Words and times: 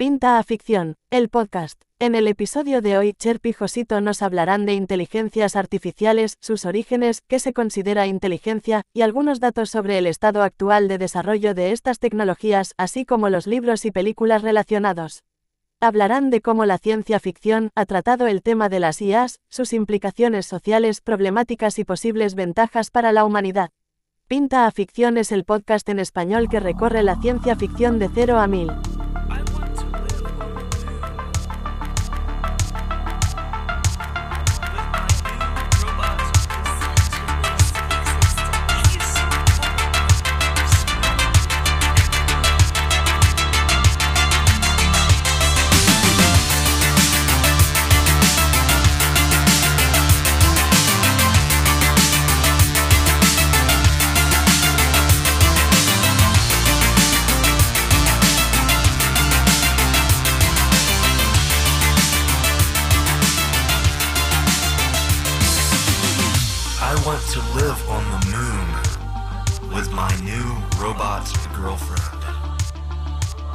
Pinta 0.00 0.38
a 0.38 0.42
Ficción, 0.44 0.96
el 1.10 1.28
podcast. 1.28 1.82
En 1.98 2.14
el 2.14 2.26
episodio 2.26 2.80
de 2.80 2.96
hoy, 2.96 3.12
Cherp 3.12 3.44
y 3.44 3.52
Josito 3.52 4.00
nos 4.00 4.22
hablarán 4.22 4.64
de 4.64 4.72
inteligencias 4.72 5.56
artificiales, 5.56 6.38
sus 6.40 6.64
orígenes, 6.64 7.20
qué 7.28 7.38
se 7.38 7.52
considera 7.52 8.06
inteligencia, 8.06 8.80
y 8.94 9.02
algunos 9.02 9.40
datos 9.40 9.68
sobre 9.68 9.98
el 9.98 10.06
estado 10.06 10.42
actual 10.42 10.88
de 10.88 10.96
desarrollo 10.96 11.52
de 11.52 11.72
estas 11.72 11.98
tecnologías, 11.98 12.72
así 12.78 13.04
como 13.04 13.28
los 13.28 13.46
libros 13.46 13.84
y 13.84 13.90
películas 13.90 14.40
relacionados. 14.40 15.22
Hablarán 15.80 16.30
de 16.30 16.40
cómo 16.40 16.64
la 16.64 16.78
ciencia 16.78 17.20
ficción 17.20 17.68
ha 17.74 17.84
tratado 17.84 18.26
el 18.26 18.40
tema 18.40 18.70
de 18.70 18.80
las 18.80 19.02
IAs, 19.02 19.38
sus 19.50 19.74
implicaciones 19.74 20.46
sociales, 20.46 21.02
problemáticas 21.02 21.78
y 21.78 21.84
posibles 21.84 22.34
ventajas 22.34 22.90
para 22.90 23.12
la 23.12 23.26
humanidad. 23.26 23.68
Pinta 24.28 24.64
a 24.64 24.70
Ficción 24.70 25.18
es 25.18 25.30
el 25.30 25.44
podcast 25.44 25.86
en 25.90 25.98
español 25.98 26.48
que 26.48 26.58
recorre 26.58 27.02
la 27.02 27.20
ciencia 27.20 27.54
ficción 27.54 27.98
de 27.98 28.08
0 28.08 28.38
a 28.38 28.46
1000. 28.46 28.89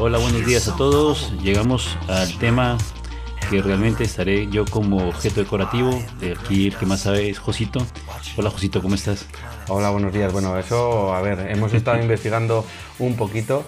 Hola, 0.08 0.20
buenos 0.20 0.46
días 0.46 0.68
a 0.68 0.76
todos. 0.78 1.34
Llegamos 1.42 1.98
al 2.08 2.38
tema 2.38 2.78
que 3.50 3.60
realmente 3.60 4.04
estaré 4.04 4.48
yo 4.52 4.64
como 4.64 4.98
objeto 5.10 5.40
decorativo. 5.42 6.00
De 6.20 6.34
aquí 6.34 6.68
el 6.68 6.76
que 6.76 6.86
más 6.86 7.00
sabe 7.00 7.28
es 7.28 7.40
Josito. 7.40 7.80
Hola 8.38 8.52
Josito, 8.52 8.84
¿cómo 8.84 8.94
estás? 8.94 9.28
Hola, 9.68 9.90
buenos 9.90 10.14
días. 10.14 10.32
Bueno, 10.32 10.60
eso, 10.60 11.12
a 11.12 11.24
ver, 11.24 11.48
hemos 11.50 11.74
estado 11.74 12.00
investigando 12.04 12.64
un 13.00 13.16
poquito 13.16 13.66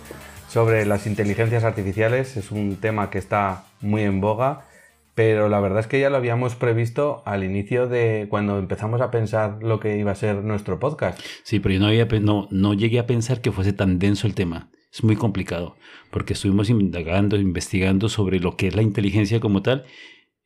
sobre 0.48 0.86
las 0.86 1.08
inteligencias 1.08 1.64
artificiales. 1.64 2.38
Es 2.38 2.52
un 2.52 2.76
tema 2.76 3.10
que 3.10 3.18
está 3.18 3.64
muy 3.82 4.04
en 4.04 4.22
boga, 4.22 4.68
pero 5.16 5.50
la 5.50 5.60
verdad 5.60 5.80
es 5.80 5.88
que 5.88 6.00
ya 6.00 6.12
lo 6.12 6.18
habíamos 6.18 6.54
previsto 6.54 7.24
al 7.26 7.44
inicio 7.44 7.88
de 7.88 8.28
cuando 8.30 8.60
empezamos 8.60 9.02
a 9.02 9.10
pensar 9.10 9.58
lo 9.64 9.80
que 9.80 9.98
iba 9.98 10.12
a 10.12 10.16
ser 10.16 10.44
nuestro 10.44 10.80
podcast. 10.80 11.20
Sí, 11.42 11.60
pero 11.60 11.74
yo 11.74 11.80
no, 11.80 11.88
había, 11.88 12.06
no, 12.22 12.48
no 12.52 12.76
llegué 12.76 13.00
a 13.00 13.08
pensar 13.08 13.42
que 13.42 13.52
fuese 13.52 13.74
tan 13.74 13.98
denso 13.98 14.28
el 14.28 14.36
tema. 14.36 14.70
Es 14.92 15.04
muy 15.04 15.16
complicado, 15.16 15.76
porque 16.12 16.34
estuvimos 16.34 16.70
indagando, 16.70 17.38
investigando 17.38 18.10
sobre 18.10 18.40
lo 18.40 18.56
que 18.56 18.68
es 18.68 18.76
la 18.76 18.82
inteligencia 18.82 19.40
como 19.40 19.62
tal, 19.62 19.86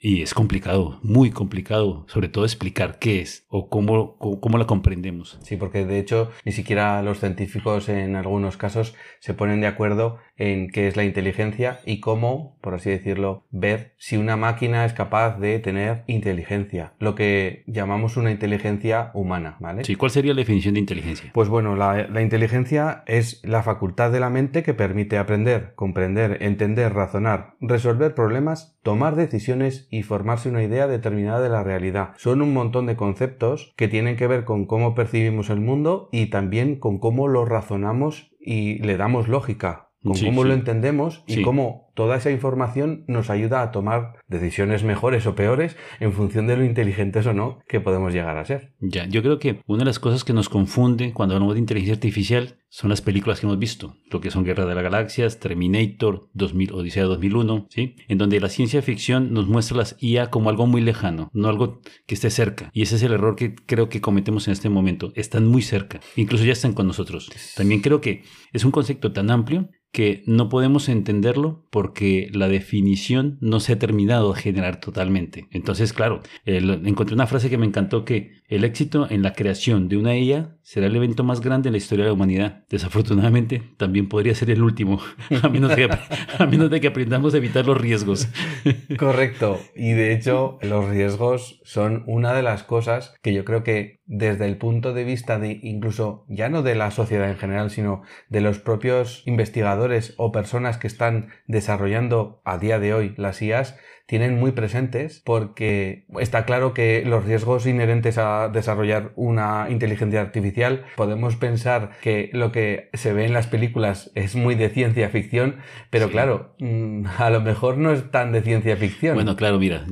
y 0.03 0.23
es 0.23 0.33
complicado, 0.33 0.99
muy 1.03 1.29
complicado, 1.29 2.05
sobre 2.07 2.27
todo 2.27 2.43
explicar 2.43 2.97
qué 2.97 3.21
es 3.21 3.45
o 3.49 3.69
cómo, 3.69 4.17
cómo, 4.17 4.57
la 4.57 4.65
comprendemos. 4.65 5.37
Sí, 5.43 5.57
porque 5.57 5.85
de 5.85 5.99
hecho 5.99 6.31
ni 6.43 6.51
siquiera 6.53 7.03
los 7.03 7.19
científicos 7.19 7.87
en 7.87 8.15
algunos 8.15 8.57
casos 8.57 8.95
se 9.19 9.35
ponen 9.35 9.61
de 9.61 9.67
acuerdo 9.67 10.17
en 10.41 10.69
qué 10.69 10.87
es 10.87 10.95
la 10.97 11.03
inteligencia 11.03 11.79
y 11.85 11.99
cómo, 11.99 12.57
por 12.61 12.73
así 12.73 12.89
decirlo, 12.89 13.45
ver 13.51 13.93
si 13.97 14.17
una 14.17 14.37
máquina 14.37 14.85
es 14.85 14.93
capaz 14.93 15.37
de 15.37 15.59
tener 15.59 16.03
inteligencia, 16.07 16.93
lo 16.97 17.13
que 17.13 17.63
llamamos 17.67 18.17
una 18.17 18.31
inteligencia 18.31 19.11
humana, 19.13 19.57
¿vale? 19.59 19.83
Sí, 19.83 19.95
¿cuál 19.95 20.09
sería 20.09 20.33
la 20.33 20.39
definición 20.39 20.73
de 20.73 20.79
inteligencia? 20.79 21.29
Pues 21.33 21.47
bueno, 21.47 21.75
la, 21.75 22.07
la 22.07 22.21
inteligencia 22.23 23.03
es 23.05 23.41
la 23.43 23.61
facultad 23.61 24.11
de 24.11 24.19
la 24.19 24.31
mente 24.31 24.63
que 24.63 24.73
permite 24.73 25.19
aprender, 25.19 25.73
comprender, 25.75 26.39
entender, 26.41 26.91
razonar, 26.93 27.53
resolver 27.61 28.15
problemas, 28.15 28.75
tomar 28.81 29.15
decisiones 29.15 29.87
y 29.91 30.01
formarse 30.01 30.49
una 30.49 30.63
idea 30.63 30.87
determinada 30.87 31.39
de 31.41 31.49
la 31.49 31.63
realidad. 31.63 32.13
Son 32.17 32.41
un 32.41 32.51
montón 32.51 32.87
de 32.87 32.95
conceptos 32.95 33.73
que 33.77 33.87
tienen 33.87 34.15
que 34.15 34.25
ver 34.25 34.43
con 34.43 34.65
cómo 34.65 34.95
percibimos 34.95 35.51
el 35.51 35.61
mundo 35.61 36.09
y 36.11 36.31
también 36.31 36.77
con 36.77 36.97
cómo 36.97 37.27
lo 37.27 37.45
razonamos 37.45 38.31
y 38.39 38.79
le 38.79 38.97
damos 38.97 39.27
lógica, 39.27 39.90
con 40.03 40.15
Sí, 40.15 40.25
cómo 40.25 40.41
sí. 40.43 40.47
lo 40.49 40.53
entendemos 40.53 41.23
y 41.27 41.35
Sí. 41.35 41.41
cómo 41.43 41.91
toda 41.93 42.15
esa 42.15 42.31
información 42.31 43.03
nos 43.07 43.29
ayuda 43.29 43.61
a 43.61 43.71
tomar 43.71 44.13
decisiones 44.27 44.83
mejores 44.83 45.27
o 45.27 45.35
peores 45.35 45.75
en 45.99 46.13
función 46.13 46.47
de 46.47 46.57
lo 46.57 46.63
inteligentes 46.65 47.27
o 47.27 47.33
no 47.33 47.59
que 47.67 47.81
podemos 47.81 48.13
llegar 48.13 48.37
a 48.37 48.45
ser. 48.45 48.73
Ya, 48.79 49.05
yo 49.07 49.21
creo 49.21 49.39
que 49.39 49.61
una 49.67 49.79
de 49.79 49.85
las 49.85 49.99
cosas 49.99 50.23
que 50.23 50.33
nos 50.33 50.49
confunde 50.49 51.11
cuando 51.13 51.35
hablamos 51.35 51.55
de 51.55 51.59
inteligencia 51.59 51.93
artificial 51.95 52.57
son 52.69 52.89
las 52.89 53.01
películas 53.01 53.39
que 53.41 53.45
hemos 53.45 53.59
visto, 53.59 53.97
lo 54.09 54.21
que 54.21 54.31
son 54.31 54.45
Guerra 54.45 54.65
de 54.65 54.73
las 54.73 54.83
Galaxias, 54.85 55.39
Terminator, 55.39 56.29
2000, 56.33 56.71
Odisea 56.71 57.03
2001, 57.03 57.67
¿sí? 57.69 57.95
En 58.07 58.17
donde 58.17 58.39
la 58.39 58.47
ciencia 58.47 58.81
ficción 58.81 59.33
nos 59.33 59.47
muestra 59.47 59.75
las 59.77 59.97
IA 60.01 60.29
como 60.29 60.49
algo 60.49 60.65
muy 60.67 60.79
lejano, 60.81 61.29
no 61.33 61.49
algo 61.49 61.81
que 62.07 62.15
esté 62.15 62.29
cerca. 62.29 62.69
Y 62.73 62.81
ese 62.83 62.95
es 62.95 63.03
el 63.03 63.11
error 63.11 63.35
que 63.35 63.55
creo 63.55 63.89
que 63.89 63.99
cometemos 64.01 64.47
en 64.47 64.53
este 64.53 64.69
momento. 64.69 65.11
Están 65.15 65.45
muy 65.47 65.61
cerca, 65.61 65.99
incluso 66.15 66.45
ya 66.45 66.53
están 66.53 66.71
con 66.73 66.87
nosotros. 66.87 67.29
También 67.57 67.81
creo 67.81 67.99
que 67.99 68.23
es 68.53 68.63
un 68.63 68.71
concepto 68.71 69.11
tan 69.11 69.29
amplio 69.29 69.69
que 69.91 70.23
no 70.25 70.49
podemos 70.49 70.87
entenderlo 70.89 71.65
porque 71.69 72.29
la 72.33 72.47
definición 72.47 73.37
no 73.41 73.59
se 73.59 73.73
ha 73.73 73.79
terminado 73.79 74.33
de 74.33 74.39
generar 74.39 74.79
totalmente. 74.79 75.47
Entonces, 75.51 75.93
claro, 75.93 76.21
encontré 76.45 77.13
una 77.13 77.27
frase 77.27 77.49
que 77.49 77.57
me 77.57 77.65
encantó 77.65 78.05
que 78.05 78.41
el 78.47 78.63
éxito 78.65 79.07
en 79.09 79.21
la 79.21 79.33
creación 79.33 79.87
de 79.87 79.97
una 79.97 80.17
IA 80.17 80.57
será 80.61 80.87
el 80.87 80.95
evento 80.95 81.23
más 81.23 81.41
grande 81.41 81.69
en 81.69 81.73
la 81.73 81.77
historia 81.77 82.03
de 82.03 82.09
la 82.09 82.13
humanidad. 82.13 82.65
Desafortunadamente, 82.69 83.63
también 83.77 84.09
podría 84.09 84.35
ser 84.35 84.51
el 84.51 84.61
último, 84.61 84.99
a 85.41 85.49
menos 85.49 85.69
de 85.69 85.87
que, 85.87 85.89
a 86.37 86.45
menos 86.45 86.69
de 86.69 86.81
que 86.81 86.87
aprendamos 86.87 87.33
a 87.33 87.37
evitar 87.37 87.65
los 87.65 87.79
riesgos. 87.79 88.27
Correcto. 88.97 89.59
Y 89.75 89.91
de 89.91 90.13
hecho, 90.13 90.57
los 90.61 90.89
riesgos 90.89 91.61
son 91.63 92.03
una 92.07 92.33
de 92.33 92.43
las 92.43 92.63
cosas 92.63 93.13
que 93.21 93.33
yo 93.33 93.45
creo 93.45 93.63
que 93.63 94.01
desde 94.05 94.45
el 94.45 94.57
punto 94.57 94.93
de 94.93 95.05
vista 95.05 95.39
de 95.39 95.59
incluso 95.63 96.25
ya 96.27 96.49
no 96.49 96.63
de 96.63 96.75
la 96.75 96.91
sociedad 96.91 97.29
en 97.29 97.37
general, 97.37 97.69
sino 97.69 98.01
de 98.27 98.41
los 98.41 98.59
propios 98.59 99.23
investigadores 99.25 99.80
o 100.17 100.31
personas 100.31 100.77
que 100.77 100.87
están 100.87 101.29
desarrollando 101.47 102.41
a 102.43 102.57
día 102.57 102.79
de 102.79 102.93
hoy 102.93 103.13
las 103.17 103.41
IAs, 103.41 103.77
tienen 104.11 104.37
muy 104.37 104.51
presentes 104.51 105.21
porque 105.23 106.03
está 106.19 106.43
claro 106.43 106.73
que 106.73 107.03
los 107.05 107.23
riesgos 107.23 107.65
inherentes 107.65 108.17
a 108.17 108.49
desarrollar 108.49 109.13
una 109.15 109.67
inteligencia 109.69 110.19
artificial, 110.19 110.83
podemos 110.97 111.37
pensar 111.37 111.91
que 112.01 112.29
lo 112.33 112.51
que 112.51 112.89
se 112.93 113.13
ve 113.13 113.23
en 113.25 113.31
las 113.31 113.47
películas 113.47 114.11
es 114.13 114.35
muy 114.35 114.55
de 114.55 114.67
ciencia 114.69 115.07
ficción, 115.07 115.55
pero 115.89 116.07
Sí. 116.07 116.11
claro, 116.11 116.55
mm, 116.59 117.05
a 117.19 117.29
lo 117.29 117.39
mejor 117.39 117.77
no 117.77 117.93
es 117.93 118.11
tan 118.11 118.33
de 118.33 118.41
ciencia 118.41 118.75
ficción. 118.75 119.15
Bueno, 119.15 119.37
claro, 119.37 119.57
mira, 119.59 119.85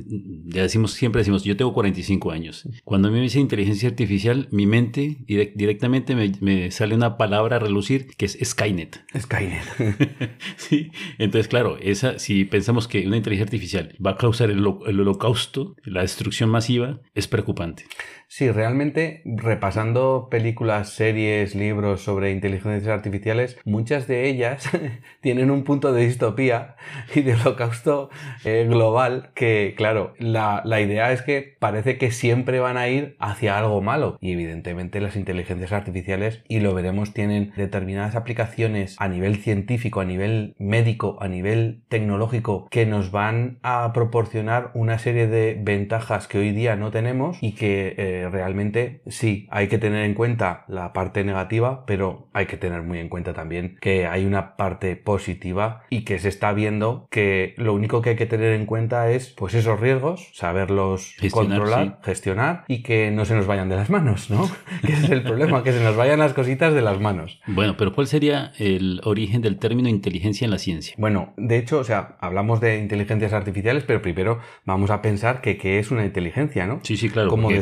ya 0.48 0.64
decimos, 0.64 0.92
siempre 0.92 1.20
decimos, 1.22 1.46
yo 1.46 1.56
tengo 1.56 1.74
45 1.74 2.32
años. 2.32 2.68
Cuando 2.84 3.08
a 3.08 3.12
mí 3.12 3.18
me 3.18 3.24
dice 3.24 3.40
inteligencia 3.40 3.88
artificial, 3.88 4.50
mi 4.52 4.66
mente 4.66 5.16
direc- 5.28 5.54
directamente 5.56 6.14
me, 6.16 6.34
me 6.42 6.72
sale 6.72 6.94
una 6.94 7.16
palabra 7.18 7.56
a 7.56 7.60
relucir 7.60 8.08
que 8.18 8.26
es 8.26 8.38
Skynet. 8.44 9.00
Skynet. 9.18 9.64
Sí, 10.58 10.92
entonces 11.18 11.48
claro, 11.48 11.78
esa, 11.82 12.20
si 12.20 12.44
pensamos 12.46 12.88
que 12.90 13.08
una 13.08 13.16
inteligencia 13.18 13.46
artificial 13.46 13.96
va 14.06 14.09
a 14.10 14.18
causar 14.18 14.50
el, 14.50 14.60
el 14.60 15.00
holocausto, 15.00 15.76
la 15.84 16.02
destrucción 16.02 16.50
masiva, 16.50 17.00
es 17.14 17.28
preocupante. 17.28 17.86
Sí, 18.32 18.52
realmente 18.52 19.24
repasando 19.26 20.28
películas, 20.30 20.90
series, 20.90 21.56
libros 21.56 22.02
sobre 22.02 22.32
inteligencias 22.32 22.94
artificiales, 22.94 23.58
muchas 23.66 24.08
de 24.08 24.30
ellas 24.30 24.70
tienen 25.22 25.50
un 25.50 25.64
punto 25.64 25.92
de 25.94 26.06
distopía 26.06 26.76
y 27.16 27.22
de 27.22 27.34
holocausto 27.34 28.12
eh, 28.46 28.68
global 28.70 29.32
que, 29.34 29.74
claro, 29.76 30.14
la, 30.20 30.62
la 30.64 30.80
idea 30.80 31.12
es 31.12 31.24
que 31.24 31.58
parece 31.58 31.98
que 31.98 32.12
siempre 32.12 32.60
van 32.60 32.78
a 32.78 32.88
ir 32.88 33.16
hacia 33.18 33.58
algo 33.58 33.82
malo. 33.82 34.20
Y 34.22 34.34
evidentemente 34.34 35.02
las 35.02 35.16
inteligencias 35.16 35.72
artificiales, 35.72 36.44
y 36.48 36.60
lo 36.60 36.76
veremos, 36.76 37.14
tienen 37.16 37.52
determinadas 37.58 38.16
aplicaciones 38.16 38.96
a 39.00 39.08
nivel 39.08 39.38
científico, 39.38 40.02
a 40.02 40.06
nivel 40.06 40.54
médico, 40.60 41.18
a 41.20 41.28
nivel 41.28 41.82
tecnológico 41.88 42.68
que 42.70 42.86
nos 42.86 43.10
van 43.10 43.58
a 43.64 43.92
proporcionar 43.92 44.70
una 44.76 45.00
serie 45.00 45.26
de 45.26 45.60
ventajas 45.60 46.28
que 46.28 46.38
hoy 46.38 46.52
día 46.52 46.76
no 46.76 46.92
tenemos 46.92 47.40
y 47.42 47.56
que 47.56 47.96
eh, 47.98 48.19
realmente 48.28 49.02
sí, 49.08 49.48
hay 49.52 49.68
que 49.68 49.78
tener 49.78 50.04
en 50.04 50.14
cuenta 50.14 50.66
la 50.68 50.94
parte 50.94 51.24
negativa, 51.24 51.86
pero 51.86 52.28
hay 52.34 52.46
que 52.48 52.58
tener 52.58 52.82
muy 52.82 53.00
en 53.00 53.10
cuenta 53.10 53.34
también 53.34 53.78
que 53.82 54.08
hay 54.08 54.26
una 54.26 54.56
parte 54.58 54.96
positiva 54.96 55.84
y 55.90 56.04
que 56.04 56.20
se 56.20 56.30
está 56.30 56.54
viendo 56.54 57.08
que 57.10 57.54
lo 57.58 57.74
único 57.74 58.02
que 58.02 58.12
hay 58.12 58.16
que 58.16 58.26
tener 58.26 58.54
en 58.54 58.66
cuenta 58.66 59.10
es 59.12 59.30
pues 59.30 59.54
esos 59.54 59.80
riesgos, 59.80 60.30
saberlos 60.34 61.16
Gestionar, 61.18 61.60
controlar, 61.60 62.00
gestionar 62.04 62.66
y 62.68 62.84
que 62.84 63.12
no 63.12 63.26
se 63.26 63.36
nos 63.36 63.48
vayan 63.48 63.70
de 63.70 63.76
las 63.76 63.90
manos, 63.90 64.30
¿no? 64.30 64.50
que 64.86 64.94
ese 64.94 65.06
es 65.06 65.12
el 65.12 65.24
problema, 65.24 65.64
que 65.64 65.72
se 65.72 65.84
nos 65.84 65.96
vayan 65.96 66.20
las 66.20 66.34
cositas 66.34 66.74
de 66.74 66.82
las 66.82 67.00
manos. 67.00 67.40
Bueno, 67.48 67.76
pero 67.78 67.94
¿cuál 67.94 68.08
sería 68.08 68.52
el 68.58 69.02
origen 69.04 69.42
del 69.42 69.58
término 69.58 69.90
inteligencia 69.90 70.46
en 70.46 70.52
la 70.52 70.58
ciencia? 70.58 70.96
Bueno, 70.98 71.34
de 71.38 71.58
hecho, 71.58 71.80
o 71.80 71.84
sea, 71.84 72.18
hablamos 72.20 72.60
de 72.60 72.78
inteligencias 72.78 73.34
artificiales, 73.34 73.84
pero 73.86 74.02
primero 74.02 74.40
vamos 74.66 74.90
a 74.90 75.02
pensar 75.02 75.42
que 75.42 75.58
qué 75.58 75.80
es 75.80 75.92
una 75.92 76.06
inteligencia, 76.06 76.66
¿no? 76.66 76.80
Sí, 76.84 76.98
sí, 76.98 77.10
claro. 77.10 77.30
Como 77.30 77.44
porque 77.44 77.60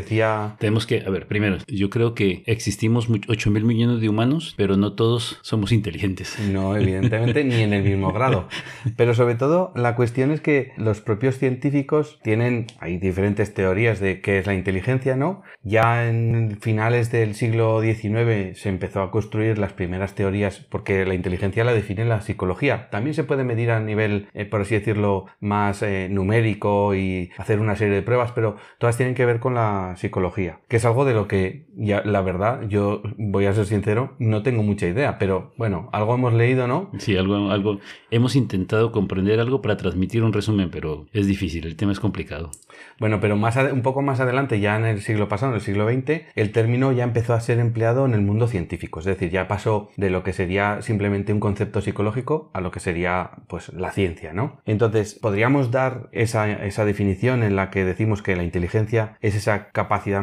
Tenemos 0.59 0.85
que, 0.85 1.03
a 1.05 1.09
ver, 1.09 1.27
primero, 1.27 1.57
yo 1.67 1.89
creo 1.89 2.13
que 2.13 2.43
existimos 2.45 3.07
8 3.27 3.51
mil 3.51 3.65
millones 3.65 4.01
de 4.01 4.09
humanos, 4.09 4.53
pero 4.57 4.77
no 4.77 4.93
todos 4.93 5.39
somos 5.41 5.71
inteligentes. 5.71 6.37
No, 6.51 6.75
evidentemente, 6.75 7.43
ni 7.43 7.61
en 7.61 7.73
el 7.73 7.83
mismo 7.83 8.13
grado. 8.13 8.47
Pero 8.95 9.13
sobre 9.13 9.35
todo, 9.35 9.71
la 9.75 9.95
cuestión 9.95 10.31
es 10.31 10.41
que 10.41 10.71
los 10.77 11.01
propios 11.01 11.37
científicos 11.37 12.19
tienen, 12.23 12.67
hay 12.79 12.97
diferentes 12.97 13.53
teorías 13.53 13.99
de 13.99 14.21
qué 14.21 14.39
es 14.39 14.47
la 14.47 14.53
inteligencia, 14.53 15.15
¿no? 15.15 15.43
Ya 15.63 16.07
en 16.07 16.57
finales 16.61 17.11
del 17.11 17.35
siglo 17.35 17.81
XIX 17.81 18.57
se 18.57 18.69
empezó 18.69 19.01
a 19.01 19.11
construir 19.11 19.57
las 19.57 19.73
primeras 19.73 20.15
teorías, 20.15 20.59
porque 20.59 21.05
la 21.05 21.13
inteligencia 21.13 21.63
la 21.63 21.73
define 21.73 22.05
la 22.05 22.21
psicología. 22.21 22.89
También 22.89 23.13
se 23.13 23.23
puede 23.23 23.43
medir 23.43 23.71
a 23.71 23.79
nivel, 23.79 24.27
eh, 24.33 24.45
por 24.45 24.61
así 24.61 24.75
decirlo, 24.75 25.25
más 25.39 25.81
eh, 25.83 26.07
numérico 26.09 26.95
y 26.95 27.31
hacer 27.37 27.59
una 27.59 27.75
serie 27.75 27.95
de 27.95 28.01
pruebas, 28.01 28.31
pero 28.31 28.57
todas 28.77 28.97
tienen 28.97 29.15
que 29.15 29.25
ver 29.25 29.39
con 29.39 29.55
la 29.55 29.95
psicología, 29.97 30.36
que 30.67 30.77
es 30.77 30.85
algo 30.85 31.05
de 31.05 31.13
lo 31.13 31.27
que, 31.27 31.65
ya, 31.75 32.01
la 32.05 32.21
verdad, 32.21 32.61
yo 32.67 33.01
voy 33.17 33.45
a 33.45 33.53
ser 33.53 33.65
sincero, 33.65 34.15
no 34.19 34.43
tengo 34.43 34.63
mucha 34.63 34.87
idea, 34.87 35.17
pero 35.17 35.53
bueno, 35.57 35.89
algo 35.91 36.15
hemos 36.15 36.33
leído, 36.33 36.67
¿no? 36.67 36.91
Sí, 36.99 37.17
algo, 37.17 37.51
algo. 37.51 37.79
Hemos 38.11 38.35
intentado 38.35 38.91
comprender 38.91 39.39
algo 39.39 39.61
para 39.61 39.77
transmitir 39.77 40.23
un 40.23 40.33
resumen, 40.33 40.69
pero 40.69 41.07
es 41.13 41.27
difícil, 41.27 41.65
el 41.65 41.75
tema 41.75 41.91
es 41.91 41.99
complicado. 41.99 42.51
Bueno, 42.99 43.19
pero 43.19 43.35
más 43.35 43.57
un 43.57 43.81
poco 43.81 44.01
más 44.01 44.19
adelante, 44.19 44.59
ya 44.59 44.75
en 44.75 44.85
el 44.85 45.01
siglo 45.01 45.27
pasado, 45.27 45.51
en 45.51 45.55
el 45.55 45.61
siglo 45.61 45.87
XX, 45.87 46.21
el 46.35 46.51
término 46.51 46.91
ya 46.91 47.03
empezó 47.03 47.33
a 47.33 47.39
ser 47.39 47.59
empleado 47.59 48.05
en 48.05 48.13
el 48.13 48.21
mundo 48.21 48.47
científico. 48.47 48.99
Es 48.99 49.05
decir, 49.05 49.29
ya 49.29 49.47
pasó 49.47 49.89
de 49.97 50.09
lo 50.09 50.23
que 50.23 50.33
sería 50.33 50.81
simplemente 50.81 51.33
un 51.33 51.39
concepto 51.39 51.81
psicológico 51.81 52.49
a 52.53 52.61
lo 52.61 52.71
que 52.71 52.79
sería 52.79 53.31
pues 53.47 53.73
la 53.73 53.91
ciencia, 53.91 54.33
¿no? 54.33 54.59
Entonces, 54.65 55.15
podríamos 55.15 55.71
dar 55.71 56.09
esa, 56.11 56.51
esa 56.51 56.85
definición 56.85 57.43
en 57.43 57.55
la 57.55 57.69
que 57.69 57.85
decimos 57.85 58.21
que 58.21 58.35
la 58.35 58.43
inteligencia 58.43 59.17
es 59.21 59.35
esa 59.35 59.69
capacidad 59.71 60.21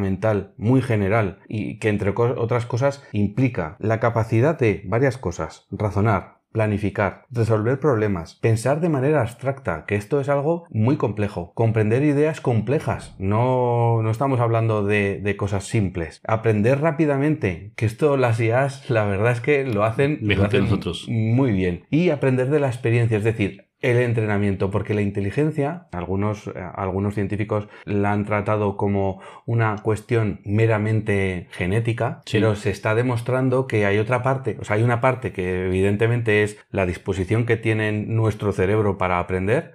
muy 0.56 0.82
general 0.82 1.38
y 1.48 1.78
que 1.78 1.88
entre 1.88 2.12
otras 2.16 2.66
cosas 2.66 3.02
implica 3.12 3.76
la 3.78 4.00
capacidad 4.00 4.58
de 4.58 4.82
varias 4.86 5.18
cosas, 5.18 5.66
razonar, 5.70 6.34
planificar, 6.54 7.26
resolver 7.32 7.80
problemas, 7.80 8.36
pensar 8.36 8.80
de 8.80 8.88
manera 8.88 9.20
abstracta, 9.22 9.86
que 9.86 9.96
esto 9.96 10.20
es 10.20 10.28
algo 10.28 10.66
muy 10.70 10.96
complejo, 10.96 11.52
comprender 11.54 12.04
ideas 12.04 12.40
complejas, 12.40 13.16
no, 13.18 14.00
no 14.02 14.10
estamos 14.12 14.38
hablando 14.38 14.84
de, 14.84 15.20
de 15.20 15.36
cosas 15.36 15.64
simples, 15.64 16.20
aprender 16.24 16.80
rápidamente, 16.80 17.72
que 17.74 17.86
esto 17.86 18.16
las 18.16 18.38
IAs 18.38 18.88
la 18.88 19.04
verdad 19.04 19.32
es 19.32 19.40
que 19.40 19.64
lo 19.64 19.82
hacen, 19.82 20.20
Mejor 20.22 20.44
lo 20.44 20.50
que 20.50 20.56
hacen 20.56 20.70
nosotros. 20.70 21.06
muy 21.08 21.50
bien, 21.50 21.86
y 21.90 22.10
aprender 22.10 22.48
de 22.50 22.60
la 22.60 22.68
experiencia, 22.68 23.18
es 23.18 23.24
decir, 23.24 23.66
el 23.90 23.98
entrenamiento, 23.98 24.70
porque 24.70 24.94
la 24.94 25.02
inteligencia, 25.02 25.88
algunos, 25.92 26.46
eh, 26.48 26.52
algunos 26.74 27.14
científicos 27.14 27.68
la 27.84 28.12
han 28.12 28.24
tratado 28.24 28.76
como 28.76 29.20
una 29.46 29.76
cuestión 29.82 30.40
meramente 30.44 31.48
genética, 31.52 32.20
Sí. 32.26 32.38
pero 32.38 32.56
se 32.56 32.70
está 32.70 32.94
demostrando 32.94 33.66
que 33.66 33.86
hay 33.86 33.98
otra 33.98 34.22
parte, 34.22 34.56
o 34.60 34.64
sea, 34.64 34.76
hay 34.76 34.82
una 34.82 35.00
parte 35.00 35.32
que 35.32 35.66
evidentemente 35.66 36.42
es 36.42 36.56
la 36.70 36.86
disposición 36.86 37.46
que 37.46 37.56
tiene 37.56 37.92
nuestro 37.92 38.52
cerebro 38.52 38.98
para 38.98 39.18
aprender, 39.18 39.74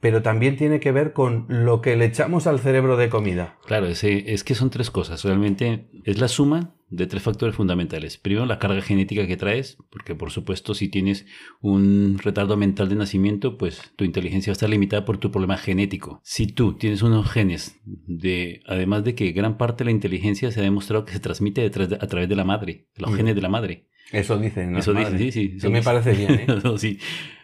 pero 0.00 0.22
también 0.22 0.56
tiene 0.56 0.80
que 0.80 0.92
ver 0.92 1.12
con 1.12 1.46
lo 1.48 1.80
que 1.80 1.96
le 1.96 2.04
echamos 2.06 2.46
al 2.46 2.60
cerebro 2.60 2.96
de 2.96 3.08
comida. 3.08 3.56
Claro, 3.66 3.86
ese- 3.86 4.32
es 4.32 4.44
que 4.44 4.54
son 4.54 4.70
tres 4.70 4.90
cosas. 4.90 5.24
Realmente 5.24 5.88
es 6.04 6.20
la 6.20 6.28
suma 6.28 6.74
de 6.90 7.06
tres 7.06 7.22
factores 7.22 7.54
fundamentales. 7.54 8.16
Primero, 8.16 8.46
la 8.46 8.58
carga 8.58 8.80
genética 8.80 9.26
que 9.26 9.36
traes, 9.36 9.76
porque 9.90 10.14
por 10.14 10.30
supuesto 10.30 10.74
si 10.74 10.88
tienes 10.88 11.26
un 11.60 12.18
retardo 12.22 12.56
mental 12.56 12.88
de 12.88 12.94
nacimiento, 12.94 13.58
pues 13.58 13.92
tu 13.96 14.04
inteligencia 14.04 14.50
va 14.50 14.52
a 14.52 14.58
estar 14.58 14.70
limitada 14.70 15.04
por 15.04 15.18
tu 15.18 15.30
problema 15.30 15.56
genético. 15.56 16.20
Si 16.24 16.46
tú 16.46 16.74
tienes 16.74 17.02
unos 17.02 17.30
genes 17.30 17.80
de, 17.84 18.62
además 18.66 19.04
de 19.04 19.14
que 19.14 19.32
gran 19.32 19.58
parte 19.58 19.84
de 19.84 19.86
la 19.86 19.92
inteligencia 19.92 20.50
se 20.50 20.60
ha 20.60 20.62
demostrado 20.62 21.04
que 21.04 21.12
se 21.12 21.20
transmite 21.20 21.64
a 21.64 21.70
través 21.70 22.28
de 22.28 22.36
la 22.36 22.44
madre, 22.44 22.88
de 22.94 23.02
los 23.02 23.14
genes 23.14 23.34
de 23.34 23.42
la 23.42 23.48
madre. 23.48 23.88
Eso 24.12 24.38
dicen. 24.38 24.76
Eso 24.76 24.94
dicen, 24.94 25.18
sí, 25.18 25.32
sí. 25.32 25.54
Eso 25.56 25.70
me 25.70 25.78
dice. 25.78 25.84
parece 25.84 26.12
bien, 26.12 26.32
¿eh? 26.32 26.46
No, 26.64 26.78
sí. 26.78 26.98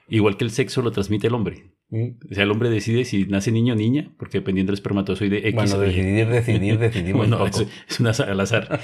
Igual 0.09 0.37
que 0.37 0.45
el 0.45 0.51
sexo 0.51 0.83
lo 0.83 0.93
transmite 0.93 1.27
el 1.27 1.35
hombre. 1.35 1.74
O 2.31 2.35
sea, 2.35 2.43
el 2.45 2.51
hombre 2.51 2.71
decide 2.71 3.05
si 3.05 3.25
nace 3.27 3.53
niño 3.53 3.75
o 3.75 3.77
niña, 3.77 4.11
porque 4.19 4.39
dependiendo 4.39 4.71
del 4.71 4.75
espermatozoide 4.79 5.39
X 5.49 5.55
Bueno, 5.55 5.79
decidir, 5.79 6.27
decidir, 6.29 6.79
decidimos 6.81 7.29
Bueno, 7.29 7.47
es, 7.47 7.67
es 7.89 8.01
un 8.01 8.07
azar- 8.07 8.29
al 8.31 8.41
azar. 8.41 8.81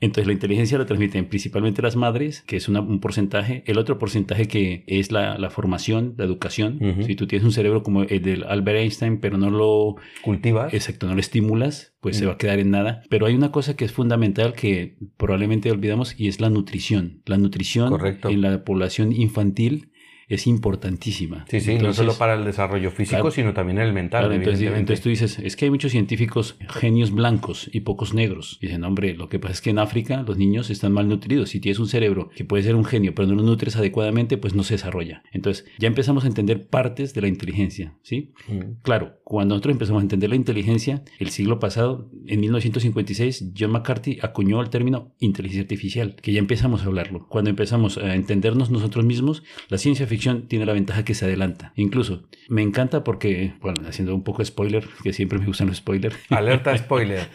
Entonces 0.00 0.26
la 0.26 0.32
inteligencia 0.32 0.78
la 0.78 0.86
transmiten 0.86 1.26
principalmente 1.26 1.80
las 1.80 1.94
madres, 1.94 2.42
que 2.42 2.56
es 2.56 2.68
una- 2.68 2.80
un 2.80 2.98
porcentaje. 3.00 3.62
El 3.66 3.78
otro 3.78 3.98
porcentaje 3.98 4.48
que 4.48 4.84
es 4.88 5.12
la, 5.12 5.38
la 5.38 5.48
formación, 5.50 6.14
la 6.18 6.24
educación. 6.24 6.78
Si 7.06 7.14
tú 7.14 7.26
tienes 7.26 7.44
un 7.44 7.52
cerebro 7.52 7.82
como 7.82 8.02
el 8.02 8.20
del 8.22 8.44
Albert 8.44 8.78
Einstein, 8.78 9.18
pero 9.20 9.38
no 9.38 9.50
lo, 9.50 9.96
Cultivas. 10.22 10.74
exacto, 10.74 11.06
no 11.06 11.14
lo 11.14 11.20
estimulas, 11.20 11.94
pues 12.00 12.16
se 12.16 12.26
va 12.26 12.32
a 12.32 12.38
quedar 12.38 12.58
en 12.58 12.70
nada. 12.72 13.02
Pero 13.10 13.26
hay 13.26 13.34
una 13.34 13.52
cosa 13.52 13.76
que 13.76 13.84
es 13.84 13.92
fundamental 13.92 14.54
que 14.54 14.96
probablemente 15.16 15.70
olvidamos 15.70 16.18
y 16.18 16.26
es 16.26 16.40
la 16.40 16.50
nutrición. 16.50 17.22
La 17.26 17.38
nutrición 17.38 17.90
Correcto. 17.90 18.28
en 18.28 18.40
la 18.40 18.64
población 18.64 19.12
infantil 19.12 19.91
es 20.28 20.46
importantísima. 20.46 21.44
Sí, 21.48 21.60
sí, 21.60 21.78
no 21.78 21.92
solo 21.92 22.14
para 22.14 22.34
el 22.34 22.44
desarrollo 22.44 22.90
físico, 22.90 23.16
Claro. 23.16 23.30
sino 23.30 23.52
también 23.52 23.78
el 23.78 23.92
mental, 23.92 24.22
Claro, 24.22 24.34
entonces, 24.34 24.60
evidentemente. 24.60 24.92
entonces 24.94 25.02
tú 25.02 25.08
dices, 25.08 25.38
es 25.38 25.56
que 25.56 25.64
hay 25.66 25.70
muchos 25.70 25.92
científicos 25.92 26.56
genios 26.68 27.10
blancos 27.10 27.68
y 27.72 27.80
pocos 27.80 28.14
negros. 28.14 28.58
Dicen, 28.60 28.84
hombre, 28.84 29.14
lo 29.14 29.28
que 29.28 29.38
pasa 29.38 29.54
es 29.54 29.60
que 29.60 29.70
en 29.70 29.78
África 29.78 30.22
los 30.26 30.38
niños 30.38 30.70
están 30.70 30.92
malnutridos. 30.92 31.50
Si 31.50 31.60
tienes 31.60 31.78
un 31.78 31.88
cerebro 31.88 32.30
que 32.34 32.44
puede 32.44 32.62
ser 32.62 32.74
un 32.74 32.84
genio, 32.84 33.14
pero 33.14 33.28
no 33.28 33.34
lo 33.34 33.42
nutres 33.42 33.76
adecuadamente, 33.76 34.36
pues 34.38 34.54
no 34.54 34.62
se 34.62 34.74
desarrolla. 34.74 35.22
Entonces 35.32 35.66
ya 35.78 35.88
empezamos 35.88 36.24
a 36.24 36.26
entender 36.28 36.66
partes 36.68 37.14
de 37.14 37.20
la 37.20 37.28
inteligencia, 37.28 37.94
¿sí? 38.02 38.32
Mm. 38.48 38.80
Claro, 38.82 39.20
cuando 39.24 39.54
nosotros 39.54 39.72
empezamos 39.72 40.00
a 40.00 40.04
entender 40.04 40.30
la 40.30 40.36
inteligencia, 40.36 41.02
el 41.18 41.30
siglo 41.30 41.58
pasado, 41.58 42.10
en 42.26 42.40
1956, 42.40 43.52
John 43.58 43.70
McCarthy 43.72 44.18
acuñó 44.22 44.60
el 44.60 44.70
término 44.70 45.14
inteligencia 45.18 45.62
artificial, 45.62 46.16
que 46.20 46.32
ya 46.32 46.38
empezamos 46.38 46.82
a 46.82 46.86
hablarlo. 46.86 47.26
Cuando 47.28 47.50
empezamos 47.50 47.98
a 47.98 48.14
entendernos 48.14 48.70
nosotros 48.70 49.04
mismos, 49.04 49.42
la 49.68 49.78
ciencia 49.78 50.06
ficción 50.12 50.48
tiene 50.48 50.66
la 50.66 50.72
ventaja 50.72 51.04
que 51.04 51.14
se 51.14 51.24
adelanta. 51.24 51.72
Incluso, 51.76 52.28
me 52.48 52.62
encanta 52.62 53.02
porque, 53.02 53.54
bueno, 53.60 53.82
haciendo 53.88 54.14
un 54.14 54.22
poco 54.22 54.44
spoiler, 54.44 54.86
que 55.02 55.12
siempre 55.12 55.38
me 55.38 55.46
gustan 55.46 55.68
los 55.68 55.78
spoilers, 55.78 56.16
Alerta 56.30 56.76
spoiler. 56.76 57.28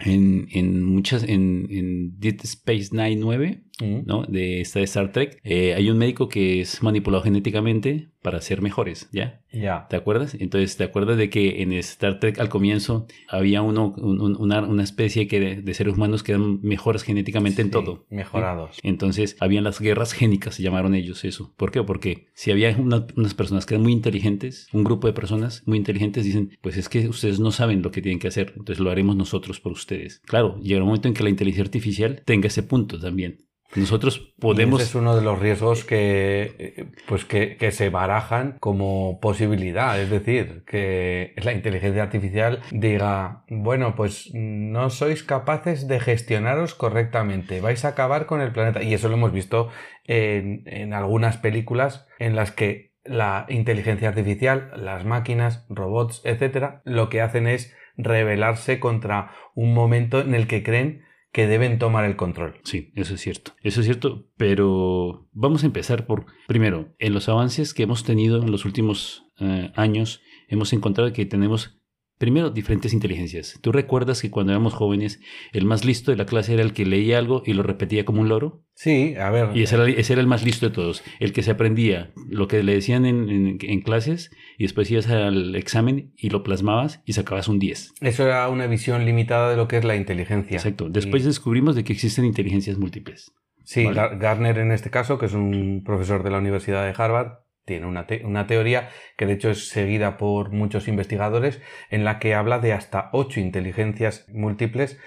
En, 0.00 0.48
en 0.52 0.84
muchas, 0.84 1.24
en, 1.24 1.66
en 1.70 2.20
Deep 2.20 2.40
Space 2.44 2.88
Nine 2.92 3.16
9, 3.16 3.62
¿no? 3.80 4.24
De 4.28 4.60
esta 4.60 4.78
de 4.80 4.84
Star 4.84 5.12
Trek, 5.12 5.40
eh, 5.44 5.74
hay 5.74 5.90
un 5.90 5.98
médico 5.98 6.28
que 6.28 6.60
es 6.60 6.82
manipulado 6.82 7.22
genéticamente 7.24 8.10
para 8.22 8.40
ser 8.42 8.60
mejores, 8.60 9.08
¿ya? 9.12 9.40
Ya. 9.50 9.86
¿Te 9.88 9.96
acuerdas? 9.96 10.34
Entonces, 10.38 10.76
¿te 10.76 10.84
acuerdas 10.84 11.16
de 11.16 11.30
que 11.30 11.62
en 11.62 11.72
Star 11.72 12.20
Trek 12.20 12.38
al 12.38 12.50
comienzo 12.50 13.06
había 13.28 13.62
uno, 13.62 13.94
un- 13.96 14.20
un- 14.20 14.36
una, 14.38 14.60
una 14.60 14.82
especie 14.82 15.26
que 15.26 15.40
de, 15.40 15.62
de 15.62 15.74
seres 15.74 15.94
humanos 15.94 16.22
que 16.22 16.32
eran 16.32 16.60
mejores 16.60 17.02
genéticamente 17.02 17.62
en 17.62 17.70
todo? 17.70 18.04
Mejorados. 18.10 18.78
Entonces, 18.82 19.36
habían 19.40 19.64
las 19.64 19.80
guerras 19.80 20.12
génicas, 20.12 20.56
se 20.56 20.62
llamaron 20.62 20.94
ellos 20.94 21.24
eso. 21.24 21.54
¿Por 21.56 21.70
qué? 21.72 21.82
Porque 21.82 22.26
si 22.34 22.50
había 22.50 22.76
una- 22.76 23.06
unas 23.16 23.32
personas 23.34 23.64
que 23.64 23.74
eran 23.74 23.82
muy 23.84 23.92
inteligentes, 23.92 24.68
un 24.72 24.84
grupo 24.84 25.06
de 25.06 25.14
personas 25.14 25.62
muy 25.66 25.78
inteligentes 25.78 26.24
dicen, 26.24 26.50
pues 26.60 26.76
es 26.76 26.88
que 26.90 27.08
ustedes 27.08 27.40
no 27.40 27.50
saben 27.52 27.80
lo 27.82 27.90
que 27.90 28.02
tienen 28.02 28.18
que 28.18 28.28
hacer, 28.28 28.50
entonces 28.56 28.80
lo 28.80 28.90
haremos 28.90 29.16
nosotros 29.16 29.60
por 29.60 29.72
ustedes. 29.72 30.20
Claro, 30.26 30.58
llega 30.60 30.80
un 30.82 30.86
momento 30.88 31.08
en 31.08 31.14
que 31.14 31.22
la 31.24 31.30
inteligencia 31.30 31.64
artificial 31.64 32.22
tenga 32.26 32.48
ese 32.48 32.62
punto 32.62 33.00
también. 33.00 33.38
Nosotros 33.76 34.34
podemos... 34.38 34.80
ese 34.80 34.90
es 34.90 34.94
uno 34.94 35.14
de 35.14 35.22
los 35.22 35.38
riesgos 35.38 35.84
que, 35.84 36.54
eh, 36.58 36.86
pues 37.06 37.24
que, 37.24 37.56
que 37.56 37.70
se 37.70 37.88
barajan 37.88 38.56
como 38.58 39.20
posibilidad. 39.20 40.00
Es 40.00 40.10
decir, 40.10 40.64
que 40.66 41.34
la 41.36 41.52
inteligencia 41.52 42.02
artificial 42.02 42.60
diga, 42.72 43.44
bueno, 43.48 43.94
pues 43.94 44.30
no 44.34 44.90
sois 44.90 45.22
capaces 45.22 45.86
de 45.86 46.00
gestionaros 46.00 46.74
correctamente. 46.74 47.60
Vais 47.60 47.84
a 47.84 47.88
acabar 47.88 48.26
con 48.26 48.40
el 48.40 48.52
planeta. 48.52 48.82
Y 48.82 48.94
eso 48.94 49.08
lo 49.08 49.14
hemos 49.14 49.32
visto 49.32 49.68
en, 50.04 50.64
en 50.66 50.92
algunas 50.92 51.36
películas 51.36 52.06
en 52.18 52.34
las 52.34 52.50
que 52.50 52.90
la 53.04 53.46
inteligencia 53.48 54.08
artificial, 54.08 54.70
las 54.76 55.04
máquinas, 55.04 55.64
robots, 55.68 56.20
etcétera, 56.24 56.82
lo 56.84 57.08
que 57.08 57.20
hacen 57.20 57.46
es 57.46 57.74
rebelarse 57.96 58.80
contra 58.80 59.32
un 59.54 59.74
momento 59.74 60.20
en 60.20 60.34
el 60.34 60.46
que 60.46 60.62
creen 60.62 61.02
que 61.32 61.46
deben 61.46 61.78
tomar 61.78 62.04
el 62.04 62.16
control. 62.16 62.60
Sí, 62.64 62.92
eso 62.94 63.14
es 63.14 63.20
cierto. 63.20 63.52
Eso 63.62 63.80
es 63.80 63.86
cierto, 63.86 64.26
pero 64.36 65.28
vamos 65.32 65.62
a 65.62 65.66
empezar 65.66 66.06
por, 66.06 66.26
primero, 66.48 66.94
en 66.98 67.14
los 67.14 67.28
avances 67.28 67.72
que 67.74 67.84
hemos 67.84 68.04
tenido 68.04 68.42
en 68.42 68.50
los 68.50 68.64
últimos 68.64 69.24
eh, 69.38 69.72
años, 69.76 70.22
hemos 70.48 70.72
encontrado 70.72 71.12
que 71.12 71.26
tenemos, 71.26 71.79
primero, 72.20 72.50
diferentes 72.50 72.92
inteligencias. 72.92 73.58
¿Tú 73.62 73.72
recuerdas 73.72 74.20
que 74.20 74.30
cuando 74.30 74.52
éramos 74.52 74.74
jóvenes, 74.74 75.20
el 75.52 75.64
más 75.64 75.84
listo 75.86 76.10
de 76.10 76.18
la 76.18 76.26
clase 76.26 76.52
era 76.52 76.62
el 76.62 76.74
que 76.74 76.84
leía 76.84 77.16
algo 77.18 77.42
y 77.46 77.54
lo 77.54 77.62
repetía 77.62 78.04
como 78.04 78.20
un 78.20 78.28
loro? 78.28 78.62
Sí, 78.74 79.14
a 79.18 79.30
ver. 79.30 79.56
Y 79.56 79.62
ese 79.62 79.76
era, 79.76 79.88
ese 79.88 80.12
era 80.12 80.20
el 80.20 80.28
más 80.28 80.44
listo 80.44 80.68
de 80.68 80.74
todos, 80.74 81.02
el 81.18 81.32
que 81.32 81.42
se 81.42 81.50
aprendía 81.50 82.12
lo 82.28 82.46
que 82.46 82.62
le 82.62 82.74
decían 82.74 83.06
en, 83.06 83.28
en- 83.30 83.58
en 83.60 83.80
clases 83.80 84.30
y 84.58 84.64
después 84.64 84.90
ibas 84.90 85.08
al 85.08 85.54
examen 85.56 86.12
y 86.16 86.28
lo 86.28 86.42
plasmabas 86.42 87.00
y 87.06 87.14
sacabas 87.14 87.48
un 87.48 87.58
10. 87.58 87.94
Eso 88.02 88.24
era 88.26 88.46
una 88.50 88.66
visión 88.66 89.04
limitada 89.06 89.50
de 89.50 89.56
lo 89.56 89.66
que 89.66 89.78
es 89.78 89.84
la 89.84 89.96
inteligencia. 89.96 90.56
Exacto. 90.58 90.90
Después 90.90 91.22
Y- 91.22 91.26
descubrimos 91.26 91.74
de 91.74 91.84
que 91.84 91.94
existen 91.94 92.26
inteligencias 92.26 92.76
múltiples. 92.76 93.32
Sí, 93.64 93.84
Vale. 93.86 94.18
Garner 94.18 94.58
en 94.58 94.72
este 94.72 94.90
caso, 94.90 95.18
que 95.18 95.26
es 95.26 95.32
un 95.32 95.82
profesor 95.84 96.22
de 96.22 96.30
la 96.30 96.38
Universidad 96.38 96.84
de 96.84 96.92
Harvard, 96.96 97.38
tiene 97.70 97.86
una, 97.86 98.06
te- 98.08 98.24
una 98.26 98.46
teoría 98.46 98.88
que 99.16 99.26
de 99.26 99.34
hecho 99.34 99.50
es 99.50 99.68
seguida 99.68 100.16
por 100.18 100.50
muchos 100.50 100.88
investigadores 100.88 101.60
en 101.88 102.04
la 102.04 102.18
que 102.18 102.34
habla 102.34 102.58
de 102.58 102.72
hasta 102.72 103.10
ocho 103.12 103.38
inteligencias 103.38 104.26
múltiples 104.28 104.98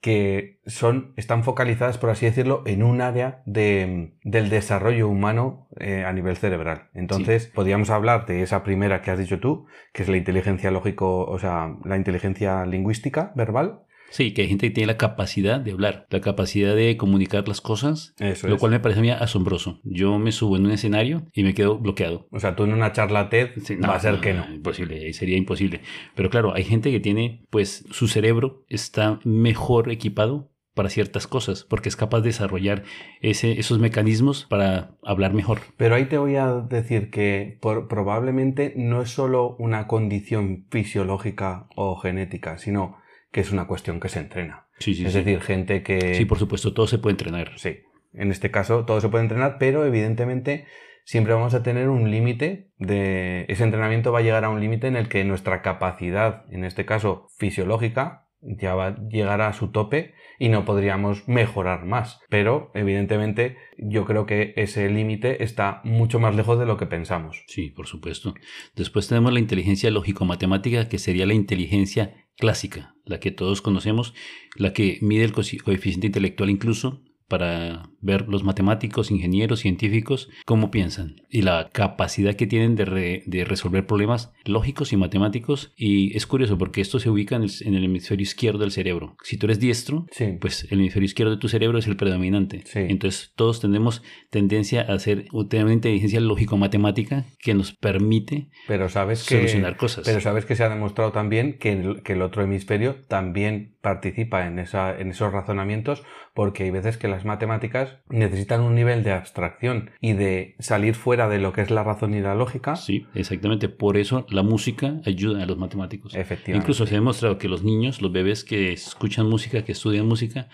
que 0.00 0.60
son, 0.66 1.12
están 1.16 1.44
focalizadas, 1.44 1.98
por 1.98 2.10
así 2.10 2.24
decirlo, 2.26 2.62
en 2.66 2.82
un 2.82 3.00
área 3.02 3.42
de, 3.44 4.14
del 4.22 4.48
desarrollo 4.48 5.08
humano 5.08 5.68
eh, 5.78 6.04
a 6.06 6.12
nivel 6.12 6.36
cerebral. 6.36 6.88
Entonces, 6.94 7.46
podríamos 7.54 7.90
hablar 7.90 8.24
de 8.26 8.42
esa 8.42 8.62
primera 8.64 9.02
que 9.02 9.10
has 9.10 9.18
dicho 9.18 9.40
tú, 9.40 9.66
que 9.92 10.02
es 10.02 10.08
la 10.08 10.16
inteligencia 10.16 10.70
lógico, 10.70 11.24
o 11.26 11.38
sea, 11.38 11.74
la 11.84 11.96
inteligencia 11.96 12.64
lingüística 12.66 13.32
verbal. 13.34 13.80
Sí, 14.10 14.32
que 14.34 14.42
hay 14.42 14.48
gente 14.48 14.68
que 14.68 14.74
tiene 14.74 14.88
la 14.88 14.96
capacidad 14.98 15.60
de 15.60 15.70
hablar, 15.72 16.06
la 16.10 16.20
capacidad 16.20 16.74
de 16.74 16.96
comunicar 16.96 17.46
las 17.48 17.60
cosas, 17.60 18.14
Eso 18.18 18.48
lo 18.48 18.54
es. 18.54 18.60
cual 18.60 18.72
me 18.72 18.80
parece 18.80 18.98
a 19.00 19.02
mí 19.02 19.10
asombroso. 19.10 19.80
Yo 19.84 20.18
me 20.18 20.32
subo 20.32 20.56
en 20.56 20.66
un 20.66 20.72
escenario 20.72 21.22
y 21.32 21.42
me 21.44 21.54
quedo 21.54 21.78
bloqueado. 21.78 22.26
O 22.32 22.40
sea, 22.40 22.56
tú 22.56 22.64
en 22.64 22.72
una 22.72 22.92
charla 22.92 23.28
TED 23.30 23.50
Sí, 23.64 23.76
va 23.76 23.94
a 23.94 24.00
ser 24.00 24.20
que 24.20 24.34
no. 24.34 24.44
Imposible, 24.52 25.12
sería 25.12 25.36
imposible. 25.36 25.80
Pero 26.16 26.28
claro, 26.28 26.52
hay 26.54 26.64
gente 26.64 26.90
que 26.90 27.00
tiene, 27.00 27.44
pues, 27.50 27.84
su 27.90 28.08
cerebro 28.08 28.64
está 28.68 29.20
mejor 29.24 29.90
equipado 29.90 30.50
para 30.74 30.88
ciertas 30.88 31.26
cosas, 31.26 31.64
porque 31.64 31.88
es 31.88 31.96
capaz 31.96 32.20
de 32.20 32.28
desarrollar 32.28 32.84
ese, 33.20 33.58
esos 33.58 33.80
mecanismos 33.80 34.46
para 34.48 34.92
hablar 35.04 35.34
mejor. 35.34 35.58
Pero 35.76 35.94
ahí 35.96 36.06
te 36.06 36.16
voy 36.16 36.36
a 36.36 36.52
decir 36.54 37.10
que 37.10 37.58
por- 37.60 37.86
probablemente 37.88 38.72
no 38.76 39.02
es 39.02 39.10
solo 39.10 39.56
una 39.58 39.86
condición 39.88 40.66
fisiológica 40.70 41.66
o 41.76 41.96
genética, 41.96 42.56
sino 42.58 42.96
que 43.30 43.40
es 43.40 43.52
una 43.52 43.66
cuestión 43.66 44.00
que 44.00 44.08
se 44.08 44.20
entrena. 44.20 44.66
Sí, 44.78 44.94
sí, 44.94 45.04
es 45.04 45.12
sí. 45.12 45.18
decir, 45.18 45.40
gente 45.40 45.82
que... 45.82 46.14
Sí, 46.14 46.24
por 46.24 46.38
supuesto, 46.38 46.74
todo 46.74 46.86
se 46.86 46.98
puede 46.98 47.12
entrenar. 47.12 47.52
Sí, 47.56 47.80
en 48.12 48.30
este 48.30 48.50
caso 48.50 48.84
todo 48.84 49.00
se 49.00 49.08
puede 49.08 49.24
entrenar, 49.24 49.56
pero 49.58 49.84
evidentemente 49.84 50.66
siempre 51.04 51.34
vamos 51.34 51.54
a 51.54 51.62
tener 51.62 51.88
un 51.88 52.10
límite 52.10 52.70
de... 52.78 53.46
Ese 53.48 53.64
entrenamiento 53.64 54.12
va 54.12 54.20
a 54.20 54.22
llegar 54.22 54.44
a 54.44 54.50
un 54.50 54.60
límite 54.60 54.86
en 54.86 54.96
el 54.96 55.08
que 55.08 55.24
nuestra 55.24 55.62
capacidad, 55.62 56.44
en 56.50 56.64
este 56.64 56.84
caso 56.84 57.28
fisiológica, 57.36 58.26
ya 58.42 58.74
va 58.74 58.86
a 58.88 59.08
llegar 59.08 59.40
a 59.40 59.52
su 59.52 59.68
tope 59.68 60.14
y 60.38 60.48
no 60.48 60.64
podríamos 60.64 61.28
mejorar 61.28 61.84
más. 61.84 62.20
Pero 62.28 62.70
evidentemente 62.74 63.56
yo 63.78 64.04
creo 64.04 64.26
que 64.26 64.54
ese 64.56 64.88
límite 64.88 65.44
está 65.44 65.80
mucho 65.84 66.18
más 66.18 66.34
lejos 66.34 66.58
de 66.58 66.66
lo 66.66 66.76
que 66.76 66.86
pensamos. 66.86 67.44
Sí, 67.46 67.70
por 67.70 67.86
supuesto. 67.86 68.34
Después 68.74 69.08
tenemos 69.08 69.32
la 69.32 69.40
inteligencia 69.40 69.90
lógico-matemática, 69.90 70.88
que 70.88 70.98
sería 70.98 71.26
la 71.26 71.34
inteligencia 71.34 72.14
clásica, 72.36 72.94
la 73.04 73.20
que 73.20 73.30
todos 73.30 73.62
conocemos, 73.62 74.14
la 74.56 74.72
que 74.72 74.98
mide 75.02 75.24
el 75.24 75.32
coeficiente 75.32 76.06
intelectual 76.06 76.50
incluso 76.50 77.02
para 77.30 77.84
ver 78.02 78.28
los 78.28 78.44
matemáticos, 78.44 79.10
ingenieros, 79.10 79.60
científicos, 79.60 80.28
cómo 80.44 80.70
piensan 80.70 81.16
y 81.30 81.42
la 81.42 81.70
capacidad 81.72 82.34
que 82.34 82.46
tienen 82.46 82.74
de, 82.74 82.84
re- 82.84 83.22
de 83.26 83.44
resolver 83.44 83.86
problemas 83.86 84.32
lógicos 84.44 84.92
y 84.92 84.96
matemáticos. 84.96 85.72
Y 85.76 86.14
es 86.16 86.26
curioso 86.26 86.58
porque 86.58 86.80
esto 86.80 86.98
se 86.98 87.08
ubica 87.08 87.36
en 87.36 87.44
el, 87.44 87.50
en 87.64 87.74
el 87.74 87.84
hemisferio 87.84 88.22
izquierdo 88.24 88.58
del 88.58 88.72
cerebro. 88.72 89.16
Si 89.22 89.36
tú 89.38 89.46
eres 89.46 89.60
diestro, 89.60 90.06
Sí. 90.10 90.36
pues 90.40 90.66
el 90.70 90.80
hemisferio 90.80 91.04
izquierdo 91.06 91.32
de 91.34 91.38
tu 91.38 91.48
cerebro 91.48 91.78
es 91.78 91.86
el 91.86 91.96
predominante. 91.96 92.62
Sí. 92.66 92.80
Entonces 92.80 93.32
todos 93.36 93.60
tenemos 93.60 94.02
tendencia 94.30 94.82
a 94.82 94.94
hacer, 94.94 95.26
una 95.32 95.72
inteligencia 95.72 96.20
lógico-matemática 96.20 97.26
que 97.38 97.54
nos 97.54 97.72
permite 97.72 98.48
Pero 98.66 98.88
sabes 98.88 99.26
que... 99.26 99.36
solucionar 99.36 99.76
cosas. 99.76 100.04
Pero 100.04 100.20
sabes 100.20 100.44
que 100.44 100.56
se 100.56 100.64
ha 100.64 100.68
demostrado 100.68 101.12
también 101.12 101.58
que 101.58 101.72
el, 101.72 102.02
que 102.02 102.14
el 102.14 102.22
otro 102.22 102.42
hemisferio 102.42 102.96
también 103.08 103.76
participa 103.80 104.46
en, 104.46 104.58
esa, 104.58 104.98
en 104.98 105.10
esos 105.10 105.32
razonamientos 105.32 106.02
porque 106.34 106.64
hay 106.64 106.70
veces 106.70 106.96
que 106.98 107.08
las 107.08 107.24
matemáticas 107.24 107.96
necesitan 108.08 108.60
un 108.60 108.74
nivel 108.74 109.02
de 109.02 109.12
abstracción 109.12 109.90
y 110.00 110.12
de 110.12 110.54
salir 110.58 110.94
fuera 110.94 111.28
de 111.28 111.38
lo 111.38 111.52
que 111.52 111.62
es 111.62 111.70
la 111.70 111.82
razón 111.82 112.14
y 112.14 112.20
la 112.20 112.34
lógica. 112.34 112.76
Sí, 112.76 113.06
exactamente. 113.14 113.68
Por 113.68 113.96
eso 113.96 114.26
la 114.30 114.42
música 114.42 115.00
ayuda 115.06 115.42
a 115.42 115.46
los 115.46 115.56
matemáticos. 115.58 116.14
Efectivamente. 116.14 116.64
Incluso 116.64 116.86
se 116.86 116.94
ha 116.94 116.98
demostrado 116.98 117.38
que 117.38 117.48
los 117.48 117.62
niños, 117.64 118.02
los 118.02 118.12
bebés 118.12 118.44
que 118.44 118.72
escuchan 118.72 119.26
música, 119.28 119.64
que 119.64 119.72
estudian 119.72 120.06
música, 120.06 120.48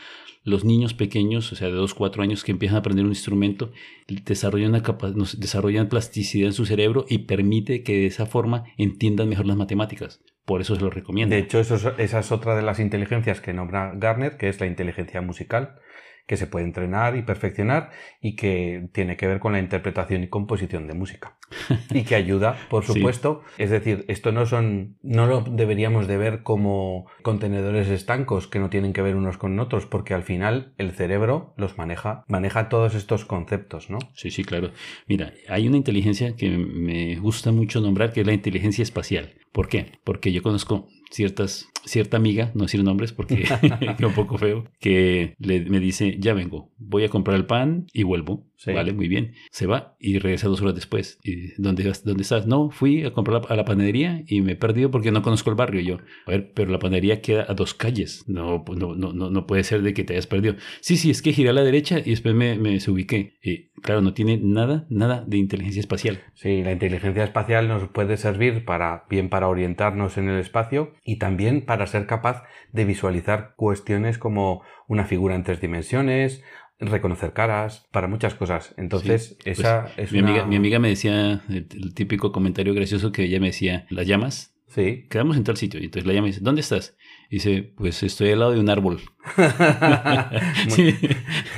los 0.44 0.64
niños 0.64 0.94
pequeños, 0.94 1.52
o 1.52 1.56
sea, 1.56 1.66
de 1.66 1.74
2, 1.74 1.94
4 1.94 2.22
años 2.22 2.44
que 2.44 2.52
empiezan 2.52 2.76
a 2.76 2.78
aprender 2.78 3.04
un 3.04 3.10
instrumento, 3.10 3.72
desarrollan, 4.06 4.70
una 4.70 4.82
capa- 4.82 5.10
desarrollan 5.10 5.88
plasticidad 5.88 6.46
en 6.46 6.52
su 6.52 6.66
cerebro 6.66 7.04
y 7.08 7.18
permite 7.18 7.82
que 7.82 7.94
de 7.94 8.06
esa 8.06 8.26
forma 8.26 8.64
entiendan 8.78 9.28
mejor 9.28 9.46
las 9.46 9.56
matemáticas. 9.56 10.20
Por 10.46 10.60
eso 10.62 10.76
se 10.76 10.80
lo 10.82 10.88
recomiendo. 10.90 11.34
De 11.34 11.40
hecho, 11.40 11.58
eso 11.60 11.74
es- 11.74 11.84
esa 11.98 12.20
es 12.20 12.32
otra 12.32 12.54
de 12.56 12.62
las 12.62 12.78
inteligencias 12.78 13.40
que 13.42 13.52
nombra 13.52 13.92
Garner, 13.96 14.36
que 14.38 14.48
es 14.48 14.60
la 14.60 14.66
inteligencia 14.66 15.20
musical, 15.20 15.78
que 16.26 16.36
se 16.36 16.46
puede 16.46 16.64
entrenar 16.64 17.16
y 17.16 17.22
perfeccionar 17.22 17.90
y 18.20 18.34
que 18.36 18.88
tiene 18.92 19.16
que 19.16 19.26
ver 19.26 19.38
con 19.38 19.52
la 19.52 19.60
interpretación 19.60 20.24
y 20.24 20.28
composición 20.28 20.86
de 20.88 20.94
música. 20.94 21.36
Y 21.94 22.02
que 22.02 22.16
ayuda, 22.16 22.56
por 22.68 22.84
Sí. 22.84 22.94
supuesto. 22.94 23.42
Es 23.58 23.70
decir, 23.70 24.04
esto 24.08 24.32
no 24.32 24.44
son, 24.46 24.96
no 25.02 25.26
lo 25.26 25.40
deberíamos 25.42 26.08
de 26.08 26.16
ver 26.16 26.42
como 26.42 27.06
contenedores 27.22 27.88
estancos 27.88 28.48
que 28.48 28.58
no 28.58 28.70
tienen 28.70 28.92
que 28.92 29.02
ver 29.02 29.14
unos 29.16 29.38
con 29.38 29.58
otros, 29.60 29.86
porque 29.86 30.12
al 30.14 30.24
final 30.24 30.74
el 30.78 30.90
cerebro 30.92 31.54
los 31.56 31.78
maneja, 31.78 32.24
maneja 32.28 32.68
todos 32.68 32.94
estos 32.94 33.24
conceptos, 33.24 33.88
¿no? 33.90 33.98
Sí, 34.14 34.30
sí, 34.30 34.42
claro. 34.44 34.72
Mira, 35.06 35.32
hay 35.48 35.68
una 35.68 35.76
inteligencia 35.76 36.34
que 36.36 36.50
me 36.58 37.16
gusta 37.16 37.52
mucho 37.52 37.80
nombrar, 37.80 38.12
que 38.12 38.22
es 38.22 38.26
la 38.26 38.32
inteligencia 38.32 38.82
espacial. 38.82 39.34
¿Por 39.52 39.68
qué? 39.68 39.92
Porque 40.04 40.32
yo 40.32 40.42
conozco 40.42 40.88
ciertas, 41.10 41.68
cierta 41.86 42.18
amiga, 42.18 42.50
no 42.54 42.64
decir 42.64 42.84
nombres 42.84 43.12
porque 43.12 43.42
es 43.98 44.00
un 44.04 44.12
poco 44.12 44.36
feo, 44.36 44.64
que 44.80 45.34
le- 45.38 45.64
me 45.64 45.80
dice, 45.80 46.16
ya 46.18 46.34
vengo, 46.34 46.70
voy 46.76 47.04
a 47.04 47.08
comprar 47.08 47.36
el 47.36 47.46
pan 47.46 47.86
y 47.92 48.02
vuelvo. 48.02 48.44
Sí. 48.58 48.72
Vale, 48.72 48.94
muy 48.94 49.06
bien. 49.06 49.34
Se 49.50 49.66
va 49.66 49.96
y 50.00 50.18
regresa 50.18 50.48
dos 50.48 50.62
horas 50.62 50.74
después. 50.74 51.18
¿Y 51.22 51.52
dónde, 51.60 51.92
¿Dónde 52.04 52.22
estás? 52.22 52.46
No, 52.46 52.70
fui 52.70 53.04
a 53.04 53.12
comprar 53.12 53.42
a 53.50 53.54
la 53.54 53.66
panadería 53.66 54.22
y 54.26 54.40
me 54.40 54.52
he 54.52 54.56
perdido 54.56 54.90
porque 54.90 55.10
no 55.12 55.20
conozco 55.20 55.50
el 55.50 55.56
barrio. 55.56 55.82
Y 55.82 55.84
yo, 55.84 55.98
a 56.26 56.30
ver, 56.30 56.52
pero 56.54 56.70
la 56.72 56.78
panadería 56.78 57.20
queda 57.20 57.44
a 57.46 57.52
dos 57.52 57.74
calles. 57.74 58.24
No, 58.28 58.64
no, 58.74 58.94
no, 58.94 59.12
no, 59.12 59.28
no 59.30 59.46
puede 59.46 59.62
ser 59.62 59.82
de 59.82 59.92
que 59.92 60.04
te 60.04 60.14
hayas 60.14 60.26
perdido. 60.26 60.54
Sí, 60.80 60.96
sí, 60.96 61.10
es 61.10 61.20
que 61.20 61.34
giré 61.34 61.50
a 61.50 61.52
la 61.52 61.64
derecha 61.64 61.98
y 61.98 62.08
después 62.10 62.34
me, 62.34 62.56
me 62.58 62.78
ubiqué. 62.88 63.34
Y 63.42 63.68
claro, 63.82 64.00
no 64.00 64.14
tiene 64.14 64.38
nada, 64.42 64.86
nada 64.88 65.22
de 65.26 65.36
inteligencia 65.36 65.80
espacial. 65.80 66.20
Sí, 66.32 66.62
la 66.62 66.72
inteligencia 66.72 67.24
espacial 67.24 67.68
nos 67.68 67.86
puede 67.90 68.16
servir 68.16 68.64
para 68.64 69.04
bien 69.10 69.28
para 69.28 69.48
orientarnos 69.48 70.16
en 70.16 70.30
el 70.30 70.40
espacio 70.40 70.94
y 71.04 71.16
también 71.16 71.60
para 71.60 71.75
ser 71.86 72.06
capaz 72.06 72.44
de 72.72 72.84
visualizar 72.86 73.54
cuestiones 73.56 74.16
como 74.16 74.62
una 74.88 75.04
figura 75.04 75.34
en 75.34 75.44
tres 75.44 75.60
dimensiones, 75.60 76.42
reconocer 76.78 77.32
caras, 77.34 77.86
para 77.90 78.08
muchas 78.08 78.34
cosas. 78.34 78.74
Entonces, 78.78 79.28
Sí, 79.28 79.36
pues, 79.44 79.58
esa 79.58 79.88
es 79.98 80.12
Mi, 80.12 80.20
una... 80.20 80.28
amiga, 80.30 80.46
mi 80.46 80.56
amiga 80.56 80.78
me 80.78 80.88
decía 80.88 81.42
el, 81.48 81.66
el 81.70 81.94
típico 81.94 82.32
comentario 82.32 82.72
gracioso 82.72 83.12
que 83.12 83.24
ella 83.24 83.40
me 83.40 83.48
decía, 83.48 83.86
¿las 83.90 84.06
llamas? 84.06 84.54
Sí. 84.68 85.06
Quedamos 85.10 85.36
en 85.36 85.44
tal 85.44 85.56
sitio. 85.56 85.80
Y 85.80 85.84
entonces 85.84 86.06
la 86.06 86.12
llama 86.14 86.28
y 86.28 86.30
dice, 86.30 86.40
¿dónde 86.42 86.60
estás? 86.60 86.96
Dice, 87.30 87.72
pues 87.76 88.02
estoy 88.02 88.30
al 88.30 88.38
lado 88.40 88.52
de 88.52 88.60
un 88.60 88.68
árbol. 88.70 89.00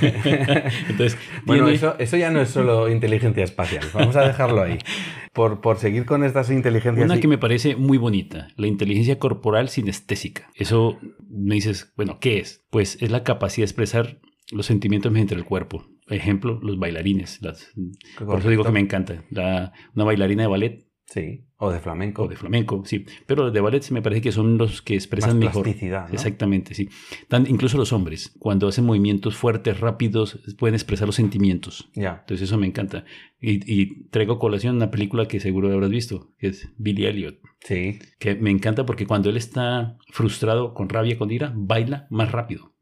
Entonces, 0.01 1.17
Bueno, 1.45 1.63
tiene- 1.65 1.75
eso, 1.75 1.95
eso 1.99 2.17
ya 2.17 2.31
no 2.31 2.41
es 2.41 2.49
solo 2.49 2.89
inteligencia 2.89 3.43
espacial. 3.43 3.85
Vamos 3.93 4.15
a 4.15 4.21
dejarlo 4.27 4.61
ahí. 4.63 4.77
Por, 5.33 5.61
por 5.61 5.77
seguir 5.77 6.05
con 6.05 6.23
estas 6.23 6.49
inteligencias... 6.49 7.05
Una 7.05 7.17
y- 7.17 7.19
que 7.19 7.27
me 7.27 7.37
parece 7.37 7.75
muy 7.75 7.97
bonita, 7.97 8.47
la 8.57 8.67
inteligencia 8.67 9.19
corporal 9.19 9.69
sinestésica. 9.69 10.49
Eso 10.55 10.99
me 11.29 11.55
dices, 11.55 11.93
bueno, 11.95 12.17
¿qué 12.19 12.39
es? 12.39 12.65
Pues 12.69 12.97
es 13.01 13.11
la 13.11 13.23
capacidad 13.23 13.63
de 13.63 13.69
expresar 13.69 14.19
los 14.51 14.65
sentimientos 14.65 15.11
mediante 15.11 15.35
el 15.35 15.45
cuerpo. 15.45 15.85
Ejemplo, 16.07 16.59
los 16.63 16.79
bailarines. 16.79 17.39
Las, 17.43 17.71
por 18.17 18.39
eso 18.39 18.49
digo 18.49 18.63
que 18.63 18.71
me 18.71 18.79
encanta. 18.79 19.23
La- 19.29 19.71
una 19.95 20.05
bailarina 20.05 20.43
de 20.43 20.47
ballet 20.49 20.85
Sí, 21.11 21.45
o 21.57 21.71
de 21.71 21.79
flamenco. 21.79 22.23
o 22.23 22.27
de 22.27 22.35
flamenco, 22.35 22.83
sí. 22.85 23.03
Pero 23.25 23.49
de 23.49 23.59
ballet 23.61 23.81
me 23.89 24.03
parece 24.03 24.21
que 24.21 24.31
son 24.31 24.59
los 24.59 24.83
que 24.83 24.93
expresan 24.93 25.39
Más 25.39 25.45
mejor. 25.47 25.65
¿no? 26.07 26.13
Exactamente, 26.13 26.75
sí. 26.75 26.87
Tan- 27.27 27.49
incluso 27.49 27.77
los 27.79 27.91
hombres, 27.93 28.35
cuando 28.37 28.67
hacen 28.67 28.85
movimientos 28.85 29.35
fuertes, 29.35 29.79
rápidos, 29.79 30.39
pueden 30.59 30.75
expresar 30.75 31.07
los 31.07 31.15
sentimientos. 31.15 31.89
Ya. 31.95 32.17
Entonces 32.21 32.47
eso 32.47 32.59
me 32.59 32.67
encanta. 32.67 33.05
Y, 33.41 33.53
y 33.65 34.03
traigo 34.09 34.37
colación 34.37 34.75
una 34.75 34.91
película 34.91 35.27
que 35.27 35.39
seguro 35.39 35.73
habrás 35.73 35.89
visto, 35.89 36.31
que 36.37 36.47
es 36.49 36.69
Billy 36.77 37.07
Elliot. 37.07 37.39
Sí. 37.61 37.97
Que 38.19 38.35
me 38.35 38.51
encanta 38.51 38.85
porque 38.85 39.07
cuando 39.07 39.31
él 39.31 39.37
está 39.37 39.97
frustrado, 40.11 40.75
con 40.75 40.89
rabia, 40.89 41.17
con 41.17 41.31
ira, 41.31 41.51
baila 41.55 42.05
más 42.11 42.31
rápido 42.31 42.75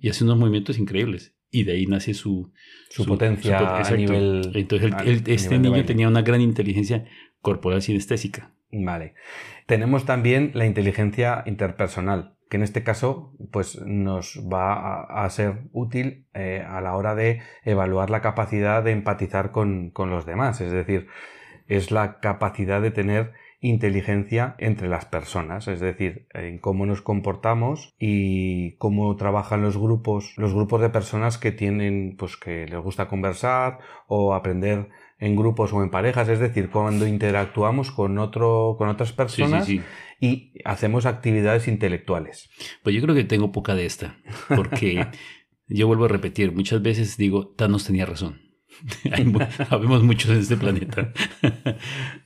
y 0.00 0.08
hace 0.08 0.24
unos 0.24 0.38
movimientos 0.38 0.78
increíbles. 0.78 1.34
Y 1.50 1.62
de 1.62 1.72
ahí 1.72 1.86
nace 1.86 2.12
su, 2.12 2.52
Su 2.90 3.06
potencia 3.06 3.58
pot- 3.58 3.86
a 3.86 3.96
nivel- 3.96 4.50
Entonces, 4.54 4.92
a- 4.92 4.98
a 4.98 5.04
este 5.04 5.58
nivel 5.58 5.72
niño 5.72 5.84
tenía 5.86 6.08
una 6.08 6.20
gran 6.22 6.40
inteligencia 6.40 7.04
corporal 7.40 7.82
sinestésica. 7.82 8.52
Vale. 8.72 9.14
Tenemos 9.66 10.04
también 10.04 10.50
la 10.54 10.66
inteligencia 10.66 11.42
interpersonal, 11.46 12.36
que 12.48 12.56
en 12.56 12.62
este 12.62 12.82
caso 12.82 13.32
pues, 13.52 13.80
nos 13.84 14.42
va 14.52 15.02
a, 15.02 15.28
ser 15.30 15.68
útil 15.72 16.26
eh, 16.34 16.64
a 16.66 16.80
la 16.80 16.96
hora 16.96 17.14
de 17.14 17.40
evaluar 17.64 18.10
la 18.10 18.20
capacidad 18.20 18.82
de 18.82 18.92
empatizar 18.92 19.50
con, 19.52 19.90
con 19.90 20.10
los 20.10 20.26
demás. 20.26 20.60
Es 20.60 20.72
decir, 20.72 21.08
es 21.66 21.90
la 21.90 22.20
capacidad 22.20 22.80
de 22.80 22.90
tener 22.90 23.32
inteligencia 23.60 24.54
entre 24.58 24.88
las 24.88 25.06
personas, 25.06 25.66
es 25.66 25.80
decir, 25.80 26.28
en 26.34 26.58
cómo 26.58 26.86
nos 26.86 27.02
comportamos 27.02 27.94
y 27.98 28.76
cómo 28.76 29.16
trabajan 29.16 29.62
los 29.62 29.78
grupos, 29.78 30.34
los 30.36 30.54
grupos 30.54 30.80
de 30.80 30.90
personas 30.90 31.38
que 31.38 31.52
tienen, 31.52 32.16
pues 32.18 32.36
que 32.36 32.66
les 32.66 32.80
gusta 32.80 33.08
conversar 33.08 33.78
o 34.06 34.34
aprender 34.34 34.88
en 35.18 35.34
grupos 35.36 35.72
o 35.72 35.82
en 35.82 35.90
parejas, 35.90 36.28
es 36.28 36.40
decir, 36.40 36.68
cuando 36.70 37.06
interactuamos 37.06 37.90
con 37.90 38.18
otro, 38.18 38.74
con 38.78 38.88
otras 38.88 39.12
personas 39.12 39.64
sí, 39.66 39.78
sí. 39.78 39.84
y 40.20 40.52
hacemos 40.64 41.06
actividades 41.06 41.68
intelectuales. 41.68 42.50
Pues 42.82 42.94
yo 42.94 43.02
creo 43.02 43.14
que 43.14 43.24
tengo 43.24 43.50
poca 43.52 43.74
de 43.74 43.86
esta, 43.86 44.18
porque 44.54 45.06
yo 45.68 45.86
vuelvo 45.86 46.04
a 46.04 46.08
repetir, 46.08 46.52
muchas 46.52 46.82
veces 46.82 47.16
digo, 47.16 47.48
Thanos 47.56 47.84
tenía 47.86 48.04
razón. 48.06 48.42
Hay 49.12 49.32
Habemos 49.70 50.02
muchos 50.02 50.30
en 50.32 50.38
este 50.38 50.56
planeta. 50.58 51.12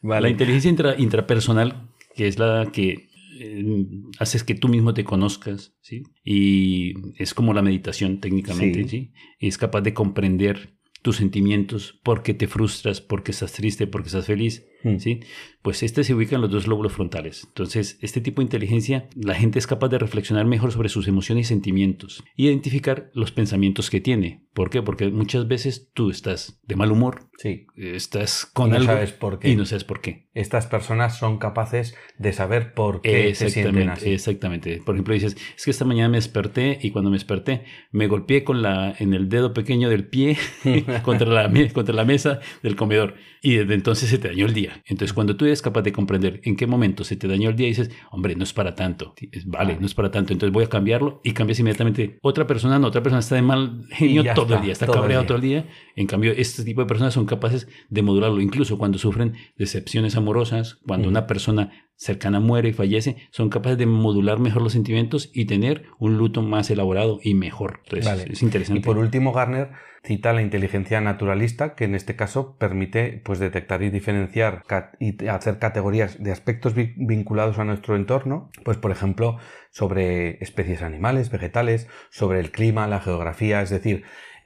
Vale. 0.03 0.23
La 0.23 0.29
inteligencia 0.31 0.71
intra- 0.71 0.97
intrapersonal, 0.99 1.91
que 2.17 2.27
es 2.27 2.39
la 2.39 2.71
que 2.73 3.09
eh, 3.39 3.87
haces 4.19 4.43
que 4.45 4.55
tú 4.55 4.69
mismo 4.69 4.93
te 4.95 5.05
conozcas, 5.05 5.75
¿sí? 5.81 6.03
Y 6.25 6.95
es 7.23 7.35
como 7.35 7.55
la 7.55 7.63
meditación 7.63 8.21
técnicamente, 8.21 8.83
Sí. 8.83 8.89
¿sí? 8.89 9.13
Y 9.39 9.49
es 9.49 9.59
capaz 9.59 9.81
de 9.83 9.95
comprender 9.95 10.75
tus 11.03 11.17
sentimientos, 11.17 11.99
por 12.03 12.23
qué 12.23 12.35
te 12.35 12.47
frustras, 12.47 13.01
por 13.01 13.23
qué 13.23 13.31
estás 13.33 13.53
triste, 13.53 13.87
por 13.87 14.03
qué 14.03 14.09
estás 14.09 14.27
feliz, 14.27 14.67
Mm. 14.83 14.97
¿sí? 14.99 15.21
Pues 15.63 15.83
este 15.83 16.05
se 16.05 16.15
ubica 16.15 16.37
en 16.37 16.43
los 16.43 16.51
dos 16.51 16.67
lóbulos 16.67 16.93
frontales. 16.93 17.45
Entonces, 17.49 17.99
este 18.01 18.21
tipo 18.21 18.41
de 18.41 18.45
inteligencia, 18.45 19.09
la 19.15 19.35
gente 19.35 19.59
es 19.59 19.67
capaz 19.67 19.89
de 19.89 19.99
reflexionar 19.99 20.47
mejor 20.47 20.73
sobre 20.73 20.89
sus 20.89 21.07
emociones 21.07 21.47
y 21.47 21.49
sentimientos, 21.49 22.25
identificar 22.37 23.11
los 23.15 23.31
pensamientos 23.33 23.91
que 23.91 24.01
tiene. 24.01 24.47
¿Por 24.55 24.71
qué? 24.71 24.83
Porque 24.83 25.11
muchas 25.11 25.47
veces 25.47 25.91
tú 25.95 26.11
estás 26.11 26.61
de 26.67 26.77
mal 26.77 26.91
humor, 26.91 27.29
Sí. 27.39 27.67
estás 27.77 28.45
con 28.53 28.69
Y 28.69 28.71
no 28.71 28.77
algo 28.77 28.87
sabes 28.93 29.13
por 29.13 29.39
qué. 29.39 29.49
y 29.51 29.57
no 29.57 29.65
sabes 29.65 29.85
por 29.85 30.01
qué. 30.01 30.29
Estas 30.35 30.67
personas 30.67 31.19
son 31.19 31.39
capaces 31.39 31.95
de 32.19 32.33
saber 32.33 32.75
por 32.75 33.01
qué 33.01 33.35
se 33.35 33.49
sienten 33.51 33.77
Exactamente, 33.77 33.93
así. 33.93 34.11
exactamente. 34.13 34.83
Por 34.85 34.95
ejemplo, 34.95 35.15
dices, 35.15 35.37
es 35.57 35.65
que 35.65 35.71
esta 35.71 35.85
mañana 35.85 36.09
me 36.09 36.19
desperté 36.19 36.79
y 36.83 36.91
cuando 36.91 37.11
me 37.11 37.17
desperté 37.17 37.65
me 37.93 38.09
golpeé 38.09 38.45
con 38.45 38.61
la, 38.63 38.95
en 38.99 39.15
el 39.15 39.29
dedo 39.29 39.55
pequeño 39.55 39.89
del 39.89 40.09
pie 40.09 40.37
contra, 41.05 41.29
la, 41.29 41.73
contra 41.73 41.95
la 41.95 42.05
mesa 42.05 42.41
del 42.63 42.77
comedor 42.77 43.15
y 43.43 43.55
desde 43.57 43.75
entonces 43.75 44.09
se 44.11 44.19
te 44.19 44.29
dañó 44.29 44.47
el 44.47 44.53
día. 44.55 44.83
Entonces, 44.87 45.13
cuando 45.15 45.37
tú 45.37 45.47
eres 45.51 45.63
capaz 45.63 45.83
de 45.83 45.93
comprender 45.93 46.41
en 46.45 46.57
qué 46.57 46.67
momento 46.67 47.05
se 47.05 47.17
te 47.17 47.29
dañó 47.29 47.51
el 47.51 47.57
día, 47.57 47.67
dices, 47.67 47.91
hombre, 48.11 48.35
no 48.35 48.45
es 48.45 48.53
para 48.53 48.75
tanto. 48.75 49.15
Vale, 49.47 49.77
no 49.79 49.87
es 49.87 49.95
para 49.95 50.11
tanto. 50.11 50.33
Entonces 50.33 50.53
voy 50.53 50.65
a 50.65 50.69
cambiarlo 50.69 51.21
y 51.25 51.33
cambias 51.33 51.59
inmediatamente. 51.61 52.19
Otra 52.23 52.47
persona, 52.47 52.79
no, 52.79 52.89
otra 52.89 53.03
persona 53.03 53.21
está 53.21 53.35
de 53.35 53.43
mal 53.43 53.85
genio 53.91 54.23
todo 54.35 54.45
está, 54.45 54.57
el 54.57 54.63
día, 54.63 54.73
está 54.73 54.87
todo 54.87 54.97
el 54.97 55.01
cabreado 55.03 55.23
día. 55.23 55.29
todo 55.29 55.37
el 55.37 55.43
día. 55.43 55.67
En 55.97 56.07
cambio, 56.07 56.33
este 56.33 56.65
tipo 56.65 56.81
de 56.81 56.87
personas 56.87 57.15
son 57.15 57.27
capaces 57.27 57.69
de 57.89 58.03
modularlo, 58.03 58.41
incluso 58.41 58.79
cuando 58.79 58.99
sufren 58.99 59.35
decepciones 59.57 60.17
amorosas, 60.17 60.79
cuando 60.87 61.09
una 61.09 61.27
persona 61.27 61.71
cercana 62.01 62.41
muere 62.41 62.71
y 62.71 62.73
fallece, 62.73 63.17
son 63.31 63.51
capaces 63.51 63.77
de 63.77 63.85
modular 63.85 64.39
mejor 64.39 64.63
los 64.63 64.73
sentimientos 64.73 65.31
y 65.35 65.45
tener 65.45 65.85
un 65.99 66.17
luto 66.17 66.41
más 66.41 66.71
elaborado 66.71 67.21
y 67.23 67.35
mejor. 67.35 67.81
Entonces, 67.85 68.07
Vale. 68.07 68.33
es 68.33 68.43
interesante. 68.43 68.81
Y 68.81 68.83
por 68.83 68.97
último, 68.97 69.33
Garner 69.35 69.69
cita 70.03 70.33
la 70.33 70.41
inteligencia 70.41 71.03
naturalista, 71.03 71.75
que 71.75 71.85
en 71.85 71.95
este 71.95 72.17
caso 72.17 72.57
permite 72.57 73.21
pues, 73.23 73.39
detectar 73.39 73.83
y 73.83 73.91
diferenciar 73.91 74.63
y 74.99 75.27
hacer 75.27 75.59
categorías 75.59 76.23
de 76.23 76.33
aspectos 76.33 76.73
vi- 76.75 76.95
vinculados 76.97 77.59
a 77.59 77.65
nuestro 77.65 77.97
entorno, 77.97 78.51
pues 78.65 78.79
por 78.79 78.93
ejemplo, 78.93 79.37
sobre 79.71 80.43
especies 80.43 80.81
animales, 80.81 81.31
vegetales, 81.31 81.87
sobre 82.09 82.41
el 82.41 82.51
clima, 82.51 82.89
la 82.89 83.01
geografía, 83.01 83.61
es 83.61 83.69
decir, 83.69 84.05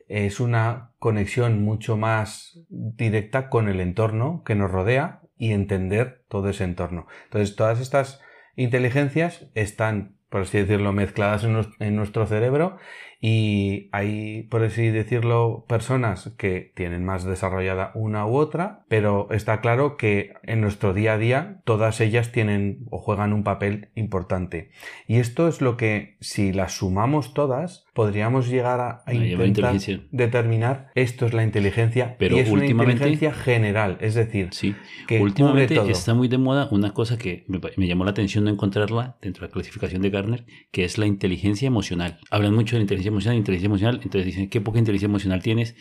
es 0.09 0.41
una 0.41 0.91
conexión 0.99 1.63
mucho 1.63 1.97
más 1.97 2.59
directa 2.69 3.49
con 3.49 3.69
el 3.69 3.81
entorno 3.81 4.43
que 4.45 4.57
nos 4.57 4.73
rodea 4.73 5.21
y 5.37 5.53
entender 5.53 6.25
todo 6.29 6.49
ese 6.49 6.65
entorno. 6.65 7.07
Entonces, 7.25 7.57
todas 7.57 7.81
estas 7.81 8.21
inteligencias 8.57 9.47
están, 9.55 10.17
por 10.29 10.43
así 10.43 10.59
decirlo, 10.59 10.93
mezcladas 10.93 11.45
en, 11.45 11.67
en 11.81 11.97
nuestro 11.97 12.27
cerebro 12.27 12.79
y 13.27 13.89
hay, 13.93 14.43
por 14.51 14.63
así 14.63 14.89
decirlo, 14.91 15.65
personas 15.67 16.35
que 16.37 16.73
tienen 16.77 17.07
más 17.07 17.25
desarrollada 17.25 17.91
una 17.95 18.27
u 18.27 18.37
otra, 18.37 18.85
pero 18.89 19.29
está 19.31 19.63
claro 19.63 19.97
que 19.97 20.35
en 20.43 20.61
nuestro 20.61 20.93
día 20.93 21.15
a 21.15 21.19
día 21.19 21.63
todas 21.65 22.03
ellas 22.03 22.33
tienen 22.33 22.81
o 22.91 22.99
juegan 22.99 23.33
un 23.33 23.43
papel 23.43 23.89
importante. 23.95 24.69
Y 25.09 25.17
esto 25.21 25.49
es 25.49 25.63
lo 25.63 25.79
que, 25.79 26.19
si 26.21 26.53
las 26.53 26.73
sumamos 26.77 27.33
todas, 27.33 27.87
podríamos 27.95 28.47
llegar 28.51 28.81
a, 28.81 29.03
a 29.07 29.15
intentar 29.15 29.75
determinar 30.11 30.91
esto 30.95 31.25
es 31.25 31.33
la 31.33 31.45
inteligencia 31.45 32.17
Pero 32.19 32.37
y 32.37 32.41
es 32.41 32.51
una 32.51 32.61
últimamente- 32.61 32.93
inteligencia 33.09 33.33
general, 33.33 33.97
es 34.03 34.15
decir, 34.15 34.49
Sí, 34.53 34.75
que 35.09 35.23
últimamente 35.23 35.77
todo. 35.77 35.89
está 35.89 36.13
muy 36.13 36.29
de 36.29 36.37
moda 36.37 36.69
una 36.71 36.93
cosa 36.93 37.17
que 37.17 37.45
me, 37.49 37.59
me 37.79 37.87
llamó 37.87 38.05
la 38.05 38.11
atención 38.11 38.45
no 38.45 38.51
encontrarla 38.51 39.17
dentro 39.23 39.43
de 39.43 39.49
la 39.49 39.53
clasificación 39.55 40.03
de 40.03 40.11
Gartner, 40.11 40.45
que 40.73 40.85
es 40.85 40.99
la 40.99 41.07
inteligencia 41.07 41.67
emocional. 41.69 42.19
Hablan 42.31 42.55
mucho 42.55 42.77
de 42.77 42.81
la 42.81 42.83
inteligencia 42.83 43.14
emocional, 43.15 43.39
inteligencia 43.39 43.67
emocional, 43.67 44.01
entonces 44.03 44.27
dicen, 44.27 44.49
¿qué 44.51 44.61
poca 44.61 44.79
inteligencia 44.79 45.07
emocional 45.07 45.43
tienes? 45.43 45.77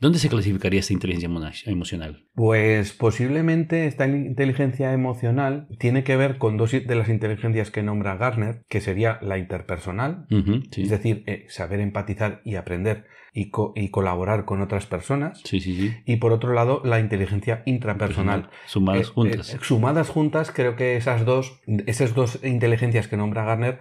¿Dónde 0.00 0.18
se 0.18 0.28
clasificaría 0.28 0.80
esta 0.80 0.92
inteligencia 0.92 1.26
emocional? 1.66 2.24
Pues 2.34 2.92
posiblemente 2.92 3.86
esta 3.86 4.06
inteligencia 4.06 4.92
emocional 4.92 5.66
tiene 5.78 6.04
que 6.04 6.16
ver 6.16 6.38
con 6.38 6.56
dos 6.56 6.70
de 6.72 6.94
las 6.94 7.08
inteligencias 7.08 7.70
que 7.70 7.82
nombra 7.82 8.16
Garner, 8.16 8.62
que 8.68 8.80
sería 8.80 9.18
la 9.22 9.38
interpersonal, 9.38 10.26
sí. 10.70 10.82
es 10.82 10.90
decir, 10.90 11.24
eh, 11.26 11.46
saber 11.48 11.80
empatizar 11.80 12.40
y 12.44 12.54
aprender 12.54 13.06
y, 13.34 13.50
co- 13.50 13.72
y 13.76 13.88
colaborar 13.90 14.44
con 14.44 14.60
otras 14.62 14.86
personas. 14.86 15.40
sí, 15.44 15.60
sí, 15.60 15.74
sí. 15.76 15.92
Y 16.06 16.16
por 16.16 16.32
otro 16.32 16.52
lado, 16.54 16.80
la 16.84 17.00
inteligencia 17.00 17.62
intrapersonal. 17.66 18.50
Sumadas 18.66 19.08
Eh, 19.08 19.12
juntas. 19.12 19.54
eh, 19.54 19.58
sumadas 19.62 20.08
juntas, 20.08 20.52
creo 20.52 20.76
que 20.76 20.96
esas 20.96 21.24
dos, 21.24 21.60
esas 21.86 22.14
dos 22.14 22.38
inteligencias 22.44 23.08
que 23.08 23.16
nombra 23.16 23.44
Garner 23.44 23.80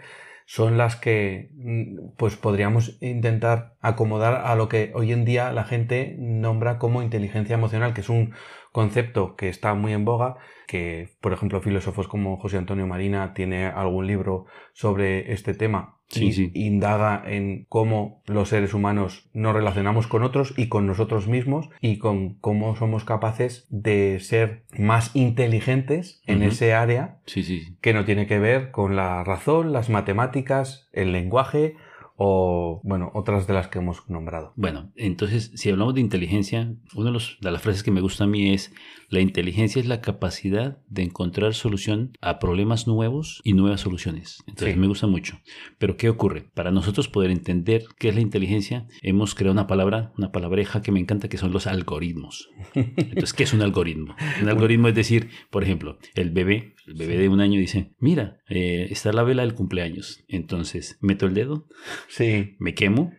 son 0.50 0.78
las 0.78 0.96
que 0.96 1.52
mm, 1.56 2.16
pues 2.16 2.38
podríamos 2.38 2.98
intentar 3.02 3.76
acomodar 3.82 4.46
a 4.46 4.56
lo 4.56 4.70
que 4.70 4.94
hoy 4.96 5.12
en 5.12 5.26
día 5.26 5.52
la 5.52 5.66
gente 5.66 6.16
nombra 6.18 6.80
como 6.80 7.04
inteligencia 7.04 7.56
emocional, 7.56 7.94
que 7.94 8.00
es 8.00 8.08
un 8.08 8.34
concepto 8.72 9.36
que 9.36 9.50
está 9.50 9.74
muy 9.74 9.92
en 9.92 10.06
boga, 10.06 10.38
que 10.66 11.10
por 11.20 11.34
ejemplo 11.34 11.60
filósofos 11.60 12.08
como 12.08 12.38
José 12.38 12.58
Antonio 12.58 12.88
Marina 12.88 13.34
tiene 13.34 13.66
algún 13.66 14.08
libro 14.08 14.46
sobre 14.72 15.34
este 15.34 15.54
tema 15.54 15.97
Sí, 16.10 16.28
y 16.28 16.34
sí. 16.34 16.52
indaga 16.54 17.22
en 17.26 17.66
cómo 17.68 18.22
los 18.26 18.50
seres 18.50 18.74
humanos 18.74 19.30
nos 19.34 19.54
relacionamos 19.54 20.08
con 20.08 20.24
otros 20.24 20.54
y 20.56 20.70
con 20.70 20.88
nosotros 20.88 21.28
mismos 21.28 21.70
y 21.82 21.98
con 21.98 22.36
cómo 22.36 22.76
somos 22.78 23.04
capaces 23.04 23.68
de 23.70 24.20
ser 24.22 24.64
más 24.78 25.16
inteligentes 25.16 26.22
en 26.26 26.44
ese 26.44 26.74
área 26.74 27.18
sí. 27.26 27.76
que 27.82 27.94
no 27.94 28.06
tiene 28.06 28.26
que 28.26 28.40
ver 28.40 28.72
con 28.72 28.96
la 28.96 29.24
razón, 29.24 29.74
las 29.74 29.90
matemáticas, 29.90 30.88
el 30.94 31.12
lenguaje 31.12 31.76
o, 32.20 32.82
bueno, 32.84 33.12
otras 33.14 33.46
de 33.48 33.54
las 33.54 33.68
que 33.68 33.78
hemos 33.80 34.10
nombrado. 34.10 34.52
Bueno, 34.56 34.92
entonces, 34.96 35.52
si 35.56 35.70
hablamos 35.70 35.94
de 35.94 36.02
inteligencia, 36.02 36.74
una 36.96 37.06
de, 37.06 37.12
los- 37.14 37.38
de 37.42 37.52
las 37.52 37.62
frases 37.62 37.84
que 37.84 37.92
me 37.92 38.02
gusta 38.02 38.24
a 38.24 38.28
mí 38.28 38.50
es, 38.54 38.74
la 39.10 39.20
inteligencia 39.22 39.80
es 39.80 39.88
la 39.88 40.02
capacidad 40.02 40.80
de 40.90 41.04
encontrar 41.04 41.54
solución 41.54 42.12
a 42.20 42.40
problemas 42.40 42.88
nuevos 42.88 43.40
y 43.44 43.54
nuevas 43.54 43.82
soluciones. 43.82 44.44
Entonces, 44.48 44.74
Sí. 44.74 44.80
me 44.80 44.88
gusta 44.88 45.08
mucho. 45.08 45.38
Pero, 45.78 45.96
¿qué 45.96 46.10
ocurre? 46.10 46.50
Para 46.54 46.72
nosotros 46.72 47.08
poder 47.08 47.30
entender 47.32 47.86
qué 48.00 48.10
es 48.10 48.16
la 48.16 48.22
inteligencia, 48.22 48.88
hemos 49.04 49.36
creado 49.36 49.54
una 49.54 49.68
palabra, 49.68 50.12
una 50.18 50.32
palabreja 50.32 50.82
que 50.82 50.92
me 50.92 51.00
encanta, 51.00 51.30
que 51.30 51.38
son 51.38 51.52
los 51.54 51.68
algoritmos. 51.68 52.50
Entonces, 52.74 53.34
¿qué 53.34 53.44
es 53.44 53.54
un 53.54 53.62
algoritmo? 53.62 54.16
Un 54.42 54.50
algoritmo 54.50 54.88
es 54.88 54.96
decir, 54.96 55.30
por 55.52 55.64
ejemplo, 55.64 56.00
el 56.16 56.32
bebé, 56.32 56.74
el 56.88 56.94
bebé 56.96 57.18
de 57.18 57.30
un 57.30 57.42
año 57.42 57.60
dice, 57.60 57.94
mira, 58.00 58.42
eh, 58.50 58.88
está 58.90 59.12
la 59.12 59.24
vela 59.24 59.44
del 59.44 59.54
cumpleaños. 59.54 60.24
Entonces, 60.28 60.98
meto 61.02 61.26
el 61.26 61.34
dedo, 61.34 61.68
Sí, 62.08 62.56
me 62.60 62.74
quemo, 62.74 63.12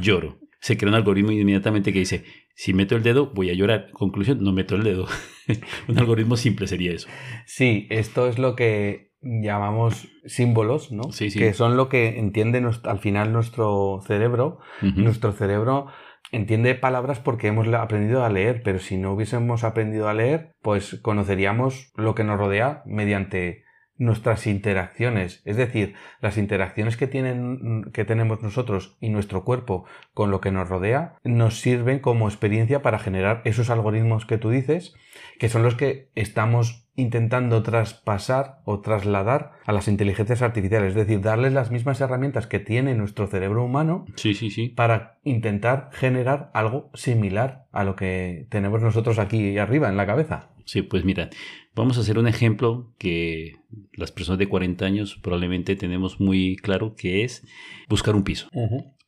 lloro. 0.00 0.38
Se 0.60 0.76
crea 0.76 0.90
un 0.90 0.94
algoritmo 0.96 1.32
inmediatamente 1.32 1.92
que 1.92 1.98
dice, 1.98 2.24
si 2.54 2.72
meto 2.72 2.96
el 2.96 3.02
dedo, 3.02 3.32
voy 3.34 3.50
a 3.50 3.54
llorar. 3.54 3.90
Conclusión, 3.92 4.42
no 4.42 4.52
meto 4.52 4.76
el 4.76 4.84
dedo. 4.84 5.06
un 5.88 5.98
algoritmo 5.98 6.36
simple 6.36 6.66
sería 6.66 6.92
eso. 6.92 7.08
sí, 7.46 7.86
esto 7.90 8.28
es 8.28 8.38
lo 8.38 8.56
que 8.56 9.12
llamamos 9.20 10.08
símbolos, 10.24 10.92
¿no? 10.92 11.10
Sí, 11.10 11.30
sí. 11.30 11.38
Que 11.38 11.52
son 11.52 11.76
lo 11.76 11.88
que 11.88 12.18
entiende 12.18 12.62
al 12.84 12.98
final 12.98 13.32
nuestro 13.32 14.00
cerebro. 14.06 14.58
Nuestro 14.82 15.32
cerebro 15.32 15.86
entiende 16.32 16.74
palabras 16.74 17.20
porque 17.20 17.48
hemos 17.48 17.68
aprendido 17.68 18.24
a 18.24 18.30
leer, 18.30 18.62
pero 18.64 18.78
si 18.78 18.96
no 18.96 19.12
hubiésemos 19.12 19.64
aprendido 19.64 20.08
a 20.08 20.14
leer, 20.14 20.54
pues 20.62 20.98
conoceríamos 21.02 21.92
lo 21.96 22.14
que 22.14 22.24
nos 22.24 22.38
rodea 22.38 22.82
mediante 22.86 23.65
nuestras 23.98 24.46
interacciones, 24.46 25.42
es 25.44 25.56
decir, 25.56 25.94
las 26.20 26.36
interacciones 26.38 26.96
que 26.96 27.06
tienen 27.06 27.90
que 27.92 28.04
tenemos 28.04 28.42
nosotros 28.42 28.96
y 29.00 29.08
nuestro 29.08 29.44
cuerpo 29.44 29.84
con 30.14 30.30
lo 30.30 30.40
que 30.40 30.52
nos 30.52 30.68
rodea 30.68 31.14
nos 31.24 31.60
sirven 31.60 31.98
como 31.98 32.28
experiencia 32.28 32.82
para 32.82 32.98
generar 32.98 33.42
esos 33.44 33.70
algoritmos 33.70 34.26
que 34.26 34.38
tú 34.38 34.50
dices, 34.50 34.94
que 35.38 35.48
son 35.48 35.62
los 35.62 35.74
que 35.74 36.10
estamos 36.14 36.86
intentando 36.96 37.62
traspasar 37.62 38.60
o 38.64 38.80
trasladar 38.80 39.52
a 39.66 39.72
las 39.72 39.86
inteligencias 39.86 40.40
artificiales, 40.42 40.90
es 40.90 40.94
decir, 40.94 41.20
darles 41.20 41.52
las 41.52 41.70
mismas 41.70 42.00
herramientas 42.00 42.46
que 42.46 42.58
tiene 42.58 42.94
nuestro 42.94 43.26
cerebro 43.26 43.64
humano 43.64 44.06
Sí, 44.16 44.34
sí, 44.34 44.50
sí. 44.50 44.68
para 44.68 45.18
intentar 45.22 45.90
generar 45.92 46.50
algo 46.54 46.90
similar 46.94 47.66
a 47.72 47.84
lo 47.84 47.96
que 47.96 48.46
tenemos 48.48 48.80
nosotros 48.80 49.18
aquí 49.18 49.58
arriba 49.58 49.88
en 49.88 49.96
la 49.98 50.06
cabeza. 50.06 50.48
Sí, 50.66 50.82
pues 50.82 51.04
mira, 51.04 51.30
vamos 51.76 51.96
a 51.96 52.00
hacer 52.00 52.18
un 52.18 52.26
ejemplo 52.26 52.92
que 52.98 53.54
las 53.92 54.10
personas 54.10 54.40
de 54.40 54.48
40 54.48 54.84
años 54.84 55.16
probablemente 55.22 55.76
tenemos 55.76 56.20
muy 56.20 56.56
claro 56.56 56.96
que 56.96 57.22
es 57.22 57.46
buscar 57.88 58.16
un 58.16 58.24
piso. 58.24 58.48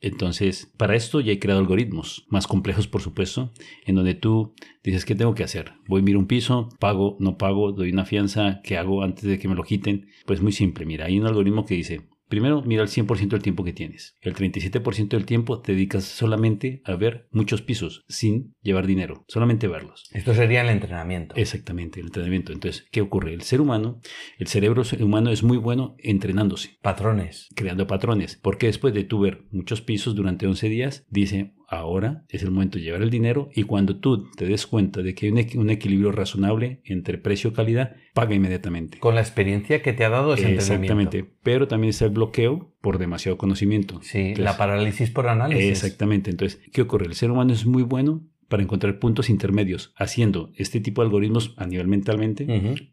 Entonces, 0.01 0.73
para 0.77 0.95
esto 0.95 1.21
ya 1.21 1.33
he 1.33 1.41
creado 1.41 1.61
algoritmos 1.61 2.25
más 2.29 2.47
complejos, 2.47 2.87
por 2.87 3.03
supuesto, 3.03 3.53
en 3.85 3.97
donde 3.97 4.15
tú 4.15 4.55
dices, 4.85 5.05
¿qué 5.05 5.17
tengo 5.17 5.35
que 5.35 5.43
hacer? 5.43 5.73
Voy, 5.89 6.01
miro 6.01 6.21
un 6.21 6.29
piso, 6.29 6.69
pago, 6.79 7.17
no 7.19 7.37
pago, 7.37 7.73
doy 7.73 7.91
una 7.91 8.05
fianza, 8.05 8.61
¿qué 8.63 8.79
hago 8.79 9.03
antes 9.03 9.25
de 9.25 9.41
que 9.41 9.49
me 9.49 9.57
lo 9.57 9.65
quiten? 9.65 10.07
Pues 10.27 10.41
muy 10.41 10.53
simple, 10.53 10.87
mira, 10.87 11.07
hay 11.07 11.19
un 11.19 11.27
algoritmo 11.27 11.67
que 11.67 11.75
dice, 11.75 12.03
Primero, 12.29 12.63
mira 12.63 12.83
el 12.83 12.89
100% 12.89 13.29
del 13.29 13.43
tiempo 13.43 13.65
que 13.65 13.73
tienes. 13.73 14.17
El 14.21 14.35
37% 14.35 15.09
del 15.09 15.27
tiempo 15.27 15.61
te 15.61 15.73
dedicas 15.73 16.05
solamente 16.05 16.83
a 16.85 16.95
ver 16.95 17.29
muchos 17.33 17.63
pisos 17.63 18.05
sin 18.09 18.55
llevar 18.63 18.87
dinero, 18.87 19.25
solamente 19.29 19.69
verlos. 19.69 20.09
Esto 20.13 20.35
sería 20.35 20.63
el 20.63 20.69
entrenamiento. 20.69 21.35
Exactamente, 21.37 22.01
el 22.01 22.07
entrenamiento. 22.07 22.53
Entonces, 22.53 22.87
¿qué 22.91 23.01
ocurre? 23.01 23.35
El 23.35 23.43
ser 23.43 23.61
humano, 23.61 24.01
el 24.39 24.47
cerebro 24.47 24.83
humano 25.01 25.31
es 25.31 25.43
muy 25.43 25.57
bueno 25.57 25.97
entrenándose. 25.99 26.79
Patrones. 26.83 27.49
Creando 27.55 27.87
patrones. 27.87 28.39
Porque 28.43 28.67
después 28.67 28.95
de 28.95 29.05
tú 29.05 29.21
ver 29.21 29.45
muchos 29.51 29.81
pisos 29.81 30.15
durante 30.15 30.47
11 30.47 30.69
días, 30.69 31.07
dice, 31.09 31.55
ahora 31.69 32.25
es 32.31 32.43
el 32.43 32.51
momento 32.51 32.79
de 32.79 32.85
llevar 32.85 33.03
el 33.03 33.11
dinero 33.11 33.51
y 33.55 33.65
cuando 33.65 34.01
tú 34.01 34.31
te 34.31 34.47
des 34.47 34.67
cuenta 34.67 35.03
de 35.03 35.15
que 35.15 35.27
hay 35.27 35.57
un, 35.57 35.71
equilibrio 35.71 36.11
razonable 36.11 36.81
entre 36.85 37.19
precio 37.19 37.51
y 37.51 37.53
calidad, 37.53 37.95
paga 38.15 38.35
inmediatamente. 38.35 38.99
Con 38.99 39.15
la 39.15 39.21
experiencia 39.21 39.83
que 39.83 39.93
te 39.93 40.05
ha 40.05 40.09
dado 40.09 40.35
ese 40.35 40.53
Exactamente, 40.53 41.29
pero 41.43 41.69
también 41.69 41.91
es 41.91 42.01
el 42.01 42.11
bloqueo 42.11 42.73
por 42.81 42.99
demasiado 42.99 43.37
conocimiento. 43.37 44.01
Sí, 44.03 44.35
la 44.35 44.57
parálisis 44.57 45.11
por 45.11 45.29
análisis. 45.29 45.71
Exactamente, 45.71 46.31
entonces, 46.31 46.61
¿qué 46.73 46.83
ocurre? 46.83 47.07
El 47.07 47.15
ser 47.15 47.31
humano 47.31 47.53
es 47.53 47.67
muy 47.67 47.83
bueno 47.83 48.27
para 48.49 48.63
encontrar 48.63 48.99
puntos 48.99 49.29
intermedios 49.29 49.93
haciendo 49.97 50.51
este 50.57 50.81
tipo 50.81 51.03
de 51.03 51.07
algoritmos 51.07 51.55
a 51.59 51.67
nivel 51.67 51.87
mentalmente, 51.87 52.47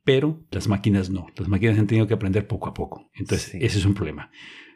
pero 0.04 0.42
las 0.52 0.68
máquinas 0.68 1.10
no. 1.10 1.28
Las 1.38 1.48
máquinas 1.48 1.80
han 1.80 1.88
tenido 1.88 2.08
que 2.08 2.14
aprender 2.14 2.46
poco 2.46 2.68
a 2.68 2.74
poco. 2.74 3.10
Entonces, 3.14 3.56
ese 3.56 3.80
es 3.80 3.86
un 3.86 3.94
problema. 3.94 4.32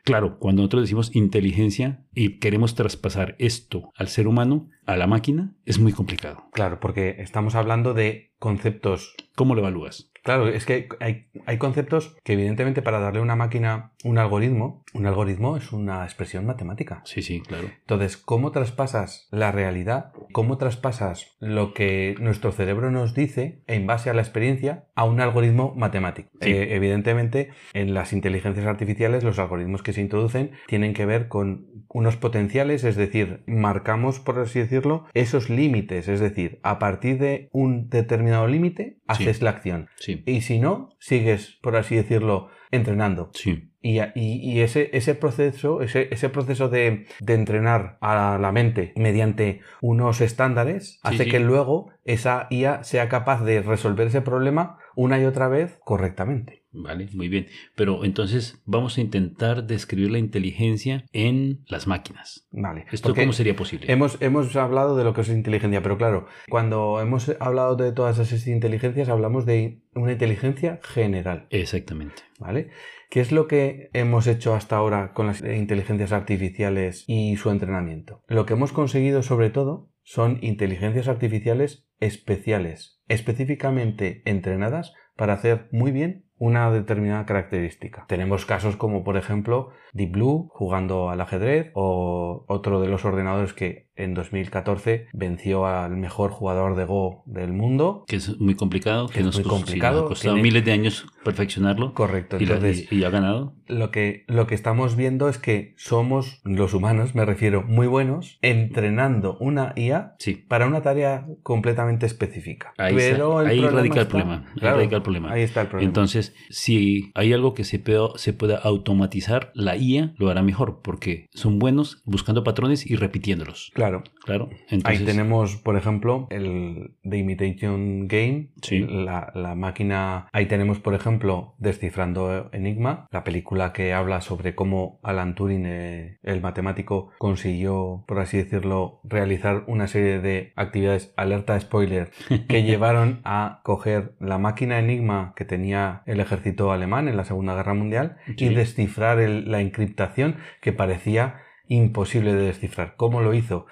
Claro, 0.09 0.39
cuando 0.39 0.63
nosotros 0.63 0.81
decimos 0.85 1.15
inteligencia 1.15 2.03
y 2.15 2.39
queremos 2.39 2.73
traspasar 2.73 3.35
esto 3.37 3.91
al 3.95 4.07
ser 4.07 4.27
humano, 4.27 4.67
a 4.87 4.97
la 4.97 5.05
máquina, 5.05 5.53
es 5.65 5.77
muy 5.77 5.93
complicado. 5.93 6.45
Claro, 6.51 6.79
porque 6.79 7.17
estamos 7.19 7.53
hablando 7.53 7.93
de 7.93 8.33
conceptos. 8.39 9.13
¿Cómo 9.35 9.53
lo 9.53 9.61
evalúas? 9.61 10.11
Claro, 10.23 10.47
es 10.47 10.65
que 10.65 10.89
hay, 10.99 11.27
hay, 11.45 11.57
conceptos 11.59 12.17
que 12.23 12.33
evidentemente 12.33 12.81
para 12.81 12.99
darle 12.99 13.19
a 13.19 13.23
una 13.23 13.35
máquina 13.35 13.93
un 14.03 14.17
algoritmo, 14.17 14.83
un 14.93 15.05
algoritmo 15.05 15.57
es 15.57 15.73
una 15.73 16.03
expresión 16.05 16.45
matemática. 16.45 17.01
Sí, 17.03 17.21
sí, 17.21 17.41
claro. 17.41 17.69
Entonces, 17.81 18.15
¿cómo 18.15 18.51
traspasas 18.51 19.27
la 19.31 19.51
realidad? 19.51 20.13
¿Cómo 20.31 20.57
traspasas 20.57 21.35
lo 21.39 21.73
que 21.73 22.15
nuestro 22.19 22.51
cerebro 22.51 22.91
nos 22.91 23.13
dice 23.13 23.61
en 23.67 23.87
base 23.87 24.09
a 24.09 24.13
la 24.13 24.21
experiencia 24.21 24.85
a 24.95 25.03
un 25.03 25.19
algoritmo 25.19 25.73
matemático? 25.75 26.29
Eh, 26.39 26.69
evidentemente, 26.71 27.49
en 27.73 27.93
las 27.93 28.13
inteligencias 28.13 28.65
artificiales 28.65 29.23
los 29.23 29.37
algoritmos 29.37 29.83
que 29.83 29.93
se 29.93 30.01
introducen 30.01 30.51
tienen 30.67 30.93
que 30.93 31.05
ver 31.05 31.27
con 31.27 31.67
unos 31.89 32.15
potenciales, 32.15 32.83
es 32.83 32.95
decir, 32.95 33.43
marcamos, 33.47 34.19
por 34.19 34.39
así 34.39 34.59
decirlo, 34.59 35.05
esos 35.13 35.49
límites, 35.49 36.07
es 36.07 36.19
decir, 36.19 36.59
a 36.63 36.79
partir 36.79 37.17
de 37.17 37.49
un 37.51 37.89
determinado 37.89 38.47
límite 38.47 38.99
haces 39.07 39.41
la 39.41 39.49
acción. 39.49 39.89
Sí. 39.95 40.23
Y 40.25 40.41
si 40.41 40.59
no, 40.59 40.91
sigues, 40.99 41.57
por 41.61 41.75
así 41.75 41.95
decirlo, 41.95 42.49
entrenando. 42.71 43.31
Sí. 43.33 43.68
Y, 43.81 44.01
y, 44.13 44.59
ese, 44.59 44.89
ese, 44.91 45.15
proceso, 45.15 45.81
ese, 45.81 46.09
ese 46.11 46.27
proceso 46.27 46.67
de, 46.67 47.05
de, 47.21 47.33
entrenar 47.33 47.97
a 48.01 48.37
la 48.37 48.51
mente 48.51 48.91
mediante 48.97 49.61
unos 49.79 50.19
estándares 50.19 50.99
hace 51.01 51.27
que 51.27 51.39
luego 51.39 51.89
esa 52.03 52.47
IA 52.49 52.83
sea 52.83 53.07
capaz 53.07 53.41
de 53.45 53.61
resolver 53.61 54.07
ese 54.07 54.19
problema 54.19 54.79
una 54.99 55.17
y 55.17 55.23
otra 55.23 55.47
vez 55.47 55.79
correctamente. 55.85 56.65
Vale, 56.73 57.07
muy 57.13 57.29
bien. 57.29 57.47
Pero 57.73 58.03
entonces 58.03 58.61
vamos 58.65 58.97
a 58.97 59.01
intentar 59.01 59.65
describir 59.65 60.11
la 60.11 60.19
inteligencia 60.19 61.05
en 61.13 61.63
las 61.67 61.87
máquinas. 61.87 62.49
Vale. 62.51 62.85
¿Esto 62.91 63.15
cómo 63.15 63.31
sería 63.31 63.55
posible? 63.55 63.89
Hemos, 63.89 64.21
hemos 64.21 64.53
hablado 64.57 64.97
de 64.97 65.05
lo 65.05 65.13
que 65.13 65.21
es 65.21 65.29
inteligencia, 65.29 65.81
pero 65.81 65.97
claro, 65.97 66.27
cuando 66.49 66.99
hemos 66.99 67.33
hablado 67.39 67.77
de 67.77 67.93
todas 67.93 68.19
esas 68.19 68.45
inteligencias, 68.45 69.07
hablamos 69.07 69.45
de 69.45 69.81
una 69.95 70.11
inteligencia 70.11 70.81
general. 70.83 71.47
Exactamente. 71.49 72.23
¿Vale? 72.37 72.69
¿Qué 73.09 73.21
es 73.21 73.31
lo 73.31 73.47
que 73.47 73.89
hemos 73.93 74.27
hecho 74.27 74.53
hasta 74.53 74.75
ahora 74.75 75.13
con 75.13 75.27
las 75.27 75.41
inteligencias 75.41 76.11
artificiales 76.11 77.05
y 77.07 77.37
su 77.37 77.51
entrenamiento? 77.51 78.21
Lo 78.27 78.45
que 78.45 78.53
hemos 78.53 78.73
conseguido 78.73 79.23
sobre 79.23 79.49
todo 79.49 79.89
son 80.03 80.39
inteligencias 80.41 81.07
artificiales 81.07 81.88
especiales, 81.99 83.01
específicamente 83.07 84.21
entrenadas 84.25 84.93
para 85.15 85.33
hacer 85.33 85.67
muy 85.71 85.91
bien 85.91 86.25
una 86.37 86.71
determinada 86.71 87.25
característica. 87.25 88.05
Tenemos 88.07 88.45
casos 88.45 88.77
como 88.77 89.03
por 89.03 89.17
ejemplo 89.17 89.71
Deep 89.91 90.11
Blue 90.13 90.49
jugando 90.53 91.09
al 91.09 91.19
ajedrez 91.19 91.71
o 91.73 92.45
otro 92.47 92.79
de 92.79 92.87
los 92.87 93.03
ordenadores 93.03 93.53
que 93.53 93.88
en 93.99 94.13
2014 94.13 95.07
venció 95.13 95.65
al 95.65 95.97
mejor 95.97 96.31
jugador 96.31 96.75
de 96.75 96.85
Go 96.85 97.23
del 97.25 97.53
mundo. 97.53 98.05
Que 98.07 98.15
es 98.15 98.39
muy 98.39 98.55
complicado, 98.55 99.07
que, 99.07 99.21
nos, 99.21 99.35
muy 99.35 99.43
complicado, 99.43 100.05
ha 100.05 100.07
costado 100.07 100.37
miles 100.37 100.65
de 100.65 100.71
años 100.71 101.05
perfeccionarlo. 101.23 101.93
Correcto. 101.93 102.37
Entonces, 102.39 102.91
y, 102.91 103.03
ha 103.03 103.09
ganado. 103.09 103.53
Lo 103.67 103.91
que, 103.91 104.23
lo 104.27 104.47
que 104.47 104.55
estamos 104.55 104.95
viendo 104.95 105.29
es 105.29 105.37
que 105.37 105.73
somos, 105.77 106.41
los 106.43 106.73
humanos, 106.73 107.13
me 107.13 107.25
refiero, 107.25 107.63
muy 107.63 107.87
buenos 107.87 108.39
entrenando 108.41 109.37
una 109.39 109.73
IA 109.75 110.15
para 110.47 110.65
una 110.65 110.81
tarea 110.81 111.27
completamente 111.43 112.05
específica. 112.05 112.73
Ahí, 112.77 112.95
Pero 112.95 113.39
ahí 113.39 113.61
radica 113.61 114.01
el 114.01 114.07
problema. 114.07 114.45
ahí 114.55 114.59
radica 114.61 114.95
el 114.95 115.01
problema. 115.01 115.31
Ahí 115.31 115.43
está 115.43 115.61
el 115.61 115.67
problema. 115.67 115.87
Entonces, 115.87 116.33
si 116.49 117.11
hay 117.15 117.33
algo 117.33 117.53
que 117.53 117.63
se, 117.63 117.79
pueda, 117.79 118.09
se 118.15 118.33
pueda 118.33 118.57
automatizar, 118.57 119.51
la 119.53 119.75
IA 119.75 120.13
lo 120.17 120.29
hará 120.29 120.41
mejor 120.41 120.81
porque 120.81 121.27
son 121.33 121.59
buenos 121.59 122.01
buscando 122.05 122.43
patrones 122.43 122.89
y 122.89 122.95
repitiéndolos. 122.95 123.71
Claro. 123.73 123.88
Claro. 124.23 124.49
Ahí 124.83 124.99
tenemos, 125.05 125.55
por 125.57 125.75
ejemplo, 125.75 126.27
el 126.29 126.91
The 127.03 127.17
Imitation 127.17 128.07
Game, 128.07 128.49
sí. 128.61 128.79
la, 128.87 129.31
la, 129.33 129.55
máquina. 129.55 130.27
Ahí 130.31 130.45
tenemos, 130.45 130.79
por 130.79 130.93
ejemplo, 130.93 131.55
Descifrando 131.57 132.49
Enigma, 132.53 133.07
la 133.11 133.23
película 133.23 133.73
que 133.73 133.93
habla 133.93 134.21
sobre 134.21 134.55
cómo 134.55 134.99
Alan 135.03 135.35
Turing, 135.35 135.65
eh, 135.65 136.17
el 136.23 136.41
matemático, 136.41 137.11
consiguió, 137.17 138.03
por 138.07 138.19
así 138.19 138.37
decirlo, 138.37 138.99
realizar 139.03 139.63
una 139.67 139.87
serie 139.87 140.19
de 140.19 140.53
actividades, 140.55 141.13
alerta 141.17 141.59
spoiler, 141.59 142.11
que 142.47 142.63
llevaron 142.63 143.21
a 143.23 143.61
coger 143.63 144.13
la 144.19 144.37
máquina 144.37 144.79
Enigma 144.79 145.33
que 145.35 145.45
tenía 145.45 146.03
el 146.05 146.19
ejército 146.19 146.71
alemán 146.71 147.07
en 147.07 147.17
la 147.17 147.25
Segunda 147.25 147.55
Guerra 147.55 147.73
Mundial 147.73 148.17
Sí. 148.37 148.45
y 148.45 148.53
descifrar 148.53 149.19
el- 149.19 149.49
la 149.49 149.61
encriptación 149.61 150.35
que 150.61 150.73
parecía 150.73 151.35
imposible 151.69 152.33
de 152.33 152.47
descifrar. 152.47 152.95
¿Cómo 152.97 153.21
lo 153.21 153.33
hizo? 153.33 153.65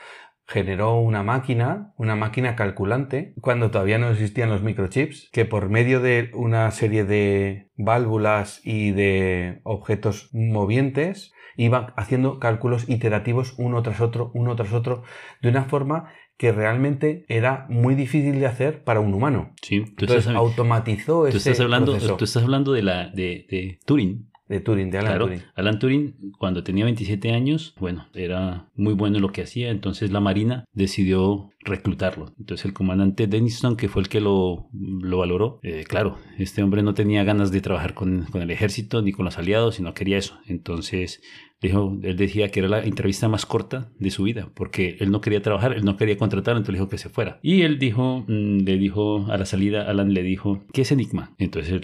Generó 0.46 0.98
una 0.98 1.24
máquina, 1.24 1.94
una 1.98 2.16
máquina 2.16 2.56
calculante, 2.56 3.34
cuando 3.42 3.70
todavía 3.70 3.98
no 3.98 4.10
existían 4.10 4.50
los 4.50 4.64
microchips, 4.64 5.30
que 5.34 5.44
por 5.44 5.68
medio 5.68 6.00
de 6.00 6.32
una 6.34 6.72
serie 6.72 7.04
de 7.04 7.70
válvulas 7.76 8.62
y 8.64 8.92
de 8.92 9.60
objetos 9.64 10.30
movientes, 10.32 11.34
iba 11.58 11.94
haciendo 11.98 12.40
cálculos 12.40 12.88
iterativos 12.88 13.56
uno 13.58 13.82
tras 13.82 14.00
otro, 14.00 14.32
uno 14.34 14.56
tras 14.56 14.72
otro, 14.72 15.04
de 15.42 15.50
una 15.50 15.66
forma 15.66 16.14
que 16.38 16.52
realmente 16.52 17.26
era 17.28 17.66
muy 17.68 17.96
difícil 17.96 18.40
de 18.40 18.46
hacer 18.46 18.84
para 18.84 19.00
un 19.00 19.14
humano. 19.14 19.54
Sí, 19.62 19.82
tú 19.82 19.90
Entonces 20.02 20.18
estás, 20.20 20.36
automatizó 20.36 21.22
tú 21.24 21.28
ese 21.28 21.38
estás 21.38 21.60
hablando, 21.60 21.94
proceso 21.94 22.16
tú 22.16 22.26
estás 22.26 22.44
hablando 22.44 22.72
de 22.74 22.84
la 22.84 23.10
de, 23.10 23.48
de 23.50 23.80
Turing. 23.86 24.30
De 24.48 24.60
Turing, 24.60 24.90
de 24.92 25.00
Alan 25.00 25.12
Claro, 25.12 25.26
Turing. 25.26 25.42
Alan 25.56 25.80
Turing, 25.80 26.32
cuando 26.38 26.64
tenía 26.64 26.86
27 26.86 27.32
años, 27.32 27.76
bueno, 27.80 28.08
era 28.14 28.70
muy 28.76 28.94
bueno 28.94 29.18
en 29.18 29.22
lo 29.22 29.32
que 29.32 29.42
hacía, 29.42 29.70
entonces 29.70 30.12
la 30.12 30.20
Marina 30.20 30.66
decidió 30.74 31.50
reclutarlo. 31.60 32.34
Entonces 32.40 32.66
el 32.66 32.74
comandante 32.74 33.28
Denniston, 33.28 33.76
que 33.76 33.90
fue 33.90 34.02
el 34.02 34.10
que 34.10 34.22
lo, 34.22 34.70
lo 34.74 35.18
valoró, 35.18 35.60
eh, 35.64 35.84
claro, 35.88 36.18
este 36.38 36.64
hombre 36.64 36.84
no 36.84 36.94
tenía 36.94 37.24
ganas 37.24 37.52
de 37.52 37.62
trabajar 37.62 37.94
con, 37.94 38.24
con 38.24 38.42
el 38.42 38.52
ejército 38.52 39.02
ni 39.02 39.12
con 39.12 39.26
los 39.26 39.38
aliados, 39.38 39.80
y 39.80 39.84
no 39.84 39.94
quería 39.94 40.18
eso. 40.18 40.40
Entonces 40.48 41.22
dijo, 41.62 41.98
él 42.04 42.16
decía 42.18 42.50
que 42.50 42.60
era 42.60 42.70
la 42.70 42.84
entrevista 42.84 43.28
más 43.28 43.46
corta 43.46 43.92
de 44.00 44.12
su 44.12 44.24
vida, 44.24 44.52
porque 44.56 44.98
él 45.00 45.12
no 45.12 45.22
quería 45.22 45.42
trabajar, 45.42 45.74
él 45.74 45.84
no 45.86 45.98
quería 45.98 46.18
contratarlo, 46.18 46.60
entonces 46.60 46.74
le 46.74 46.80
dijo 46.80 46.90
que 46.90 46.98
se 46.98 47.10
fuera. 47.10 47.40
Y 47.42 47.62
él 47.64 47.80
dijo, 47.80 48.26
mm, 48.28 48.60
le 48.66 48.78
dijo 48.78 49.26
a 49.32 49.38
la 49.38 49.46
salida, 49.46 49.84
Alan 49.90 50.14
le 50.14 50.24
dijo, 50.24 50.66
¿qué 50.74 50.82
es 50.82 50.92
Enigma? 50.92 51.36
Entonces, 51.38 51.82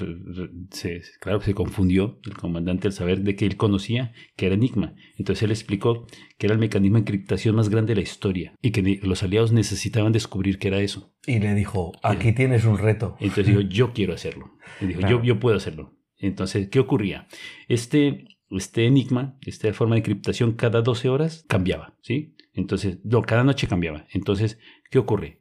se, 0.71 1.01
claro, 1.19 1.41
se 1.41 1.53
confundió 1.53 2.19
el 2.25 2.33
comandante 2.33 2.87
al 2.87 2.93
saber 2.93 3.21
de 3.21 3.35
que 3.35 3.45
él 3.45 3.57
conocía 3.57 4.13
que 4.35 4.45
era 4.45 4.55
Enigma. 4.55 4.93
Entonces 5.17 5.43
él 5.43 5.51
explicó 5.51 6.05
que 6.37 6.47
era 6.47 6.53
el 6.53 6.59
mecanismo 6.59 6.97
de 6.97 7.01
encriptación 7.01 7.55
más 7.55 7.69
grande 7.69 7.91
de 7.91 7.95
la 7.97 8.03
historia 8.03 8.53
y 8.61 8.71
que 8.71 8.99
los 9.03 9.23
aliados 9.23 9.51
necesitaban 9.51 10.11
descubrir 10.11 10.59
qué 10.59 10.67
era 10.69 10.81
eso. 10.81 11.13
Y 11.25 11.39
le 11.39 11.53
dijo, 11.55 11.93
aquí 12.03 12.33
tienes 12.33 12.65
un 12.65 12.77
reto. 12.77 13.15
Entonces 13.19 13.47
dijo, 13.47 13.61
yo 13.69 13.93
quiero 13.93 14.13
hacerlo. 14.13 14.51
Dijo, 14.81 14.99
Claro. 14.99 15.17
yo, 15.19 15.23
yo 15.23 15.39
puedo 15.39 15.57
hacerlo. 15.57 15.93
Entonces, 16.17 16.69
¿qué 16.69 16.79
ocurría? 16.79 17.27
Este, 17.67 18.25
este 18.57 18.85
enigma, 18.85 19.37
esta 19.41 19.73
forma 19.73 19.95
de 19.95 19.99
encriptación 19.99 20.53
cada 20.53 20.81
12 20.81 21.09
horas 21.09 21.45
cambiaba, 21.47 21.95
¿sí? 22.01 22.35
Entonces, 22.53 22.99
no, 23.03 23.23
cada 23.23 23.43
noche 23.43 23.67
cambiaba. 23.67 24.05
Entonces, 24.11 24.59
¿Qué 24.93 24.99
ocurre? 24.99 25.39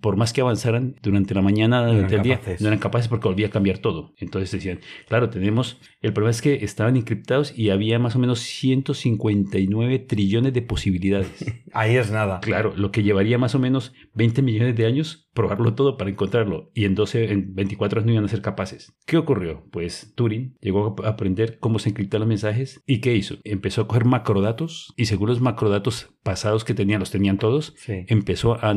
Por 0.00 0.16
más 0.16 0.32
que 0.32 0.40
avanzaran 0.40 0.96
durante 1.02 1.34
la 1.34 1.42
mañana, 1.42 1.86
durante 1.86 2.14
el 2.14 2.22
día, 2.22 2.36
capaces. 2.38 2.62
no 2.62 2.68
eran 2.68 2.78
capaces 2.78 3.06
porque 3.08 3.28
volvía 3.28 3.48
a 3.48 3.50
cambiar 3.50 3.76
todo. 3.76 4.14
Entonces 4.16 4.50
decían, 4.50 4.80
claro, 5.08 5.28
tenemos, 5.28 5.78
el 6.00 6.14
problema 6.14 6.30
es 6.30 6.40
que 6.40 6.64
estaban 6.64 6.96
encriptados 6.96 7.52
y 7.54 7.68
había 7.68 7.98
más 7.98 8.16
o 8.16 8.18
menos 8.18 8.40
159 8.40 9.98
trillones 9.98 10.54
de 10.54 10.62
posibilidades. 10.62 11.44
Ahí 11.74 11.96
es 11.96 12.10
nada. 12.10 12.40
Claro, 12.40 12.72
lo 12.76 12.90
que 12.92 13.02
llevaría 13.02 13.36
más 13.36 13.54
o 13.54 13.58
menos 13.58 13.92
20 14.14 14.40
millones 14.40 14.74
de 14.74 14.86
años 14.86 15.28
probarlo 15.34 15.74
todo 15.74 15.96
para 15.96 16.10
encontrarlo 16.10 16.70
y 16.74 16.84
en 16.84 16.94
12, 16.94 17.32
en 17.32 17.54
24 17.56 17.98
horas 17.98 18.06
no 18.06 18.12
iban 18.12 18.24
a 18.24 18.28
ser 18.28 18.40
capaces. 18.40 18.94
¿Qué 19.04 19.16
ocurrió? 19.16 19.66
Pues 19.72 20.12
Turing 20.14 20.56
llegó 20.60 20.94
a 21.04 21.08
aprender 21.08 21.58
cómo 21.58 21.78
se 21.80 21.88
encriptan 21.90 22.20
los 22.20 22.28
mensajes 22.28 22.80
y 22.86 23.00
¿qué 23.00 23.14
hizo? 23.16 23.36
Empezó 23.42 23.82
a 23.82 23.88
coger 23.88 24.04
macrodatos 24.04 24.94
y 24.96 25.06
según 25.06 25.28
los 25.28 25.40
macrodatos 25.40 26.10
pasados 26.22 26.64
que 26.64 26.72
tenían, 26.72 27.00
los 27.00 27.10
tenían 27.10 27.36
todos, 27.38 27.74
Sí. 27.76 28.04
empezó 28.06 28.64
a 28.64 28.72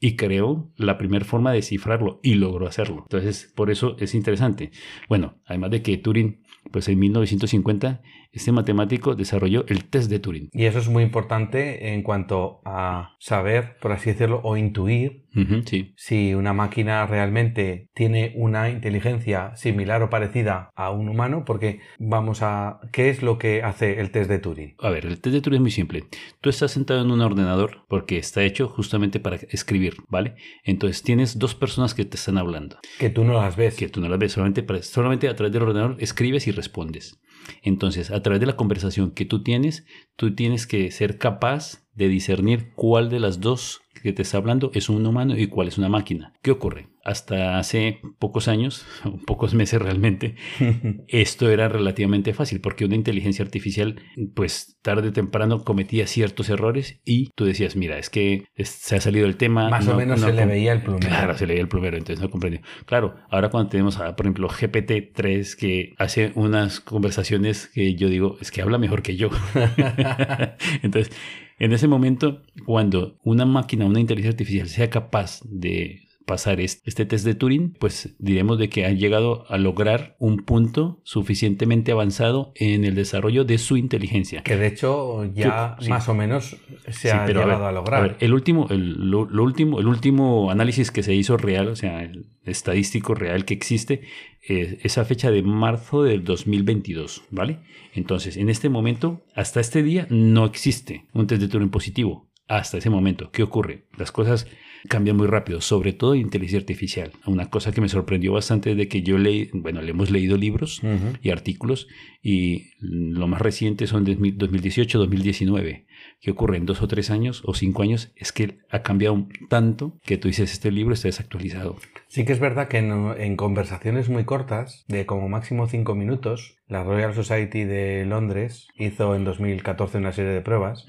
y 0.00 0.16
creó 0.16 0.70
la 0.76 0.98
primera 0.98 1.24
forma 1.24 1.50
de 1.50 1.56
descifrarlo 1.56 2.20
y 2.22 2.34
logró 2.34 2.66
hacerlo. 2.66 3.02
Entonces, 3.02 3.52
por 3.54 3.70
eso 3.70 3.96
es 3.98 4.14
interesante. 4.14 4.70
Bueno, 5.08 5.36
además 5.46 5.70
de 5.70 5.82
que 5.82 5.96
Turing, 5.98 6.42
pues 6.70 6.88
en 6.88 6.98
1950, 6.98 8.02
este 8.34 8.52
matemático 8.52 9.14
desarrolló 9.14 9.64
el 9.68 9.84
test 9.84 10.10
de 10.10 10.18
Turing. 10.18 10.48
Y 10.52 10.64
eso 10.64 10.78
es 10.78 10.88
muy 10.88 11.02
importante 11.02 11.92
en 11.94 12.02
cuanto 12.02 12.60
a 12.64 13.16
saber, 13.18 13.76
por 13.80 13.92
así 13.92 14.10
decirlo, 14.10 14.40
o 14.44 14.56
intuir 14.56 15.24
sí. 15.66 15.94
si 15.96 16.34
una 16.34 16.52
máquina 16.52 17.06
realmente 17.06 17.88
tiene 17.94 18.32
una 18.36 18.70
inteligencia 18.70 19.54
similar 19.56 20.02
o 20.02 20.10
parecida 20.10 20.70
a 20.74 20.90
un 20.90 21.08
humano, 21.08 21.44
porque 21.44 21.80
vamos 21.98 22.42
a... 22.42 22.80
¿Qué 22.92 23.08
es 23.10 23.22
lo 23.22 23.38
que 23.38 23.62
hace 23.62 24.00
el 24.00 24.10
test 24.10 24.28
de 24.30 24.38
Turing? 24.38 24.74
A 24.78 24.90
ver, 24.90 25.06
el 25.06 25.20
test 25.20 25.34
de 25.34 25.40
Turing 25.40 25.58
es 25.58 25.62
muy 25.62 25.70
simple. 25.70 26.04
Tú 26.40 26.50
estás 26.50 26.72
sentado 26.72 27.02
en 27.02 27.10
un 27.10 27.20
ordenador 27.20 27.84
porque 27.88 28.18
está 28.18 28.42
hecho 28.42 28.68
justamente 28.68 29.20
para 29.20 29.36
escribir, 29.50 29.94
¿vale? 30.08 30.34
Entonces 30.64 31.02
tienes 31.02 31.38
dos 31.38 31.54
personas 31.54 31.94
que 31.94 32.04
te 32.04 32.16
están 32.16 32.38
hablando, 32.38 32.78
Que 32.98 33.10
tú 33.10 33.24
no 33.24 33.34
las 33.34 33.56
ves. 33.56 33.76
que 33.76 33.88
tú 33.88 34.00
no 34.00 34.08
las 34.08 34.18
ves, 34.18 34.32
solamente, 34.32 34.64
solamente 34.82 35.28
a 35.28 35.36
través 35.36 35.52
del 35.52 35.62
ordenador 35.62 35.96
escribes 36.00 36.46
y 36.46 36.52
respondes. 36.52 37.20
Entonces, 37.62 38.10
a 38.10 38.22
través 38.22 38.40
de 38.40 38.46
la 38.46 38.56
conversación 38.56 39.10
que 39.10 39.24
tú 39.24 39.42
tienes, 39.42 39.84
tú 40.16 40.34
tienes 40.34 40.66
que 40.66 40.90
ser 40.90 41.18
capaz 41.18 41.84
de 41.94 42.08
discernir 42.08 42.72
cuál 42.74 43.10
de 43.10 43.20
las 43.20 43.40
dos 43.40 43.82
que 44.02 44.12
te 44.12 44.22
está 44.22 44.38
hablando 44.38 44.70
es 44.74 44.88
un 44.88 45.06
humano 45.06 45.36
y 45.36 45.46
cuál 45.46 45.68
es 45.68 45.78
una 45.78 45.88
máquina. 45.88 46.32
¿Qué 46.42 46.50
ocurre? 46.50 46.93
Hasta 47.04 47.58
hace 47.58 48.00
pocos 48.18 48.48
años, 48.48 48.86
o 49.04 49.18
pocos 49.18 49.54
meses 49.54 49.80
realmente, 49.80 50.36
esto 51.08 51.50
era 51.50 51.68
relativamente 51.68 52.32
fácil 52.32 52.60
porque 52.60 52.84
una 52.84 52.94
inteligencia 52.96 53.44
artificial, 53.44 54.00
pues 54.34 54.78
tarde 54.82 55.08
o 55.08 55.12
temprano 55.12 55.64
cometía 55.64 56.06
ciertos 56.06 56.48
errores 56.48 57.00
y 57.04 57.30
tú 57.36 57.44
decías, 57.44 57.76
mira, 57.76 57.98
es 57.98 58.10
que 58.10 58.46
es- 58.54 58.68
se 58.70 58.96
ha 58.96 59.00
salido 59.00 59.26
el 59.26 59.36
tema. 59.36 59.68
Más 59.70 59.86
o 59.86 59.90
no- 59.92 59.96
menos 59.98 60.20
no 60.20 60.26
se 60.28 60.32
le 60.32 60.46
veía 60.46 60.72
el 60.72 60.82
plumero. 60.82 61.06
Claro, 61.08 61.36
se 61.36 61.46
le 61.46 61.52
veía 61.54 61.62
el 61.62 61.68
plumero, 61.68 61.96
entonces 61.96 62.22
no 62.22 62.30
comprendió. 62.30 62.60
Claro, 62.86 63.14
ahora 63.30 63.50
cuando 63.50 63.70
tenemos, 63.70 63.98
a, 63.98 64.16
por 64.16 64.26
ejemplo, 64.26 64.48
GPT-3 64.48 65.56
que 65.56 65.94
hace 65.98 66.32
unas 66.34 66.80
conversaciones 66.80 67.68
que 67.68 67.94
yo 67.94 68.08
digo, 68.08 68.36
es 68.40 68.50
que 68.50 68.62
habla 68.62 68.78
mejor 68.78 69.02
que 69.02 69.16
yo. 69.16 69.30
entonces, 70.82 71.14
en 71.58 71.72
ese 71.72 71.86
momento, 71.88 72.42
cuando 72.66 73.18
una 73.22 73.44
máquina, 73.46 73.84
una 73.86 74.00
inteligencia 74.00 74.30
artificial 74.32 74.68
sea 74.68 74.90
capaz 74.90 75.40
de 75.44 76.00
pasar 76.24 76.60
es- 76.60 76.80
este 76.84 77.04
test 77.06 77.24
de 77.24 77.34
Turing, 77.34 77.74
pues 77.78 78.14
diremos 78.18 78.58
de 78.58 78.68
que 78.68 78.84
han 78.86 78.98
llegado 78.98 79.44
a 79.50 79.58
lograr 79.58 80.16
un 80.18 80.44
punto 80.44 81.00
suficientemente 81.04 81.92
avanzado 81.92 82.52
en 82.56 82.84
el 82.84 82.94
desarrollo 82.94 83.44
de 83.44 83.58
su 83.58 83.76
inteligencia. 83.76 84.42
Que 84.42 84.56
de 84.56 84.66
hecho 84.68 85.24
ya 85.34 85.76
Sí. 85.80 85.88
más 85.90 86.08
o 86.08 86.14
menos 86.14 86.56
se 86.86 86.92
Sí, 86.92 87.08
ha 87.08 87.24
pero 87.26 87.42
llegado 87.42 87.64
a, 87.64 87.68
ver, 87.68 87.74
lograr. 87.74 88.02
ver, 88.02 88.16
el 88.20 88.32
último, 88.34 88.66
el, 88.70 89.10
lo, 89.10 89.24
lo 89.26 89.42
último, 89.42 89.80
el 89.80 89.86
último 89.86 90.50
análisis 90.50 90.90
que 90.90 91.02
se 91.02 91.14
hizo 91.14 91.36
real, 91.36 91.68
o 91.68 91.76
sea, 91.76 92.02
el 92.02 92.26
estadístico 92.44 93.14
real 93.14 93.44
que 93.44 93.54
existe, 93.54 94.02
eh, 94.48 94.78
esa 94.82 95.04
fecha 95.04 95.30
de 95.30 95.42
marzo 95.42 96.02
del 96.02 96.24
2022, 96.24 97.22
¿vale? 97.30 97.60
Entonces, 97.94 98.36
en 98.36 98.48
este 98.48 98.68
momento, 98.68 99.24
hasta 99.34 99.60
este 99.60 99.82
día, 99.82 100.06
no 100.10 100.44
existe 100.44 101.06
un 101.12 101.26
test 101.26 101.40
de 101.42 101.48
Turing 101.48 101.70
positivo. 101.70 102.30
Hasta 102.48 102.76
ese 102.78 102.90
momento, 102.90 103.30
¿qué 103.30 103.42
ocurre? 103.42 103.86
Las 103.96 104.12
cosas 104.12 104.46
cambian 104.88 105.16
muy 105.16 105.26
rápido, 105.26 105.60
sobre 105.60 105.92
todo 105.92 106.14
en 106.14 106.20
inteligencia 106.20 106.58
artificial. 106.58 107.12
Una 107.26 107.50
cosa 107.50 107.72
que 107.72 107.80
me 107.80 107.88
sorprendió 107.88 108.32
bastante 108.32 108.72
es 108.72 108.76
de 108.76 108.88
que 108.88 109.02
yo 109.02 109.18
leí, 109.18 109.50
bueno, 109.52 109.80
le 109.80 109.90
hemos 109.90 110.10
leído 110.10 110.36
libros 110.36 110.80
y 111.22 111.30
artículos 111.30 111.88
y 112.22 112.70
lo 112.80 113.26
más 113.26 113.40
reciente 113.40 113.86
son 113.86 114.04
de 114.04 114.18
2018-2019. 114.18 115.84
¿Qué 116.24 116.30
ocurre 116.30 116.56
en 116.56 116.64
dos 116.64 116.80
o 116.80 116.88
tres 116.88 117.10
años 117.10 117.42
o 117.44 117.52
cinco 117.52 117.82
años? 117.82 118.10
Es 118.16 118.32
que 118.32 118.56
ha 118.70 118.80
cambiado 118.82 119.26
tanto 119.50 119.98
que 120.04 120.16
tú 120.16 120.28
dices, 120.28 120.50
este 120.52 120.70
libro 120.70 120.94
está 120.94 121.08
desactualizado. 121.08 121.76
Sí 122.08 122.24
que 122.24 122.32
es 122.32 122.40
verdad 122.40 122.66
que 122.68 122.78
en, 122.78 122.90
en 123.18 123.36
conversaciones 123.36 124.08
muy 124.08 124.24
cortas, 124.24 124.86
de 124.88 125.04
como 125.04 125.28
máximo 125.28 125.66
cinco 125.66 125.94
minutos, 125.94 126.56
la 126.66 126.82
Royal 126.82 127.12
Society 127.12 127.64
de 127.64 128.06
Londres 128.06 128.68
hizo 128.78 129.14
en 129.14 129.24
2014 129.24 129.98
una 129.98 130.12
serie 130.12 130.30
de 130.32 130.40
pruebas 130.40 130.86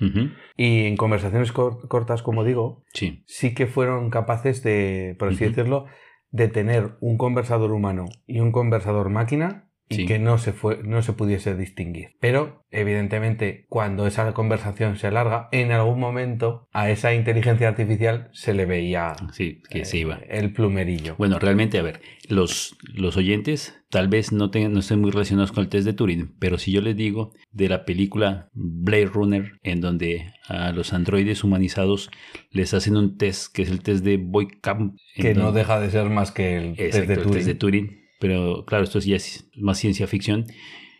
y 0.55 0.85
en 0.85 0.95
conversaciones 0.95 1.51
cor- 1.51 1.85
cortas, 1.89 2.23
como 2.23 2.45
digo, 2.45 2.83
Sí, 2.93 3.25
sí 3.27 3.53
que 3.53 3.67
fueron 3.67 4.09
capaces 4.11 4.63
de, 4.63 5.17
por 5.19 5.27
así 5.29 5.43
decirlo, 5.43 5.85
de 6.31 6.47
tener 6.47 6.95
un 7.01 7.17
conversador 7.17 7.71
humano 7.73 8.05
y 8.25 8.39
un 8.39 8.53
conversador 8.53 9.09
máquina 9.09 9.69
y 9.87 9.95
Sí. 9.95 10.05
que 10.07 10.17
no 10.19 10.37
se, 10.37 10.51
fue, 10.51 10.79
no 10.83 11.01
se 11.03 11.13
pudiese 11.13 11.55
distinguir. 11.55 12.15
Pero, 12.19 12.65
evidentemente, 12.71 13.65
cuando 13.69 14.07
esa 14.07 14.33
conversación 14.33 14.97
se 14.97 15.07
alarga, 15.07 15.47
en 15.51 15.71
algún 15.71 15.99
momento 15.99 16.67
a 16.73 16.89
esa 16.89 17.13
inteligencia 17.13 17.67
artificial 17.67 18.29
se 18.33 18.53
le 18.53 18.65
veía 18.65 19.13
sí, 19.31 19.61
que 19.69 19.81
eh, 19.81 19.85
se 19.85 19.97
iba. 19.99 20.19
el 20.27 20.53
plumerillo. 20.53 21.15
Bueno, 21.17 21.37
realmente, 21.39 21.77
a 21.77 21.83
ver, 21.83 22.01
los, 22.29 22.75
los 22.93 23.15
oyentes 23.17 23.79
tal 23.91 24.07
vez 24.07 24.31
no, 24.31 24.49
tengan, 24.49 24.73
no 24.73 24.79
estén 24.79 24.99
muy 25.01 25.11
relacionados 25.11 25.51
con 25.51 25.63
el 25.63 25.69
test 25.69 25.85
de 25.85 25.93
Turing, 25.93 26.35
pero 26.39 26.57
si 26.57 26.71
yo 26.71 26.81
les 26.81 26.95
digo 26.95 27.33
de 27.51 27.69
la 27.69 27.85
película 27.85 28.49
Blade 28.53 29.05
Runner, 29.05 29.51
en 29.63 29.81
donde 29.81 30.33
a 30.47 30.71
los 30.71 30.93
androides 30.93 31.43
humanizados 31.43 32.09
les 32.49 32.73
hacen 32.73 32.97
un 32.97 33.17
test, 33.17 33.53
que 33.53 33.61
es 33.61 33.69
el 33.69 33.81
test 33.83 34.03
de 34.03 34.17
Boykamp. 34.17 34.95
en 35.15 35.21
que 35.21 35.33
no 35.35 35.51
deja 35.51 35.79
de 35.79 35.91
ser 35.91 36.09
más 36.09 36.31
que 36.31 36.57
el 36.57 36.75
test 36.75 36.97
de 37.07 37.13
el 37.13 37.19
Turing. 37.21 37.33
test 37.33 37.47
de 37.47 37.55
Turing. 37.55 38.04
Pero 38.19 38.65
claro, 38.65 38.83
esto 38.83 38.99
ya 38.99 39.15
es 39.15 39.49
más 39.55 39.79
ciencia 39.79 40.07
ficción. 40.07 40.45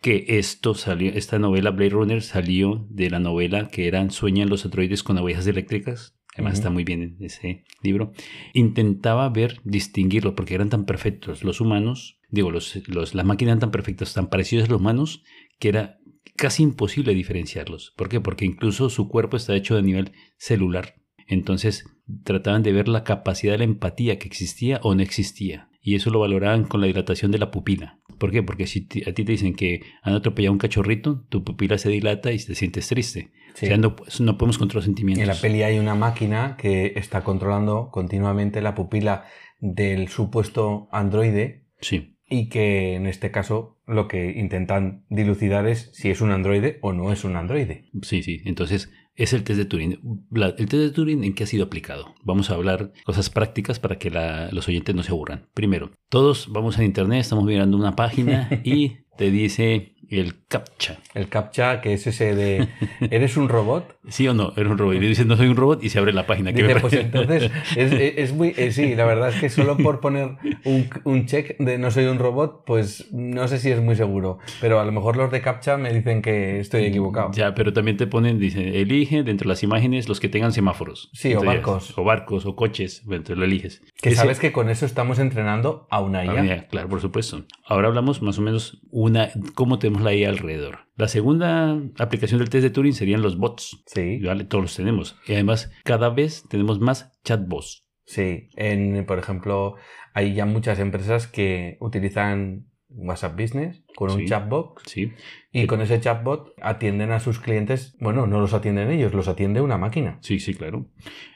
Que 0.01 0.25
esto 0.27 0.73
salió, 0.75 1.11
esta 1.13 1.39
novela 1.39 1.71
Blade 1.71 1.89
Runner 1.89 2.21
salió 2.21 2.85
de 2.89 3.09
la 3.09 3.19
novela 3.19 3.69
que 3.69 3.87
eran 3.87 4.11
Sueñan 4.11 4.49
los 4.49 4.65
androides 4.65 5.03
con 5.03 5.17
ovejas 5.17 5.47
eléctricas. 5.47 6.15
Además 6.35 6.55
está 6.55 6.69
muy 6.69 6.83
bien 6.83 7.01
en 7.01 7.17
ese 7.21 7.63
libro. 7.81 8.11
Intentaba 8.53 9.29
ver, 9.29 9.61
distinguirlo, 9.63 10.35
porque 10.35 10.53
eran 10.53 10.69
tan 10.69 10.85
perfectos 10.85 11.45
los 11.45 11.61
humanos, 11.61 12.19
digo, 12.29 12.51
los, 12.51 12.81
los, 12.87 13.15
las 13.15 13.25
máquinas 13.25 13.53
eran 13.53 13.59
tan 13.59 13.71
perfectas, 13.71 14.13
tan 14.13 14.27
parecidos 14.27 14.67
a 14.67 14.71
los 14.71 14.81
humanos, 14.81 15.23
que 15.59 15.69
era 15.69 15.97
casi 16.35 16.63
imposible 16.63 17.13
diferenciarlos. 17.13 17.93
¿Por 17.95 18.09
qué? 18.09 18.19
Porque 18.19 18.45
incluso 18.45 18.89
su 18.89 19.07
cuerpo 19.07 19.37
está 19.37 19.55
hecho 19.55 19.75
de 19.75 19.83
nivel 19.83 20.11
celular. 20.37 20.95
Entonces 21.27 21.85
trataban 22.23 22.63
de 22.63 22.73
ver 22.73 22.87
la 22.87 23.03
capacidad 23.03 23.53
de 23.53 23.59
la 23.59 23.63
empatía 23.63 24.19
que 24.19 24.27
existía 24.27 24.79
o 24.83 24.93
no 24.93 25.01
existía. 25.01 25.69
Y 25.85 25.93
eso 25.93 26.09
lo 26.09 26.19
valoraban 26.19 26.63
con 26.65 26.81
la 26.81 26.87
dilatación 26.87 27.29
de 27.31 27.37
la 27.37 27.51
pupila. 27.51 27.99
¿Por 28.17 28.31
qué? 28.31 28.41
Porque 28.41 28.65
si 28.65 28.87
a 29.05 29.13
ti 29.13 29.23
te 29.23 29.31
dicen 29.31 29.53
que 29.53 29.81
han 30.01 30.15
atropellado 30.15 30.51
un 30.51 30.57
cachorrito, 30.57 31.23
tu 31.29 31.43
pupila 31.43 31.77
se 31.77 31.89
dilata 31.89 32.31
y 32.31 32.39
te 32.43 32.55
sientes 32.55 32.87
triste. 32.87 33.31
Sí. 33.53 33.67
O 33.67 33.69
sea, 33.69 33.77
no, 33.77 33.95
pues, 33.95 34.19
no 34.19 34.35
podemos 34.35 34.57
controlar 34.57 34.83
sentimientos. 34.83 35.21
En 35.21 35.27
la 35.27 35.39
peli 35.39 35.61
hay 35.61 35.77
una 35.77 35.93
máquina 35.93 36.57
que 36.57 36.93
está 36.95 37.23
controlando 37.23 37.89
continuamente 37.91 38.61
la 38.61 38.73
pupila 38.73 39.25
del 39.59 40.07
supuesto 40.07 40.89
androide 40.91 41.67
Sí, 41.81 42.17
y 42.27 42.49
que 42.49 42.95
en 42.95 43.05
este 43.05 43.29
caso 43.29 43.79
lo 43.85 44.07
que 44.07 44.31
intentan 44.31 45.05
dilucidar 45.09 45.67
es 45.67 45.91
si 45.93 46.09
es 46.09 46.19
un 46.19 46.31
androide 46.31 46.79
o 46.81 46.93
no 46.93 47.11
es 47.11 47.23
un 47.25 47.35
androide. 47.35 47.85
sí, 48.01 48.23
sí. 48.23 48.41
Entonces, 48.45 48.91
es 49.15 49.33
el 49.33 49.43
test 49.43 49.57
de 49.57 49.65
Turing. 49.65 49.99
La- 50.31 50.47
el 50.47 50.55
test 50.55 50.73
de 50.73 50.89
Turing, 50.91 51.23
¿en 51.23 51.33
qué 51.33 51.43
ha 51.45 51.47
sido 51.47 51.65
aplicado? 51.65 52.13
Vamos 52.23 52.49
a 52.49 52.55
hablar 52.55 52.91
cosas 53.05 53.29
prácticas 53.29 53.79
para 53.79 53.97
que 53.97 54.09
la- 54.11 54.49
los 54.51 54.67
oyentes 54.67 54.93
no 54.95 55.03
se 55.03 55.11
aburran. 55.11 55.47
Primero, 55.53 55.91
todos 56.09 56.47
vamos 56.51 56.77
a 56.77 56.83
internet, 56.83 57.21
estamos 57.21 57.45
mirando 57.45 57.77
una 57.77 57.95
página 57.95 58.49
y 58.65 58.97
te 59.17 59.31
dice 59.31 59.91
el 60.07 60.45
captcha. 60.47 60.99
El 61.15 61.29
captcha, 61.29 61.81
que 61.81 61.93
es 61.93 62.05
ese 62.05 62.35
de 62.35 62.67
¿eres 63.09 63.37
un 63.37 63.49
robot? 63.49 63.97
¿Sí 64.07 64.27
o 64.27 64.35
no? 64.35 64.53
Era 64.55 64.69
un 64.69 64.77
robot. 64.77 64.93
Y 64.95 64.99
le 64.99 65.07
dices, 65.07 65.25
no 65.25 65.35
soy 65.35 65.47
un 65.47 65.55
robot 65.55 65.83
y 65.83 65.89
se 65.89 65.97
abre 65.97 66.13
la 66.13 66.27
página. 66.27 66.51
Dice, 66.51 66.75
pues 66.79 66.93
entonces 66.93 67.51
es, 67.75 67.91
es- 67.91 68.13
es 68.17 68.33
muy... 68.33 68.53
eh, 68.55 68.71
sí, 68.71 68.93
la 68.93 69.05
verdad 69.05 69.29
es 69.29 69.35
que 69.41 69.49
solo 69.49 69.75
por 69.77 70.01
poner 70.01 70.35
un, 70.63 70.87
un 71.05 71.25
check 71.25 71.57
de 71.57 71.79
no 71.79 71.89
soy 71.89 72.05
un 72.05 72.19
robot, 72.19 72.65
pues 72.67 73.11
no 73.13 73.47
sé 73.47 73.57
si 73.57 73.71
es 73.71 73.81
muy 73.81 73.95
seguro. 73.95 74.37
Pero 74.61 74.79
a 74.79 74.85
lo 74.85 74.91
mejor 74.91 75.17
los 75.17 75.31
de 75.31 75.41
captcha 75.41 75.75
me 75.75 75.91
dicen 75.91 76.21
que 76.21 76.59
estoy 76.59 76.85
equivocado. 76.85 77.31
Ya, 77.33 77.55
pero 77.55 77.73
también 77.73 77.97
te 77.97 78.05
ponen, 78.05 78.37
dice, 78.37 78.79
elige 78.81 79.23
de 79.23 79.31
entre 79.31 79.47
las 79.47 79.63
imágenes 79.63 80.07
los 80.07 80.19
que 80.19 80.29
tengan 80.29 80.51
semáforos. 80.53 81.09
Sí, 81.13 81.33
o 81.33 81.41
barcos. 81.43 81.97
O 81.97 82.03
barcos, 82.03 82.45
o 82.45 82.55
coches. 82.55 83.01
Entonces 83.05 83.37
lo 83.37 83.43
eliges. 83.45 83.81
Que 84.09 84.13
ese- 84.13 84.21
sabes 84.21 84.39
que 84.39 84.51
con 84.51 84.69
eso 84.69 84.85
estamos 84.85 85.19
entrenando 85.19 85.87
a 85.89 85.99
una 86.01 86.23
IA. 86.25 86.31
Ah, 86.39 86.41
mira, 86.41 86.67
claro, 86.67 86.87
por 86.89 87.01
supuesto. 87.01 87.45
Ahora 87.65 87.87
hablamos 87.87 88.21
más 88.21 88.37
o 88.39 88.41
menos 88.41 88.81
una 88.91 89.29
cómo 89.53 89.79
tenemos 89.79 90.01
la 90.03 90.13
IA 90.13 90.29
alrededor. 90.29 90.79
La 90.95 91.07
segunda 91.07 91.77
aplicación 91.99 92.39
del 92.39 92.49
test 92.49 92.63
de 92.63 92.69
Turing 92.69 92.93
serían 92.93 93.21
los 93.21 93.37
bots. 93.37 93.83
Sí, 93.87 94.19
¿vale? 94.19 94.45
Todos 94.45 94.63
los 94.63 94.75
tenemos. 94.75 95.17
Y 95.27 95.33
además, 95.33 95.71
cada 95.83 96.09
vez 96.09 96.45
tenemos 96.49 96.79
más 96.79 97.11
chatbots. 97.23 97.83
sí. 98.05 98.49
En, 98.55 99.05
por 99.05 99.17
ejemplo, 99.19 99.75
hay 100.13 100.33
ya 100.35 100.45
muchas 100.45 100.79
empresas 100.79 101.27
que 101.27 101.77
utilizan 101.81 102.67
WhatsApp 102.95 103.39
Business 103.39 103.83
con 103.95 104.11
un 104.11 104.25
chatbot 104.25 104.79
¿sí? 104.87 105.13
y 105.51 105.67
con 105.67 105.81
ese 105.81 105.99
chatbot 105.99 106.53
atienden 106.61 107.11
a 107.11 107.19
sus 107.19 107.39
clientes. 107.39 107.95
Bueno, 107.99 108.27
no 108.27 108.39
los 108.39 108.53
atienden 108.53 108.91
ellos, 108.91 109.13
los 109.13 109.27
atiende 109.27 109.61
una 109.61 109.77
máquina. 109.77 110.17
Sí, 110.21 110.39
sí, 110.39 110.53
claro. 110.53 110.87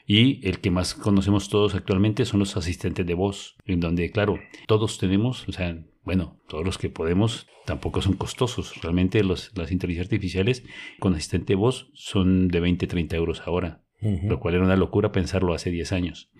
Y 0.06 0.46
el 0.46 0.60
que 0.60 0.70
más 0.70 0.94
conocemos 0.94 1.48
todos 1.48 1.74
actualmente 1.74 2.24
son 2.24 2.40
los 2.40 2.56
asistentes 2.56 3.06
de 3.06 3.14
voz, 3.14 3.56
en 3.66 3.80
donde, 3.80 4.10
claro, 4.10 4.38
todos 4.66 4.98
tenemos, 4.98 5.48
o 5.48 5.52
sea, 5.52 5.76
bueno, 6.02 6.40
todos 6.48 6.64
los 6.64 6.78
que 6.78 6.90
podemos 6.90 7.46
tampoco 7.66 8.02
son 8.02 8.14
costosos. 8.14 8.80
Realmente 8.82 9.22
los, 9.22 9.56
las 9.56 9.70
inteligencias 9.70 10.06
artificiales 10.06 10.64
con 10.98 11.14
asistente 11.14 11.52
de 11.52 11.56
voz 11.56 11.90
son 11.94 12.48
de 12.48 12.60
20, 12.60 12.86
30 12.86 13.16
euros 13.16 13.42
ahora, 13.46 13.82
Lo 14.02 14.40
cual 14.40 14.54
era 14.54 14.64
una 14.64 14.76
locura 14.76 15.12
pensarlo 15.12 15.52
hace 15.54 15.70
10 15.70 15.92
años. 15.92 16.30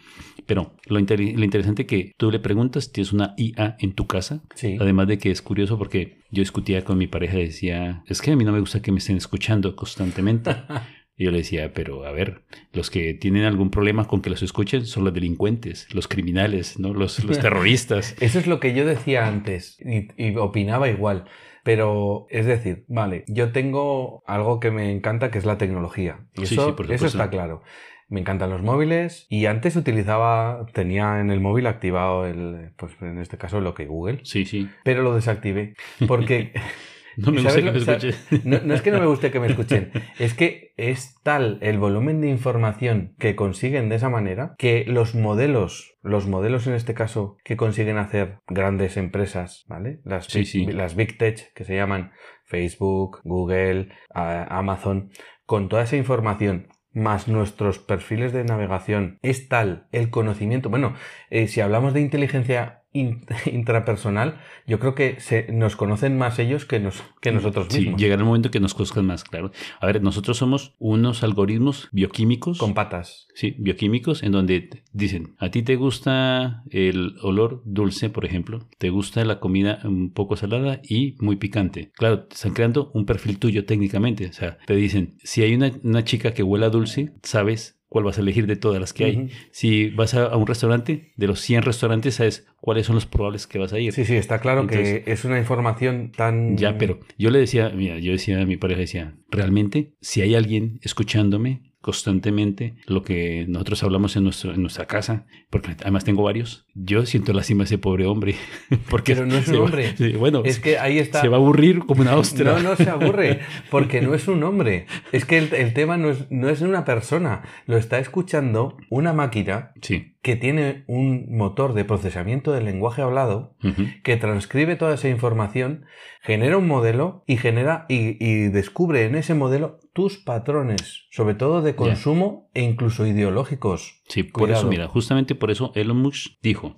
Pero 0.46 0.72
lo, 0.86 0.98
inter- 0.98 1.20
lo 1.20 1.44
interesante 1.44 1.86
que 1.86 2.12
tú 2.16 2.30
le 2.30 2.38
preguntas, 2.40 2.90
tienes 2.92 3.12
una 3.12 3.34
IA 3.36 3.76
en 3.78 3.92
tu 3.92 4.06
casa, 4.06 4.42
Sí. 4.54 4.76
Además 4.80 5.08
de 5.08 5.18
que 5.18 5.30
es 5.30 5.42
curioso 5.42 5.76
porque 5.78 6.18
yo 6.30 6.40
discutía 6.40 6.84
con 6.84 6.96
mi 6.98 7.06
pareja 7.06 7.38
y 7.38 7.44
decía, 7.46 8.02
es 8.06 8.22
que 8.22 8.30
a 8.32 8.36
mí 8.36 8.44
no 8.44 8.52
me 8.52 8.60
gusta 8.60 8.80
que 8.82 8.92
me 8.92 8.98
estén 8.98 9.16
escuchando 9.16 9.76
constantemente. 9.76 10.50
Y 11.16 11.24
yo 11.24 11.32
le 11.32 11.38
decía, 11.38 11.74
pero 11.74 12.06
a 12.06 12.12
ver, 12.12 12.44
los 12.72 12.88
que 12.88 13.12
tienen 13.12 13.44
algún 13.44 13.70
problema 13.70 14.06
con 14.08 14.22
que 14.22 14.30
los 14.30 14.42
escuchen 14.42 14.86
son 14.86 15.04
los 15.04 15.12
delincuentes, 15.12 15.86
los 15.92 16.08
criminales, 16.08 16.78
¿no? 16.78 16.94
Los, 16.94 17.22
los 17.24 17.38
terroristas. 17.40 18.16
Eso 18.20 18.38
es 18.38 18.46
lo 18.46 18.58
que 18.58 18.72
yo 18.74 18.86
decía 18.86 19.26
antes 19.28 19.76
y, 19.84 20.08
y 20.16 20.34
opinaba 20.36 20.88
igual. 20.88 21.26
Pero 21.62 22.26
es 22.30 22.46
decir, 22.46 22.84
vale, 22.88 23.24
yo 23.28 23.52
tengo 23.52 24.22
algo 24.26 24.60
que 24.60 24.70
me 24.70 24.90
encanta 24.92 25.30
que 25.30 25.38
es 25.38 25.44
la 25.44 25.58
tecnología. 25.58 26.20
Y 26.34 26.46
Sí, 26.46 26.54
eso, 26.54 26.66
sí, 26.68 26.72
por 26.72 26.90
eso 26.92 27.06
está 27.06 27.30
claro. 27.30 27.62
Me 28.08 28.18
encantan 28.20 28.50
los 28.50 28.62
móviles 28.62 29.26
y 29.28 29.46
antes 29.46 29.76
utilizaba, 29.76 30.66
tenía 30.72 31.20
en 31.20 31.30
el 31.30 31.40
móvil 31.40 31.66
activado 31.68 32.26
el, 32.26 32.72
pues 32.76 32.92
en 33.02 33.18
este 33.20 33.38
caso 33.38 33.60
lo 33.60 33.72
que 33.74 33.86
Google, 33.86 34.20
Sí, 34.24 34.44
sí. 34.46 34.68
pero 34.82 35.02
lo 35.02 35.14
desactivé 35.14 35.74
porque 36.08 36.52
No 37.16 37.32
me 37.32 37.40
¿Y 37.40 37.44
gusta 37.44 37.60
que 37.62 37.70
me 37.72 37.78
escuchen. 37.78 38.14
No, 38.44 38.58
no 38.64 38.74
es 38.74 38.82
que 38.82 38.90
no 38.90 39.00
me 39.00 39.06
guste 39.06 39.30
que 39.30 39.40
me 39.40 39.46
escuchen, 39.48 39.90
es 40.18 40.34
que 40.34 40.72
es 40.76 41.14
tal 41.22 41.58
el 41.62 41.78
volumen 41.78 42.20
de 42.20 42.28
información 42.28 43.14
que 43.18 43.36
consiguen 43.36 43.88
de 43.88 43.96
esa 43.96 44.08
manera 44.08 44.54
que 44.58 44.84
los 44.86 45.14
modelos, 45.14 45.96
los 46.02 46.26
modelos 46.26 46.66
en 46.66 46.74
este 46.74 46.94
caso 46.94 47.36
que 47.44 47.56
consiguen 47.56 47.98
hacer 47.98 48.38
grandes 48.46 48.96
empresas, 48.96 49.64
¿vale? 49.68 50.00
Las, 50.04 50.26
Sí, 50.26 50.38
big, 50.40 50.46
sí. 50.48 50.66
las 50.66 50.94
big 50.94 51.18
tech 51.18 51.52
que 51.54 51.64
se 51.64 51.74
llaman 51.76 52.12
Facebook, 52.44 53.20
Google, 53.24 53.88
Amazon, 54.14 55.10
con 55.46 55.68
toda 55.68 55.82
esa 55.82 55.96
información 55.96 56.68
más 56.92 57.28
nuestros 57.28 57.78
perfiles 57.78 58.32
de 58.32 58.42
navegación, 58.44 59.18
es 59.22 59.48
tal 59.48 59.86
el 59.92 60.10
conocimiento. 60.10 60.70
Bueno, 60.70 60.94
eh, 61.30 61.46
si 61.46 61.60
hablamos 61.60 61.94
de 61.94 62.00
inteligencia 62.00 62.79
in- 62.79 62.79
intrapersonal, 63.52 64.38
yo 64.66 64.78
creo 64.78 64.94
que 64.94 65.20
se, 65.20 65.50
nos 65.52 65.76
conocen 65.76 66.18
más 66.18 66.38
ellos 66.38 66.64
que, 66.64 66.80
nos, 66.80 67.02
que 67.20 67.32
nosotros 67.32 67.68
Sí, 67.70 67.80
mismos. 67.80 68.00
llegará 68.00 68.20
el 68.20 68.26
momento 68.26 68.50
que 68.50 68.60
nos 68.60 68.74
conozcan 68.74 69.06
más, 69.06 69.24
claro. 69.24 69.52
A 69.80 69.86
ver, 69.86 70.02
nosotros 70.02 70.36
somos 70.36 70.74
unos 70.78 71.22
algoritmos 71.22 71.88
bioquímicos. 71.92 72.58
Con 72.58 72.74
patas. 72.74 73.28
Sí, 73.34 73.54
bioquímicos, 73.58 74.22
en 74.22 74.32
donde 74.32 74.82
dicen, 74.92 75.34
a 75.38 75.50
ti 75.50 75.62
te 75.62 75.76
gusta 75.76 76.64
el 76.70 77.14
olor 77.22 77.62
dulce, 77.64 78.10
por 78.10 78.24
ejemplo, 78.24 78.60
te 78.78 78.90
gusta 78.90 79.24
la 79.24 79.40
comida 79.40 79.80
un 79.84 80.12
poco 80.12 80.36
salada 80.36 80.80
y 80.82 81.16
muy 81.20 81.36
picante. 81.36 81.92
Claro, 81.96 82.24
te 82.24 82.34
están 82.34 82.52
creando 82.54 82.90
un 82.94 83.06
perfil 83.06 83.38
tuyo 83.38 83.64
técnicamente. 83.64 84.26
O 84.26 84.32
sea, 84.32 84.58
te 84.66 84.74
dicen, 84.74 85.16
si 85.22 85.42
hay 85.42 85.54
una, 85.54 85.72
una 85.82 86.04
chica 86.04 86.34
que 86.34 86.42
huela 86.42 86.68
dulce, 86.70 87.12
sabes 87.22 87.79
cuál 87.90 88.04
vas 88.04 88.16
a 88.16 88.20
elegir 88.22 88.46
de 88.46 88.56
todas 88.56 88.80
las 88.80 88.92
que 88.94 89.04
hay. 89.04 89.30
Si 89.50 89.90
vas 89.90 90.14
a, 90.14 90.24
a 90.26 90.36
un 90.36 90.46
restaurante, 90.46 91.10
de 91.16 91.26
los 91.26 91.40
100 91.40 91.62
restaurantes, 91.64 92.14
sabes 92.14 92.46
cuáles 92.60 92.86
son 92.86 92.94
los 92.94 93.04
probables 93.04 93.46
que 93.46 93.58
vas 93.58 93.72
a 93.72 93.78
ir. 93.80 93.92
Sí, 93.92 94.04
sí, 94.04 94.14
está 94.14 94.38
claro 94.38 94.62
Entonces- 94.62 95.04
que 95.04 95.12
es 95.12 95.24
una 95.24 95.38
información 95.38 96.12
tan... 96.16 96.56
Ya, 96.56 96.78
pero 96.78 97.00
yo 97.18 97.30
le 97.30 97.40
decía, 97.40 97.68
mira, 97.74 97.98
yo 97.98 98.12
decía 98.12 98.40
a 98.40 98.46
mi 98.46 98.56
pareja, 98.56 98.80
decía, 98.80 99.14
realmente, 99.28 99.90
si 100.00 100.22
hay 100.22 100.34
alguien 100.36 100.78
escuchándome 100.82 101.69
constantemente 101.80 102.74
lo 102.86 103.02
que 103.02 103.44
nosotros 103.48 103.82
hablamos 103.82 104.16
en, 104.16 104.24
nuestro, 104.24 104.52
en 104.54 104.62
nuestra 104.62 104.86
casa, 104.86 105.26
porque 105.50 105.70
además 105.80 106.04
tengo 106.04 106.22
varios, 106.22 106.66
yo 106.74 107.04
siento 107.06 107.32
lástima 107.32 107.62
a 107.62 107.64
ese 107.64 107.78
pobre 107.78 108.06
hombre. 108.06 108.34
Porque 108.90 109.14
Pero 109.14 109.26
no 109.26 109.34
es 109.36 109.48
un 109.48 109.56
va- 109.56 109.64
hombre. 109.64 109.94
bueno, 110.18 110.42
Es 110.44 110.60
que 110.60 110.78
ahí 110.78 110.98
está... 110.98 111.20
se 111.20 111.28
va 111.28 111.36
a 111.36 111.40
aburrir 111.40 111.80
como 111.80 112.02
una 112.02 112.16
ostra. 112.16 112.52
No, 112.54 112.60
no 112.70 112.76
se 112.76 112.88
aburre, 112.90 113.40
porque 113.70 114.00
no 114.00 114.14
es 114.14 114.28
un 114.28 114.42
hombre. 114.44 114.86
Es 115.12 115.24
que 115.24 115.38
el, 115.38 115.52
el 115.54 115.72
tema 115.74 115.96
no 115.96 116.10
es, 116.10 116.30
no 116.30 116.48
es 116.48 116.60
una 116.60 116.84
persona, 116.84 117.42
lo 117.66 117.76
está 117.76 117.98
escuchando 117.98 118.76
una 118.88 119.12
máquina 119.12 119.72
Sí. 119.82 120.14
que 120.22 120.36
tiene 120.36 120.84
un 120.86 121.36
motor 121.36 121.74
de 121.74 121.84
procesamiento 121.84 122.52
del 122.52 122.64
lenguaje 122.66 123.02
hablado 123.02 123.56
que 124.04 124.16
transcribe 124.16 124.76
toda 124.76 124.94
esa 124.94 125.08
información, 125.08 125.84
genera 126.22 126.56
un 126.56 126.66
modelo 126.68 127.24
y 127.26 127.36
genera 127.36 127.86
y, 127.88 128.16
y 128.24 128.48
descubre 128.48 129.04
en 129.06 129.14
ese 129.16 129.34
modelo 129.34 129.78
tus 130.00 130.16
patrones, 130.16 131.04
sobre 131.10 131.34
todo 131.34 131.60
de 131.60 131.76
consumo 131.76 132.48
e 132.54 132.62
incluso 132.62 133.06
ideológicos. 133.06 134.00
Sí, 134.08 134.22
por 134.22 134.44
Cuidado. 134.44 134.60
eso, 134.60 134.68
mira, 134.70 134.88
justamente 134.88 135.34
por 135.34 135.50
eso 135.50 135.72
Elon 135.74 135.98
Musk 135.98 136.32
dijo, 136.40 136.74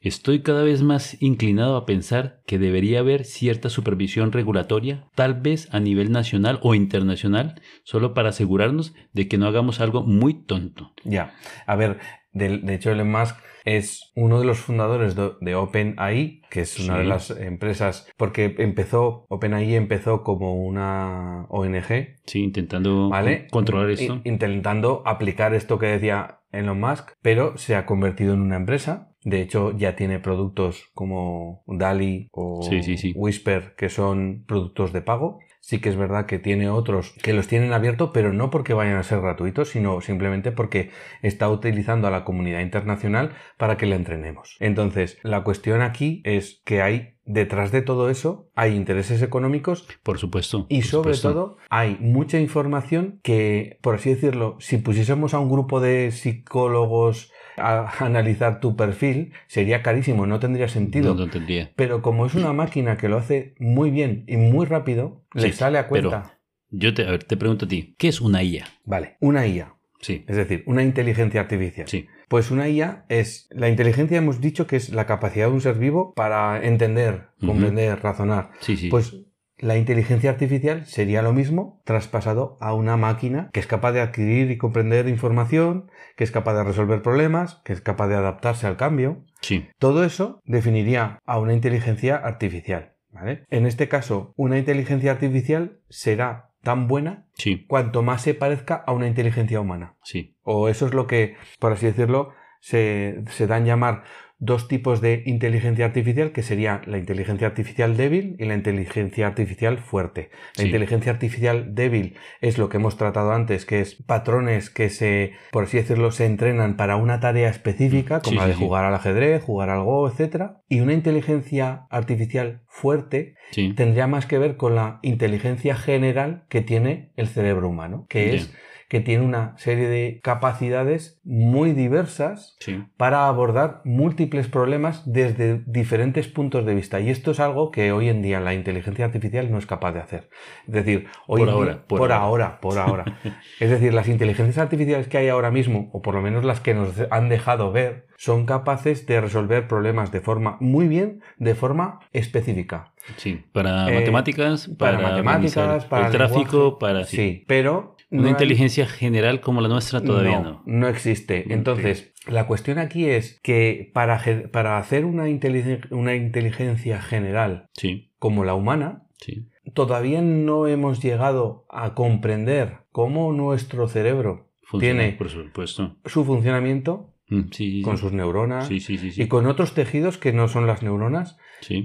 estoy 0.00 0.42
cada 0.42 0.64
vez 0.64 0.82
más 0.82 1.16
inclinado 1.22 1.76
a 1.76 1.86
pensar 1.86 2.42
que 2.46 2.58
debería 2.58 2.98
haber 2.98 3.26
cierta 3.26 3.70
supervisión 3.70 4.32
regulatoria, 4.32 5.06
tal 5.14 5.34
vez 5.34 5.68
a 5.72 5.78
nivel 5.78 6.10
nacional 6.10 6.58
o 6.62 6.74
internacional, 6.74 7.62
solo 7.84 8.12
para 8.12 8.30
asegurarnos 8.30 8.92
de 9.12 9.28
que 9.28 9.38
no 9.38 9.46
hagamos 9.46 9.80
algo 9.80 10.02
muy 10.02 10.34
tonto. 10.34 10.92
Ya, 11.04 11.32
a 11.66 11.76
ver, 11.76 12.00
de, 12.32 12.58
de 12.58 12.74
hecho 12.74 12.90
Elon 12.90 13.08
Musk 13.08 13.36
es 13.64 14.12
uno 14.14 14.38
de 14.40 14.46
los 14.46 14.58
fundadores 14.58 15.14
de, 15.16 15.32
de 15.40 15.54
OpenAI, 15.54 16.42
que 16.50 16.60
es 16.60 16.78
una 16.78 16.94
Sí. 16.94 17.00
de 17.00 17.04
las 17.06 17.30
empresas, 17.30 18.08
porque 18.16 18.54
empezó, 18.58 19.26
OpenAI 19.28 19.74
empezó 19.74 20.22
como 20.22 20.54
una 20.54 21.46
ONG, 21.48 22.16
Sí, 22.26 22.44
intentando 22.44 23.08
¿vale? 23.08 23.46
controlar 23.50 23.90
esto. 23.90 24.20
Intentando 24.24 25.02
aplicar 25.06 25.54
esto 25.54 25.78
que 25.78 25.86
decía 25.86 26.40
Elon 26.52 26.78
Musk, 26.80 27.10
pero 27.22 27.56
se 27.58 27.74
ha 27.74 27.86
convertido 27.86 28.34
en 28.34 28.40
una 28.42 28.56
empresa. 28.56 29.10
De 29.24 29.40
hecho, 29.40 29.74
ya 29.76 29.96
tiene 29.96 30.18
productos 30.20 30.90
como 30.92 31.62
DALI 31.66 32.28
o 32.32 32.60
Sí, 32.62 32.82
sí, 32.82 32.98
sí. 32.98 33.12
Whisper, 33.16 33.74
que 33.76 33.88
son 33.88 34.44
productos 34.46 34.92
de 34.92 35.00
pago. 35.00 35.38
Sí 35.66 35.80
que 35.80 35.88
es 35.88 35.96
verdad 35.96 36.26
que 36.26 36.38
tiene 36.38 36.68
otros 36.68 37.14
que 37.22 37.32
los 37.32 37.48
tienen 37.48 37.72
abierto, 37.72 38.12
pero 38.12 38.34
no 38.34 38.50
porque 38.50 38.74
vayan 38.74 38.98
a 38.98 39.02
ser 39.02 39.22
gratuitos, 39.22 39.70
sino 39.70 40.02
simplemente 40.02 40.52
porque 40.52 40.90
está 41.22 41.48
utilizando 41.48 42.06
a 42.06 42.10
la 42.10 42.22
comunidad 42.22 42.60
internacional 42.60 43.32
para 43.56 43.78
que 43.78 43.86
la 43.86 43.96
entrenemos. 43.96 44.58
Entonces, 44.60 45.18
la 45.22 45.42
cuestión 45.42 45.80
aquí 45.80 46.20
es 46.26 46.60
que 46.66 46.82
hay 46.82 47.13
detrás 47.26 47.72
de 47.72 47.82
todo 47.82 48.10
eso, 48.10 48.50
hay 48.54 48.74
intereses 48.74 49.22
económicos 49.22 49.86
Por 50.02 50.18
supuesto. 50.18 50.66
y 50.68 50.80
por 50.82 50.84
sobre 50.86 51.14
supuesto. 51.14 51.28
todo 51.32 51.56
hay 51.70 51.96
mucha 52.00 52.38
información 52.40 53.20
que, 53.22 53.78
por 53.82 53.94
así 53.94 54.10
decirlo, 54.10 54.56
si 54.60 54.78
pusiésemos 54.78 55.34
a 55.34 55.38
un 55.40 55.50
grupo 55.50 55.80
de 55.80 56.10
psicólogos 56.12 57.32
a 57.56 58.04
analizar 58.04 58.60
tu 58.60 58.76
perfil, 58.76 59.32
sería 59.46 59.82
carísimo, 59.82 60.26
no 60.26 60.40
tendría 60.40 60.68
sentido. 60.68 61.14
No, 61.14 61.24
no 61.26 61.30
tendría. 61.30 61.72
Pero 61.76 62.02
como 62.02 62.26
es 62.26 62.34
una 62.34 62.52
máquina 62.52 62.96
que 62.96 63.08
lo 63.08 63.16
hace 63.16 63.54
muy 63.58 63.90
bien 63.90 64.24
y 64.26 64.36
muy 64.36 64.66
rápido, 64.66 65.24
le 65.34 65.52
sale 65.52 65.78
a 65.78 65.88
pero- 65.88 66.10
cuenta. 66.10 66.38
Yo 66.76 66.92
te, 66.92 67.06
a 67.06 67.10
ver, 67.12 67.22
te 67.22 67.36
pregunto 67.36 67.66
a 67.66 67.68
ti, 67.68 67.94
¿qué 67.98 68.08
es 68.08 68.20
una 68.20 68.42
IA? 68.42 68.64
Vale, 68.84 69.16
una 69.20 69.46
IA, 69.46 69.73
Sí, 70.04 70.22
es 70.28 70.36
decir, 70.36 70.62
una 70.66 70.82
inteligencia 70.82 71.40
artificial. 71.40 71.88
sí, 71.88 72.08
Pues 72.28 72.50
una 72.50 72.68
IA 72.68 73.06
es, 73.08 73.48
la 73.50 73.70
inteligencia 73.70 74.18
hemos 74.18 74.38
dicho 74.38 74.66
que 74.66 74.76
es 74.76 74.90
la 74.90 75.06
capacidad 75.06 75.46
de 75.46 75.52
un 75.54 75.62
ser 75.62 75.76
vivo 75.76 76.12
para 76.14 76.62
entender, 76.62 77.28
comprender, 77.40 78.00
razonar. 78.02 78.50
sí, 78.60 78.76
sí. 78.76 78.88
Pues 78.90 79.16
la 79.56 79.78
inteligencia 79.78 80.28
artificial 80.30 80.84
sería 80.84 81.22
lo 81.22 81.32
mismo 81.32 81.80
traspasado 81.86 82.58
a 82.60 82.74
una 82.74 82.98
máquina 82.98 83.48
que 83.54 83.60
es 83.60 83.66
capaz 83.66 83.92
de 83.92 84.02
adquirir 84.02 84.50
y 84.50 84.58
comprender 84.58 85.08
información, 85.08 85.90
que 86.16 86.24
es 86.24 86.30
capaz 86.30 86.54
de 86.54 86.64
resolver 86.64 87.00
problemas, 87.00 87.62
que 87.64 87.72
es 87.72 87.80
capaz 87.80 88.08
de 88.08 88.16
adaptarse 88.16 88.66
al 88.66 88.76
cambio. 88.76 89.24
sí, 89.40 89.68
Todo 89.78 90.04
eso 90.04 90.40
definiría 90.44 91.18
a 91.24 91.38
una 91.38 91.54
inteligencia 91.54 92.16
artificial. 92.16 92.92
¿vale? 93.10 93.44
En 93.48 93.64
este 93.64 93.88
caso, 93.88 94.34
una 94.36 94.58
inteligencia 94.58 95.12
artificial 95.12 95.78
será 95.88 96.50
tan 96.64 96.88
buena 96.88 97.26
sí, 97.34 97.64
cuanto 97.68 98.02
más 98.02 98.22
se 98.22 98.34
parezca 98.34 98.74
a 98.74 98.92
una 98.92 99.06
inteligencia 99.06 99.60
humana. 99.60 99.94
sí. 100.02 100.32
O 100.42 100.68
eso 100.68 100.86
es 100.86 100.92
lo 100.92 101.06
que, 101.06 101.36
por 101.58 101.72
así 101.72 101.86
decirlo, 101.86 102.32
se, 102.60 103.24
se 103.28 103.46
dan 103.46 103.64
llamar 103.64 104.04
dos 104.44 104.68
tipos 104.68 105.00
de 105.00 105.22
inteligencia 105.26 105.86
artificial 105.86 106.32
que 106.32 106.42
serían 106.42 106.82
la 106.86 106.98
inteligencia 106.98 107.46
artificial 107.46 107.96
débil 107.96 108.36
y 108.38 108.44
la 108.44 108.54
inteligencia 108.54 109.26
artificial 109.26 109.78
fuerte. 109.78 110.30
La 110.56 110.62
Sí. 110.62 110.66
inteligencia 110.66 111.12
artificial 111.12 111.74
débil 111.74 112.16
es 112.40 112.58
lo 112.58 112.68
que 112.68 112.76
hemos 112.76 112.96
tratado 112.96 113.32
antes, 113.32 113.64
que 113.64 113.80
es 113.80 113.94
patrones 113.94 114.70
que 114.70 114.90
se, 114.90 115.32
por 115.50 115.64
así 115.64 115.78
decirlo, 115.78 116.10
se 116.10 116.26
entrenan 116.26 116.76
para 116.76 116.96
una 116.96 117.20
tarea 117.20 117.48
específica, 117.48 118.20
como 118.20 118.32
Sí, 118.32 118.36
la 118.38 118.46
de 118.48 118.54
sí, 118.54 118.60
jugar 118.60 118.84
al 118.84 118.94
ajedrez, 118.94 119.42
jugar 119.42 119.70
al 119.70 119.82
Go, 119.82 120.08
etc. 120.08 120.58
Y 120.68 120.80
una 120.80 120.92
inteligencia 120.92 121.86
artificial 121.90 122.62
fuerte 122.68 123.34
tendría 123.76 124.06
más 124.06 124.26
que 124.26 124.38
ver 124.38 124.56
con 124.56 124.74
la 124.74 124.98
inteligencia 125.02 125.74
general 125.76 126.44
que 126.48 126.60
tiene 126.60 127.12
el 127.16 127.28
cerebro 127.28 127.68
humano, 127.68 128.06
que 128.08 128.34
es 128.34 128.52
que 128.88 129.00
tiene 129.00 129.24
una 129.24 129.56
serie 129.56 129.88
de 129.88 130.20
capacidades 130.22 131.20
muy 131.24 131.72
diversas 131.72 132.56
Sí. 132.60 132.84
para 132.96 133.28
abordar 133.28 133.80
múltiples 133.84 134.46
problemas 134.48 135.02
desde 135.10 135.62
diferentes 135.66 136.28
puntos 136.28 136.64
de 136.66 136.74
vista. 136.74 137.00
Y 137.00 137.10
esto 137.10 137.30
es 137.32 137.40
algo 137.40 137.70
que 137.70 137.92
hoy 137.92 138.08
en 138.08 138.22
día 138.22 138.40
la 138.40 138.54
inteligencia 138.54 139.04
artificial 139.04 139.50
no 139.50 139.58
es 139.58 139.66
capaz 139.66 139.92
de 139.92 140.00
hacer. 140.00 140.28
Es 140.66 140.74
decir, 140.74 141.06
hoy 141.26 141.40
Por 141.40 141.50
ahora, 141.50 141.72
día- 141.72 141.86
por 141.86 141.98
por 141.98 142.12
ahora. 142.12 142.24
ahora, 142.24 142.60
por 142.60 142.78
ahora. 142.78 143.04
es 143.60 143.70
decir, 143.70 143.94
las 143.94 144.08
inteligencias 144.08 144.58
artificiales 144.58 145.08
que 145.08 145.18
hay 145.18 145.28
ahora 145.28 145.50
mismo, 145.50 145.90
o 145.92 146.02
por 146.02 146.14
lo 146.14 146.22
menos 146.22 146.44
las 146.44 146.60
que 146.60 146.74
nos 146.74 146.92
han 147.10 147.28
dejado 147.28 147.72
ver, 147.72 148.06
son 148.16 148.46
capaces 148.46 149.06
de 149.06 149.20
resolver 149.20 149.66
problemas 149.66 150.12
de 150.12 150.20
forma 150.20 150.56
muy 150.60 150.88
bien, 150.88 151.20
de 151.38 151.54
forma 151.54 152.00
específica. 152.12 152.92
Sí. 153.16 153.44
Para 153.52 153.90
Eh, 153.90 153.94
matemáticas, 153.94 154.68
para, 154.78 154.96
Para, 154.96 155.08
matemáticas, 155.10 155.84
para 155.86 156.06
el 156.06 156.12
tráfico, 156.12 156.78
para 156.78 157.04
Sí, 157.04 157.44
pero 157.46 157.93
Una 158.14 158.22
no 158.22 158.28
hay- 158.28 158.32
inteligencia 158.32 158.86
general 158.86 159.40
como 159.40 159.60
la 159.60 159.68
nuestra 159.68 160.00
todavía 160.02 160.40
no. 160.40 160.62
no, 160.66 160.88
existe. 160.88 161.40
Ok. 161.46 161.50
Entonces, 161.50 162.12
la 162.26 162.46
cuestión 162.46 162.78
aquí 162.78 163.06
es 163.06 163.40
que 163.42 163.90
para, 163.92 164.20
para 164.52 164.78
hacer 164.78 165.04
una, 165.04 165.28
inteligen- 165.28 165.86
una 165.90 166.14
inteligencia 166.14 167.00
general 167.02 167.68
Sí, 167.74 168.12
como 168.18 168.44
la 168.44 168.54
humana, 168.54 169.06
sí. 169.18 169.48
todavía 169.74 170.22
no 170.22 170.66
hemos 170.66 171.02
llegado 171.02 171.66
a 171.70 171.94
comprender 171.94 172.78
cómo 172.92 173.32
nuestro 173.32 173.88
cerebro 173.88 174.50
Funciona, 174.66 175.00
Tiene- 175.02 175.16
por 175.16 175.28
supuesto. 175.28 175.96
su 176.06 176.24
funcionamiento 176.24 177.13
Mm, 177.34 177.50
Sí, 177.52 177.82
con 177.82 177.98
sus 177.98 178.12
neuronas 178.12 178.66
Sí, 178.68 178.80
sí, 178.80 178.98
y 179.16 179.26
con 179.28 179.46
otros 179.46 179.74
tejidos 179.74 180.18
que 180.18 180.32
no 180.32 180.48
son 180.48 180.66
las 180.66 180.82
neuronas 180.82 181.36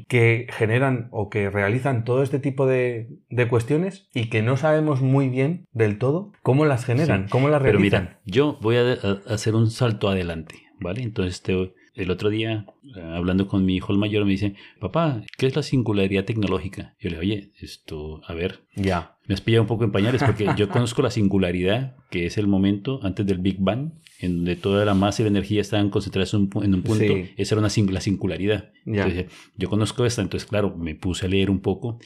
que 0.07 0.47
generan 0.51 1.07
o 1.11 1.29
que 1.29 1.49
realizan 1.49 2.03
todo 2.03 2.21
este 2.23 2.39
tipo 2.39 2.65
de, 2.67 3.07
de 3.29 3.47
cuestiones 3.47 4.09
y 4.13 4.29
que 4.29 4.41
no 4.41 4.57
sabemos 4.57 5.01
muy 5.01 5.29
bien 5.29 5.65
del 5.71 5.97
todo 5.97 6.31
cómo 6.43 6.65
las 6.65 6.85
generan, 6.85 7.27
cómo 7.29 7.47
las 7.49 7.61
Pero 7.61 7.77
realizan. 7.79 8.03
mira, 8.03 8.19
yo 8.25 8.57
voy 8.61 8.75
a, 8.77 8.81
a- 8.93 9.33
hacer 9.33 9.55
un 9.55 9.69
salto 9.71 10.09
adelante, 10.09 10.55
¿vale? 10.79 11.01
Entonces, 11.01 11.41
te- 11.41 11.73
el 11.99 12.11
otro 12.11 12.29
día, 12.29 12.65
eh, 12.95 13.01
hablando 13.01 13.47
con 13.47 13.65
mi 13.65 13.75
hijo 13.75 13.91
el 13.93 13.99
mayor, 13.99 14.25
me 14.25 14.31
dice, 14.31 14.55
papá, 14.79 15.21
¿qué 15.37 15.45
es 15.47 15.55
la 15.55 15.63
singularidad 15.63 16.25
tecnológica? 16.25 16.95
Yo 16.99 17.09
le 17.09 17.19
digo, 17.19 17.21
oye, 17.21 17.51
esto, 17.59 18.21
a 18.27 18.33
ver, 18.33 18.61
Ya. 18.75 19.17
me 19.27 19.33
has 19.35 19.41
pillado 19.41 19.63
un 19.63 19.67
poco 19.67 19.83
en 19.83 19.91
pañales 19.91 20.23
porque 20.23 20.47
yo 20.57 20.69
conozco 20.69 21.01
la 21.01 21.11
singularidad, 21.11 21.95
que 22.09 22.25
es 22.25 22.37
el 22.37 22.47
momento 22.47 22.99
antes 23.03 23.25
del 23.25 23.37
Big 23.39 23.57
Bang, 23.59 23.91
en 24.21 24.37
donde 24.37 24.55
toda 24.55 24.83
la 24.85 24.93
masa 24.93 25.21
y 25.21 25.25
la 25.25 25.29
energía 25.29 25.61
estaban 25.61 25.89
concentradas 25.89 26.33
en 26.33 26.41
un, 26.41 26.49
pu- 26.49 26.63
en 26.65 26.73
un 26.75 26.81
punto. 26.81 27.03
Sí. 27.05 27.29
Esa 27.37 27.55
era 27.55 27.59
una 27.59 27.69
sing- 27.69 27.89
la 27.91 28.01
singularidad. 28.01 28.71
Entonces, 28.85 29.25
yo 29.55 29.69
conozco 29.69 30.05
esta, 30.05 30.21
entonces, 30.21 30.49
claro, 30.49 30.75
me 30.77 30.95
puse 30.95 31.25
a 31.25 31.29
leer 31.29 31.49
un 31.49 31.59
poco 31.61 31.99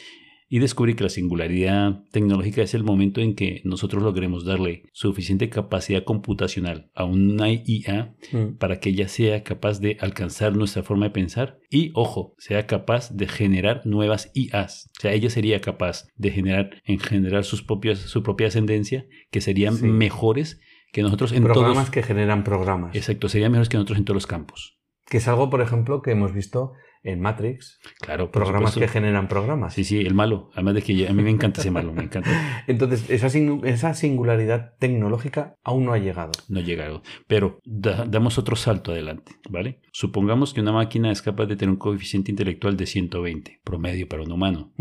y 0.50 0.60
descubrí 0.60 0.94
que 0.96 1.04
la 1.04 1.10
singularidad 1.10 2.04
tecnológica 2.12 2.62
es 2.62 2.74
el 2.74 2.84
momento 2.84 3.22
en 3.22 3.36
que 3.36 3.62
nosotros 3.64 4.04
logremos 4.04 4.46
darle 4.46 4.84
suficiente 4.94 5.50
capacidad 5.50 6.04
computacional 6.04 6.90
a 6.94 7.06
una 7.06 7.50
IA 7.52 8.16
Mm. 8.32 8.58
para 8.58 8.80
que 8.80 8.90
ella 8.90 9.08
sea 9.08 9.44
capaz 9.44 9.80
de 9.80 9.98
alcanzar 10.00 10.56
nuestra 10.56 10.84
forma 10.84 11.06
de 11.06 11.12
pensar 11.12 11.60
y, 11.70 11.92
ojo, 11.96 12.36
sea 12.38 12.68
capaz 12.68 13.12
de 13.12 13.28
generar 13.28 13.82
nuevas 13.86 14.32
IAs. 14.34 14.90
O 14.98 15.02
sea, 15.02 15.14
ella 15.14 15.30
sería 15.30 15.60
capaz 15.62 16.08
de 16.16 16.32
generar, 16.32 16.82
en 16.86 17.00
generar 17.00 17.44
sus 17.44 17.64
propias, 17.64 18.00
su 18.00 18.24
propia 18.24 18.48
ascendencia, 18.48 19.06
que 19.32 19.42
serían 19.42 19.76
Sí. 19.76 19.86
mejores 19.86 20.60
que 20.92 21.02
nosotros 21.02 21.32
en 21.32 21.44
programas 21.44 21.76
todos. 21.86 21.90
que 21.90 22.04
generan 22.04 22.44
programas. 22.44 22.96
Exacto, 22.96 23.28
serían 23.30 23.52
mejores 23.52 23.70
que 23.70 23.78
nosotros 23.78 23.98
en 23.98 24.06
todos 24.06 24.16
los 24.16 24.28
campos. 24.28 24.78
Que 25.10 25.18
es 25.18 25.28
algo, 25.28 25.50
por 25.50 25.62
ejemplo, 25.62 26.02
que 26.02 26.12
hemos 26.12 26.34
visto 26.34 26.74
en 27.04 27.20
Matrix. 27.20 27.80
Claro, 28.00 28.32
Programas 28.32 28.76
que 28.76 28.88
generan 28.88 29.28
programas. 29.28 29.74
Sí, 29.74 29.84
sí, 29.84 30.00
el 30.00 30.14
malo. 30.14 30.50
Además 30.54 30.76
de 30.76 30.82
que 30.82 30.96
yo- 30.96 31.10
a 31.10 31.14
mí 31.14 31.22
me 31.22 31.30
encanta 31.30 31.62
ese 31.62 31.70
malo, 31.72 31.92
me 31.94 32.04
encanta. 32.04 32.30
Entonces, 32.68 33.10
esa, 33.10 33.28
esa 33.68 33.94
singularidad 33.94 34.74
tecnológica 34.80 35.56
aún 35.64 35.86
no 35.86 35.94
ha 35.94 35.98
llegado. 35.98 36.32
No 36.48 36.60
he 36.62 36.64
llegado. 36.64 37.04
Pero 37.28 37.60
da- 37.66 38.06
damos 38.06 38.38
otro 38.38 38.56
salto 38.56 38.92
adelante, 38.94 39.34
¿vale? 39.50 39.82
Supongamos 39.92 40.54
que 40.54 40.62
una 40.62 40.72
máquina 40.72 41.12
es 41.12 41.22
capaz 41.22 41.46
de 41.48 41.56
tener 41.58 41.72
un 41.72 41.78
coeficiente 41.80 42.32
intelectual 42.32 42.78
de 42.78 42.86
120, 42.86 43.60
promedio 43.64 44.08
para 44.08 44.24
un 44.24 44.32
humano. 44.32 44.74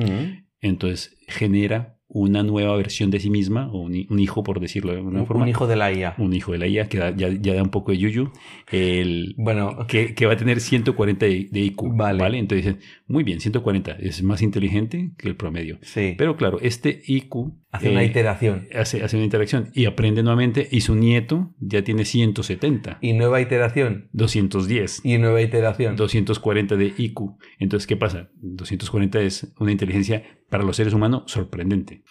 Entonces 0.60 1.16
genera 1.26 1.98
una 2.14 2.42
nueva 2.42 2.76
versión 2.76 3.10
de 3.10 3.18
sí 3.20 3.30
misma, 3.30 3.70
o 3.72 3.80
un, 3.80 3.94
hi- 3.94 4.06
un 4.10 4.18
hijo, 4.18 4.42
por 4.42 4.60
decirlo 4.60 4.92
de 4.92 4.98
alguna 4.98 5.20
Un, 5.20 5.26
forma. 5.26 5.42
un 5.44 5.48
hijo 5.48 5.66
de 5.66 5.76
la 5.76 5.90
IA. 5.92 6.14
Un 6.18 6.34
hijo 6.34 6.52
de 6.52 6.58
la 6.58 6.66
IA, 6.66 6.88
que 6.88 6.98
da- 6.98 7.16
ya, 7.16 7.28
ya 7.30 7.54
da 7.54 7.62
un 7.62 7.70
poco 7.70 7.90
de 7.92 7.98
yuyu. 7.98 8.30
El, 8.70 9.34
Bueno, 9.38 9.86
que, 9.88 10.14
que 10.14 10.26
va 10.26 10.34
a 10.34 10.36
tener 10.36 10.60
140 10.60 11.26
de, 11.26 11.48
de 11.50 11.60
IQ. 11.60 11.96
Vale. 11.96 12.38
Entonces 12.38 12.64
dicen, 12.66 12.80
muy 13.06 13.24
bien, 13.24 13.40
140 13.40 13.92
es 13.92 14.22
más 14.22 14.42
inteligente 14.42 15.12
que 15.18 15.28
el 15.28 15.36
promedio. 15.36 15.78
sí. 15.82 16.14
Pero 16.18 16.36
claro, 16.36 16.58
este 16.60 17.02
IQ 17.06 17.52
Hace 17.70 17.88
una 17.88 18.02
eh, 18.02 18.06
iteración. 18.06 18.66
hace, 18.74 19.02
hace 19.02 19.16
una 19.16 19.24
interacción 19.24 19.70
y 19.74 19.86
aprende 19.86 20.22
nuevamente 20.22 20.68
y 20.70 20.82
su 20.82 20.94
nieto 20.94 21.54
ya 21.58 21.82
tiene 21.82 22.04
170, 22.04 22.98
Y 23.00 23.14
nueva 23.14 23.40
iteración. 23.40 24.10
210, 24.12 25.00
Y 25.04 25.16
nueva 25.16 25.40
iteración. 25.40 25.96
240 25.96 26.76
de 26.76 26.92
IQ. 26.98 27.36
Entonces, 27.58 27.86
¿qué 27.86 27.96
pasa? 27.96 28.28
240 28.42 29.22
es 29.22 29.54
una 29.58 29.72
inteligencia 29.72 30.22
para 30.52 30.64
los 30.64 30.76
seres 30.76 30.92
humanos 30.92 31.22
sorprendente. 31.28 32.04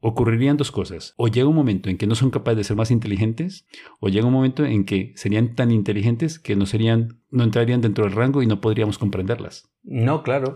Ocurrirían 0.00 0.56
dos 0.56 0.72
cosas. 0.72 1.12
O 1.18 1.28
llega 1.28 1.46
un 1.46 1.54
momento 1.54 1.90
en 1.90 1.98
que 1.98 2.06
no 2.06 2.14
son 2.14 2.30
capaces 2.30 2.56
de 2.56 2.64
ser 2.64 2.74
más 2.76 2.90
inteligentes, 2.90 3.66
o 4.00 4.08
llega 4.08 4.26
un 4.26 4.32
momento 4.32 4.64
en 4.64 4.86
que 4.86 5.12
serían 5.14 5.54
tan 5.54 5.70
inteligentes 5.70 6.38
que 6.38 6.56
no 6.56 6.64
serían, 6.64 7.20
no 7.30 7.44
entrarían 7.44 7.82
dentro 7.82 8.04
del 8.04 8.14
rango 8.14 8.42
y 8.42 8.46
no 8.46 8.62
podríamos 8.62 8.96
comprenderlas. 8.96 9.70
No, 9.82 10.22
claro. 10.22 10.54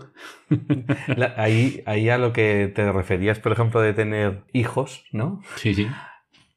La- 1.15 1.35
ahí, 1.37 1.83
ahí 1.85 2.09
a 2.09 2.17
lo 2.17 2.33
que 2.33 2.71
te 2.73 2.91
referías, 2.91 3.39
por 3.39 3.51
ejemplo, 3.51 3.81
de 3.81 3.93
tener 3.93 4.43
hijos, 4.51 5.03
¿no? 5.11 5.41
Sí, 5.57 5.75
sí. 5.75 5.87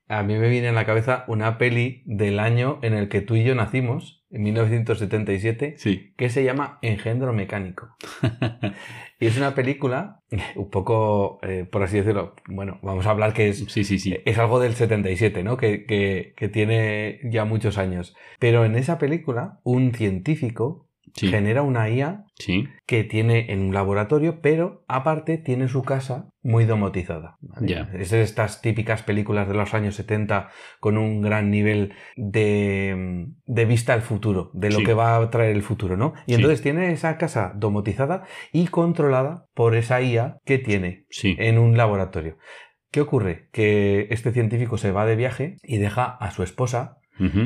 A 0.09 0.23
mí 0.23 0.35
me 0.39 0.49
viene 0.49 0.69
en 0.69 0.75
la 0.75 0.87
cabeza 0.87 1.25
una 1.29 1.59
peli 1.59 2.03
del 2.07 2.41
año 2.41 2.79
en 2.83 2.95
el 2.95 3.09
que 3.11 3.21
tú 3.21 3.37
y 3.37 3.45
yo 3.45 3.55
nacimos, 3.55 4.20
en 4.31 4.43
1977, 4.43 5.75
Sí. 5.77 6.13
que 6.17 6.29
se 6.31 6.45
llama 6.45 6.79
Engendro 6.83 7.33
Mecánico. 7.33 7.97
y 9.21 9.27
es 9.27 9.37
una 9.37 9.55
película 9.55 10.21
un 10.57 10.71
poco, 10.71 11.39
eh, 11.43 11.67
por 11.71 11.83
así 11.83 11.99
decirlo, 11.99 12.35
bueno, 12.49 12.79
vamos 12.83 13.07
a 13.07 13.11
hablar 13.11 13.33
que 13.33 13.49
es, 13.49 13.65
Sí, 13.69 13.85
sí, 13.85 13.99
sí. 13.99 14.17
es 14.25 14.39
algo 14.39 14.61
del 14.61 14.75
77, 14.75 15.43
¿no? 15.43 15.57
Que, 15.57 15.85
que, 15.85 16.33
que 16.37 16.49
tiene 16.49 17.21
ya 17.25 17.45
muchos 17.45 17.79
años. 17.79 18.15
Pero 18.39 18.65
en 18.65 18.77
esa 18.77 18.99
película, 18.99 19.61
un 19.65 19.93
científico 19.93 20.89
Sí. 21.15 21.29
genera 21.29 21.63
una 21.63 21.89
IA 21.91 22.25
Sí. 22.39 22.67
que 22.87 23.05
tiene 23.05 23.53
en 23.53 23.61
un 23.61 23.75
laboratorio, 23.75 24.41
pero 24.41 24.85
aparte 24.89 25.37
tiene 25.39 25.69
su 25.69 25.83
casa 25.83 26.31
muy 26.43 26.65
domotizada. 26.65 27.37
¿vale? 27.41 27.69
Ya. 27.69 27.91
Es 27.95 28.11
de 28.11 28.23
estas 28.23 28.63
típicas 28.63 29.03
películas 29.03 29.47
de 29.49 29.55
los 29.55 29.75
años 29.75 29.95
70 29.97 30.49
con 30.81 30.97
un 30.97 31.21
gran 31.21 31.51
nivel 31.51 31.93
de, 32.17 33.27
de 33.47 33.65
vista 33.65 33.93
al 33.93 34.03
futuro, 34.03 34.51
de 34.55 34.71
lo 34.71 34.79
Sí. 34.79 34.85
que 34.85 34.95
va 34.95 35.17
a 35.17 35.31
traer 35.31 35.55
el 35.55 35.63
futuro, 35.63 35.97
¿no? 35.97 36.15
Y 36.27 36.35
entonces 36.35 36.63
tiene 36.63 36.93
esa 36.93 37.19
casa 37.19 37.53
domotizada 37.57 38.25
y 38.53 38.69
controlada 38.69 39.47
por 39.55 39.75
esa 39.77 40.01
IA 40.01 40.39
que 40.45 40.59
tiene 40.59 41.05
en 41.39 41.59
un 41.59 41.77
laboratorio. 41.77 42.37
¿Qué 42.91 43.01
ocurre? 43.01 43.49
Que 43.53 44.09
este 44.11 44.33
científico 44.33 44.77
se 44.79 44.91
va 44.91 45.07
de 45.07 45.15
viaje 45.15 45.57
y 45.63 45.79
deja 45.79 46.05
a 46.07 46.31
su 46.33 46.43
esposa 46.43 46.97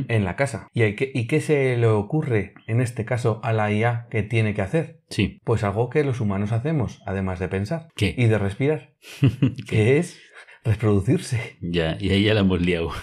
En 0.09 0.25
la 0.25 0.37
casa. 0.37 0.69
¿Y, 0.73 0.83
hay 0.83 0.95
que- 0.97 1.11
¿Y 1.15 1.27
qué 1.27 1.41
se 1.41 1.77
le 1.77 1.87
ocurre 1.89 2.55
en 2.67 2.81
este 2.81 3.05
caso 3.05 3.41
a 3.43 3.53
la 3.53 3.73
IA 3.73 4.07
que 4.11 4.23
tiene 4.23 4.55
que 4.55 4.63
hacer? 4.63 5.01
Sí. 5.11 5.41
Pues 5.45 5.65
algo 5.65 5.91
que 5.91 6.05
los 6.05 6.21
humanos 6.21 6.53
hacemos, 6.53 7.03
además 7.07 7.39
de 7.41 7.49
pensar 7.49 7.89
¿Qué? 7.97 8.15
y 8.17 8.27
de 8.27 8.39
respirar, 8.39 8.93
que 9.69 9.99
es 9.99 10.21
reproducirse. 10.65 11.57
Ya, 11.61 11.97
y 12.01 12.11
ahí 12.11 12.25
ya 12.25 12.35
la 12.35 12.41
hemos 12.41 12.61
liado. 12.61 12.91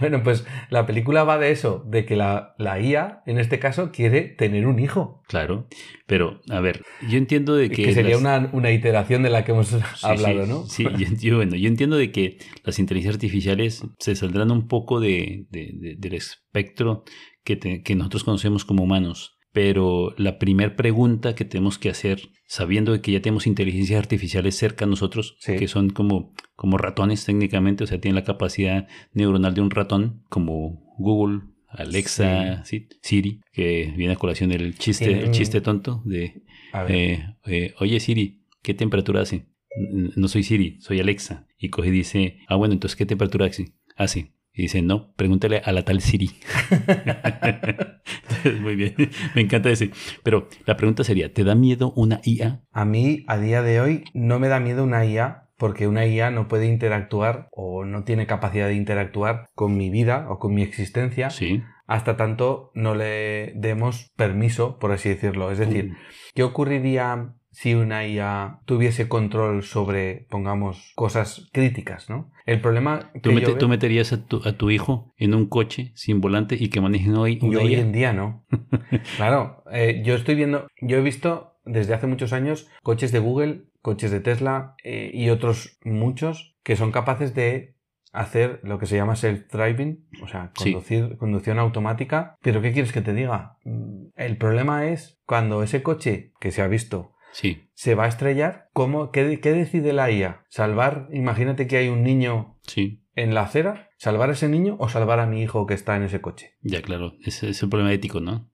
Bueno, 0.00 0.24
pues 0.24 0.44
la 0.70 0.86
película 0.86 1.22
va 1.22 1.38
de 1.38 1.52
eso, 1.52 1.84
de 1.86 2.04
que 2.04 2.16
la, 2.16 2.56
la 2.58 2.80
IA, 2.80 3.22
en 3.26 3.38
este 3.38 3.60
caso, 3.60 3.92
quiere 3.92 4.22
tener 4.22 4.66
un 4.66 4.80
hijo. 4.80 5.22
Claro. 5.28 5.68
Pero, 6.06 6.40
a 6.50 6.58
ver, 6.58 6.82
yo 7.08 7.16
entiendo 7.16 7.54
de 7.54 7.70
que. 7.70 7.84
Que, 7.84 7.94
sería 7.94 8.10
las- 8.18 8.20
una, 8.20 8.50
una 8.52 8.72
iteración 8.72 9.22
de 9.22 9.30
la 9.30 9.44
que 9.44 9.52
hemos 9.52 9.68
Sí, 9.68 9.76
hablado, 10.02 10.44
sí, 10.46 10.50
¿no? 10.50 10.66
Sí, 10.66 10.84
yo, 10.98 11.06
yo- 11.20 11.36
bueno, 11.36 11.54
yo 11.54 11.68
entiendo 11.68 11.96
de 11.96 12.10
que 12.10 12.38
las 12.64 12.80
inteligencias 12.80 13.14
artificiales 13.14 13.84
se 14.00 14.16
saldrán 14.16 14.50
un 14.50 14.66
poco 14.66 14.98
de, 14.98 15.46
de- 15.50 15.70
de- 15.74 15.94
del 15.96 16.14
espectro 16.14 17.04
que, 17.44 17.54
te- 17.54 17.82
que 17.84 17.94
nosotros 17.94 18.24
conocemos 18.24 18.64
como 18.64 18.82
humanos. 18.82 19.33
Pero 19.54 20.14
la 20.18 20.38
primera 20.38 20.74
pregunta 20.76 21.34
que 21.36 21.44
tenemos 21.44 21.78
que 21.78 21.88
hacer, 21.88 22.20
sabiendo 22.46 22.90
de 22.92 23.00
que 23.00 23.12
ya 23.12 23.22
tenemos 23.22 23.46
inteligencias 23.46 23.98
artificiales 24.00 24.56
cerca 24.56 24.84
a 24.84 24.88
nosotros, 24.88 25.36
Sí. 25.38 25.56
que 25.56 25.68
son 25.68 25.90
como, 25.90 26.34
como 26.56 26.76
ratones 26.76 27.24
técnicamente, 27.24 27.84
o 27.84 27.86
sea, 27.86 28.00
tienen 28.00 28.16
la 28.16 28.24
capacidad 28.24 28.88
neuronal 29.12 29.54
de 29.54 29.60
un 29.62 29.70
ratón, 29.70 30.24
como 30.28 30.84
Google, 30.98 31.42
Alexa, 31.68 32.64
sí, 32.64 32.88
Siri, 33.00 33.40
que 33.52 33.92
viene 33.96 34.14
a 34.14 34.16
colación 34.16 34.50
el 34.52 34.76
chiste, 34.76 35.10
el 35.24 35.30
chiste 35.30 35.60
tonto 35.60 36.02
de, 36.04 36.42
eh, 36.88 37.24
eh, 37.46 37.74
oye 37.78 38.00
Siri, 38.00 38.42
¿qué 38.62 38.74
temperatura 38.74 39.20
hace? 39.22 39.46
"N- 39.76 40.10
No 40.16 40.26
soy 40.28 40.42
Siri, 40.42 40.78
soy 40.80 40.98
Alexa. 41.00 41.46
Y 41.58 41.68
coge 41.70 41.88
y 41.88 41.92
dice, 41.92 42.38
ah, 42.48 42.56
bueno, 42.56 42.74
entonces, 42.74 42.96
¿qué 42.96 43.06
temperatura 43.06 43.46
hace? 43.46 43.72
Hace. 43.96 44.32
Y 44.56 44.62
dice, 44.62 44.82
no, 44.82 45.12
pregúntale 45.16 45.58
a 45.64 45.72
la 45.72 45.84
tal 45.84 46.00
Siri. 46.00 46.30
Muy 48.60 48.76
bien, 48.76 48.94
me 49.34 49.40
encanta 49.42 49.70
ese. 49.70 49.90
Pero 50.22 50.48
la 50.66 50.76
pregunta 50.76 51.02
sería, 51.04 51.32
¿te 51.32 51.44
da 51.44 51.54
miedo 51.54 51.92
una 51.96 52.20
IA? 52.24 52.62
A 52.72 52.84
mí, 52.84 53.24
a 53.26 53.38
día 53.38 53.62
de 53.62 53.80
hoy, 53.80 54.04
no 54.14 54.38
me 54.38 54.48
da 54.48 54.60
miedo 54.60 54.84
una 54.84 55.04
IA 55.04 55.48
porque 55.56 55.86
una 55.88 56.06
IA 56.06 56.30
no 56.30 56.48
puede 56.48 56.66
interactuar 56.66 57.48
o 57.52 57.84
no 57.84 58.04
tiene 58.04 58.26
capacidad 58.26 58.66
de 58.68 58.74
interactuar 58.74 59.48
con 59.54 59.76
mi 59.76 59.88
vida 59.90 60.26
o 60.28 60.38
con 60.38 60.52
mi 60.54 60.62
existencia 60.62 61.30
Sí. 61.30 61.62
hasta 61.86 62.16
tanto 62.16 62.70
no 62.74 62.94
le 62.94 63.52
demos 63.56 64.10
permiso, 64.16 64.78
por 64.78 64.92
así 64.92 65.08
decirlo. 65.08 65.50
Es 65.50 65.58
decir, 65.58 65.90
Uh, 65.92 65.96
¿qué 66.34 66.42
ocurriría 66.42 67.34
si 67.54 67.74
una 67.74 68.06
IA 68.06 68.60
tuviese 68.66 69.08
control 69.08 69.62
sobre, 69.62 70.26
pongamos, 70.28 70.92
cosas 70.96 71.48
críticas, 71.52 72.10
¿no? 72.10 72.30
El 72.46 72.60
problema 72.60 73.10
que 73.12 73.20
¿Tú, 73.20 73.30
yo 73.30 73.34
mete- 73.36 73.46
veo- 73.52 73.58
tú 73.58 73.68
meterías 73.68 74.12
a 74.12 74.26
tu, 74.26 74.42
a 74.44 74.52
tu 74.52 74.70
hijo 74.70 75.12
en 75.16 75.34
un 75.34 75.46
coche 75.46 75.92
sin 75.94 76.20
volante 76.20 76.56
y 76.58 76.68
que 76.68 76.80
manejen 76.80 77.14
hoy 77.16 77.38
Yo 77.40 77.48
una 77.48 77.60
hoy 77.60 77.74
IA? 77.74 77.80
en 77.80 77.92
día 77.92 78.12
no. 78.12 78.44
claro, 79.16 79.62
eh, 79.72 80.02
yo 80.04 80.14
estoy 80.14 80.34
viendo, 80.34 80.66
yo 80.80 80.98
he 80.98 81.02
visto 81.02 81.54
desde 81.64 81.94
hace 81.94 82.06
muchos 82.06 82.32
años 82.32 82.68
coches 82.82 83.12
de 83.12 83.20
Google, 83.20 83.64
coches 83.82 84.10
de 84.10 84.20
Tesla 84.20 84.74
eh, 84.84 85.10
y 85.14 85.30
otros 85.30 85.78
muchos 85.84 86.56
que 86.62 86.76
son 86.76 86.92
capaces 86.92 87.34
de 87.34 87.74
hacer 88.12 88.60
lo 88.62 88.78
que 88.78 88.86
se 88.86 88.96
llama 88.96 89.14
self-driving, 89.16 90.04
o 90.22 90.28
sea, 90.28 90.52
Sí. 90.56 90.72
conducir, 90.72 91.16
conducción 91.16 91.58
automática. 91.58 92.36
Pero 92.42 92.62
¿qué 92.62 92.72
quieres 92.72 92.92
que 92.92 93.00
te 93.00 93.12
diga? 93.12 93.58
Mm, 93.64 94.06
El 94.14 94.36
problema 94.36 94.86
es 94.86 95.18
cuando 95.26 95.62
ese 95.62 95.82
coche 95.82 96.32
que 96.40 96.52
se 96.52 96.62
ha 96.62 96.68
visto 96.68 97.13
Sí, 97.34 97.64
se 97.74 97.96
va 97.96 98.04
a 98.04 98.08
estrellar, 98.08 98.68
¿cómo, 98.72 99.10
qué, 99.10 99.40
qué 99.40 99.52
decide 99.52 99.92
la 99.92 100.08
IA? 100.08 100.44
¿Salvar? 100.50 101.08
Imagínate 101.12 101.66
que 101.66 101.76
hay 101.76 101.88
un 101.88 102.04
niño 102.04 102.56
sí. 102.62 103.02
en 103.16 103.34
la 103.34 103.42
acera, 103.42 103.90
¿salvar 103.98 104.30
a 104.30 104.34
ese 104.34 104.48
niño 104.48 104.76
o 104.78 104.88
salvar 104.88 105.18
a 105.18 105.26
mi 105.26 105.42
hijo 105.42 105.66
que 105.66 105.74
está 105.74 105.96
en 105.96 106.04
ese 106.04 106.20
coche? 106.20 106.54
Ya, 106.62 106.80
claro. 106.80 107.14
Ese 107.24 107.50
es 107.50 107.60
un 107.62 107.70
problema 107.70 107.92
ético, 107.92 108.20
¿no? 108.20 108.48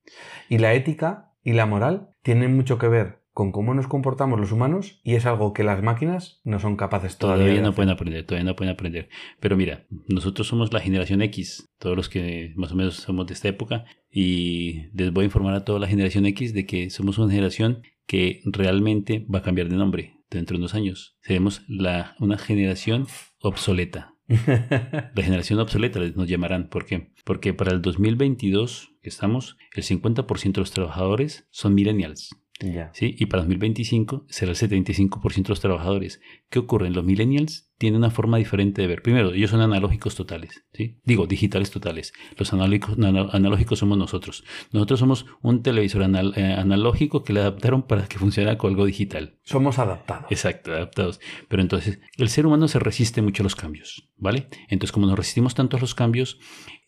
Y 0.49 0.57
la 0.59 0.73
ética 0.73 1.35
y 1.45 1.53
la 1.53 1.67
moral 1.67 2.09
tienen 2.23 2.57
mucho 2.57 2.79
que 2.79 2.89
ver 2.89 3.21
con 3.33 3.53
cómo 3.53 3.75
nos 3.75 3.87
comportamos 3.87 4.41
los 4.41 4.51
humanos 4.51 5.01
y 5.05 5.15
es 5.15 5.25
algo 5.27 5.53
que 5.53 5.63
las 5.63 5.83
máquinas 5.83 6.41
no 6.45 6.59
son 6.59 6.77
capaces 6.77 7.17
todavía, 7.19 7.45
Todavía 7.45 7.63
no 7.63 7.69
hacer. 7.69 7.77
pueden 7.77 7.91
aprender, 7.91 8.27
todavía 8.27 8.51
no 8.51 8.57
pueden 8.57 8.73
aprender. 8.73 9.09
Pero 9.41 9.57
mira, 9.57 9.87
nosotros 10.09 10.49
somos 10.49 10.73
la 10.73 10.81
generación 10.81 11.23
X, 11.23 11.69
todos 11.79 11.97
los 11.97 12.09
que 12.09 12.53
más 12.57 12.73
o 12.73 12.77
menos 12.77 12.97
somos 12.97 13.27
de 13.27 13.35
esta 13.35 13.49
época, 13.49 13.85
y 14.11 14.89
les 14.95 15.13
voy 15.13 15.23
a 15.23 15.25
informar 15.27 15.55
a 15.55 15.65
toda 15.65 15.79
la 15.79 15.87
generación 15.87 16.27
X 16.27 16.55
de 16.55 16.67
que 16.67 16.91
somos 16.91 17.19
una 17.19 17.31
generación 17.31 17.83
que 18.11 18.43
realmente 18.45 19.25
va 19.33 19.39
a 19.39 19.43
cambiar 19.43 19.69
de 19.69 19.77
nombre 19.77 20.17
dentro 20.31 20.57
de 20.57 20.63
unos 20.63 20.75
años. 20.75 21.17
Seremos 21.23 21.63
la, 21.69 22.17
una 22.19 22.39
generación 22.39 23.07
obsoleta. 23.41 24.17
La 24.27 25.23
generación 25.23 25.61
obsoleta 25.61 26.01
les 26.01 26.17
nos 26.17 26.29
llamarán. 26.29 26.71
¿Por 26.71 26.87
qué? 26.87 27.13
Porque 27.25 27.55
para 27.55 27.71
el 27.71 27.81
2022 27.81 28.97
que 29.01 29.09
estamos, 29.09 29.57
el 29.77 29.85
50% 29.85 30.53
de 30.55 30.61
los 30.61 30.73
trabajadores 30.73 31.47
son 31.51 31.73
millennials. 31.73 32.31
ya. 32.59 32.91
¿sí? 32.95 33.15
Y 33.17 33.27
para 33.27 33.45
2025 33.45 34.27
será 34.29 34.51
el 34.51 34.57
75% 34.57 35.43
de 35.45 35.49
los 35.49 35.61
trabajadores. 35.61 36.21
¿Qué 36.49 36.59
ocurre? 36.59 36.91
Los 36.91 37.05
millennials 37.05 37.70
tienen 37.81 37.97
una 37.97 38.11
forma 38.11 38.37
diferente 38.37 38.83
de 38.83 38.89
ver. 38.89 39.01
Primero, 39.01 39.33
ellos 39.33 39.49
son 39.51 39.63
analógicos 39.63 40.15
totales, 40.15 40.65
¿sí? 40.75 40.99
Digo, 41.03 41.27
digitales 41.27 41.71
totales. 41.71 42.13
Los 42.37 42.53
analógicos, 42.53 42.99
ana- 42.99 43.31
analógicos 43.33 43.79
somos 43.79 43.97
nosotros. 43.97 44.45
Nosotros 44.71 45.01
somos 45.01 45.25
un 45.41 45.63
televisor 45.63 46.03
anal- 46.03 46.35
eh, 46.37 46.53
analógico 46.53 47.25
que 47.25 47.33
le 47.33 47.41
adaptaron 47.41 47.85
para 47.85 48.07
que 48.07 48.19
funcionara 48.19 48.59
con 48.59 48.69
algo 48.73 48.85
digital. 48.85 49.39
Somos 49.45 49.79
adaptados. 49.79 50.27
Exacto, 50.31 50.73
adaptados. 50.73 51.21
Pero 51.49 51.63
entonces, 51.63 52.01
el 52.19 52.29
ser 52.29 52.45
humano 52.45 52.69
se 52.69 52.79
resiste 52.81 53.23
mucho 53.23 53.43
a 53.43 53.45
los 53.45 53.57
cambios, 53.57 54.11
¿vale? 54.19 54.49
Entonces, 54.69 54.93
como 54.93 55.07
nos 55.07 55.17
resistimos 55.17 55.55
tanto 55.55 55.79
a 55.79 55.81
los 55.81 55.95
cambios, 55.95 56.39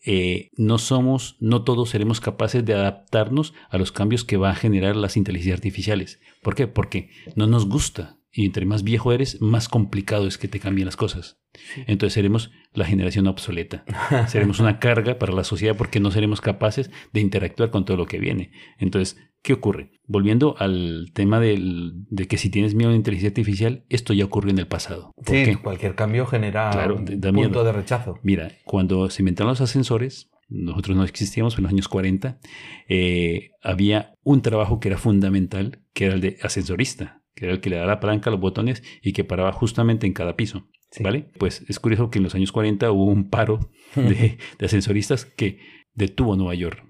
eh, 0.05 0.51
no 0.57 0.77
somos, 0.77 1.37
no 1.39 1.63
todos 1.63 1.89
seremos 1.89 2.21
capaces 2.21 2.63
de 2.65 2.75
adaptarnos 2.75 3.55
a 3.71 3.79
los 3.79 3.91
cambios 3.91 4.23
que 4.25 4.37
va 4.37 4.51
a 4.51 4.55
generar 4.55 4.95
las 4.95 5.17
inteligencias 5.17 5.57
artificiales. 5.57 6.19
¿Por 6.43 6.53
qué? 6.53 6.67
Porque 6.67 7.09
no 7.35 7.47
nos 7.47 7.65
gusta. 7.67 8.19
Y 8.35 8.45
entre 8.45 8.65
más 8.65 8.83
viejo 8.83 9.11
eres, 9.13 9.39
más 9.41 9.69
complicado 9.69 10.27
es 10.27 10.37
que 10.39 10.47
te 10.47 10.59
cambien 10.59 10.85
las 10.87 10.97
cosas. 10.97 11.37
Entonces 11.85 12.13
seremos 12.13 12.49
la 12.73 12.85
generación 12.85 13.27
obsoleta. 13.27 13.85
seremos 14.27 14.59
una 14.59 14.79
carga 14.79 15.19
para 15.19 15.33
la 15.33 15.43
sociedad 15.43 15.77
porque 15.77 15.99
no 15.99 16.09
seremos 16.09 16.41
capaces 16.41 16.89
de 17.13 17.21
interactuar 17.21 17.69
con 17.69 17.85
todo 17.85 17.95
lo 17.95 18.07
que 18.07 18.17
viene. 18.17 18.51
Entonces, 18.79 19.17
¿qué 19.43 19.53
ocurre? 19.53 19.91
Volviendo 20.07 20.55
al 20.57 21.11
tema 21.13 21.39
del- 21.39 21.91
de 22.09 22.25
que 22.27 22.37
si 22.39 22.49
tienes 22.49 22.73
miedo 22.73 22.89
a 22.89 22.93
la 22.93 22.97
inteligencia 22.97 23.29
artificial, 23.29 23.85
esto 23.89 24.13
ya 24.13 24.25
ocurrió 24.25 24.49
en 24.51 24.57
el 24.57 24.67
pasado. 24.67 25.11
¿Por 25.15 25.27
Sí, 25.35 25.43
qué? 25.45 25.57
cualquier 25.57 25.93
cambio 25.93 26.25
genera 26.25 26.71
Claro, 26.71 26.95
un 26.95 27.05
punto 27.05 27.33
miedo. 27.33 27.63
de 27.63 27.71
rechazo. 27.71 28.17
Mira, 28.23 28.51
cuando 28.65 29.11
se 29.11 29.21
inventaron 29.21 29.51
los 29.51 29.61
ascensores, 29.61 30.31
nosotros 30.49 30.97
no 30.97 31.03
existíamos 31.03 31.55
en 31.57 31.63
los 31.65 31.71
años 31.71 31.87
40, 31.87 32.39
eh, 32.89 33.51
había 33.61 34.13
un 34.23 34.41
trabajo 34.41 34.79
que 34.79 34.89
era 34.89 34.97
fundamental, 34.97 35.81
que 35.93 36.05
era 36.05 36.15
el 36.15 36.21
de 36.21 36.37
ascensorista, 36.41 37.21
que 37.35 37.45
era 37.45 37.53
el 37.53 37.61
que 37.61 37.69
le 37.69 37.77
daba 37.77 37.87
la 37.87 37.99
palanca 37.99 38.29
a 38.29 38.31
los 38.31 38.39
botones 38.39 38.83
y 39.01 39.13
que 39.13 39.23
paraba 39.23 39.51
justamente 39.51 40.07
en 40.07 40.13
cada 40.13 40.35
piso. 40.35 40.67
Sí. 40.91 41.03
¿Vale? 41.03 41.31
Pues 41.39 41.65
es 41.67 41.79
curioso 41.79 42.09
que 42.11 42.19
en 42.19 42.23
los 42.23 42.35
años 42.35 42.51
40 42.51 42.91
hubo 42.91 43.05
un 43.05 43.29
paro 43.29 43.71
de, 43.95 44.37
de 44.59 44.65
ascensoristas 44.65 45.25
que 45.25 45.59
detuvo 45.93 46.35
Nueva 46.35 46.55
York. 46.55 46.83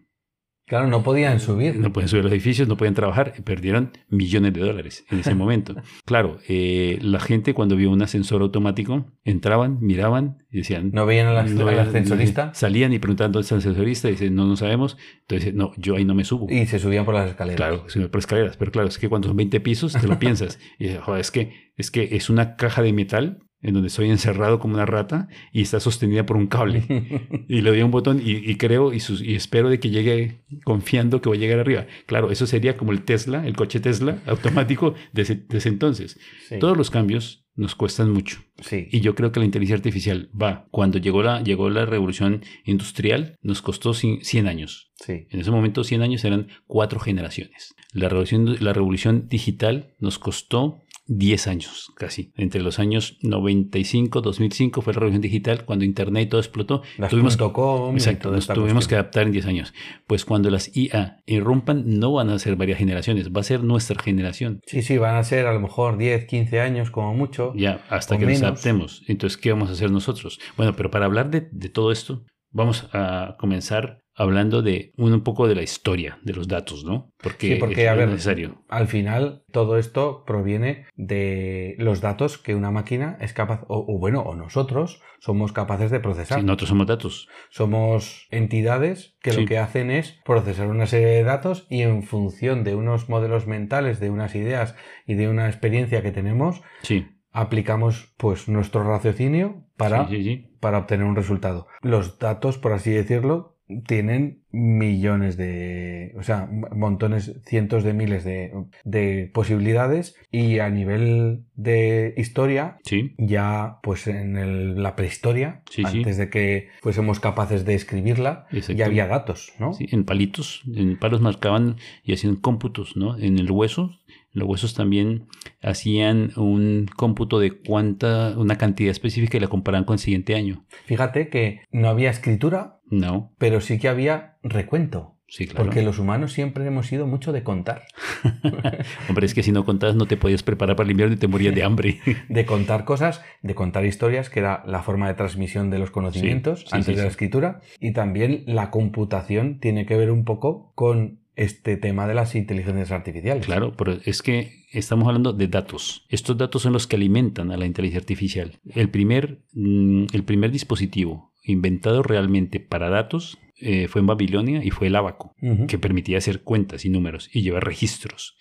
Claro, 0.65 0.87
no 0.87 1.03
podían 1.03 1.39
subir. 1.39 1.75
No 1.77 1.91
pueden 1.91 2.07
subir 2.07 2.23
los 2.23 2.31
edificios, 2.31 2.67
no 2.67 2.77
pueden 2.77 2.93
trabajar, 2.93 3.33
perdieron 3.43 3.91
millones 4.09 4.53
de 4.53 4.61
dólares 4.61 5.05
en 5.11 5.19
ese 5.19 5.35
momento. 5.35 5.75
Claro, 6.05 6.39
eh, 6.47 6.99
la 7.01 7.19
gente 7.19 7.53
cuando 7.53 7.75
vio 7.75 7.89
un 7.91 8.01
ascensor 8.01 8.41
automático, 8.41 9.05
entraban, 9.23 9.77
miraban 9.81 10.43
y 10.51 10.57
decían... 10.57 10.91
No 10.93 11.05
veían 11.05 11.27
al, 11.27 11.55
no, 11.55 11.67
al 11.67 11.79
ascensorista 11.79 12.53
Salían 12.53 12.93
y 12.93 12.99
preguntaban 12.99 13.31
dónde 13.31 13.43
está 13.43 13.55
el 13.55 13.59
ascensorista 13.59 14.07
y 14.09 14.11
dicen, 14.11 14.35
no, 14.35 14.45
no 14.45 14.55
sabemos. 14.55 14.97
Entonces, 15.21 15.53
no, 15.53 15.71
yo 15.77 15.95
ahí 15.95 16.05
no 16.05 16.13
me 16.15 16.23
subo. 16.23 16.47
y 16.49 16.65
se 16.65 16.79
subían 16.79 17.05
por 17.05 17.13
las 17.15 17.29
escaleras. 17.29 17.57
Claro, 17.57 17.89
subir 17.89 18.09
por 18.09 18.19
escaleras, 18.19 18.57
pero 18.57 18.71
claro, 18.71 18.87
es 18.87 18.97
que 18.97 19.09
cuando 19.09 19.27
son 19.27 19.37
20 19.37 19.59
pisos 19.61 19.93
te 19.93 20.07
lo 20.07 20.19
piensas. 20.19 20.59
Y 20.79 20.85
dices, 20.85 21.01
"Joder, 21.01 21.21
es 21.21 21.31
que, 21.31 21.71
es 21.77 21.91
que 21.91 22.15
es 22.15 22.29
una 22.29 22.55
caja 22.55 22.81
de 22.81 22.93
metal 22.93 23.39
en 23.63 23.73
donde 23.73 23.87
estoy 23.87 24.09
encerrado 24.09 24.59
como 24.59 24.75
una 24.75 24.85
rata 24.85 25.27
y 25.51 25.61
está 25.61 25.79
sostenida 25.79 26.25
por 26.25 26.37
un 26.37 26.47
cable. 26.47 26.83
Y 27.49 27.61
le 27.61 27.69
doy 27.71 27.81
un 27.81 27.91
botón 27.91 28.21
y, 28.23 28.31
y 28.31 28.55
creo 28.57 28.93
y, 28.93 28.99
sus- 28.99 29.21
y 29.21 29.35
espero 29.35 29.69
de 29.69 29.79
que 29.79 29.89
llegue 29.89 30.41
confiando 30.63 31.21
que 31.21 31.29
voy 31.29 31.37
a 31.37 31.41
llegar 31.41 31.59
arriba. 31.59 31.87
Claro, 32.05 32.29
eso 32.31 32.45
sería 32.47 32.77
como 32.77 32.91
el 32.91 33.03
Tesla, 33.03 33.45
el 33.47 33.55
coche 33.55 33.79
Tesla 33.79 34.19
automático 34.27 34.93
de 35.13 35.21
ese, 35.23 35.35
de 35.35 35.57
ese 35.57 35.69
entonces. 35.69 36.19
Sí. 36.49 36.59
Todos 36.59 36.77
los 36.77 36.89
cambios 36.91 37.39
nos 37.55 37.75
cuestan 37.75 38.11
mucho. 38.11 38.39
Sí. 38.61 38.87
Y 38.91 39.01
yo 39.01 39.13
creo 39.13 39.31
que 39.31 39.39
la 39.39 39.45
inteligencia 39.45 39.75
artificial 39.75 40.29
va. 40.39 40.67
Cuando 40.71 40.97
llegó 40.97 41.21
la, 41.21 41.41
llegó 41.43 41.69
la 41.69 41.85
revolución 41.85 42.41
industrial, 42.65 43.37
nos 43.43 43.61
costó 43.61 43.93
cien 43.93 44.23
100 44.23 44.47
años. 44.47 44.91
sí. 44.95 45.27
En 45.29 45.39
ese 45.39 45.51
momento 45.51 45.83
100 45.83 46.01
años 46.01 46.25
eran 46.25 46.47
cuatro 46.65 46.99
generaciones. 46.99 47.75
La 47.91 48.09
revolución, 48.09 48.57
la 48.59 48.73
revolución 48.73 49.27
digital 49.29 49.93
nos 49.99 50.17
costó 50.17 50.79
10 51.05 51.47
años 51.47 51.91
casi. 51.95 52.31
Entre 52.35 52.61
los 52.61 52.79
años 52.79 53.17
95, 53.21 54.21
2005 54.21 54.81
fue 54.81 54.93
la 54.93 54.99
revolución 54.99 55.21
digital 55.21 55.65
cuando 55.65 55.85
Internet 55.85 56.27
y 56.27 56.29
todo 56.29 56.41
explotó. 56.41 56.81
Las 56.97 57.09
Tuvimos, 57.09 57.37
.com 57.37 57.93
exacto, 57.95 58.31
nos 58.31 58.47
tuvimos 58.47 58.87
que 58.87 58.95
adaptar 58.95 59.25
en 59.27 59.31
10 59.33 59.45
años. 59.45 59.73
Pues 60.07 60.25
cuando 60.25 60.49
las 60.49 60.75
IA 60.75 61.21
irrumpan 61.25 61.83
no 61.99 62.13
van 62.13 62.29
a 62.29 62.39
ser 62.39 62.55
varias 62.55 62.79
generaciones, 62.79 63.31
va 63.31 63.41
a 63.41 63.43
ser 63.43 63.63
nuestra 63.63 64.01
generación. 64.01 64.61
Sí, 64.65 64.81
sí, 64.81 64.97
van 64.97 65.15
a 65.15 65.23
ser 65.23 65.47
a 65.47 65.53
lo 65.53 65.59
mejor 65.59 65.97
10, 65.97 66.25
15 66.25 66.59
años 66.61 66.91
como 66.91 67.13
mucho. 67.13 67.53
Ya, 67.55 67.83
hasta 67.89 68.17
que 68.17 68.25
nos 68.25 68.35
menos. 68.35 68.43
adaptemos. 68.43 69.03
Entonces, 69.07 69.37
¿qué 69.37 69.51
vamos 69.51 69.69
a 69.69 69.73
hacer 69.73 69.91
nosotros? 69.91 70.39
Bueno, 70.57 70.75
pero 70.75 70.89
para 70.89 71.05
hablar 71.05 71.29
de, 71.29 71.47
de 71.51 71.69
todo 71.69 71.91
esto, 71.91 72.25
vamos 72.53 72.89
a 72.93 73.35
comenzar 73.37 73.99
hablando 74.15 74.61
de 74.61 74.93
un, 74.95 75.21
poco 75.23 75.47
de 75.47 75.55
la 75.55 75.63
historia 75.63 76.19
de 76.21 76.33
los 76.33 76.47
datos, 76.47 76.85
¿no? 76.85 77.11
Porque, 77.17 77.47
Sí, 77.47 77.55
porque, 77.55 77.85
es 77.85 77.89
a 77.89 77.95
ver, 77.95 78.09
necesario. 78.09 78.63
Al 78.69 78.87
final, 78.87 79.43
todo 79.51 79.77
esto 79.79 80.23
proviene 80.23 80.85
de 80.95 81.75
los 81.79 81.99
datos 81.99 82.37
que 82.37 82.53
una 82.53 82.69
máquina 82.69 83.17
es 83.21 83.33
capaz, 83.33 83.63
o, 83.67 83.79
o 83.87 83.97
bueno, 83.97 84.21
o 84.21 84.35
nosotros 84.35 85.01
somos 85.19 85.51
capaces 85.51 85.89
de 85.89 85.99
procesar. 85.99 86.39
Sí, 86.39 86.45
nosotros 86.45 86.69
somos 86.69 86.85
datos. 86.85 87.27
Somos 87.49 88.27
entidades 88.29 89.15
que 89.21 89.31
Sí. 89.31 89.41
lo 89.41 89.47
que 89.47 89.57
hacen 89.57 89.89
es 89.89 90.19
procesar 90.23 90.67
una 90.67 90.85
serie 90.85 91.07
de 91.07 91.23
datos 91.23 91.65
y 91.69 91.81
en 91.81 92.03
función 92.03 92.63
de 92.63 92.75
unos 92.75 93.09
modelos 93.09 93.47
mentales, 93.47 93.99
de 93.99 94.11
unas 94.11 94.35
ideas 94.35 94.75
y 95.07 95.15
de 95.15 95.27
una 95.27 95.47
experiencia 95.47 96.03
que 96.03 96.11
tenemos, 96.11 96.61
Sí, 96.83 97.07
aplicamos 97.33 98.13
pues 98.17 98.47
nuestro 98.47 98.83
raciocinio 98.83 99.65
para, 99.75 100.07
sí, 100.07 100.15
sí, 100.17 100.23
sí. 100.23 100.47
para 100.59 100.77
obtener 100.79 101.05
un 101.05 101.15
resultado. 101.15 101.67
Los 101.81 102.19
datos, 102.19 102.57
por 102.57 102.71
así 102.73 102.91
decirlo, 102.91 103.49
tienen 103.87 104.43
millones 104.51 105.35
de, 105.37 106.13
o 106.19 106.21
sea, 106.21 106.47
montones, 106.75 107.39
cientos 107.45 107.83
de 107.83 107.93
miles 107.93 108.23
de, 108.23 108.51
de 108.83 109.31
posibilidades 109.33 110.15
y 110.31 110.59
a 110.59 110.69
nivel 110.69 111.45
de 111.55 112.13
historia, 112.17 112.77
Sí, 112.83 113.15
ya 113.17 113.77
pues 113.81 114.05
en 114.07 114.37
el- 114.37 114.83
la 114.83 114.95
prehistoria, 114.95 115.63
Sí, 115.71 115.83
sí. 115.89 115.97
antes 115.99 116.17
de 116.17 116.29
que 116.29 116.67
fuésemos 116.81 117.19
capaces 117.19 117.65
de 117.65 117.73
escribirla, 117.73 118.45
Exacto. 118.51 118.73
ya 118.77 118.85
había 118.85 119.07
datos, 119.07 119.53
¿no? 119.59 119.71
en 119.79 120.03
palitos, 120.03 120.61
en 120.75 120.99
palos 120.99 121.21
marcaban 121.21 121.77
y 122.03 122.13
hacían 122.13 122.35
cómputos, 122.35 122.95
¿no? 122.97 123.17
En 123.17 123.39
el 123.39 123.49
hueso, 123.49 123.97
los 124.33 124.47
huesos 124.47 124.73
también 124.73 125.27
hacían 125.61 126.31
un 126.35 126.87
cómputo 126.95 127.39
de 127.39 127.51
cuánta, 127.59 128.33
una 128.37 128.57
cantidad 128.57 128.91
específica 128.91 129.37
y 129.37 129.39
la 129.39 129.47
comparaban 129.47 129.85
con 129.85 129.93
el 129.93 129.99
siguiente 129.99 130.35
año. 130.35 130.65
Fíjate 130.85 131.29
que 131.29 131.61
no 131.71 131.87
había 131.89 132.09
escritura, 132.09 132.79
No, 132.89 133.31
pero 133.37 133.61
sí 133.61 133.79
que 133.79 133.87
había 133.87 134.37
recuento. 134.43 135.15
sí, 135.27 135.47
claro. 135.47 135.65
Porque 135.65 135.81
los 135.83 135.99
humanos 135.99 136.33
siempre 136.33 136.65
hemos 136.65 136.87
sido 136.87 137.07
mucho 137.07 137.31
de 137.31 137.43
contar. 137.43 137.83
Hombre, 139.09 139.25
es 139.25 139.33
que 139.33 139.43
si 139.43 139.51
no 139.51 139.65
contabas 139.65 139.95
no 139.95 140.05
te 140.05 140.17
podías 140.17 140.43
preparar 140.43 140.75
para 140.75 140.85
el 140.85 140.91
invierno 140.91 141.15
y 141.15 141.19
te 141.19 141.27
morías 141.27 141.55
de 141.55 141.63
hambre. 141.63 141.99
De 142.29 142.45
contar 142.45 142.85
cosas, 142.85 143.21
de 143.41 143.55
contar 143.55 143.85
historias, 143.85 144.29
que 144.29 144.39
era 144.39 144.63
la 144.65 144.81
forma 144.83 145.07
de 145.07 145.13
transmisión 145.13 145.69
de 145.69 145.79
los 145.79 145.91
conocimientos 145.91 146.61
Sí, 146.61 146.65
sí, 146.69 146.75
antes 146.75 146.95
de 146.97 147.03
la 147.03 147.09
escritura. 147.09 147.61
Y 147.79 147.93
también 147.93 148.43
la 148.47 148.69
computación 148.71 149.59
tiene 149.59 149.85
que 149.85 149.97
ver 149.97 150.11
un 150.11 150.23
poco 150.25 150.71
con 150.75 151.19
este 151.35 151.77
tema 151.77 152.07
de 152.07 152.13
las 152.13 152.35
inteligencias 152.35 152.91
artificiales. 152.91 153.45
Claro, 153.45 153.73
pero 153.75 153.97
es 154.05 154.21
que 154.21 154.65
estamos 154.71 155.07
hablando 155.07 155.33
de 155.33 155.47
datos. 155.47 156.05
Estos 156.09 156.37
datos 156.37 156.61
son 156.61 156.73
los 156.73 156.87
que 156.87 156.95
alimentan 156.95 157.51
a 157.51 157.57
la 157.57 157.65
inteligencia 157.65 157.99
artificial. 157.99 158.59
El 158.73 158.89
primer, 158.89 159.43
mm, 159.53 160.05
el 160.13 160.23
primer 160.23 160.51
dispositivo 160.51 161.33
inventado 161.43 162.03
realmente 162.03 162.59
para 162.59 162.89
datos 162.89 163.37
eh, 163.59 163.87
fue 163.87 164.01
en 164.01 164.07
Babilonia 164.07 164.63
y 164.63 164.71
fue 164.71 164.87
el 164.87 164.95
abaco, 164.95 165.35
que 165.67 165.77
permitía 165.77 166.17
hacer 166.17 166.41
cuentas 166.41 166.85
y 166.85 166.89
números 166.89 167.29
y 167.33 167.41
llevar 167.41 167.63
registros. 167.63 168.35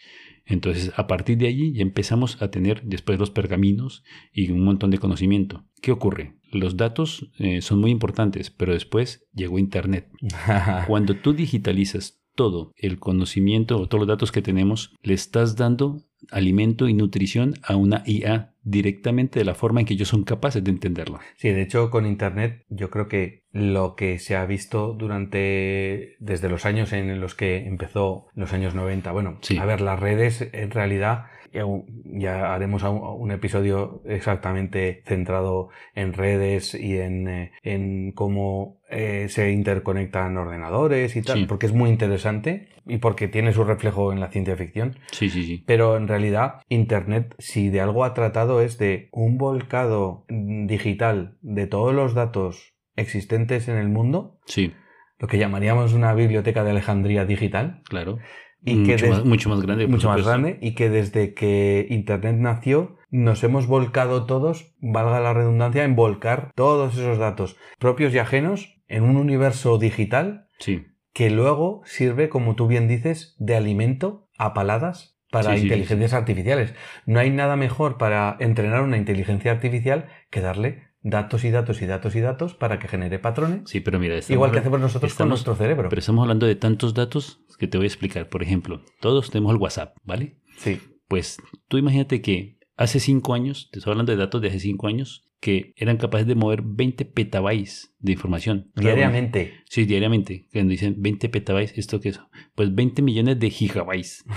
Entonces, 0.45 0.93
a 0.97 1.07
partir 1.07 1.39
de 1.39 1.47
allí 1.47 1.73
ya 1.73 1.83
empezamos 1.83 2.41
a 2.43 2.51
tener 2.51 2.83
después 2.83 3.19
los 3.19 3.31
pergaminos 3.31 4.03
y 4.33 4.51
un 4.51 4.65
montón 4.65 4.91
de 4.91 4.99
conocimiento. 4.99 5.65
¿Qué 5.81 5.93
ocurre? 5.93 6.35
Los 6.51 6.77
datos 6.77 7.31
eh, 7.39 7.63
son 7.63 7.81
muy 7.81 7.91
importantes, 7.91 8.51
pero 8.51 8.73
después 8.73 9.29
llegó 9.33 9.59
Internet. 9.59 10.09
Cuando 10.89 11.17
tú 11.17 11.33
digitalizas 11.33 12.22
todo 12.35 12.73
el 12.77 12.99
conocimiento 12.99 13.79
o 13.79 13.89
todos 13.89 14.01
los 14.01 14.09
datos 14.09 14.33
que 14.33 14.43
tenemos, 14.43 14.95
le 15.03 15.15
estás 15.15 15.57
dando 15.57 16.03
alimento 16.31 16.89
y 16.89 16.95
nutrición 16.95 17.55
a 17.65 17.75
una 17.77 18.03
IA 18.07 18.55
directamente 18.63 19.41
de 19.41 19.45
la 19.45 19.55
forma 19.57 19.81
en 19.81 19.87
que 19.87 19.95
ellos 19.95 20.09
son 20.09 20.23
capaces 20.23 20.63
de 20.63 20.71
entenderla. 20.71 21.19
Sí, 21.37 21.49
de 21.51 21.63
hecho, 21.63 21.91
con 21.91 22.07
Internet 22.07 22.65
yo 22.69 22.91
creo 22.91 23.09
que 23.09 23.43
lo 23.51 23.97
que 23.97 24.21
se 24.21 24.37
ha 24.37 24.47
visto 24.47 24.95
durante, 24.95 26.15
desde 26.21 26.49
los 26.49 26.65
años 26.65 26.93
en 26.93 27.21
los 27.21 27.35
que 27.35 27.67
empezó, 27.67 28.27
los 28.35 28.53
años 28.53 28.75
90, 28.75 29.11
bueno, 29.13 29.39
Sí. 29.43 29.59
a 29.59 29.65
ver, 29.65 29.81
las 29.81 29.99
redes 29.99 30.49
en 30.53 30.71
realidad, 30.71 31.25
ya, 31.53 31.65
ya 32.05 32.55
haremos 32.55 32.83
un, 32.83 33.31
episodio 33.31 34.03
exactamente 34.07 35.03
centrado 35.07 35.69
en 35.95 36.13
redes 36.13 36.75
y 36.75 36.99
en, 36.99 37.29
eh, 37.29 37.53
en 37.63 38.13
cómo 38.13 38.81
eh, 38.91 39.27
se 39.29 39.53
interconectan 39.53 40.37
ordenadores 40.37 41.17
y 41.17 41.23
tal, 41.23 41.39
Sí. 41.39 41.45
porque 41.47 41.67
es 41.67 41.73
muy 41.73 41.89
interesante 41.91 42.69
y 42.87 42.99
porque 42.99 43.29
tiene 43.29 43.53
su 43.53 43.65
reflejo 43.65 44.13
en 44.13 44.21
la 44.21 44.29
ciencia 44.29 44.57
ficción. 44.57 44.97
Sí, 45.13 45.31
sí, 45.31 45.45
sí. 45.45 45.65
Pero 45.67 45.97
en 45.97 46.09
realidad, 46.09 46.61
Internet, 46.69 47.35
si 47.39 47.69
de 47.71 47.81
algo 47.81 48.05
ha 48.05 48.13
tratado, 48.15 48.61
es 48.61 48.79
de 48.79 49.09
un 49.13 49.39
volcado 49.39 50.25
digital 50.29 51.39
de 51.43 51.67
todos 51.67 51.95
los 51.95 52.15
datos 52.15 52.75
existentes 52.97 53.69
en 53.69 53.77
el 53.79 53.89
mundo, 53.89 54.39
Sí, 54.47 54.73
lo 55.19 55.29
que 55.29 55.39
llamaríamos 55.39 55.93
una 55.93 56.13
biblioteca 56.15 56.65
de 56.65 56.71
Alejandría 56.71 57.25
digital, 57.25 57.83
claro. 57.89 58.19
Y 58.65 58.83
que 58.85 58.93
mucho, 58.93 59.07
des- 59.07 59.11
más, 59.11 59.25
mucho 59.25 59.49
más 59.49 59.61
grande. 59.63 59.87
mucho 59.87 60.09
más 60.09 60.25
grande, 60.25 60.59
y 60.61 60.75
que 60.75 60.89
desde 60.91 61.35
que 61.35 61.87
Internet 61.91 62.37
nació, 62.39 62.97
nos 63.11 63.43
hemos 63.45 63.67
volcado 63.67 64.25
todos, 64.27 64.75
valga 64.81 65.21
la 65.21 65.35
redundancia, 65.35 65.85
en 65.85 65.97
volcar 65.97 66.51
todos 66.55 66.95
esos 66.97 67.19
datos, 67.19 67.57
propios 67.79 68.15
y 68.15 68.19
ajenos, 68.19 68.81
en 68.89 69.05
un 69.05 69.17
universo 69.17 69.79
digital 69.79 70.49
Sí, 70.59 70.87
que 71.13 71.31
luego 71.31 71.83
sirve, 71.85 72.29
como 72.29 72.55
tú 72.55 72.67
bien 72.69 72.89
dices, 72.89 73.35
de 73.39 73.57
alimento 73.57 74.29
a 74.39 74.55
paladas 74.55 75.19
para 75.31 75.45
Sí, 75.45 75.55
sí, 75.55 75.59
sí, 75.61 75.63
inteligencias 75.65 76.13
artificiales. 76.13 76.75
No 77.07 77.19
hay 77.21 77.31
nada 77.31 77.57
mejor 77.57 77.97
para 77.99 78.37
entrenar 78.39 78.83
una 78.83 78.97
inteligencia 78.99 79.51
artificial 79.51 80.09
que 80.31 80.41
darle 80.41 80.92
datos 81.03 81.45
y 81.45 81.51
datos 81.51 81.83
y 81.83 81.87
datos 81.87 82.15
y 82.15 82.21
datos 82.21 82.55
para 82.55 82.79
que 82.79 82.89
genere 82.89 83.19
patrones, 83.19 83.63
sí, 83.67 83.81
pero 83.81 83.99
mira, 83.99 84.17
estamos 84.17 84.35
igual 84.35 84.53
que 84.53 84.59
hacemos 84.59 84.81
nosotros 84.81 85.15
con 85.15 85.29
nuestro 85.29 85.55
cerebro. 85.55 85.89
Pero 85.89 86.01
estamos 86.01 86.23
hablando 86.23 86.47
de 86.47 86.55
tantos 86.55 86.95
datos 86.95 87.41
que 87.59 87.67
te 87.67 87.79
voy 87.79 87.87
a 87.87 87.89
explicar. 87.89 88.29
Por 88.29 88.43
ejemplo, 88.43 88.83
todos 89.01 89.31
tenemos 89.31 89.53
el 89.53 89.59
WhatsApp, 89.59 89.97
¿vale? 90.05 90.39
Sí, 90.57 90.81
Pues 91.09 91.39
tú 91.69 91.79
imagínate 91.79 92.23
que 92.23 92.59
hace 92.77 93.01
cinco 93.01 93.35
años, 93.35 93.69
te 93.73 93.79
estoy 93.79 93.93
hablando 93.93 94.13
de 94.13 94.19
datos 94.19 94.41
de 94.41 94.49
hace 94.49 94.61
cinco 94.61 94.87
años, 94.87 95.29
que 95.43 95.75
eran 95.77 95.97
capaces 95.97 96.29
de 96.29 96.37
mover 96.37 96.63
20 96.63 97.05
petabytes 97.05 97.93
de 97.99 98.13
información. 98.13 98.71
Claro, 98.75 98.95
diariamente. 98.95 99.55
Sí, 99.69 99.87
diariamente. 99.87 100.47
Cuando 100.53 100.71
dicen 100.71 100.95
20 100.99 101.29
petabytes, 101.31 101.77
¿esto 101.77 102.01
qué 102.01 102.11
es? 102.11 102.21
Pues 102.55 102.73
20 102.73 103.03
millones 103.03 103.41
de 103.41 103.51
gigabytes. 103.51 104.25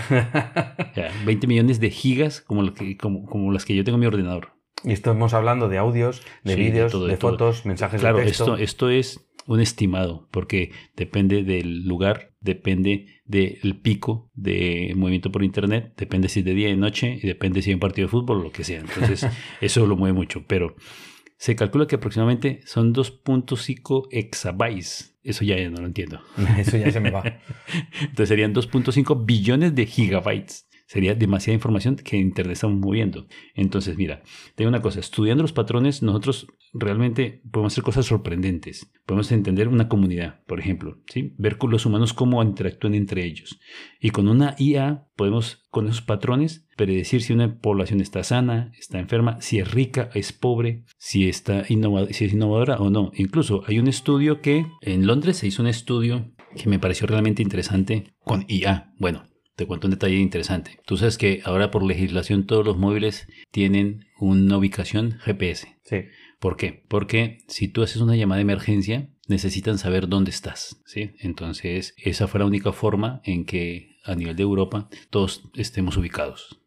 O 0.91 0.93
sea, 0.95 1.11
20 1.26 1.45
millones 1.45 1.80
de 1.80 1.91
gigas 1.91 2.41
como, 2.41 2.63
lo 2.63 2.74
que, 2.74 2.97
como, 2.97 3.26
como 3.26 3.51
las 3.51 3.66
que 3.66 3.76
yo 3.76 3.84
tengo 3.84 3.97
en 3.97 3.99
mi 3.99 4.05
ordenador. 4.07 4.55
Y 4.86 4.93
estamos 4.93 5.33
hablando 5.33 5.67
de 5.67 5.77
audios, 5.77 6.21
de 6.43 6.53
Sí, 6.53 6.59
de 6.59 6.65
vídeos, 6.69 6.91
todo, 6.91 7.07
de, 7.07 7.17
fotos, 7.17 7.65
mensajes 7.65 7.99
Claro, 7.99 8.19
de 8.19 8.25
texto. 8.25 8.53
esto, 8.55 8.57
esto 8.57 8.89
es 8.89 9.27
un 9.47 9.59
estimado, 9.59 10.27
porque 10.31 10.71
depende 10.95 11.43
del 11.43 11.86
lugar, 11.86 12.31
depende 12.39 13.07
del 13.25 13.79
pico 13.81 14.31
de 14.33 14.93
movimiento 14.95 15.31
por 15.31 15.43
internet, 15.43 15.93
depende 15.97 16.29
si 16.29 16.39
es 16.39 16.45
de 16.45 16.53
día 16.53 16.67
y 16.69 16.71
de 16.71 16.77
noche, 16.77 17.19
y 17.21 17.27
depende 17.27 17.61
si 17.61 17.69
hay 17.69 17.75
un 17.75 17.79
partido 17.79 18.07
de 18.07 18.11
fútbol 18.11 18.39
o 18.39 18.43
lo 18.43 18.51
que 18.51 18.63
sea. 18.63 18.79
Entonces, 18.79 19.27
eso 19.61 19.86
lo 19.86 19.95
mueve 19.95 20.13
mucho. 20.13 20.45
Pero 20.47 20.75
se 21.38 21.55
calcula 21.55 21.86
que 21.88 21.95
aproximadamente 21.95 22.61
son 22.65 22.93
2.5 22.93 24.07
exabytes. 24.11 25.17
Eso 25.23 25.43
ya 25.43 25.57
no 25.69 25.79
lo 25.81 25.88
entiendo. 25.88 26.21
Eso 26.57 26.77
ya 26.77 26.91
se 26.91 26.99
me 26.99 27.11
va. 27.11 27.23
Entonces 28.01 28.29
serían 28.29 28.53
2.5 28.53 29.25
billones 29.25 29.73
de 29.73 29.86
gigabytes. 29.86 30.67
Sería 30.88 31.15
demasiada 31.15 31.55
información 31.55 31.95
que 31.95 32.17
Internet 32.17 32.53
estamos 32.53 32.79
moviendo. 32.79 33.25
Entonces, 33.55 33.97
mira, 33.97 34.21
te 34.55 34.63
digo 34.63 34.69
una 34.69 34.81
cosa, 34.81 34.99
estudiando 34.99 35.41
los 35.41 35.51
patrones, 35.53 36.03
nosotros 36.03 36.47
realmente 36.73 37.41
podemos 37.51 37.73
hacer 37.73 37.83
cosas 37.83 38.05
sorprendentes. 38.05 38.91
Podemos 39.05 39.31
entender 39.31 39.67
una 39.67 39.88
comunidad, 39.88 40.43
por 40.45 40.59
ejemplo, 40.59 41.01
¿sí? 41.07 41.33
ver 41.38 41.57
con 41.57 41.71
los 41.71 41.86
humanos 41.86 42.13
cómo 42.13 42.43
interactúan 42.43 42.93
entre 42.93 43.25
ellos. 43.25 43.59
Y 43.99 44.11
con 44.11 44.27
una 44.27 44.55
IA 44.59 45.07
podemos, 45.15 45.65
con 45.71 45.88
esos 45.88 46.01
patrones, 46.01 46.67
predecir 46.77 47.21
si 47.21 47.33
una 47.33 47.59
población 47.59 47.99
está 48.01 48.23
sana, 48.23 48.71
está 48.77 48.99
enferma, 48.99 49.41
si 49.41 49.59
es 49.59 49.71
rica, 49.71 50.09
es 50.13 50.33
pobre, 50.33 50.83
si, 50.97 51.27
está 51.27 51.65
innova- 51.67 52.07
si 52.11 52.25
es 52.25 52.33
innovadora 52.33 52.77
o 52.77 52.89
no. 52.89 53.11
Incluso 53.15 53.63
hay 53.67 53.79
un 53.79 53.88
estudio 53.88 54.41
que 54.41 54.65
en 54.81 55.07
Londres 55.07 55.38
se 55.38 55.47
hizo 55.47 55.61
un 55.63 55.67
estudio 55.67 56.31
que 56.55 56.69
me 56.69 56.79
pareció 56.79 57.07
realmente 57.07 57.41
interesante 57.41 58.13
con 58.23 58.45
IA. 58.47 58.93
Bueno, 58.99 59.23
te 59.56 59.66
cuento 59.66 59.88
un 59.88 59.91
detalle 59.91 60.18
interesante. 60.18 60.80
Tú 60.86 60.97
sabes 60.97 61.18
que 61.18 61.41
ahora 61.45 61.72
por 61.72 61.84
legislación 61.84 62.45
todos 62.45 62.66
los 62.66 62.78
móviles 62.78 63.28
tienen 63.51 64.06
una 64.20 64.58
ubicación 64.58 65.18
GPS. 65.24 65.78
Sí. 65.84 65.97
¿Por 66.39 66.58
qué? 66.58 66.84
Porque 66.88 67.39
si 67.47 67.68
tú 67.68 67.82
haces 67.82 68.01
una 68.01 68.16
llamada 68.16 68.38
de 68.38 68.43
emergencia, 68.43 69.10
necesitan 69.28 69.78
saber 69.78 70.08
dónde 70.10 70.30
estás, 70.32 70.82
¿sí? 70.86 71.12
Entonces, 71.20 71.95
esa 71.97 72.28
fue 72.28 72.39
la 72.41 72.45
única 72.45 72.72
forma 72.74 73.22
en 73.24 73.45
que 73.45 73.95
a 74.03 74.14
nivel 74.14 74.36
de 74.36 74.43
Europa 74.43 74.88
todos 75.10 75.49
estemos 75.56 75.97
ubicados. 75.97 76.60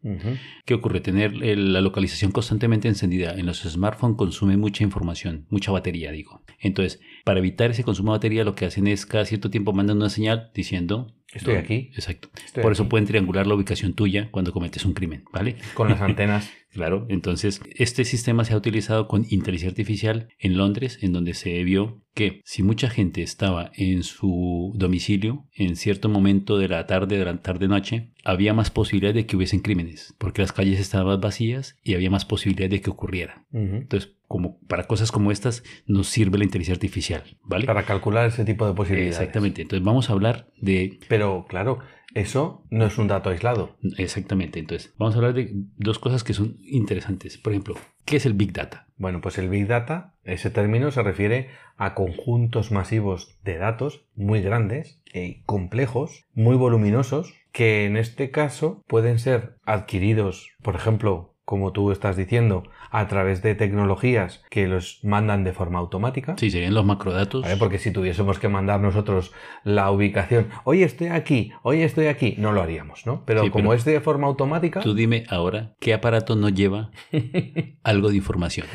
¿Qué 0.65 0.73
ocurre? 0.73 0.99
Tener 0.99 1.41
el- 1.41 1.71
la 1.71 1.79
localización 1.79 2.31
constantemente 2.31 2.89
encendida 2.89 3.31
en 3.35 3.45
los 3.45 3.59
smartphones 3.61 4.17
consume 4.17 4.57
mucha 4.57 4.83
información, 4.83 5.45
mucha 5.49 5.71
batería, 5.71 6.11
digo. 6.11 6.43
Entonces, 6.59 6.99
para 7.23 7.39
evitar 7.39 7.71
ese 7.71 7.85
consumo 7.85 8.11
de 8.11 8.17
batería, 8.17 8.43
lo 8.43 8.55
que 8.55 8.65
hacen 8.65 8.87
es 8.87 9.05
cada 9.05 9.23
cierto 9.23 9.49
tiempo 9.49 9.71
mandan 9.71 9.97
una 9.97 10.09
señal 10.09 10.51
diciendo... 10.53 11.15
Estoy 11.33 11.55
aquí. 11.55 11.91
Exacto. 11.93 12.29
Estoy 12.43 12.63
Por 12.63 12.71
eso 12.71 12.89
pueden 12.89 13.05
triangular 13.07 13.45
la 13.45 13.55
ubicación 13.55 13.93
tuya 13.93 14.29
cuando 14.31 14.51
cometes 14.51 14.85
un 14.85 14.93
crimen, 14.93 15.23
¿vale? 15.31 15.55
Con 15.73 15.89
las 15.89 16.01
antenas. 16.01 16.49
Claro, 16.71 17.05
entonces 17.09 17.61
este 17.75 18.05
sistema 18.05 18.45
se 18.45 18.53
ha 18.53 18.57
utilizado 18.57 19.07
con 19.07 19.25
inteligencia 19.29 19.69
artificial 19.69 20.29
en 20.37 20.57
Londres, 20.57 20.99
en 21.01 21.13
donde 21.13 21.33
se 21.33 21.63
vio 21.63 22.01
que 22.13 22.41
si 22.45 22.63
mucha 22.63 22.89
gente 22.89 23.21
estaba 23.21 23.71
en 23.75 24.03
su 24.03 24.73
domicilio 24.75 25.47
en 25.53 25.75
cierto 25.75 26.09
momento 26.09 26.57
de 26.57 26.67
la 26.67 26.85
tarde, 26.85 27.17
de 27.17 27.25
la 27.25 27.41
tarde-noche, 27.41 28.11
había 28.23 28.53
más 28.53 28.69
posibilidad 28.71 29.13
de 29.13 29.25
que 29.25 29.35
hubiesen 29.35 29.61
crímenes, 29.61 30.15
porque 30.17 30.41
las 30.41 30.51
calles 30.51 30.79
estaban 30.79 31.19
vacías 31.21 31.75
y 31.83 31.95
había 31.95 32.09
más 32.11 32.25
posibilidad 32.25 32.69
de 32.69 32.81
que 32.81 32.89
ocurriera. 32.89 33.45
Entonces, 33.51 34.11
como 34.27 34.59
para 34.67 34.83
cosas 34.83 35.11
como 35.11 35.31
estas 35.31 35.63
nos 35.87 36.07
sirve 36.07 36.37
la 36.37 36.43
inteligencia 36.43 36.75
artificial, 36.75 37.23
¿vale? 37.43 37.65
Para 37.65 37.83
calcular 37.83 38.27
ese 38.27 38.45
tipo 38.45 38.67
de 38.67 38.73
posibilidades. 38.73 39.17
Exactamente. 39.17 39.63
Entonces 39.63 39.83
vamos 39.83 40.09
a 40.09 40.13
hablar 40.13 40.47
de 40.61 40.99
Pero 41.07 41.45
claro, 41.49 41.79
Eso 42.13 42.65
no 42.69 42.85
es 42.85 42.97
un 42.97 43.07
dato 43.07 43.29
aislado. 43.29 43.77
Exactamente. 43.97 44.59
Entonces, 44.59 44.93
vamos 44.97 45.15
a 45.15 45.17
hablar 45.19 45.33
de 45.33 45.51
dos 45.77 45.99
cosas 45.99 46.23
que 46.23 46.33
son 46.33 46.57
interesantes. 46.63 47.37
Por 47.37 47.53
ejemplo, 47.53 47.75
¿qué 48.05 48.17
es 48.17 48.25
el 48.25 48.33
Big 48.33 48.53
Data? 48.53 48.87
Bueno, 48.97 49.21
pues 49.21 49.37
el 49.37 49.49
Big 49.49 49.67
Data, 49.67 50.15
ese 50.23 50.49
término 50.49 50.91
se 50.91 51.03
refiere 51.03 51.49
a 51.77 51.95
conjuntos 51.95 52.71
masivos 52.71 53.37
de 53.43 53.57
datos 53.57 54.05
muy 54.15 54.41
grandes 54.41 55.01
y 55.13 55.43
complejos, 55.43 56.25
muy 56.33 56.55
voluminosos, 56.55 57.33
que 57.51 57.85
en 57.85 57.97
este 57.97 58.31
caso 58.31 58.83
pueden 58.87 59.19
ser 59.19 59.55
adquiridos, 59.63 60.51
por 60.61 60.75
ejemplo, 60.75 61.28
como 61.49 61.71
tú 61.71 61.91
estás 61.91 62.15
diciendo, 62.15 62.61
a 62.91 63.07
través 63.07 63.41
de 63.41 63.55
tecnologías 63.55 64.43
que 64.51 64.67
los 64.67 64.99
mandan 65.01 65.43
de 65.43 65.51
forma 65.51 65.79
automática. 65.79 66.35
Sí, 66.37 66.51
serían 66.51 66.75
los 66.75 66.85
macrodatos. 66.85 67.41
¿vale? 67.41 67.57
Porque 67.57 67.79
si 67.79 67.89
tuviésemos 67.89 68.37
que 68.37 68.49
mandar 68.49 68.79
nosotros 68.79 69.31
la 69.63 69.89
ubicación, 69.89 70.49
hoy 70.63 70.83
estoy 70.83 71.07
aquí, 71.07 71.51
hoy 71.63 71.81
estoy 71.81 72.05
aquí, 72.05 72.35
no 72.37 72.51
lo 72.51 72.61
haríamos, 72.61 73.07
¿no? 73.07 73.23
Pero 73.25 73.41
Sí, 73.41 73.49
como 73.49 73.69
pero 73.69 73.79
es 73.79 73.83
de 73.83 73.99
forma 73.99 74.27
automática, 74.27 74.81
Tú 74.81 74.93
dime 74.93 75.23
ahora, 75.27 75.73
¿qué 75.79 75.95
aparato 75.95 76.35
no 76.35 76.49
lleva 76.49 76.91
algo 77.83 78.09
de 78.09 78.17
información? 78.17 78.67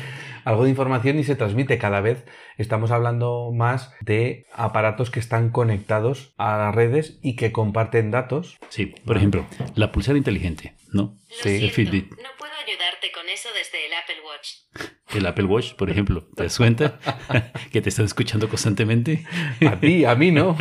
algo 0.43 0.63
de 0.63 0.69
información 0.69 1.17
y 1.19 1.23
se 1.23 1.35
transmite. 1.35 1.77
Cada 1.77 2.01
vez 2.01 2.23
estamos 2.57 2.91
hablando 2.91 3.51
más 3.51 3.91
de 4.01 4.45
aparatos 4.53 5.09
que 5.09 5.19
están 5.19 5.49
conectados 5.49 6.33
a 6.37 6.57
las 6.57 6.75
redes 6.75 7.19
y 7.21 7.35
que 7.35 7.51
comparten 7.51 8.11
datos. 8.11 8.57
Sí, 8.69 8.93
por 9.05 9.17
ejemplo, 9.17 9.45
la 9.73 9.91
pulsera 9.91 10.17
inteligente, 10.17 10.75
¿no? 10.93 11.17
Sí. 11.29 11.63
El 11.63 11.71
Fitbit. 11.71 12.11
no 12.11 12.29
ayudarte 12.65 13.11
con 13.11 13.27
eso 13.29 13.49
desde 13.53 13.85
el 13.85 13.93
Apple 13.93 14.21
Watch. 14.25 14.91
El 15.13 15.25
Apple 15.25 15.45
Watch, 15.45 15.73
por 15.73 15.89
ejemplo. 15.89 16.27
¿Te 16.35 16.43
das 16.43 16.57
cuenta? 16.57 16.99
que 17.71 17.81
te 17.81 17.89
están 17.89 18.05
escuchando 18.05 18.49
constantemente. 18.49 19.25
A 19.67 19.79
ti, 19.79 20.05
a 20.05 20.15
mí 20.15 20.31
no. 20.31 20.57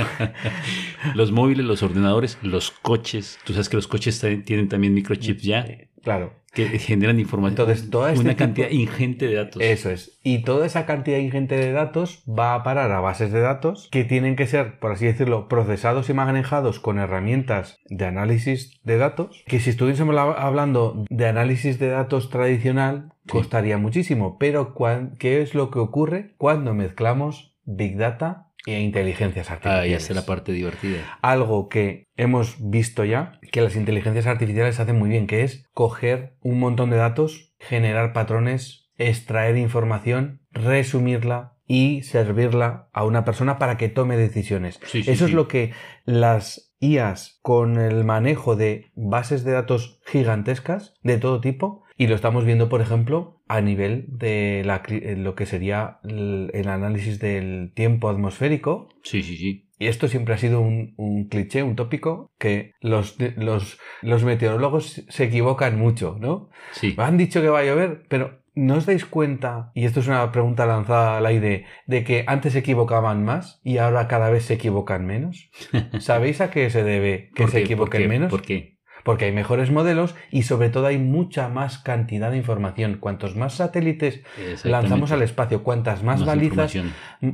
Los 1.14 1.32
móviles, 1.32 1.66
los 1.66 1.82
ordenadores, 1.82 2.38
los 2.42 2.70
coches. 2.70 3.38
Tú 3.44 3.52
sabes 3.52 3.68
que 3.68 3.76
los 3.76 3.86
coches 3.86 4.20
tienen 4.44 4.68
también 4.68 4.94
microchips 4.94 5.42
ya 5.42 5.66
Claro. 6.04 6.32
que 6.52 6.66
generan 6.78 7.18
información. 7.18 7.58
Entonces, 7.68 7.90
toda 7.90 8.10
este 8.12 8.20
una 8.20 8.30
tipo- 8.34 8.38
cantidad 8.44 8.70
ingente 8.70 9.26
de 9.26 9.34
datos. 9.34 9.60
Eso 9.60 9.90
es. 9.90 10.20
Y 10.22 10.42
toda 10.44 10.66
esa 10.66 10.86
cantidad 10.86 11.18
ingente 11.18 11.56
de 11.56 11.72
datos 11.72 12.22
va 12.28 12.54
a 12.54 12.62
parar 12.62 12.92
a 12.92 13.00
bases 13.00 13.32
de 13.32 13.40
datos 13.40 13.88
que 13.90 14.04
tienen 14.04 14.36
que 14.36 14.46
ser, 14.46 14.78
por 14.78 14.92
así 14.92 15.04
decirlo, 15.06 15.48
procesados 15.48 16.08
y 16.10 16.14
manejados 16.14 16.78
con 16.78 17.00
herramientas 17.00 17.78
de 17.86 18.04
análisis 18.06 18.78
de 18.84 18.98
datos, 18.98 19.42
que 19.48 19.58
si 19.58 19.70
estuviésemos 19.70 20.14
la- 20.14 20.30
hablando 20.30 21.04
de 21.10 21.26
análisis 21.26 21.80
de 21.80 21.88
datos 21.88 22.30
tradicional, 22.30 23.08
Sí. 23.24 23.32
costaría 23.32 23.76
muchísimo. 23.78 24.36
Pero 24.38 24.76
¿qué 25.18 25.42
es 25.42 25.56
lo 25.56 25.72
que 25.72 25.80
ocurre 25.80 26.34
cuando 26.36 26.72
mezclamos 26.72 27.56
Big 27.64 27.96
Data 27.96 28.43
e 28.66 28.80
inteligencias 28.80 29.50
Ah, 29.50 29.54
artificiales? 29.54 29.90
ya 29.90 29.96
está 29.98 30.14
la 30.14 30.26
parte 30.26 30.52
divertida. 30.52 30.98
algo 31.22 31.68
que 31.68 32.06
hemos 32.16 32.56
visto 32.58 33.04
ya, 33.04 33.38
que 33.52 33.60
las 33.60 33.76
inteligencias 33.76 34.26
artificiales 34.26 34.80
hacen 34.80 34.98
muy 34.98 35.08
bien, 35.08 35.26
que 35.26 35.42
es 35.42 35.66
coger 35.74 36.36
un 36.40 36.58
montón 36.58 36.90
de 36.90 36.96
datos, 36.96 37.52
generar 37.58 38.12
patrones, 38.12 38.90
extraer 38.96 39.56
información, 39.56 40.40
resumirla 40.52 41.52
y 41.66 42.02
servirla 42.02 42.88
a 42.92 43.04
una 43.04 43.24
persona 43.24 43.58
para 43.58 43.76
que 43.78 43.88
tome 43.88 44.16
decisiones. 44.16 44.78
Sí, 44.84 45.02
sí, 45.02 45.10
Eso 45.10 45.24
sí. 45.26 45.30
es 45.30 45.34
lo 45.34 45.48
que 45.48 45.72
las 46.04 46.74
IAS 46.78 47.38
con 47.42 47.78
el 47.78 48.04
manejo 48.04 48.54
de 48.56 48.90
bases 48.94 49.44
de 49.44 49.52
datos 49.52 49.98
gigantescas 50.06 50.94
de 51.02 51.16
todo 51.16 51.40
tipo 51.40 51.82
y 51.96 52.06
lo 52.08 52.14
estamos 52.14 52.44
viendo 52.44 52.68
por 52.68 52.82
ejemplo 52.82 53.33
a 53.48 53.60
nivel 53.60 54.06
de 54.08 54.62
la 54.64 54.82
eh, 54.88 55.16
lo 55.16 55.34
que 55.34 55.46
sería 55.46 55.98
el 56.04 56.50
el 56.54 56.68
análisis 56.68 57.18
del 57.18 57.72
tiempo 57.74 58.08
atmosférico 58.08 58.88
Sí, 59.02 59.22
sí, 59.22 59.36
sí. 59.36 59.68
y 59.78 59.86
esto 59.88 60.08
siempre 60.08 60.34
ha 60.34 60.38
sido 60.38 60.60
un, 60.60 60.94
un 60.96 61.28
cliché, 61.28 61.62
un 61.62 61.76
tópico, 61.76 62.32
que 62.38 62.72
los, 62.80 63.16
los, 63.36 63.78
los 64.02 64.24
meteorólogos 64.24 65.04
se 65.08 65.24
equivocan 65.24 65.78
mucho, 65.78 66.16
¿no? 66.20 66.48
Sí. 66.72 66.94
Han 66.96 67.18
dicho 67.18 67.42
que 67.42 67.48
va 67.48 67.58
a 67.60 67.64
llover, 67.64 68.04
pero 68.08 68.42
¿no 68.54 68.76
os 68.76 68.86
dais 68.86 69.04
cuenta, 69.04 69.72
y 69.74 69.84
esto 69.84 70.00
es 70.00 70.06
una 70.08 70.30
pregunta 70.32 70.64
lanzada 70.64 71.18
al 71.18 71.26
aire, 71.26 71.66
de 71.86 72.04
que 72.04 72.24
antes 72.26 72.52
se 72.54 72.60
equivocaban 72.60 73.24
más 73.24 73.60
y 73.64 73.78
ahora 73.78 74.06
cada 74.08 74.30
vez 74.30 74.44
se 74.44 74.54
equivocan 74.54 75.04
menos? 75.04 75.50
¿Sabéis 75.98 76.40
a 76.40 76.50
qué 76.50 76.70
se 76.70 76.82
debe 76.84 77.30
que 77.34 77.42
¿Por 77.42 77.50
se 77.50 77.60
equivoquen 77.60 78.02
¿Por 78.02 78.08
menos? 78.08 78.30
¿Por 78.30 78.42
qué? 78.42 78.73
Porque 79.04 79.26
hay 79.26 79.32
mejores 79.32 79.70
modelos 79.70 80.16
y 80.30 80.42
sobre 80.42 80.70
todo 80.70 80.86
hay 80.86 80.98
mucha 80.98 81.48
más 81.48 81.78
cantidad 81.78 82.30
de 82.32 82.38
información. 82.38 82.96
Cuantos 82.98 83.36
más 83.36 83.54
satélites 83.54 84.22
lanzamos 84.64 85.12
al 85.12 85.22
espacio, 85.22 85.62
cuantas 85.62 86.02
más, 86.02 86.20
Más 86.20 86.26
balizas, 86.26 86.74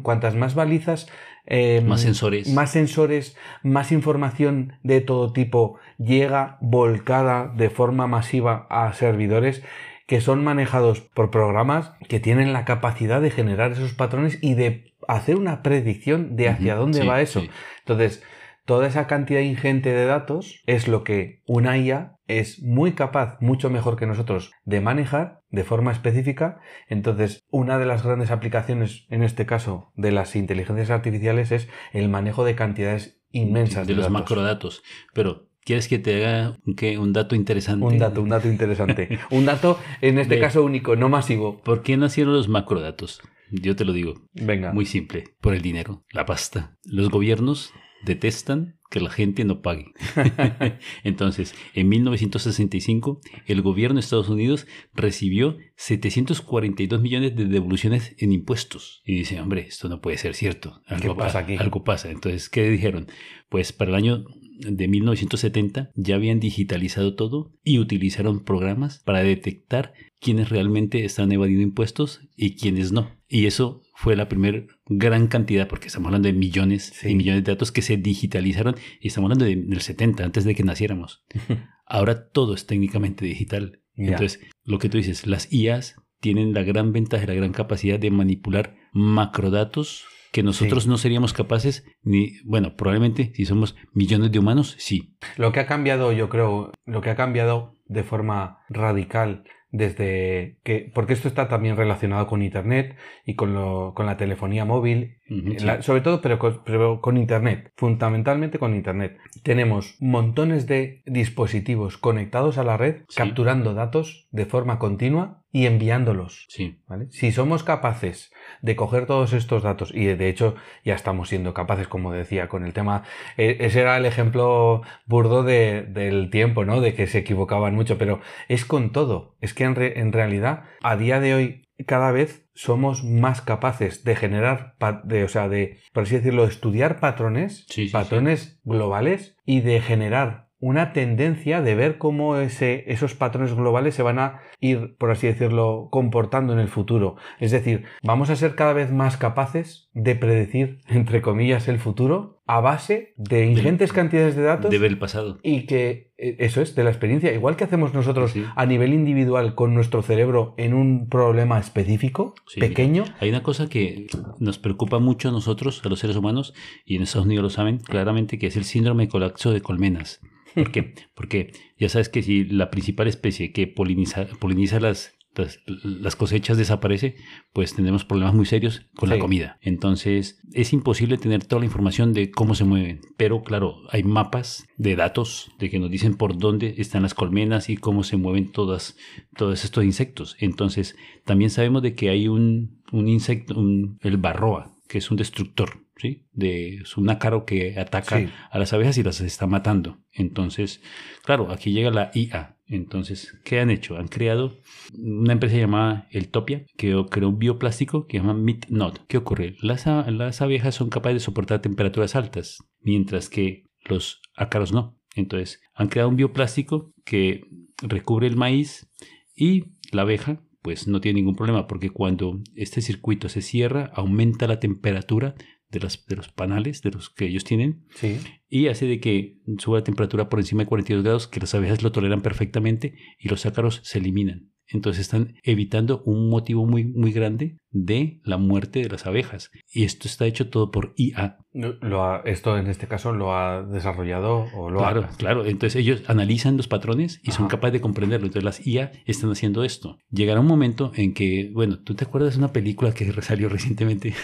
cuantas 0.02 0.34
más 0.34 0.54
balizas, 0.54 1.08
eh, 1.46 1.82
Más 1.86 2.02
sensores. 2.02 2.52
más 2.52 2.70
sensores, 2.70 3.36
más 3.62 3.92
información 3.92 4.74
de 4.82 5.00
todo 5.00 5.32
tipo 5.32 5.78
llega 5.98 6.58
volcada 6.60 7.50
de 7.56 7.70
forma 7.70 8.06
masiva 8.06 8.66
a 8.68 8.92
servidores 8.92 9.62
que 10.06 10.20
son 10.20 10.42
manejados 10.42 11.00
por 11.00 11.30
programas 11.30 11.92
que 12.08 12.18
tienen 12.18 12.52
la 12.52 12.64
capacidad 12.64 13.20
de 13.20 13.30
generar 13.30 13.70
esos 13.72 13.92
patrones 13.94 14.38
y 14.42 14.54
de 14.54 14.92
hacer 15.06 15.36
una 15.36 15.62
predicción 15.62 16.34
de 16.36 16.48
hacia 16.48 16.74
dónde 16.74 17.02
sí, 17.02 17.06
va 17.06 17.20
eso. 17.20 17.40
sí. 17.40 17.50
Entonces, 17.80 18.22
toda 18.70 18.86
esa 18.86 19.08
cantidad 19.08 19.40
ingente 19.40 19.92
de 19.92 20.04
datos 20.04 20.62
es 20.64 20.86
lo 20.86 21.02
que 21.02 21.42
una 21.44 21.76
IA 21.76 22.14
es 22.28 22.62
muy 22.62 22.92
capaz, 22.92 23.36
mucho 23.40 23.68
mejor 23.68 23.96
que 23.96 24.06
nosotros, 24.06 24.52
de 24.64 24.80
manejar 24.80 25.40
de 25.50 25.64
forma 25.64 25.90
específica. 25.90 26.60
Entonces, 26.88 27.42
una 27.50 27.78
de 27.78 27.86
las 27.86 28.04
grandes 28.04 28.30
aplicaciones, 28.30 29.06
en 29.10 29.24
este 29.24 29.44
caso, 29.44 29.90
de 29.96 30.12
las 30.12 30.36
inteligencias 30.36 30.90
artificiales 30.90 31.50
es 31.50 31.66
el 31.92 32.08
manejo 32.08 32.44
de 32.44 32.54
cantidades 32.54 33.20
inmensas 33.32 33.88
de 33.88 33.94
de, 33.94 33.96
los 33.96 34.04
datos. 34.04 34.20
macrodatos. 34.20 34.82
Pero, 35.14 35.48
¿quieres 35.64 35.88
que 35.88 35.98
te 35.98 36.24
haga 36.24 36.56
¿qué? 36.76 36.96
un 36.96 37.12
dato 37.12 37.34
interesante? 37.34 37.84
Un 37.84 37.98
dato, 37.98 38.22
un 38.22 38.28
dato 38.28 38.46
interesante. 38.46 39.18
un 39.32 39.46
dato, 39.46 39.80
en 40.00 40.20
este 40.20 40.36
De- 40.36 40.40
caso, 40.40 40.62
único, 40.62 40.94
no 40.94 41.08
masivo. 41.08 41.60
¿Por 41.64 41.82
qué 41.82 41.96
nacieron 41.96 42.34
los 42.34 42.46
macrodatos? 42.48 43.20
Yo 43.50 43.74
te 43.74 43.84
lo 43.84 43.92
digo, 43.92 44.14
Venga. 44.32 44.72
muy 44.72 44.86
simple, 44.86 45.24
por 45.40 45.54
el 45.56 45.60
dinero, 45.60 46.04
la 46.12 46.24
pasta. 46.24 46.76
Los 46.84 47.10
gobiernos 47.10 47.72
detestan 48.04 48.76
que 48.90 49.00
la 49.00 49.10
gente 49.10 49.44
no 49.44 49.62
pague. 49.62 49.92
Entonces, 51.04 51.54
en 51.74 51.88
1965, 51.88 53.20
el 53.46 53.62
gobierno 53.62 53.94
de 53.96 54.00
Estados 54.00 54.28
Unidos 54.28 54.66
recibió 54.94 55.56
742 55.76 57.00
millones 57.00 57.36
de 57.36 57.44
devoluciones 57.46 58.14
en 58.18 58.32
impuestos. 58.32 59.00
Y 59.04 59.14
dice, 59.16 59.40
hombre, 59.40 59.62
esto 59.68 59.88
no 59.88 60.00
puede 60.00 60.18
ser 60.18 60.34
cierto. 60.34 60.80
Algo 60.86 61.16
pasa 61.16 61.34
pa- 61.34 61.38
aquí? 61.44 61.56
Algo 61.56 61.84
pasa. 61.84 62.10
Entonces, 62.10 62.48
¿qué 62.48 62.68
dijeron? 62.68 63.06
Pues 63.48 63.72
para 63.72 63.90
el 63.90 63.94
año 63.96 64.24
de 64.58 64.88
1970 64.88 65.90
ya 65.94 66.16
habían 66.16 66.40
digitalizado 66.40 67.14
todo 67.14 67.52
y 67.64 67.78
utilizaron 67.78 68.44
programas 68.44 68.98
para 69.04 69.22
detectar 69.22 69.94
quiénes 70.20 70.50
realmente 70.50 71.04
están 71.04 71.32
evadiendo 71.32 71.62
impuestos 71.62 72.20
y 72.36 72.56
quiénes 72.56 72.92
no. 72.92 73.10
Y 73.28 73.46
eso 73.46 73.82
fue 74.02 74.16
la 74.16 74.28
primera 74.28 74.62
gran 74.86 75.26
cantidad, 75.26 75.68
porque 75.68 75.88
estamos 75.88 76.06
hablando 76.08 76.28
de 76.28 76.32
millones 76.32 76.90
Sí. 76.94 77.10
y 77.10 77.14
millones 77.14 77.44
de 77.44 77.52
datos 77.52 77.70
que 77.70 77.82
se 77.82 77.98
digitalizaron 77.98 78.74
y 78.98 79.08
estamos 79.08 79.26
hablando 79.26 79.44
de- 79.44 79.56
del 79.56 79.80
70, 79.82 80.24
antes 80.24 80.44
de 80.44 80.54
que 80.54 80.62
naciéramos. 80.64 81.22
Ahora 81.86 82.28
todo 82.30 82.54
es 82.54 82.66
técnicamente 82.66 83.24
digital. 83.26 83.82
Ya. 83.96 84.12
Entonces, 84.12 84.40
lo 84.64 84.78
que 84.78 84.88
tú 84.88 84.96
dices, 84.96 85.26
las 85.26 85.52
IAs 85.52 85.96
tienen 86.20 86.54
la 86.54 86.62
gran 86.62 86.92
ventaja, 86.92 87.26
la 87.26 87.34
gran 87.34 87.52
capacidad 87.52 87.98
de 87.98 88.10
manipular 88.10 88.74
macrodatos 88.92 90.04
que 90.32 90.42
nosotros 90.44 90.86
no 90.86 90.96
seríamos 90.96 91.32
capaces, 91.32 91.84
ni, 92.02 92.38
bueno, 92.44 92.76
probablemente 92.76 93.32
si 93.34 93.44
somos 93.44 93.74
millones 93.92 94.30
de 94.30 94.38
humanos, 94.38 94.76
sí. 94.78 95.16
Lo 95.36 95.50
que 95.52 95.58
ha 95.60 95.66
cambiado, 95.66 96.12
yo 96.12 96.28
creo, 96.28 96.72
lo 96.86 97.00
que 97.00 97.10
ha 97.10 97.16
cambiado 97.16 97.74
de 97.86 98.04
forma 98.04 98.58
radical 98.68 99.42
desde 99.70 100.58
que, 100.64 100.90
porque 100.94 101.12
esto 101.12 101.28
está 101.28 101.48
también 101.48 101.76
relacionado 101.76 102.26
con 102.26 102.42
Internet 102.42 102.96
y 103.24 103.36
con, 103.36 103.54
lo, 103.54 103.94
con 103.94 104.06
la 104.06 104.16
telefonía 104.16 104.64
móvil, 104.64 105.19
La- 105.30 105.80
sobre 105.82 106.00
todo, 106.00 106.20
pero 106.20 106.38
con, 106.38 106.62
pero 106.64 107.00
con 107.00 107.16
Internet, 107.16 107.72
fundamentalmente 107.76 108.58
con 108.58 108.74
Internet. 108.74 109.16
Tenemos 109.44 109.96
montones 110.00 110.66
de 110.66 111.02
dispositivos 111.06 111.96
conectados 111.98 112.58
a 112.58 112.64
la 112.64 112.76
red, 112.76 113.02
Sí. 113.08 113.16
capturando 113.18 113.72
datos 113.74 114.28
de 114.32 114.44
forma 114.44 114.78
continua 114.80 115.44
y 115.52 115.66
enviándolos. 115.66 116.46
Sí, 116.48 116.80
¿vale? 116.88 117.06
Si 117.10 117.30
somos 117.32 117.62
capaces 117.64 118.32
de 118.62 118.76
coger 118.76 119.06
todos 119.06 119.32
estos 119.32 119.62
datos, 119.62 119.92
y 119.94 120.04
de 120.06 120.28
hecho 120.28 120.54
ya 120.84 120.94
estamos 120.94 121.28
siendo 121.28 121.54
capaces, 121.54 121.86
como 121.88 122.12
decía, 122.12 122.48
con 122.48 122.64
el 122.64 122.72
tema, 122.72 123.04
e- 123.36 123.56
ese 123.60 123.80
era 123.80 123.96
el 123.96 124.06
ejemplo 124.06 124.82
burdo 125.06 125.42
de- 125.44 125.82
del 125.82 126.30
tiempo, 126.30 126.64
¿no? 126.64 126.80
De 126.80 126.94
que 126.94 127.06
se 127.06 127.18
equivocaban 127.18 127.74
mucho, 127.74 127.98
pero 127.98 128.20
es 128.48 128.64
con 128.64 128.90
todo. 128.92 129.36
Es 129.40 129.54
que 129.54 129.64
en, 129.64 129.74
re- 129.76 129.98
en 130.00 130.12
realidad, 130.12 130.64
a 130.82 130.96
día 130.96 131.18
de 131.20 131.34
hoy, 131.34 131.62
cada 131.84 132.12
vez 132.12 132.46
somos 132.54 133.04
más 133.04 133.40
capaces 133.42 134.04
de 134.04 134.16
generar, 134.16 134.76
de, 135.04 135.24
o 135.24 135.28
sea, 135.28 135.48
de, 135.48 135.78
por 135.92 136.02
así 136.02 136.16
decirlo, 136.16 136.44
estudiar 136.44 137.00
patrones, 137.00 137.64
Sí, 137.68 137.82
sí, 137.82 137.86
sí. 137.86 137.92
patrones 137.92 138.60
globales 138.64 139.36
y 139.44 139.60
de 139.62 139.80
generar 139.80 140.49
una 140.60 140.92
tendencia 140.92 141.62
de 141.62 141.74
ver 141.74 141.96
cómo 141.98 142.36
ese, 142.36 142.84
esos 142.92 143.14
patrones 143.14 143.54
globales 143.54 143.94
se 143.94 144.02
van 144.02 144.18
a 144.18 144.40
ir, 144.60 144.94
por 144.98 145.10
así 145.10 145.26
decirlo, 145.26 145.88
comportando 145.90 146.52
en 146.52 146.58
el 146.58 146.68
futuro. 146.68 147.16
Es 147.38 147.50
decir, 147.50 147.84
vamos 148.02 148.28
a 148.28 148.36
ser 148.36 148.54
cada 148.54 148.74
vez 148.74 148.92
más 148.92 149.16
capaces 149.16 149.88
de 149.94 150.14
predecir, 150.16 150.80
entre 150.88 151.22
comillas, 151.22 151.66
el 151.68 151.78
futuro 151.78 152.36
a 152.46 152.60
base 152.60 153.14
de 153.16 153.46
ingentes 153.46 153.92
cantidades 153.92 154.34
de 154.34 154.42
datos 154.42 154.72
De 154.72 154.78
ver 154.78 154.90
el 154.90 154.98
pasado. 154.98 155.38
y 155.44 155.66
que 155.66 156.10
eh, 156.18 156.34
eso 156.40 156.60
es 156.60 156.74
de 156.74 156.82
la 156.82 156.90
experiencia, 156.90 157.32
igual 157.32 157.54
que 157.56 157.62
hacemos 157.64 157.94
nosotros 157.94 158.32
Sí. 158.32 158.44
a 158.56 158.66
nivel 158.66 158.92
individual 158.92 159.54
con 159.54 159.72
nuestro 159.72 160.02
cerebro 160.02 160.54
en 160.58 160.74
un 160.74 161.08
problema 161.08 161.58
específico, 161.60 162.34
Sí, 162.48 162.58
pequeño. 162.60 163.04
Hay 163.20 163.28
una 163.30 163.42
cosa 163.44 163.68
que 163.68 164.08
nos 164.40 164.58
preocupa 164.58 164.98
mucho 164.98 165.28
a 165.28 165.32
nosotros, 165.32 165.80
a 165.84 165.88
los 165.88 166.00
seres 166.00 166.16
humanos, 166.16 166.52
y 166.84 166.96
en 166.96 167.02
Estados 167.02 167.26
Unidos 167.26 167.44
lo 167.44 167.50
saben 167.50 167.78
claramente, 167.78 168.36
que 168.38 168.48
es 168.48 168.56
el 168.56 168.64
síndrome 168.64 169.04
de 169.04 169.08
colapso 169.10 169.52
de 169.52 169.60
colmenas. 169.60 170.20
¿Por 170.54 170.72
qué? 170.72 170.94
Porque 171.14 171.52
ya 171.78 171.88
sabes 171.88 172.08
que 172.08 172.22
si 172.22 172.44
la 172.44 172.70
principal 172.70 173.08
especie 173.08 173.52
que 173.52 173.66
poliniza, 173.66 174.26
poliniza 174.40 174.80
las, 174.80 175.12
las, 175.34 175.60
las 175.84 176.16
cosechas 176.16 176.58
desaparece, 176.58 177.14
pues 177.52 177.74
tendremos 177.74 178.04
problemas 178.04 178.34
muy 178.34 178.46
serios 178.46 178.86
con 178.96 179.08
la 179.08 179.14
comida. 179.20 179.58
Entonces, 179.62 180.40
es 180.52 180.72
imposible 180.72 181.18
tener 181.18 181.44
toda 181.44 181.60
la 181.60 181.66
información 181.66 182.12
de 182.12 182.30
cómo 182.30 182.54
se 182.54 182.64
mueven. 182.64 183.00
Pero 183.16 183.42
claro, 183.42 183.76
hay 183.90 184.02
mapas 184.02 184.66
de 184.76 184.96
datos 184.96 185.50
de 185.58 185.70
que 185.70 185.78
nos 185.78 185.90
dicen 185.90 186.14
por 186.16 186.36
dónde 186.36 186.74
están 186.78 187.02
las 187.02 187.14
colmenas 187.14 187.70
y 187.70 187.76
cómo 187.76 188.02
se 188.02 188.16
mueven 188.16 188.50
todas, 188.52 188.96
todos 189.36 189.64
estos 189.64 189.84
insectos. 189.84 190.36
Entonces, 190.40 190.96
también 191.24 191.50
sabemos 191.50 191.82
de 191.82 191.94
que 191.94 192.10
hay 192.10 192.26
un, 192.28 192.82
un 192.92 193.08
insecto, 193.08 193.58
un- 193.58 193.98
el 194.02 194.16
barroa, 194.16 194.74
que 194.88 194.98
es 194.98 195.10
un 195.12 195.16
destructor, 195.16 195.84
¿sí? 196.00 196.24
De, 196.32 196.76
es 196.76 196.96
un 196.96 197.08
ácaro 197.10 197.44
que 197.44 197.78
ataca 197.78 198.18
Sí. 198.18 198.28
a 198.50 198.58
las 198.58 198.72
abejas 198.72 198.96
y 198.98 199.02
las 199.02 199.20
está 199.20 199.46
matando. 199.46 199.98
Entonces, 200.12 200.80
claro, 201.24 201.50
aquí 201.50 201.72
llega 201.72 201.90
la 201.90 202.10
IA. 202.14 202.56
Entonces, 202.66 203.36
¿qué 203.44 203.58
han 203.60 203.70
hecho? 203.70 203.96
Han 203.96 204.06
creado 204.08 204.56
una 204.96 205.32
empresa 205.32 205.56
llamada 205.56 206.06
Eltopia, 206.12 206.64
que 206.76 206.94
creó 207.10 207.28
un 207.28 207.38
bioplástico 207.38 208.06
que 208.06 208.18
se 208.18 208.24
llama 208.24 208.34
MidNot. 208.40 209.06
¿Qué 209.08 209.16
ocurre? 209.16 209.56
Las, 209.60 209.86
las 209.86 210.40
abejas 210.40 210.74
son 210.76 210.88
capaces 210.88 211.16
de 211.16 211.20
soportar 211.20 211.60
temperaturas 211.62 212.14
altas, 212.14 212.58
mientras 212.80 213.28
que 213.28 213.64
los 213.84 214.20
ácaros 214.36 214.72
no. 214.72 214.96
Entonces, 215.16 215.60
han 215.74 215.88
creado 215.88 216.08
un 216.10 216.16
bioplástico 216.16 216.92
que 217.04 217.44
recubre 217.82 218.26
el 218.28 218.36
maíz 218.36 218.88
y 219.34 219.64
la 219.90 220.02
abeja 220.02 220.40
pues 220.62 220.86
no 220.86 221.00
tiene 221.00 221.20
ningún 221.20 221.34
problema 221.36 221.66
porque 221.66 221.88
cuando 221.88 222.38
este 222.54 222.82
circuito 222.82 223.30
se 223.30 223.40
cierra 223.40 223.90
aumenta 223.94 224.46
la 224.46 224.60
temperatura 224.60 225.34
de, 225.70 225.80
las, 225.80 226.04
de 226.06 226.16
los 226.16 226.28
panales 226.28 226.82
de 226.82 226.90
los 226.90 227.10
que 227.10 227.26
ellos 227.26 227.44
tienen 227.44 227.84
Sí. 227.94 228.18
y 228.48 228.68
hace 228.68 228.86
de 228.86 229.00
que 229.00 229.38
suba 229.58 229.78
la 229.78 229.84
temperatura 229.84 230.28
por 230.28 230.38
encima 230.40 230.62
de 230.62 230.68
42 230.68 231.04
grados 231.04 231.28
que 231.28 231.40
las 231.40 231.54
abejas 231.54 231.82
lo 231.82 231.92
toleran 231.92 232.22
perfectamente 232.22 232.94
y 233.18 233.28
los 233.28 233.46
ácaros 233.46 233.80
se 233.84 233.98
eliminan. 233.98 234.50
Entonces 234.72 235.00
están 235.00 235.34
evitando 235.42 236.00
un 236.06 236.28
motivo 236.30 236.64
muy, 236.64 236.84
muy 236.84 237.10
grande 237.10 237.56
de 237.72 238.20
la 238.22 238.36
muerte 238.36 238.80
de 238.80 238.88
las 238.88 239.04
abejas. 239.04 239.50
Y 239.72 239.82
esto 239.82 240.06
está 240.06 240.26
hecho 240.26 240.48
todo 240.48 240.70
por 240.70 240.92
IA. 240.96 241.38
Lo 241.52 242.04
ha- 242.04 242.22
esto 242.24 242.56
en 242.56 242.68
este 242.68 242.86
caso 242.86 243.12
lo 243.12 243.34
ha 243.34 243.64
desarrollado 243.64 244.46
o 244.54 244.70
lo 244.70 244.78
Claro, 244.78 245.00
ha... 245.10 245.16
claro. 245.16 245.44
Entonces 245.44 245.74
ellos 245.74 246.04
analizan 246.06 246.56
los 246.56 246.68
patrones 246.68 247.20
y 247.24 247.32
son 247.32 247.48
capaces 247.48 247.72
de 247.72 247.80
comprenderlo. 247.80 248.26
Entonces 248.28 248.44
las 248.44 248.64
IA 248.64 248.92
están 249.06 249.32
haciendo 249.32 249.64
esto. 249.64 249.98
Llegará 250.08 250.38
un 250.38 250.46
momento 250.46 250.92
en 250.94 251.14
que, 251.14 251.50
bueno, 251.52 251.80
¿tú 251.80 251.94
te 251.96 252.04
acuerdas 252.04 252.34
de 252.34 252.38
una 252.38 252.52
película 252.52 252.92
que 252.94 253.10
salió 253.22 253.48
recientemente? 253.48 254.14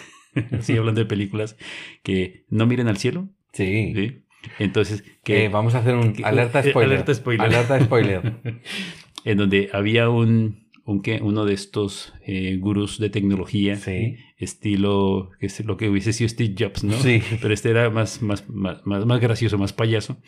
Sigue 0.60 0.78
hablando 0.78 1.00
de 1.00 1.06
películas 1.06 1.56
que 2.02 2.44
no 2.48 2.66
miren 2.66 2.88
al 2.88 2.96
cielo. 2.98 3.28
Sí. 3.52 3.92
¿sí? 3.94 4.22
Entonces, 4.58 5.02
Que 5.24 5.34
que 5.34 5.48
vamos 5.48 5.74
a 5.74 5.78
hacer 5.78 5.94
un 5.96 6.12
que- 6.12 6.24
alerta 6.24 6.60
eh, 6.60 6.70
spoiler. 6.70 6.92
alerta 6.92 7.14
spoiler. 7.14 7.46
Alerta 7.46 7.80
spoiler. 7.84 8.32
en 9.24 9.38
donde 9.38 9.70
había 9.72 10.08
un, 10.08 10.68
un 10.84 11.02
¿qué? 11.02 11.20
uno 11.22 11.44
de 11.44 11.54
estos 11.54 12.12
eh, 12.24 12.56
gurús 12.60 12.98
de 13.00 13.10
tecnología, 13.10 13.76
Sí. 13.76 14.16
estilo, 14.38 15.30
que 15.40 15.46
es 15.46 15.64
lo 15.64 15.76
que 15.76 15.88
hubiese 15.88 16.12
sido 16.12 16.28
Steve 16.28 16.54
Jobs, 16.58 16.84
¿no? 16.84 16.92
Sí. 16.98 17.22
Pero 17.42 17.52
este 17.52 17.70
era 17.70 17.90
más, 17.90 18.22
más, 18.22 18.48
más, 18.48 18.86
más, 18.86 19.04
más 19.04 19.20
gracioso, 19.20 19.58
más 19.58 19.72
payaso. 19.72 20.18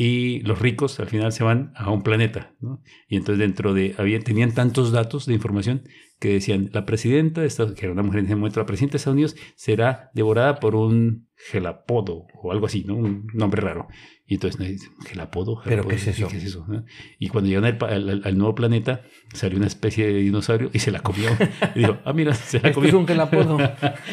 Y 0.00 0.40
los 0.42 0.60
ricos 0.60 1.00
al 1.00 1.08
final 1.08 1.32
se 1.32 1.42
van 1.42 1.72
a 1.74 1.90
un 1.90 2.02
planeta, 2.04 2.54
¿no? 2.60 2.80
Y 3.08 3.16
entonces 3.16 3.40
dentro 3.40 3.74
de, 3.74 3.96
había, 3.98 4.20
tenían 4.20 4.52
tantos 4.54 4.92
datos 4.92 5.26
de 5.26 5.34
información 5.34 5.82
que 6.20 6.34
decían, 6.34 6.70
la 6.72 6.86
presidenta 6.86 7.40
de 7.40 7.48
Estados 7.48 7.74
que 7.74 7.86
era 7.86 7.92
una 7.94 8.04
mujer 8.04 8.20
en 8.20 8.26
ese 8.26 8.36
momento, 8.36 8.60
la 8.60 8.66
presidenta 8.66 8.92
de 8.92 8.96
Estados 8.98 9.14
Unidos 9.14 9.34
será 9.56 10.10
devorada 10.14 10.60
por 10.60 10.76
un 10.76 11.26
gelapodo 11.50 12.26
o 12.40 12.52
algo 12.52 12.66
así, 12.66 12.84
¿no? 12.86 12.94
Un 12.94 13.26
nombre 13.34 13.60
raro. 13.60 13.88
Y 14.24 14.34
entonces, 14.34 14.60
nadie 14.60 14.72
dice, 14.74 14.88
¿gelapodo? 15.04 15.56
¿Pero 15.64 15.82
¿Gelapodo? 15.82 15.88
qué 15.88 15.94
es 15.96 16.06
eso? 16.06 16.28
¿Qué 16.28 16.36
es 16.36 16.44
eso? 16.44 16.64
no? 16.68 16.84
Y 17.18 17.28
cuando 17.28 17.48
llegan 17.50 17.64
al, 17.64 17.78
al- 18.08 18.22
al 18.24 18.38
nuevo 18.38 18.54
planeta, 18.54 19.02
salió 19.32 19.56
una 19.58 19.66
especie 19.66 20.06
de 20.06 20.14
dinosaurio 20.20 20.70
y 20.72 20.78
se 20.78 20.92
la 20.92 21.00
comió. 21.00 21.28
Y 21.74 21.80
dijo, 21.80 21.98
ah, 22.04 22.12
mira, 22.12 22.34
se 22.34 22.60
la 22.60 22.72
comió. 22.72 22.88
es 22.90 22.94
un 22.94 23.06
gelapodo. 23.08 23.58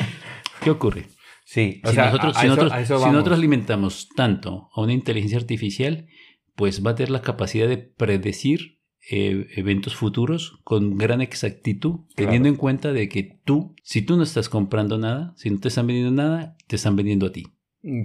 ¿Qué 0.64 0.72
ocurre? 0.72 1.08
Sí, 1.48 1.80
o 1.84 1.90
si, 1.90 1.96
sea, 1.96 2.06
nosotros, 2.08 2.36
a- 2.36 2.40
a 2.40 2.42
si, 2.42 2.48
eso- 2.48 2.56
nosotros, 2.56 2.72
a 2.74 2.82
eso 2.82 2.96
si 2.98 3.02
vamos. 3.02 3.14
nosotros 3.14 3.38
alimentamos 3.38 4.10
tanto 4.16 4.70
a 4.76 4.82
una 4.82 4.94
inteligencia 4.94 5.38
artificial, 5.38 6.08
pues 6.56 6.84
va 6.86 6.92
a 6.92 6.96
tener 6.96 7.12
la 7.12 7.22
capacidad 7.22 7.68
de 7.68 7.78
predecir 7.78 8.80
eh, 9.12 9.46
eventos 9.56 9.96
futuros 9.96 10.60
con 10.64 10.98
gran 10.98 11.22
exactitud, 11.22 12.00
teniendo 12.16 12.50
en 12.50 12.56
cuenta 12.56 12.92
de 12.92 13.08
que 13.08 13.40
tú, 13.46 13.76
si 13.84 14.02
tú 14.02 14.18
no 14.18 14.24
estás 14.24 14.50
comprando 14.50 14.98
nada, 14.98 15.36
si 15.38 15.52
no 15.52 15.60
te 15.60 15.68
están 15.68 15.86
vendiendo 15.86 16.12
nada, 16.12 16.58
te 16.66 16.76
están 16.78 16.96
vendiendo 16.96 17.28
a 17.28 17.32
ti. 17.32 17.44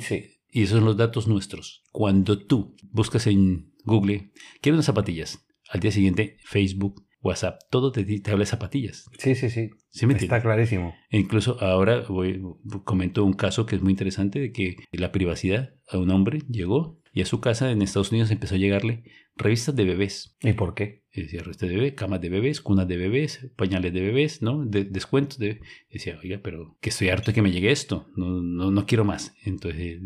Sí. 0.01 0.25
Y 0.53 0.65
esos 0.65 0.77
son 0.77 0.85
los 0.85 0.99
datos 0.99 1.27
nuestros. 1.27 1.85
Cuando 1.91 2.39
tú 2.45 2.77
buscas 2.91 3.27
en 3.29 3.73
Google, 3.87 4.33
quiero 4.61 4.77
unas 4.77 4.85
zapatillas, 4.85 5.47
al 5.71 5.81
día 5.81 5.91
siguiente 5.91 6.37
Facebook, 6.45 7.07
WhatsApp, 7.23 7.61
todo 7.71 7.93
te, 7.93 8.05
te 8.05 8.31
habla 8.31 8.43
de 8.43 8.47
zapatillas. 8.47 9.07
Sí, 9.19 9.35
sí, 9.35 9.51
sí. 9.51 9.71
¿Sí 9.91 10.07
me 10.07 10.15
Está 10.15 10.41
clarísimo. 10.41 10.95
E 11.11 11.19
incluso 11.19 11.61
ahora 11.61 12.03
voy, 12.09 12.41
comento 12.85 13.25
un 13.25 13.33
caso 13.35 13.67
que 13.67 13.77
es 13.77 13.83
muy 13.83 13.91
interesante 13.91 14.39
de 14.41 14.53
que 14.53 14.77
la 14.93 15.13
privacidad 15.13 15.75
a 15.89 15.99
un 15.99 16.11
hombre 16.11 16.41
llegó 16.49 16.99
y 17.13 17.23
a 17.23 17.27
su 17.27 17.41
casa 17.41 17.71
en 17.73 17.83
Estados 17.83 18.13
Unidos 18.13 18.31
empezó 18.31 18.55
a 18.55 18.59
llegarle 18.59 19.03
revistas 19.37 19.75
de 19.75 19.85
bebés. 19.85 20.37
¿Y 20.43 20.53
por 20.53 20.75
qué? 20.75 21.03
Decir, 21.13 21.43
revistas 21.43 21.69
de 21.69 21.75
bebés, 21.75 21.95
camas 21.95 22.21
de 22.21 22.29
bebés, 22.29 22.61
cunas 22.61 22.87
de 22.87 22.97
bebés, 22.97 23.51
pañales 23.57 23.93
de 23.93 24.01
bebés, 24.01 24.43
¿no? 24.43 24.65
De- 24.65 24.85
descuentos 24.85 25.39
de... 25.39 25.61
Decía, 25.91 26.19
oiga, 26.23 26.41
pero 26.43 26.79
que 26.81 26.91
estoy 26.91 27.09
harto 27.09 27.33
de 27.33 27.35
que 27.35 27.43
me 27.43 27.51
llegue 27.51 27.73
esto, 27.73 28.07
no, 28.17 28.41
no, 28.41 28.71
no 28.71 28.87
quiero 28.87 29.05
más. 29.05 29.35
Entonces, 29.45 29.99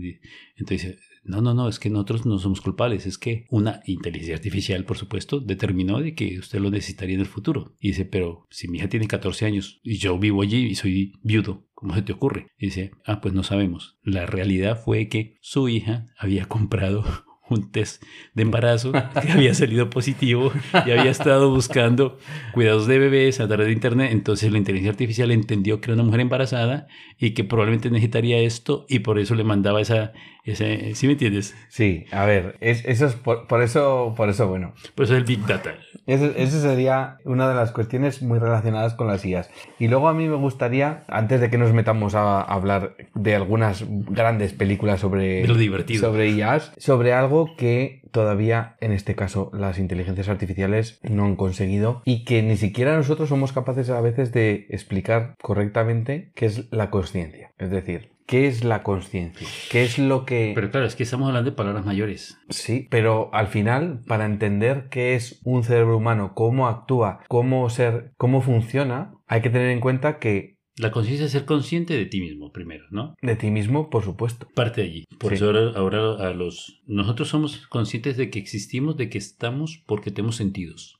entonces, 0.56 0.96
no, 1.24 1.40
no, 1.40 1.54
no, 1.54 1.68
es 1.68 1.78
que 1.78 1.90
nosotros 1.90 2.26
no 2.26 2.38
somos 2.38 2.60
culpables, 2.60 3.06
es 3.06 3.18
que 3.18 3.46
una 3.48 3.80
inteligencia 3.86 4.34
artificial, 4.34 4.84
por 4.84 4.98
supuesto, 4.98 5.40
determinó 5.40 6.00
de 6.00 6.14
que 6.14 6.38
usted 6.38 6.60
lo 6.60 6.70
necesitaría 6.70 7.14
en 7.14 7.22
el 7.22 7.26
futuro. 7.26 7.74
Y 7.80 7.88
dice, 7.88 8.04
pero 8.04 8.46
si 8.50 8.68
mi 8.68 8.78
hija 8.78 8.88
tiene 8.88 9.08
14 9.08 9.46
años 9.46 9.80
y 9.82 9.96
yo 9.96 10.18
vivo 10.18 10.42
allí 10.42 10.66
y 10.66 10.74
soy 10.74 11.12
viudo, 11.22 11.66
¿cómo 11.74 11.94
se 11.94 12.02
te 12.02 12.12
ocurre? 12.12 12.48
Y 12.58 12.66
dice, 12.66 12.92
ah, 13.06 13.20
pues 13.20 13.32
no 13.32 13.42
sabemos. 13.42 13.98
La 14.02 14.26
realidad 14.26 14.80
fue 14.82 15.08
que 15.08 15.38
su 15.40 15.68
hija 15.68 16.06
había 16.18 16.44
comprado 16.48 17.04
un 17.48 17.70
test 17.70 18.02
de 18.32 18.42
embarazo 18.42 18.92
que 18.92 19.32
había 19.32 19.54
salido 19.54 19.90
positivo 19.90 20.50
y 20.86 20.90
había 20.90 21.10
estado 21.10 21.50
buscando 21.50 22.18
cuidados 22.54 22.86
de 22.86 22.98
bebés 22.98 23.40
a 23.40 23.46
través 23.46 23.66
de 23.66 23.72
internet. 23.72 24.10
Entonces 24.12 24.50
la 24.50 24.58
inteligencia 24.58 24.92
artificial 24.92 25.30
entendió 25.30 25.80
que 25.80 25.90
era 25.90 25.94
una 25.94 26.04
mujer 26.04 26.20
embarazada 26.20 26.86
y 27.18 27.32
que 27.32 27.44
probablemente 27.44 27.90
necesitaría 27.90 28.38
esto 28.38 28.86
y 28.88 29.00
por 29.00 29.18
eso 29.18 29.34
le 29.34 29.44
mandaba 29.44 29.80
esa, 29.80 30.12
ese, 30.44 30.94
¿sí 30.94 31.06
me 31.06 31.12
entiendes? 31.14 31.54
Sí, 31.68 32.04
a 32.12 32.24
ver, 32.26 32.56
es, 32.60 32.84
eso 32.84 33.06
es 33.06 33.14
por, 33.14 33.46
por 33.46 33.62
eso, 33.62 34.14
por 34.16 34.28
eso, 34.28 34.46
bueno. 34.48 34.74
Por 34.94 35.04
eso 35.04 35.14
es 35.14 35.18
el 35.20 35.24
Big 35.24 35.44
Data. 35.46 35.74
Ese 36.06 36.60
sería 36.60 37.16
una 37.24 37.48
de 37.48 37.54
las 37.54 37.72
cuestiones 37.72 38.20
muy 38.20 38.38
relacionadas 38.38 38.92
con 38.94 39.06
las 39.06 39.24
IAS. 39.24 39.48
Y 39.78 39.88
luego 39.88 40.08
a 40.08 40.12
mí 40.14 40.28
me 40.28 40.36
gustaría, 40.36 41.02
antes 41.08 41.40
de 41.40 41.48
que 41.48 41.56
nos 41.56 41.72
metamos 41.72 42.14
a 42.14 42.42
hablar 42.42 42.94
de 43.14 43.34
algunas 43.34 43.84
grandes 43.88 44.52
películas 44.52 45.00
sobre, 45.00 45.40
De 45.42 45.48
lo 45.48 45.54
divertido. 45.54 46.00
sobre 46.02 46.28
IAS, 46.30 46.72
sobre 46.76 47.14
algo 47.14 47.56
que 47.56 48.02
todavía, 48.14 48.76
en 48.80 48.92
este 48.92 49.16
caso, 49.16 49.50
las 49.52 49.80
inteligencias 49.80 50.28
artificiales 50.28 51.00
no 51.02 51.24
han 51.24 51.34
conseguido 51.34 52.00
y 52.04 52.24
que 52.24 52.44
ni 52.44 52.56
siquiera 52.56 52.96
nosotros 52.96 53.28
somos 53.28 53.52
capaces 53.52 53.90
a 53.90 54.00
veces 54.00 54.30
de 54.32 54.68
explicar 54.70 55.34
correctamente, 55.42 56.30
que 56.36 56.46
es 56.46 56.72
la 56.72 56.90
conciencia. 56.90 57.50
Es 57.58 57.70
decir, 57.70 58.12
¿qué 58.26 58.46
es 58.46 58.62
la 58.62 58.84
conciencia? 58.84 59.48
¿Qué 59.68 59.82
es 59.82 59.98
lo 59.98 60.24
que... 60.24 60.52
Pero 60.54 60.70
claro, 60.70 60.86
es 60.86 60.94
que 60.94 61.02
estamos 61.02 61.26
hablando 61.26 61.50
de 61.50 61.56
palabras 61.56 61.84
mayores. 61.84 62.38
Sí, 62.50 62.86
pero 62.88 63.30
al 63.34 63.48
final, 63.48 64.02
para 64.06 64.26
entender 64.26 64.86
qué 64.90 65.16
es 65.16 65.40
un 65.42 65.64
cerebro 65.64 65.96
humano, 65.96 66.34
cómo 66.34 66.68
actúa, 66.68 67.18
cómo 67.26 67.68
ser, 67.68 68.12
cómo 68.16 68.42
funciona, 68.42 69.14
hay 69.26 69.40
que 69.40 69.50
tener 69.50 69.70
en 69.70 69.80
cuenta 69.80 70.20
que 70.20 70.53
La 70.76 70.90
conciencia 70.90 71.26
es 71.26 71.32
ser 71.32 71.44
consciente 71.44 71.96
de 71.96 72.06
ti 72.06 72.20
mismo 72.20 72.50
primero, 72.50 72.84
¿no? 72.90 73.14
de 73.22 73.36
ti 73.36 73.50
mismo, 73.50 73.90
por 73.90 74.02
supuesto. 74.04 74.48
Parte 74.54 74.80
de 74.80 74.86
allí. 74.88 75.04
Por 75.18 75.30
Sí. 75.30 75.36
eso 75.36 75.46
ahora, 75.46 75.70
ahora 75.76 76.28
a 76.28 76.34
los... 76.34 76.82
Nosotros 76.86 77.28
somos 77.28 77.66
conscientes 77.68 78.16
de 78.16 78.28
que 78.30 78.38
existimos, 78.40 78.96
de 78.96 79.08
que 79.08 79.18
estamos 79.18 79.82
porque 79.86 80.10
tenemos 80.10 80.36
sentidos. 80.36 80.98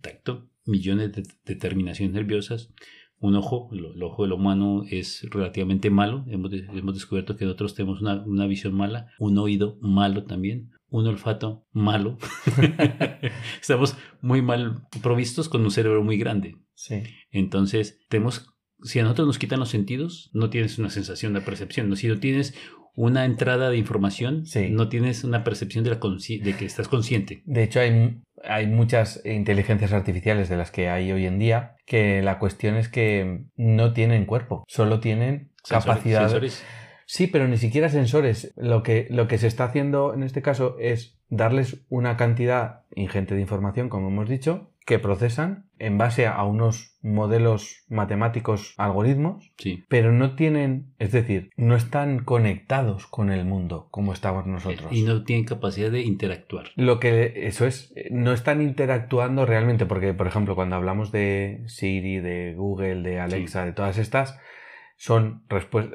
tacto, 0.00 0.48
millones 0.64 1.12
de, 1.12 1.24
de 1.44 1.56
terminaciones 1.56 2.14
nerviosas. 2.14 2.72
Un 3.18 3.34
ojo, 3.34 3.68
el, 3.72 3.84
el 3.96 4.02
ojo 4.02 4.22
del 4.24 4.32
humano 4.32 4.84
es 4.90 5.26
relativamente 5.30 5.90
malo. 5.90 6.24
Hemos, 6.28 6.52
hemos 6.52 6.94
descubierto 6.94 7.36
que 7.36 7.46
nosotros 7.46 7.74
tenemos 7.74 8.00
una, 8.02 8.22
una 8.24 8.46
visión 8.46 8.74
mala. 8.74 9.08
Un 9.18 9.38
oído 9.38 9.76
malo 9.80 10.24
también. 10.24 10.70
un 10.88 11.06
olfato 11.06 11.66
malo. 11.72 12.16
Estamos 13.60 13.96
muy 14.20 14.42
mal 14.42 14.82
provistos 15.02 15.48
con 15.48 15.62
un 15.62 15.70
cerebro 15.70 16.02
muy 16.04 16.16
grande. 16.18 16.56
Sí. 16.74 17.02
Entonces, 17.30 17.98
tenemos, 18.08 18.48
si 18.82 18.98
a 18.98 19.02
nosotros 19.02 19.26
nos 19.26 19.38
quitan 19.38 19.60
los 19.60 19.70
sentidos, 19.70 20.30
no 20.32 20.50
tienes 20.50 20.78
una 20.78 20.90
sensación 20.90 21.32
de 21.32 21.40
percepción. 21.40 21.88
¿no? 21.88 21.96
Si 21.96 22.08
no 22.08 22.18
tienes 22.18 22.54
una 22.94 23.24
entrada 23.24 23.68
de 23.70 23.76
información, 23.76 24.46
Sí. 24.46 24.68
no 24.70 24.88
tienes 24.88 25.22
una 25.24 25.44
percepción 25.44 25.84
de, 25.84 25.90
la 25.90 25.96
de 25.98 26.56
que 26.58 26.64
estás 26.64 26.88
consciente. 26.88 27.42
De 27.44 27.62
hecho, 27.62 27.80
hay, 27.80 28.22
hay 28.42 28.66
muchas 28.66 29.20
inteligencias 29.24 29.92
artificiales 29.92 30.48
de 30.48 30.56
las 30.56 30.70
que 30.70 30.88
hay 30.88 31.12
hoy 31.12 31.26
en 31.26 31.38
día 31.38 31.76
que 31.84 32.22
la 32.22 32.38
cuestión 32.38 32.76
es 32.76 32.88
que 32.88 33.44
no 33.56 33.92
tienen 33.92 34.24
cuerpo, 34.24 34.64
solo 34.66 35.00
tienen 35.00 35.50
capacidad. 35.68 36.22
sensores. 36.22 36.64
Sí, 37.08 37.28
pero 37.28 37.46
ni 37.46 37.56
siquiera 37.56 37.88
sensores. 37.88 38.52
Lo 38.56 38.82
que, 38.82 39.06
lo 39.10 39.28
que 39.28 39.38
se 39.38 39.46
está 39.46 39.64
haciendo 39.64 40.12
en 40.14 40.22
este 40.24 40.42
caso 40.42 40.76
es 40.80 41.18
darles 41.28 41.84
una 41.88 42.16
cantidad 42.16 42.80
ingente 42.94 43.34
de 43.34 43.40
información, 43.42 43.88
como 43.88 44.08
hemos 44.08 44.28
dicho, 44.28 44.72
que 44.86 44.98
procesan 45.00 45.66
en 45.78 45.98
base 45.98 46.26
a 46.26 46.42
unos 46.44 46.96
modelos 47.02 47.84
matemáticos, 47.88 48.72
algoritmos, 48.78 49.52
Sí. 49.58 49.84
pero 49.88 50.12
no 50.12 50.36
tienen, 50.36 50.94
es 50.98 51.10
decir, 51.12 51.50
no 51.56 51.74
están 51.76 52.20
conectados 52.20 53.06
con 53.08 53.30
el 53.30 53.44
mundo 53.44 53.88
como 53.90 54.12
estamos 54.12 54.46
nosotros. 54.46 54.90
Y 54.92 55.02
no 55.02 55.24
tienen 55.24 55.44
capacidad 55.44 55.90
de 55.90 56.02
interactuar. 56.02 56.66
Lo 56.76 57.00
que 57.00 57.46
eso 57.48 57.66
es, 57.66 57.92
no 58.10 58.32
están 58.32 58.62
interactuando 58.62 59.44
realmente, 59.44 59.86
porque, 59.86 60.14
por 60.14 60.28
ejemplo, 60.28 60.54
cuando 60.54 60.76
hablamos 60.76 61.10
de 61.12 61.64
Siri, 61.66 62.20
de 62.20 62.54
Google, 62.54 63.02
de 63.02 63.18
Alexa, 63.20 63.64
de 63.66 63.72
todas 63.72 63.98
estas, 63.98 64.38
son 64.96 65.42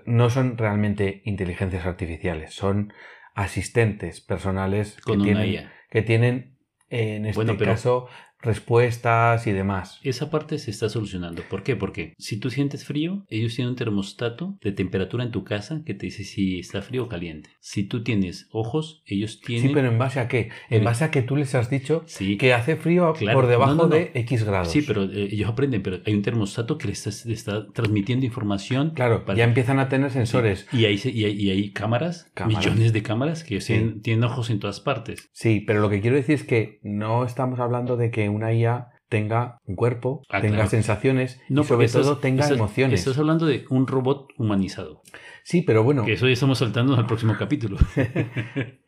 no 0.05 0.29
son 0.29 0.57
realmente 0.57 1.21
inteligencias 1.25 1.85
artificiales, 1.87 2.53
son 2.53 2.93
asistentes 3.33 4.21
personales 4.21 4.95
que 4.97 5.01
Con 5.13 5.23
tienen, 5.23 5.69
que 5.89 6.01
tienen, 6.01 6.57
en 6.89 7.25
este 7.25 7.37
Bueno, 7.37 7.55
pero- 7.57 7.71
caso, 7.71 8.07
respuestas 8.41 9.47
y 9.47 9.51
demás. 9.51 9.99
Esa 10.03 10.29
parte 10.29 10.57
se 10.59 10.71
está 10.71 10.89
solucionando. 10.89 11.41
¿Por 11.49 11.63
qué? 11.63 11.75
Porque 11.75 12.13
si 12.17 12.37
tú 12.37 12.49
sientes 12.49 12.85
frío, 12.85 13.25
ellos 13.29 13.55
tienen 13.55 13.71
un 13.71 13.75
termostato 13.75 14.57
de 14.61 14.71
temperatura 14.71 15.23
en 15.23 15.31
tu 15.31 15.43
casa 15.43 15.81
que 15.85 15.93
te 15.93 16.05
dice 16.07 16.23
si 16.23 16.59
está 16.59 16.81
frío 16.81 17.03
o 17.03 17.09
caliente. 17.09 17.49
Si 17.59 17.83
tú 17.83 18.03
tienes 18.03 18.47
ojos, 18.51 19.03
ellos 19.05 19.41
tienen... 19.41 19.67
Sí, 19.69 19.73
pero 19.73 19.87
¿en 19.89 19.97
base 19.97 20.19
a 20.19 20.27
qué? 20.27 20.49
En 20.69 20.83
base 20.83 21.03
a 21.03 21.11
que 21.11 21.21
tú 21.21 21.35
les 21.35 21.53
has 21.55 21.69
dicho 21.69 22.03
Sí. 22.05 22.37
que 22.37 22.53
hace 22.53 22.75
frío 22.75 23.13
Claro. 23.13 23.39
por 23.39 23.47
debajo 23.49 23.71
No, 23.75 23.83
no, 23.83 23.89
no. 23.89 23.95
de 23.95 24.11
X 24.15 24.43
grados. 24.43 24.69
Sí, 24.71 24.81
pero 24.81 25.03
eh, 25.03 25.29
ellos 25.31 25.49
aprenden, 25.49 25.81
pero 25.81 25.99
hay 26.05 26.13
un 26.13 26.21
termostato 26.21 26.77
que 26.77 26.87
les 26.87 27.05
está, 27.07 27.67
transmitiendo 27.73 28.25
información. 28.25 28.91
Claro, 28.91 29.25
para- 29.25 29.37
ya 29.37 29.43
empiezan 29.43 29.79
a 29.79 29.89
tener 29.89 30.11
sensores. 30.11 30.67
Y 30.71 30.85
hay, 30.85 30.99
y 31.03 31.25
hay, 31.25 31.31
y 31.39 31.49
hay 31.51 31.71
cámaras, 31.71 32.29
Cámaras. 32.33 32.65
millones 32.65 32.93
de 32.93 33.03
cámaras 33.03 33.43
que 33.43 33.61
Sí. 33.61 33.73
tienen, 33.73 34.01
tienen 34.01 34.23
ojos 34.23 34.49
en 34.49 34.59
todas 34.59 34.79
partes. 34.79 35.29
Sí, 35.33 35.63
pero 35.65 35.81
lo 35.81 35.89
que 35.89 36.01
quiero 36.01 36.15
decir 36.15 36.35
es 36.35 36.43
que 36.43 36.79
no 36.83 37.25
estamos 37.25 37.59
hablando 37.59 37.97
de 37.97 38.11
que 38.11 38.29
una 38.31 38.53
IA 38.53 38.87
tenga 39.09 39.59
un 39.65 39.75
cuerpo, 39.75 40.23
Ah, 40.29 40.41
tenga 40.41 40.55
claro. 40.55 40.69
sensaciones 40.69 41.41
y 41.49 41.53
porque 41.53 41.67
sobre 41.67 41.87
todo 41.89 42.17
tenga 42.17 42.47
emociones. 42.47 42.99
Estás 43.01 43.17
hablando 43.17 43.45
de 43.45 43.65
un 43.69 43.85
robot 43.85 44.29
humanizado. 44.37 45.01
Sí, 45.43 45.61
pero 45.63 45.83
bueno, 45.83 46.05
Que 46.05 46.13
eso 46.13 46.27
ya 46.27 46.33
estamos 46.33 46.57
saltando 46.59 46.95
al 46.95 47.05
próximo 47.05 47.35
capítulo. 47.37 47.77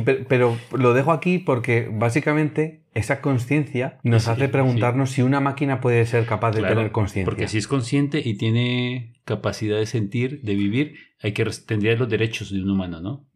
pero 0.00 0.56
lo 0.76 0.94
dejo 0.94 1.12
aquí 1.12 1.38
porque 1.38 1.88
básicamente 1.92 2.82
esa 2.94 3.20
conciencia 3.20 3.98
nos 4.04 4.24
Sí, 4.24 4.30
hace 4.30 4.48
preguntarnos 4.48 5.10
si 5.10 5.22
una 5.22 5.40
máquina 5.40 5.80
puede 5.80 6.06
ser 6.06 6.26
capaz 6.26 6.52
de 6.52 6.60
Claro, 6.60 6.76
tener 6.76 6.92
conciencia. 6.92 7.24
Porque 7.24 7.48
si 7.48 7.58
es 7.58 7.66
consciente 7.66 8.22
y 8.24 8.36
tiene 8.36 9.14
capacidad 9.24 9.78
de 9.78 9.86
sentir, 9.86 10.42
de 10.42 10.54
vivir, 10.54 10.94
hay 11.20 11.32
que 11.32 11.44
tendría 11.66 11.96
los 11.96 12.08
derechos 12.08 12.52
de 12.52 12.60
un 12.62 12.70
humano, 12.70 13.00
¿no? 13.00 13.26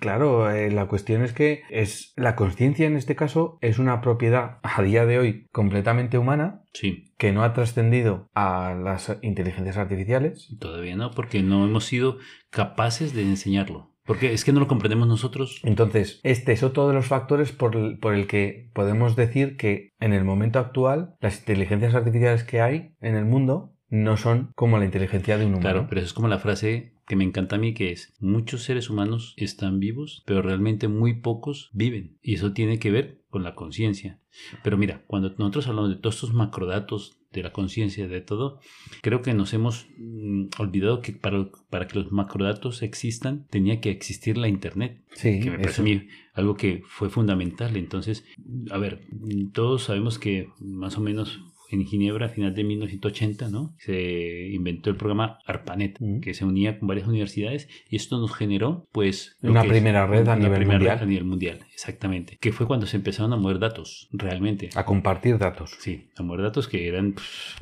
Claro, 0.00 0.50
eh, 0.50 0.70
la 0.70 0.86
cuestión 0.86 1.22
es 1.22 1.32
que 1.32 1.62
es 1.70 2.12
la 2.16 2.34
conciencia 2.34 2.86
en 2.86 2.96
este 2.96 3.14
caso 3.14 3.58
es 3.60 3.78
una 3.78 4.00
propiedad 4.00 4.58
a 4.62 4.82
día 4.82 5.06
de 5.06 5.18
hoy 5.18 5.46
completamente 5.52 6.18
humana 6.18 6.62
Sí, 6.72 7.12
que 7.18 7.30
no 7.32 7.44
ha 7.44 7.52
trascendido 7.52 8.28
a 8.34 8.74
las 8.74 9.16
inteligencias 9.22 9.76
artificiales. 9.76 10.48
todavía 10.58 10.96
no, 10.96 11.12
porque 11.12 11.42
no 11.42 11.64
hemos 11.64 11.84
sido 11.84 12.18
capaces 12.50 13.14
de 13.14 13.22
enseñarlo. 13.22 13.93
Porque 14.04 14.32
es 14.32 14.44
que 14.44 14.52
no 14.52 14.60
lo 14.60 14.68
comprendemos 14.68 15.08
nosotros. 15.08 15.60
Entonces, 15.62 16.20
este 16.22 16.52
es 16.52 16.62
otro 16.62 16.88
de 16.88 16.94
los 16.94 17.06
factores 17.06 17.52
por 17.52 17.74
el, 17.76 17.98
por 17.98 18.14
el 18.14 18.26
que 18.26 18.70
podemos 18.74 19.16
decir 19.16 19.56
que 19.56 19.92
en 19.98 20.12
el 20.12 20.24
momento 20.24 20.58
actual 20.58 21.16
las 21.20 21.38
inteligencias 21.38 21.94
artificiales 21.94 22.44
que 22.44 22.60
hay 22.60 22.94
en 23.00 23.16
el 23.16 23.24
mundo 23.24 23.74
no 23.88 24.16
son 24.16 24.50
como 24.54 24.78
la 24.78 24.84
inteligencia 24.84 25.38
de 25.38 25.46
un 25.46 25.52
humano. 25.54 25.62
Claro, 25.62 25.86
pero 25.88 26.00
eso 26.00 26.08
es 26.08 26.12
como 26.12 26.28
la 26.28 26.38
frase 26.38 26.94
que 27.06 27.16
me 27.16 27.24
encanta 27.24 27.56
a 27.56 27.58
mí, 27.58 27.74
que 27.74 27.92
es, 27.92 28.14
muchos 28.18 28.62
seres 28.62 28.90
humanos 28.90 29.34
están 29.36 29.78
vivos, 29.78 30.22
pero 30.26 30.42
realmente 30.42 30.88
muy 30.88 31.20
pocos 31.20 31.70
viven. 31.72 32.18
Y 32.22 32.34
eso 32.34 32.52
tiene 32.52 32.78
que 32.78 32.90
ver 32.90 33.20
con 33.28 33.42
la 33.42 33.54
conciencia. 33.54 34.20
Pero 34.62 34.78
mira, 34.78 35.02
cuando 35.06 35.30
nosotros 35.38 35.68
hablamos 35.68 35.90
de 35.90 35.96
todos 35.96 36.16
estos 36.16 36.32
macrodatos, 36.32 37.18
de 37.40 37.44
la 37.44 37.52
conciencia, 37.52 38.08
de 38.08 38.20
todo, 38.20 38.60
creo 39.02 39.22
que 39.22 39.34
nos 39.34 39.52
hemos 39.52 39.86
mm, 39.98 40.46
olvidado 40.58 41.00
que 41.00 41.12
para, 41.12 41.48
para 41.70 41.86
que 41.86 41.98
los 41.98 42.12
macrodatos 42.12 42.82
existan, 42.82 43.46
tenía 43.50 43.80
que 43.80 43.90
existir 43.90 44.38
la 44.38 44.48
Internet. 44.48 45.02
sí, 45.12 45.40
que 45.40 45.50
me 45.50 45.58
parece 45.58 45.70
eso. 45.70 45.82
a 45.82 45.84
mí 45.84 46.06
algo 46.34 46.56
que 46.56 46.82
fue 46.86 47.10
fundamental. 47.10 47.76
Entonces, 47.76 48.24
a 48.70 48.78
ver, 48.78 49.06
todos 49.52 49.84
sabemos 49.84 50.18
que 50.18 50.48
más 50.60 50.98
o 50.98 51.00
menos 51.00 51.40
en 51.74 51.84
Ginebra, 51.86 52.26
a 52.26 52.28
final 52.28 52.54
de 52.54 52.64
1980, 52.64 53.48
¿no? 53.48 53.74
Se 53.78 54.48
inventó 54.52 54.90
el 54.90 54.96
programa 54.96 55.38
ARPANET, 55.46 55.98
que 56.22 56.34
se 56.34 56.44
unía 56.44 56.78
con 56.78 56.88
varias 56.88 57.06
universidades 57.06 57.68
y 57.88 57.96
esto 57.96 58.18
nos 58.18 58.34
generó, 58.34 58.88
pues... 58.92 59.36
Una 59.42 59.62
es 59.62 59.68
primera 59.68 60.06
red 60.06 60.26
a 60.28 60.36
nivel 60.36 60.66
mundial. 60.66 60.98
a 61.00 61.04
nivel 61.04 61.24
mundial, 61.24 61.60
exactamente. 61.72 62.38
Que 62.40 62.52
fue 62.52 62.66
cuando 62.66 62.86
se 62.86 62.96
empezaron 62.96 63.32
a 63.32 63.36
mover 63.36 63.58
datos, 63.58 64.08
realmente. 64.12 64.70
a 64.74 64.84
compartir 64.84 65.38
datos. 65.38 65.76
Sí, 65.78 66.08
a 66.16 66.22
mover 66.22 66.42
datos 66.42 66.68
que 66.68 66.88
eran 66.88 67.14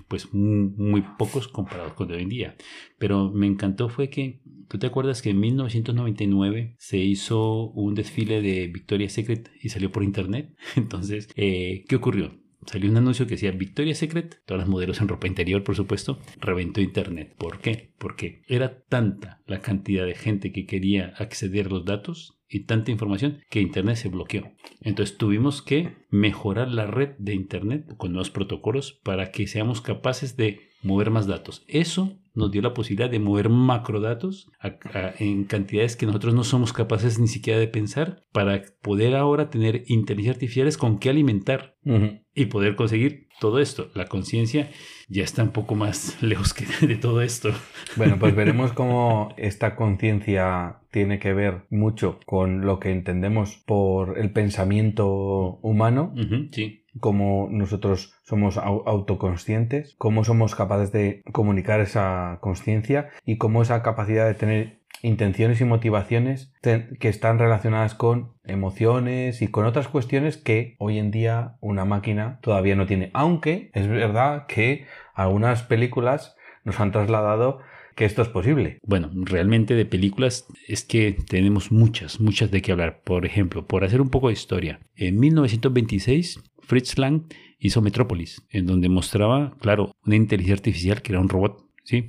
pues 0.08 0.32
muy, 0.32 0.70
muy 0.76 1.02
pocos 1.18 1.48
comparados 1.48 1.94
con 1.94 2.08
de 2.08 2.16
hoy 2.16 2.22
en 2.22 2.28
día. 2.28 2.56
Pero 2.98 3.30
me 3.32 3.46
encantó 3.46 3.88
fue 3.88 4.10
que, 4.10 4.40
¿tú 4.68 4.78
te 4.78 4.86
acuerdas 4.86 5.22
que 5.22 5.30
en 5.30 5.40
1999 5.40 6.74
se 6.78 6.98
hizo 6.98 7.70
un 7.70 7.94
desfile 7.94 8.42
de 8.42 8.68
Victoria's 8.68 9.12
Secret 9.12 9.50
y 9.60 9.70
salió 9.70 9.90
por 9.90 10.02
internet? 10.02 10.54
Entonces, 10.76 11.28
eh, 11.36 11.84
¿qué 11.88 11.96
ocurrió? 11.96 12.41
Salió 12.66 12.90
un 12.90 12.96
anuncio 12.96 13.26
que 13.26 13.34
decía 13.34 13.50
Victoria's 13.50 13.98
Secret, 13.98 14.40
todas 14.46 14.60
las 14.60 14.68
modelos 14.68 15.00
en 15.00 15.08
ropa 15.08 15.26
interior, 15.26 15.64
por 15.64 15.74
supuesto, 15.74 16.18
reventó 16.40 16.80
internet. 16.80 17.34
¿Por 17.36 17.60
qué? 17.60 17.92
Porque 17.98 18.42
era 18.46 18.82
tanta 18.84 19.42
la 19.46 19.60
cantidad 19.60 20.06
de 20.06 20.14
gente 20.14 20.52
que 20.52 20.66
quería 20.66 21.12
acceder 21.18 21.66
a 21.66 21.70
los 21.70 21.84
datos 21.84 22.38
y 22.48 22.64
tanta 22.66 22.90
información 22.90 23.40
que 23.50 23.60
internet 23.60 23.96
se 23.96 24.08
bloqueó. 24.08 24.52
Entonces 24.80 25.16
tuvimos 25.16 25.62
que 25.62 25.96
mejorar 26.10 26.68
la 26.68 26.86
red 26.86 27.16
de 27.18 27.34
internet 27.34 27.96
con 27.96 28.12
nuevos 28.12 28.30
protocolos 28.30 29.00
para 29.02 29.32
que 29.32 29.46
seamos 29.46 29.80
capaces 29.80 30.36
de 30.36 30.71
mover 30.82 31.10
más 31.10 31.26
datos. 31.26 31.64
Eso 31.68 32.18
nos 32.34 32.50
dio 32.50 32.62
la 32.62 32.72
posibilidad 32.72 33.10
de 33.10 33.18
mover 33.18 33.50
macrodatos 33.50 34.50
a- 34.58 34.78
a- 34.98 35.14
en 35.18 35.44
cantidades 35.44 35.96
que 35.96 36.06
nosotros 36.06 36.34
no 36.34 36.44
somos 36.44 36.72
capaces 36.72 37.18
ni 37.18 37.28
siquiera 37.28 37.58
de 37.60 37.68
pensar 37.68 38.22
para 38.32 38.62
poder 38.80 39.14
ahora 39.16 39.50
tener 39.50 39.84
inteligencias 39.86 40.36
artificiales 40.36 40.78
con 40.78 40.98
qué 40.98 41.10
alimentar 41.10 41.76
Ujú. 41.84 42.20
y 42.34 42.46
poder 42.46 42.74
conseguir 42.74 43.28
todo 43.38 43.58
esto. 43.58 43.90
La 43.94 44.06
conciencia 44.06 44.70
ya 45.08 45.24
está 45.24 45.42
un 45.42 45.50
poco 45.50 45.74
más 45.74 46.16
lejos 46.22 46.54
que 46.54 46.64
de 46.86 46.96
todo 46.96 47.20
esto. 47.20 47.50
Bueno, 47.96 48.18
pues 48.18 48.34
veremos 48.36 48.72
cómo 48.72 49.34
esta 49.36 49.76
conciencia 49.76 50.78
tiene 50.90 51.18
que 51.18 51.34
ver 51.34 51.66
mucho 51.70 52.18
con 52.24 52.62
lo 52.62 52.78
que 52.80 52.90
entendemos 52.92 53.56
por 53.66 54.18
el 54.18 54.32
pensamiento 54.32 55.58
humano, 55.62 56.14
Ujú, 56.16 56.48
sí, 56.52 56.81
cómo 57.00 57.48
nosotros 57.50 58.14
somos 58.24 58.56
au- 58.58 58.82
autoconscientes, 58.86 59.94
cómo 59.98 60.24
somos 60.24 60.54
capaces 60.54 60.92
de 60.92 61.22
comunicar 61.32 61.80
esa 61.80 62.38
conciencia 62.40 63.08
y 63.24 63.38
cómo 63.38 63.62
esa 63.62 63.82
capacidad 63.82 64.26
de 64.26 64.34
tener 64.34 64.82
intenciones 65.02 65.60
y 65.60 65.64
motivaciones 65.64 66.52
que 66.62 67.08
están 67.08 67.38
relacionadas 67.40 67.94
con 67.94 68.34
emociones 68.44 69.42
y 69.42 69.48
con 69.48 69.64
otras 69.66 69.88
cuestiones 69.88 70.36
que 70.36 70.76
hoy 70.78 70.98
en 70.98 71.10
día 71.10 71.56
una 71.60 71.84
máquina 71.84 72.38
todavía 72.40 72.76
no 72.76 72.86
tiene. 72.86 73.10
Aunque 73.12 73.70
es 73.74 73.88
verdad 73.88 74.46
que 74.46 74.86
algunas 75.14 75.62
películas 75.64 76.36
nos 76.64 76.78
han 76.78 76.92
trasladado 76.92 77.58
que 77.96 78.04
esto 78.04 78.22
es 78.22 78.28
posible. 78.28 78.78
Bueno, 78.84 79.10
realmente 79.12 79.74
de 79.74 79.84
películas 79.84 80.46
es 80.68 80.84
que 80.84 81.16
tenemos 81.28 81.72
muchas, 81.72 82.20
muchas 82.20 82.50
de 82.50 82.62
qué 82.62 82.72
hablar. 82.72 83.00
Por 83.04 83.26
ejemplo, 83.26 83.66
por 83.66 83.84
hacer 83.84 84.00
un 84.00 84.08
poco 84.08 84.28
de 84.28 84.34
historia, 84.34 84.80
en 84.96 85.18
1926 85.18 86.42
Fritz 86.62 86.98
Lang 86.98 87.22
hizo 87.58 87.80
Metrópolis, 87.82 88.42
en 88.50 88.66
donde 88.66 88.88
mostraba, 88.88 89.56
claro, 89.60 89.94
una 90.04 90.16
inteligencia 90.16 90.54
artificial 90.54 91.02
que 91.02 91.12
era 91.12 91.20
un 91.20 91.28
robot 91.28 91.64
¿sí? 91.84 92.06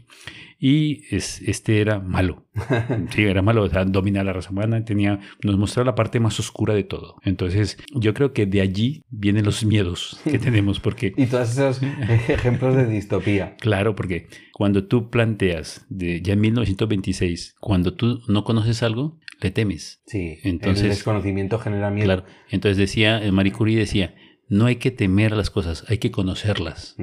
Y 0.59 1.03
es, 1.13 1.41
este 1.41 1.81
era 1.81 1.99
malo. 1.99 2.45
Sí, 3.09 3.23
era 3.23 3.41
malo, 3.41 3.63
o 3.63 3.69
sea, 3.69 3.85
dominaba 3.85 4.25
la 4.25 4.33
raza 4.33 4.51
humana, 4.51 4.85
tenía, 4.85 5.19
nos 5.43 5.57
mostraba 5.57 5.87
la 5.87 5.95
parte 5.95 6.19
más 6.19 6.39
oscura 6.39 6.73
de 6.75 6.83
todo. 6.83 7.15
Entonces, 7.23 7.77
yo 7.95 8.13
creo 8.13 8.33
que 8.33 8.45
de 8.45 8.61
allí 8.61 9.03
vienen 9.09 9.45
los 9.45 9.65
miedos 9.65 10.19
que 10.23 10.37
tenemos, 10.39 10.79
porque, 10.79 11.13
Y 11.17 11.25
todos 11.25 11.51
esos 11.51 11.81
ejemplos 12.29 12.75
de 12.75 12.85
distopía. 12.87 13.55
claro, 13.59 13.95
porque 13.95 14.27
cuando 14.53 14.85
tú 14.85 15.09
planteas, 15.09 15.85
de, 15.89 16.21
ya 16.21 16.33
en 16.33 16.41
1926, 16.41 17.55
cuando 17.59 17.93
tú 17.95 18.21
no 18.27 18.43
conoces 18.43 18.83
algo, 18.83 19.19
le 19.41 19.51
temes. 19.51 20.01
Sí, 20.05 20.37
Entonces- 20.43 20.83
el 20.83 20.89
desconocimiento 20.89 21.59
genera 21.59 21.89
miedo. 21.89 22.05
Claro. 22.05 22.25
Entonces 22.49 22.77
decía, 22.77 23.23
eh, 23.23 23.31
Marie 23.31 23.51
Curie 23.51 23.77
decía, 23.77 24.13
no 24.53 24.65
hay 24.67 24.75
que 24.75 24.91
temer 24.91 25.31
las 25.31 25.49
cosas, 25.49 25.83
hay 25.89 25.97
que 25.97 26.11
conocerlas. 26.11 26.95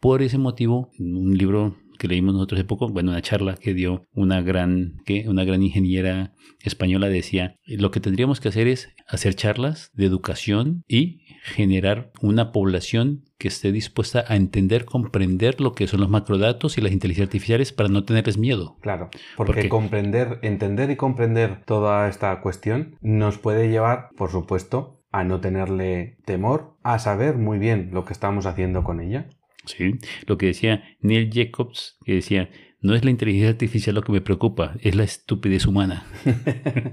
Por 0.00 0.22
ese 0.22 0.38
motivo, 0.38 0.90
un 0.98 1.36
libro 1.38 1.76
que 1.98 2.08
leímos 2.08 2.34
nosotros 2.34 2.58
hace 2.58 2.66
poco, 2.66 2.88
bueno, 2.88 3.12
una 3.12 3.22
charla 3.22 3.54
que 3.54 3.72
dio 3.72 4.02
una 4.12 4.42
gran, 4.42 4.96
¿qué? 5.06 5.24
una 5.28 5.44
gran 5.44 5.62
ingeniera 5.62 6.34
española 6.60 7.08
decía, 7.08 7.56
lo 7.64 7.90
que 7.90 8.00
tendríamos 8.00 8.40
que 8.40 8.48
hacer 8.48 8.66
es 8.66 8.90
hacer 9.08 9.34
charlas 9.34 9.90
de 9.94 10.04
educación 10.04 10.82
y 10.88 11.22
generar 11.44 12.10
una 12.20 12.52
población 12.52 13.24
que 13.38 13.48
esté 13.48 13.70
dispuesta 13.72 14.24
a 14.28 14.36
entender, 14.36 14.84
comprender 14.84 15.60
lo 15.60 15.72
que 15.72 15.86
son 15.86 16.00
los 16.00 16.10
macrodatos 16.10 16.76
y 16.76 16.80
las 16.80 16.92
inteligencias 16.92 17.28
artificiales 17.28 17.72
para 17.72 17.88
no 17.88 18.04
tenerles 18.04 18.36
miedo. 18.36 18.76
Claro, 18.82 19.08
porque 19.36 19.52
Porque- 19.52 19.68
comprender, 19.68 20.38
entender 20.42 20.90
y 20.90 20.96
comprender 20.96 21.62
toda 21.64 22.08
esta 22.08 22.40
cuestión 22.40 22.96
nos 23.00 23.38
puede 23.38 23.70
llevar, 23.70 24.08
por 24.16 24.30
supuesto, 24.30 24.96
a 25.18 25.24
no 25.24 25.40
tenerle 25.40 26.16
temor, 26.24 26.76
a 26.82 26.98
saber 26.98 27.36
muy 27.36 27.58
bien 27.58 27.90
lo 27.92 28.04
que 28.04 28.12
estamos 28.12 28.46
haciendo 28.46 28.84
con 28.84 29.00
ella. 29.00 29.26
¿sí? 29.64 29.98
Lo 30.26 30.38
que 30.38 30.46
decía 30.46 30.82
Neil 31.00 31.30
Jacobs, 31.32 31.98
que 32.04 32.14
decía, 32.14 32.48
no 32.80 32.94
es 32.94 33.04
la 33.04 33.10
inteligencia 33.10 33.48
artificial 33.50 33.94
lo 33.96 34.02
que 34.02 34.12
me 34.12 34.20
preocupa, 34.20 34.74
es 34.80 34.94
la 34.94 35.02
estupidez 35.04 35.66
humana. 35.66 36.04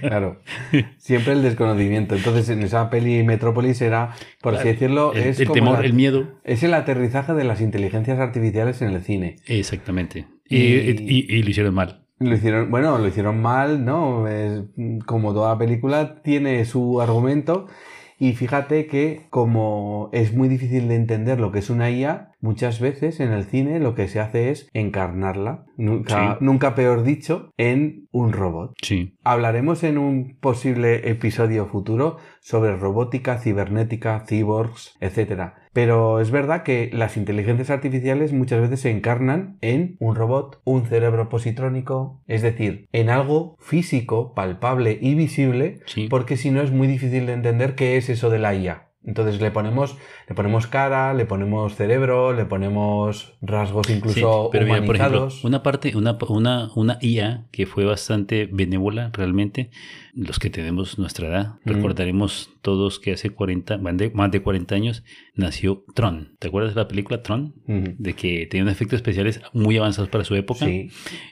Claro, 0.00 0.40
siempre 0.98 1.32
el 1.32 1.42
desconocimiento. 1.42 2.14
Entonces, 2.14 2.48
en 2.50 2.62
esa 2.62 2.90
peli 2.90 3.22
Metrópolis 3.22 3.80
era, 3.82 4.14
por 4.40 4.54
así 4.56 4.68
decirlo, 4.68 5.12
El, 5.14 5.22
es 5.24 5.40
el 5.40 5.46
como 5.46 5.54
temor, 5.54 5.80
la- 5.80 5.86
el 5.86 5.92
miedo. 5.92 6.38
es 6.44 6.62
el 6.62 6.74
aterrizaje 6.74 7.32
de 7.34 7.44
las 7.44 7.60
inteligencias 7.60 8.18
artificiales 8.18 8.80
en 8.82 8.90
el 8.90 9.02
cine. 9.02 9.36
Exactamente. 9.46 10.26
Y, 10.48 10.56
Y- 10.58 10.96
y- 11.28 11.36
y 11.36 11.42
lo 11.42 11.50
hicieron 11.50 11.74
mal. 11.74 12.04
Lo 12.18 12.34
hicieron, 12.34 12.70
bueno, 12.70 12.98
lo 12.98 13.06
hicieron 13.06 13.40
mal, 13.40 13.84
¿no? 13.84 14.26
Es, 14.28 14.62
como 15.06 15.32
toda 15.32 15.56
película 15.58 16.20
tiene 16.22 16.64
su 16.64 17.00
argumento 17.00 17.66
y 18.20 18.32
fíjate 18.32 18.86
que 18.86 19.26
como 19.30 20.10
es 20.12 20.34
muy 20.34 20.48
difícil 20.48 20.88
de 20.88 20.96
entender 20.96 21.38
lo 21.38 21.52
que 21.52 21.60
es 21.60 21.70
una 21.70 21.88
IA, 21.90 22.32
muchas 22.40 22.80
veces 22.80 23.20
en 23.20 23.30
el 23.30 23.44
cine 23.44 23.78
lo 23.78 23.94
que 23.94 24.08
se 24.08 24.18
hace 24.18 24.50
es 24.50 24.68
encarnarla, 24.72 25.64
nunca, 25.76 26.32
Sí. 26.32 26.44
nunca 26.44 26.74
peor 26.74 27.04
dicho, 27.04 27.52
en 27.56 28.08
un 28.10 28.32
robot. 28.32 28.72
Sí. 28.82 29.14
Hablaremos 29.22 29.84
en 29.84 29.98
un 29.98 30.36
posible 30.40 31.08
episodio 31.08 31.66
futuro 31.66 32.16
sobre 32.40 32.76
robótica, 32.76 33.38
cibernética, 33.38 34.24
cyborgs, 34.26 34.96
etc. 35.00 35.52
Pero 35.78 36.18
es 36.18 36.32
verdad 36.32 36.64
que 36.64 36.90
las 36.92 37.16
inteligencias 37.16 37.70
artificiales 37.70 38.32
muchas 38.32 38.60
veces 38.60 38.80
se 38.80 38.90
encarnan 38.90 39.58
en 39.60 39.94
un 40.00 40.16
robot, 40.16 40.60
un 40.64 40.86
cerebro 40.86 41.28
positrónico, 41.28 42.20
es 42.26 42.42
decir, 42.42 42.88
en 42.90 43.10
algo 43.10 43.56
físico, 43.60 44.34
palpable 44.34 44.98
y 45.00 45.14
visible, 45.14 45.78
Sí. 45.86 46.08
porque 46.10 46.36
si 46.36 46.50
no 46.50 46.62
es 46.62 46.72
muy 46.72 46.88
difícil 46.88 47.26
de 47.26 47.32
entender 47.34 47.76
qué 47.76 47.96
es 47.96 48.08
eso 48.08 48.28
de 48.28 48.40
la 48.40 48.56
IA. 48.56 48.87
Entonces 49.04 49.40
le 49.40 49.50
ponemos, 49.50 49.96
le 50.28 50.34
ponemos 50.34 50.66
cara, 50.66 51.14
le 51.14 51.24
ponemos 51.24 51.74
cerebro, 51.76 52.32
le 52.34 52.44
ponemos 52.44 53.36
rasgos 53.40 53.86
Sí, 53.86 53.94
incluso 53.94 54.48
pero 54.52 54.66
mira, 54.66 54.84
por 54.84 54.96
ejemplo, 54.96 55.18
humanizados. 55.20 55.44
una 55.44 55.62
parte, 55.62 55.96
una, 55.96 56.18
una, 56.28 56.68
una 56.74 56.98
IA 57.00 57.46
que 57.52 57.64
fue 57.66 57.84
bastante 57.84 58.46
benévola 58.52 59.10
realmente, 59.14 59.70
los 60.14 60.38
que 60.38 60.50
tenemos 60.50 60.98
nuestra 60.98 61.28
edad, 61.28 61.54
Mm. 61.64 61.70
recordaremos 61.70 62.50
todos 62.60 62.98
que 62.98 63.12
hace 63.12 63.30
40, 63.30 63.78
más 63.78 63.96
de, 63.96 64.10
más 64.10 64.30
de 64.30 64.42
40 64.42 64.74
años, 64.74 65.04
nació 65.34 65.84
Tron. 65.94 66.34
¿Te 66.40 66.48
acuerdas 66.48 66.74
de 66.74 66.80
la 66.80 66.88
película 66.88 67.22
Tron? 67.22 67.54
Ujú. 67.66 67.94
De 67.98 68.14
que 68.14 68.46
tenía 68.46 68.64
unos 68.64 68.74
efectos 68.74 68.96
especiales 68.96 69.40
muy 69.54 69.76
avanzados 69.78 70.10
para 70.10 70.24
su 70.24 70.34
época. 70.34 70.66
Sí, 70.66 70.88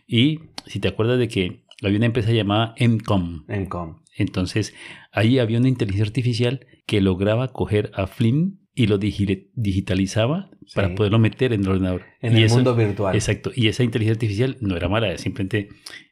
Y 0.07 0.39
si 0.67 0.79
te 0.81 0.89
acuerdas 0.89 1.19
de 1.19 1.29
que 1.29 1.65
había 1.83 1.97
una 1.99 2.07
empresa 2.07 2.31
llamada 2.31 2.75
Encom. 2.79 3.45
en 3.49 3.67
com. 3.67 3.99
Entonces, 4.17 4.73
ahí 5.13 5.39
había 5.41 5.59
una 5.59 5.69
inteligencia 5.69 6.07
artificial 6.07 6.65
que 6.87 7.01
lograba 7.01 7.53
coger 7.53 7.91
a 7.95 8.07
Flynn 8.07 8.61
y 8.75 8.87
lo 8.87 8.99
digi- 8.99 9.49
digitalizaba 9.55 10.51
Sí. 10.67 10.75
para 10.75 10.95
poderlo 10.95 11.19
meter 11.19 11.53
en 11.53 11.63
el 11.63 11.69
ordenador. 11.69 12.03
En 12.21 12.35
Y 12.35 12.39
el 12.39 12.45
eso- 12.45 12.57
mundo 12.57 12.75
virtual. 12.75 13.15
Exacto. 13.15 13.51
Y 13.55 13.69
esa 13.69 13.83
inteligencia 13.85 14.15
artificial 14.17 14.57
no 14.61 14.77
era 14.77 14.89
mala, 14.89 15.17
simplemente 15.19 15.69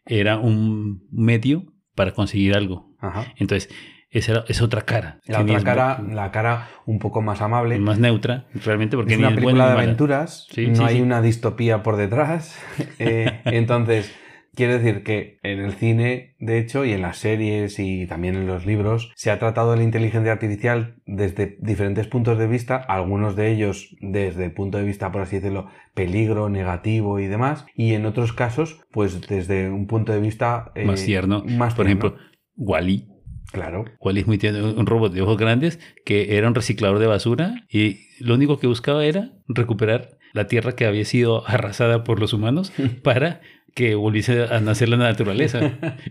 era 0.07 0.39
un 0.39 1.07
medio 1.11 1.73
para 1.95 2.13
conseguir 2.13 2.55
algo. 2.55 2.95
Ajá. 3.01 3.27
Entonces, 3.37 3.69
esa 4.11 4.33
era, 4.33 4.45
es 4.49 4.63
otra 4.63 4.83
cara. 4.83 5.21
La 5.27 5.43
otra 5.43 5.61
cara, 5.63 6.03
la 6.09 6.31
cara 6.31 6.69
un 6.87 6.99
poco 7.01 7.21
más 7.21 7.41
amable. 7.43 7.79
más 7.81 7.99
neutra, 7.99 8.47
realmente, 8.65 8.97
porque 8.97 9.15
es 9.15 9.19
ni 9.19 9.25
una 9.25 9.35
es 9.35 9.43
buena 9.43 9.59
película 9.65 9.67
de 9.77 9.83
aventuras, 9.85 10.47
Sí, 10.53 10.69
no 10.69 10.77
sí, 10.77 10.83
hay 10.85 10.97
sí. 10.97 11.03
una 11.03 11.21
distopía 11.21 11.83
por 11.83 11.97
detrás. 11.97 12.57
Eh, 13.01 13.41
entonces, 13.47 14.15
quiere 14.55 14.79
decir 14.79 15.03
que 15.03 15.39
en 15.43 15.61
el 15.61 15.73
cine, 15.75 16.35
de 16.39 16.59
hecho, 16.59 16.85
y 16.85 16.93
en 16.93 17.03
las 17.03 17.19
series 17.19 17.79
y 17.79 18.07
también 18.07 18.37
en 18.37 18.47
los 18.47 18.67
libros, 18.67 19.13
se 19.17 19.31
ha 19.31 19.39
tratado 19.39 19.75
la 19.77 19.83
inteligencia 19.83 20.33
artificial 20.33 20.97
desde 21.07 21.57
diferentes 21.61 22.07
puntos 22.07 22.39
de 22.39 22.47
vista, 22.47 22.77
algunos 22.77 23.37
de 23.37 23.51
ellos 23.53 23.95
desde 24.01 24.45
el 24.47 24.53
punto 24.53 24.79
de 24.79 24.85
vista, 24.85 25.13
por 25.13 25.23
así 25.23 25.37
decirlo, 25.37 25.69
peligro, 25.95 26.49
negativo 26.49 27.21
y 27.21 27.27
demás, 27.27 27.67
y 27.75 27.95
en 27.95 28.07
otros 28.07 28.33
casos, 28.33 28.81
pues 28.93 29.21
desde 29.29 29.71
un 29.71 29.87
punto 29.87 30.13
de 30.13 30.21
vista 30.21 30.73
eh, 30.75 30.85
Más 30.85 31.05
tierno. 31.05 31.45
más 31.45 31.75
Por 31.75 31.87
tierno. 31.87 32.07
ejemplo, 32.09 32.25
Wally. 32.57 33.09
claro. 33.53 33.85
Wally 34.01 34.21
es 34.21 34.27
muy 34.27 34.39
tierno, 34.39 34.73
un 34.75 34.87
robot 34.87 35.13
de 35.13 35.23
ojos 35.23 35.37
grandes 35.39 35.79
que 36.05 36.37
era 36.37 36.49
un 36.49 36.55
reciclador 36.55 36.99
de 36.99 37.07
basura 37.07 37.55
y 37.69 37.99
lo 38.21 38.35
único 38.35 38.59
que 38.59 38.67
buscaba 38.67 39.05
era 39.05 39.33
recuperar 39.49 40.19
la 40.33 40.47
tierra 40.49 40.73
que 40.75 40.85
había 40.87 41.05
sido 41.05 41.47
arrasada 41.49 42.03
por 42.05 42.19
los 42.21 42.33
humanos 42.33 42.73
para 43.05 43.41
que 43.75 43.95
volviese 43.97 44.45
a 44.45 44.61
nacer 44.61 44.89
la 44.89 44.97
naturaleza. 44.97 45.61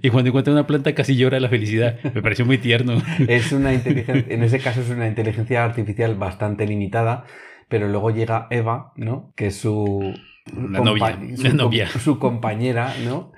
Y 0.01 0.09
cuando 0.09 0.30
encuentra 0.30 0.53
una 0.53 0.68
planta 0.68 0.93
casi 0.93 1.16
llora 1.16 1.38
de 1.38 1.41
la 1.41 1.49
felicidad. 1.49 1.97
Me 2.14 2.22
pareció 2.22 2.45
muy 2.45 2.57
tierno. 2.57 3.01
Es 3.28 3.51
una 3.53 3.74
inteligencia, 3.74 4.34
en 4.34 4.43
ese 4.43 4.59
caso 4.59 4.82
es 4.82 4.89
una 4.89 5.07
inteligencia 5.07 5.64
artificial 5.64 6.16
bastante 6.16 6.68
limitada, 6.68 7.26
pero 7.70 7.88
luego 7.88 8.11
llega 8.11 8.47
Eva, 8.49 8.91
¿no? 8.97 9.32
Que 9.36 9.47
es 9.47 9.55
su 9.57 10.14
La 10.55 10.82
novia, 10.82 11.18
su, 11.38 11.43
la 11.43 11.53
novia. 11.53 11.88
su 11.88 12.20
compañera, 12.20 12.93
¿no? 13.05 13.32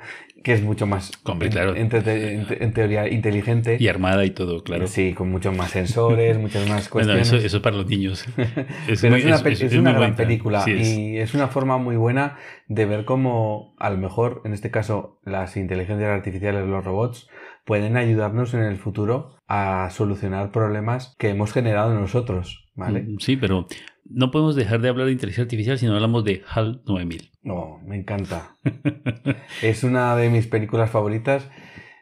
Que 0.45 0.53
es 0.53 0.61
mucho 0.61 0.85
más, 0.85 1.11
claro. 1.49 1.75
en, 1.75 1.89
te- 1.89 1.97
en 2.35 2.45
te- 2.45 2.63
en 2.63 2.71
teoría, 2.71 3.09
inteligente. 3.09 3.77
Y 3.79 3.87
armada 3.87 4.23
y 4.25 4.29
todo, 4.29 4.63
claro. 4.63 4.85
Sí, 4.85 5.13
con 5.15 5.31
muchos 5.31 5.57
más 5.57 5.71
sensores, 5.71 6.37
muchas 6.37 6.69
más 6.69 6.87
Bueno, 6.91 7.07
cuestiones. 7.13 7.27
eso, 7.29 7.37
eso 7.37 7.57
es 7.57 7.63
para 7.63 7.77
los 7.77 7.87
niños. 7.87 8.23
Es 8.87 9.01
Pero 9.01 9.13
muy- 9.13 9.21
es 9.21 9.25
una, 9.25 9.49
es- 9.49 9.73
una 9.73 9.93
gran 9.93 10.15
película 10.15 10.61
Sí, 10.61 10.73
y 11.13 11.17
es 11.17 11.33
una 11.33 11.47
forma 11.47 11.79
muy 11.79 11.95
buena 11.95 12.37
de 12.67 12.85
ver 12.85 13.05
cómo 13.05 13.73
a 13.79 13.89
lo 13.89 13.97
mejor, 13.97 14.43
en 14.45 14.53
este 14.53 14.69
caso, 14.69 15.19
las 15.25 15.57
inteligencias 15.57 16.11
artificiales, 16.11 16.63
los 16.67 16.85
robots, 16.85 17.27
pueden 17.65 17.97
ayudarnos 17.97 18.53
en 18.53 18.61
el 18.61 18.77
futuro 18.77 19.37
a 19.47 19.89
solucionar 19.89 20.51
problemas 20.51 21.15
que 21.17 21.29
hemos 21.29 21.53
generado 21.53 21.91
nosotros, 21.99 22.64
¿vale? 22.75 23.07
Sí, 23.19 23.37
pero 23.37 23.67
no 24.09 24.31
podemos 24.31 24.55
dejar 24.55 24.81
de 24.81 24.89
hablar 24.89 25.07
de 25.07 25.13
inteligencia 25.13 25.43
artificial 25.43 25.79
si 25.79 25.85
no 25.85 25.95
hablamos 25.95 26.23
de 26.23 26.43
HAL 26.47 26.81
9000. 26.85 27.31
No, 27.43 27.79
me 27.85 27.95
encanta. 27.95 28.55
es 29.61 29.83
una 29.83 30.15
de 30.15 30.29
mis 30.29 30.47
películas 30.47 30.91
favoritas. 30.91 31.49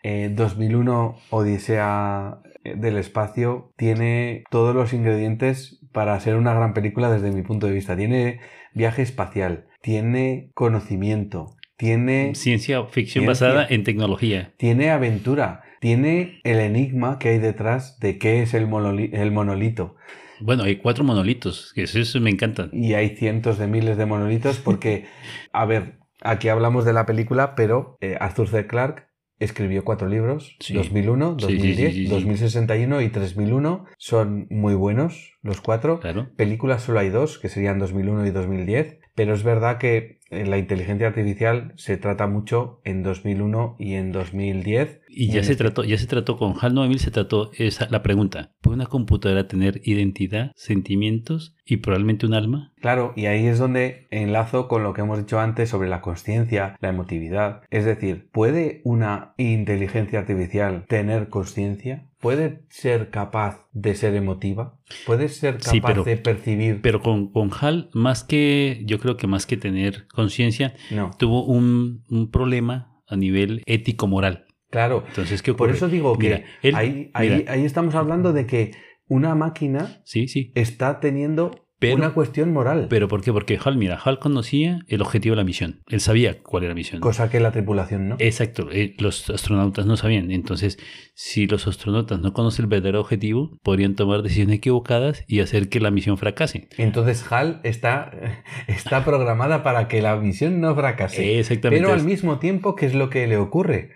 Eh, 0.03 0.31
2001 0.35 1.15
Odisea 1.29 2.39
eh, 2.63 2.75
del 2.75 2.97
espacio 2.97 3.71
tiene 3.77 4.43
todos 4.49 4.75
los 4.75 4.93
ingredientes 4.93 5.79
para 5.93 6.19
ser 6.19 6.35
una 6.35 6.53
gran 6.53 6.73
película 6.73 7.09
desde 7.09 7.31
mi 7.31 7.41
punto 7.41 7.67
de 7.67 7.73
vista. 7.73 7.95
Tiene 7.95 8.39
viaje 8.73 9.01
espacial, 9.01 9.67
tiene 9.81 10.49
conocimiento, 10.53 11.55
tiene, 11.77 12.35
Ciencia 12.35 12.83
ficción 12.85 13.25
Ciencia. 13.25 13.47
basada 13.47 13.67
en 13.69 13.83
tecnología. 13.83 14.53
tiene 14.57 14.89
aventura, 14.89 15.61
tiene 15.79 16.41
el 16.43 16.59
enigma 16.59 17.19
que 17.19 17.29
hay 17.29 17.39
detrás 17.39 17.99
de 17.99 18.17
qué 18.17 18.41
es 18.41 18.53
el 18.53 18.67
monolito. 18.67 19.95
Bueno, 20.39 20.63
hay 20.63 20.77
cuatro 20.77 21.03
monolitos, 21.03 21.71
que 21.73 21.83
eso, 21.83 21.99
eso 21.99 22.19
me 22.19 22.29
encantan. 22.29 22.69
Y 22.73 22.93
hay 22.93 23.15
cientos 23.15 23.57
de 23.57 23.67
miles 23.67 23.97
de 23.97 24.05
monolitos 24.05 24.59
porque, 24.59 25.05
a 25.53 25.65
ver, 25.65 25.99
aquí 26.21 26.49
hablamos 26.49 26.85
de 26.85 26.93
la 26.93 27.05
película, 27.05 27.55
pero 27.55 27.97
eh, 28.01 28.17
Arthur 28.19 28.47
C. 28.47 28.67
Clarke 28.67 29.07
escribió 29.39 29.83
cuatro 29.83 30.07
libros, 30.07 30.55
Sí. 30.59 30.73
2001, 30.73 31.37
Sí, 31.39 31.45
sí, 31.47 31.53
2010, 31.53 31.75
sí, 31.93 31.99
sí, 31.99 32.05
sí. 32.05 32.11
2061 32.11 33.01
y 33.01 33.09
3001. 33.09 33.85
Son 33.97 34.47
muy 34.49 34.73
buenos 34.73 35.33
los 35.41 35.59
cuatro. 35.59 35.99
Claro. 35.99 36.29
Películas 36.37 36.83
solo 36.83 36.99
hay 36.99 37.09
dos, 37.09 37.39
que 37.39 37.49
serían 37.49 37.77
2001 37.79 38.25
y 38.27 38.31
2010, 38.31 38.99
pero 39.15 39.33
es 39.33 39.43
verdad 39.43 39.79
que 39.79 40.19
eh, 40.29 40.45
la 40.45 40.57
inteligencia 40.57 41.07
artificial 41.07 41.73
se 41.75 41.97
trata 41.97 42.27
mucho 42.27 42.79
en 42.85 43.03
2001 43.03 43.75
y 43.79 43.95
en 43.95 44.11
2010. 44.13 45.01
Y 45.15 45.27
ya 45.31 45.43
se 45.43 45.55
trató, 45.55 45.83
ya 45.83 45.97
se 45.97 46.07
trató 46.07 46.37
con 46.37 46.53
HAL 46.59 46.73
9000 46.73 46.99
se 46.99 47.11
trató 47.11 47.51
esa, 47.57 47.87
la 47.89 48.01
pregunta, 48.03 48.51
¿puede 48.61 48.75
una 48.75 48.85
computadora 48.87 49.47
tener 49.47 49.81
identidad, 49.85 50.51
sentimientos 50.55 51.55
y 51.65 51.77
probablemente 51.77 52.25
un 52.25 52.33
alma? 52.33 52.73
Claro, 52.81 53.13
y 53.15 53.27
ahí 53.27 53.45
es 53.45 53.59
donde 53.59 54.07
enlazo 54.11 54.67
con 54.67 54.83
lo 54.83 54.93
que 54.93 55.01
hemos 55.01 55.17
dicho 55.19 55.39
antes 55.39 55.69
sobre 55.69 55.87
la 55.89 56.01
conciencia, 56.01 56.75
la 56.81 56.89
emotividad. 56.89 57.61
Es 57.69 57.85
decir, 57.85 58.29
¿puede 58.31 58.81
una 58.83 59.33
inteligencia 59.37 60.19
artificial 60.19 60.85
tener 60.87 61.29
conciencia? 61.29 62.07
¿Puede 62.19 62.63
ser 62.69 63.09
capaz 63.09 63.67
de 63.73 63.95
ser 63.95 64.15
emotiva? 64.15 64.77
¿Puede 65.05 65.27
ser 65.29 65.55
capaz 65.57 65.71
Sí, 65.71 65.81
pero- 65.81 66.03
de 66.03 66.17
percibir? 66.17 66.81
Pero 66.81 67.01
con, 67.01 67.31
con 67.31 67.49
HAL, 67.51 67.89
más 67.93 68.23
que, 68.23 68.81
yo 68.85 68.99
creo 68.99 69.17
que 69.17 69.27
más 69.27 69.45
que 69.45 69.57
tener 69.57 70.07
conciencia, 70.07 70.73
no, 70.91 71.11
tuvo 71.19 71.45
un, 71.45 72.03
un 72.09 72.31
problema 72.31 73.01
a 73.07 73.15
nivel 73.17 73.61
ético-moral. 73.65 74.45
Claro. 74.73 75.03
Entonces, 75.07 75.41
¿qué 75.41 75.53
Por 75.53 75.67
ocurre? 75.69 75.77
eso 75.77 75.87
digo 75.87 76.17
que 76.17 76.27
Mira, 76.27 76.43
él- 76.63 76.75
ahí, 76.75 77.11
ahí- 77.13 77.29
mira. 77.29 77.51
ahí 77.53 77.63
estamos 77.63 77.95
hablando 77.95 78.33
de 78.33 78.45
que 78.45 78.71
una 79.07 79.35
máquina 79.35 80.01
Sí, 80.03 80.27
sí. 80.27 80.51
está 80.55 80.99
teniendo 80.99 81.51
Pero- 81.79 81.95
una 81.97 82.11
cuestión 82.13 82.53
moral, 82.53 82.87
¿Pero 82.89 83.09
por 83.09 83.21
qué? 83.21 83.33
Porque 83.33 83.59
HAL, 83.61 83.75
mira, 83.77 83.99
HAL 84.01 84.17
conocía 84.17 84.79
el 84.87 85.01
objetivo 85.01 85.33
de 85.35 85.41
la 85.41 85.43
misión. 85.43 85.81
Él 85.89 85.99
sabía 85.99 86.41
cuál 86.41 86.63
era 86.63 86.69
la 86.71 86.75
misión. 86.75 87.01
cosa 87.01 87.29
que 87.29 87.41
la 87.41 87.51
tripulación 87.51 88.07
no. 88.07 88.15
Exacto, 88.19 88.69
eh, 88.71 88.95
los 88.99 89.29
astronautas 89.29 89.85
no 89.85 89.97
sabían. 89.97 90.31
Entonces, 90.31 90.79
si 91.13 91.45
los 91.45 91.67
astronautas 91.67 92.21
no 92.21 92.31
conocen 92.31 92.63
el 92.63 92.69
verdadero 92.69 93.01
objetivo, 93.01 93.59
podrían 93.63 93.95
tomar 93.95 94.21
decisiones 94.23 94.55
equivocadas 94.59 95.25
y 95.27 95.41
hacer 95.41 95.67
que 95.67 95.81
la 95.81 95.91
misión 95.91 96.17
fracase. 96.17 96.69
Entonces 96.77 97.29
HAL 97.29 97.59
está, 97.63 98.11
está 98.67 99.03
programada 99.03 99.61
para 99.61 99.89
que 99.89 100.01
la 100.01 100.15
misión 100.15 100.61
no 100.61 100.73
fracase. 100.75 101.37
Exactamente. 101.39 101.83
Pero 101.83 101.93
al 101.93 102.05
mismo 102.05 102.39
tiempo, 102.39 102.75
¿qué 102.75 102.85
es 102.85 102.95
lo 102.95 103.09
que 103.09 103.27
le 103.27 103.35
ocurre? 103.35 103.91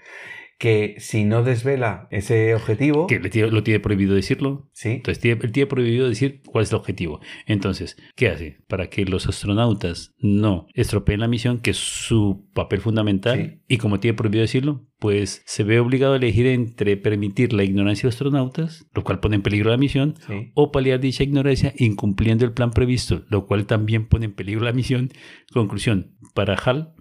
Que 0.57 0.95
si 0.97 1.23
no 1.23 1.43
desvela 1.43 2.07
ese 2.09 2.55
objetivo, 2.55 3.05
que 3.05 3.19
le 3.19 3.29
tiene- 3.29 3.51
lo 3.51 3.61
tiene 3.61 3.79
prohibido 3.79 4.15
decirlo. 4.15 4.67
sí, 4.73 4.89
Entonces, 4.89 5.21
tiene, 5.21 5.39
él 5.43 5.51
tiene 5.51 5.67
prohibido 5.67 6.09
decir 6.09 6.41
cuál 6.47 6.63
es 6.63 6.71
el 6.71 6.77
objetivo. 6.77 7.19
Entonces, 7.45 7.95
¿qué 8.15 8.29
hace? 8.29 8.57
Para 8.67 8.89
que 8.89 9.05
los 9.05 9.27
astronautas 9.27 10.15
no 10.17 10.65
estropeen 10.73 11.19
la 11.19 11.27
misión, 11.27 11.59
que 11.59 11.71
es 11.71 11.77
su 11.77 12.47
papel 12.55 12.79
fundamental, 12.81 13.59
Sí. 13.67 13.75
y 13.75 13.77
como 13.77 13.99
tiene 13.99 14.15
prohibido 14.17 14.41
decirlo, 14.41 14.86
pues 14.99 15.43
se 15.45 15.63
ve 15.63 15.79
obligado 15.79 16.13
a 16.13 16.17
elegir 16.17 16.47
entre 16.47 16.97
permitir 16.97 17.53
la 17.53 17.63
ignorancia 17.63 18.01
de 18.03 18.07
los 18.07 18.15
astronautas, 18.15 18.85
lo 18.95 19.03
cual 19.03 19.19
pone 19.19 19.35
en 19.35 19.43
peligro 19.43 19.69
la 19.69 19.77
misión, 19.77 20.15
sí. 20.27 20.51
o 20.55 20.71
paliar 20.71 20.99
dicha 20.99 21.23
ignorancia 21.23 21.73
incumpliendo 21.77 22.45
el 22.45 22.51
plan 22.53 22.71
previsto, 22.71 23.23
lo 23.29 23.45
cual 23.45 23.65
también 23.67 24.07
pone 24.07 24.25
en 24.25 24.33
peligro 24.33 24.63
la 24.65 24.73
misión. 24.73 25.09
Conclusión, 25.53 26.15
para 26.33 26.55
HAL 26.55 26.93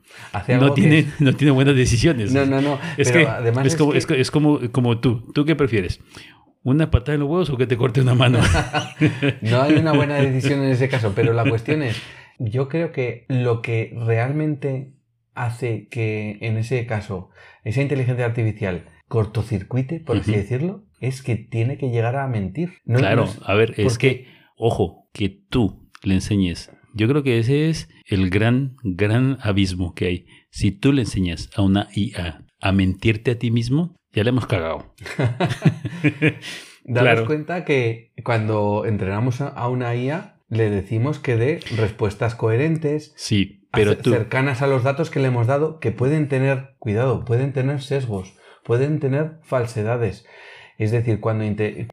no 0.61 0.73
tiene, 0.75 0.99
es- 1.01 1.21
no 1.21 1.33
tiene 1.33 1.51
buenas 1.53 1.75
decisiones. 1.75 2.33
No, 2.33 2.45
no, 2.47 2.61
no. 2.61 2.79
Es 2.99 3.11
pero 3.11 3.25
que 3.25 3.31
además 3.31 3.67
es, 3.67 3.73
es 3.73 3.79
como, 3.79 3.93
que- 3.93 3.99
es, 3.99 4.07
co- 4.07 4.15
es 4.15 4.31
como, 4.31 4.61
como 4.73 4.99
tú. 5.01 5.33
¿Tú 5.35 5.45
qué 5.47 5.57
prefieres? 5.57 6.01
¿Una 6.63 6.91
patada 6.91 7.15
en 7.15 7.21
los 7.21 7.29
huevos 7.31 7.49
o 7.51 7.57
que 7.57 7.67
te 7.67 7.77
corte 7.77 8.01
una 8.01 8.15
mano? 8.15 8.41
No 9.41 9.63
hay 9.63 9.75
una 9.75 9.93
buena 9.93 10.17
decisión 10.17 10.63
en 10.63 10.71
ese 10.71 10.89
caso, 10.89 11.13
pero 11.15 11.33
la 11.33 11.45
cuestión 11.49 11.83
es, 11.83 11.97
yo 12.39 12.69
creo 12.69 12.93
que 12.93 13.25
lo 13.29 13.63
que 13.63 13.95
realmente 14.05 14.93
hace 15.37 15.87
que 15.89 16.39
en 16.41 16.57
ese 16.57 16.85
caso 16.87 17.31
esa 17.63 17.83
inteligencia 17.83 18.25
artificial 18.25 18.87
cortocircuite, 19.09 20.01
por 20.01 20.17
así 20.17 20.33
decirlo, 20.33 20.85
es 21.01 21.23
que 21.23 21.37
tiene 21.37 21.79
que 21.79 21.91
llegar 21.91 22.17
a 22.17 22.27
mentir. 22.27 22.75
No- 22.85 22.99
claro, 22.99 23.25
es- 23.25 23.39
a 23.45 23.55
ver, 23.55 23.75
es 23.77 23.99
que, 23.99 24.27
ojo, 24.57 25.09
que 25.13 25.29
tú 25.29 25.89
le 26.03 26.15
enseñes. 26.15 26.73
Yo 26.95 27.07
creo 27.09 27.23
que 27.23 27.39
ese 27.39 27.69
es 27.69 27.89
el 28.07 28.31
gran, 28.31 28.77
gran 28.83 29.39
abismo 29.43 29.95
que 29.95 30.07
hay. 30.07 30.27
Si 30.51 30.73
tú 30.73 30.93
le 30.93 31.03
enseñas 31.03 31.51
a 31.55 31.63
una 31.63 31.89
IA 31.95 32.45
a 32.61 32.73
mentirte 32.73 33.33
a 33.33 33.39
ti 33.39 33.51
mismo, 33.51 33.95
ya 34.13 34.25
le 34.25 34.31
hemos 34.31 34.47
cagado. 34.47 34.95
Daros 36.85 37.03
Claro. 37.13 37.27
cuenta 37.27 37.65
que 37.65 38.13
cuando 38.25 38.85
entrenamos 38.87 39.41
a 39.41 39.69
una 39.69 39.95
IA, 39.95 40.39
le 40.49 40.71
decimos 40.71 41.19
que 41.19 41.37
dé 41.37 41.61
respuestas 41.77 42.35
coherentes, 42.37 43.13
Sí, 43.17 43.56
pero 43.73 43.97
tú... 43.97 44.11
cercanas 44.11 44.63
a 44.63 44.67
los 44.67 44.83
datos 44.83 45.11
que 45.11 45.21
le 45.21 45.29
hemos 45.29 45.47
dado, 45.47 45.79
que 45.81 45.93
pueden 45.93 46.29
tener, 46.29 46.75
cuidado, 46.79 47.25
pueden 47.25 47.53
tener 47.53 47.83
sesgos, 47.83 48.37
pueden 48.65 49.01
tener 49.01 49.39
falsedades. 49.43 50.25
Es 50.79 50.91
decir, 50.91 51.21
cuando, 51.21 51.45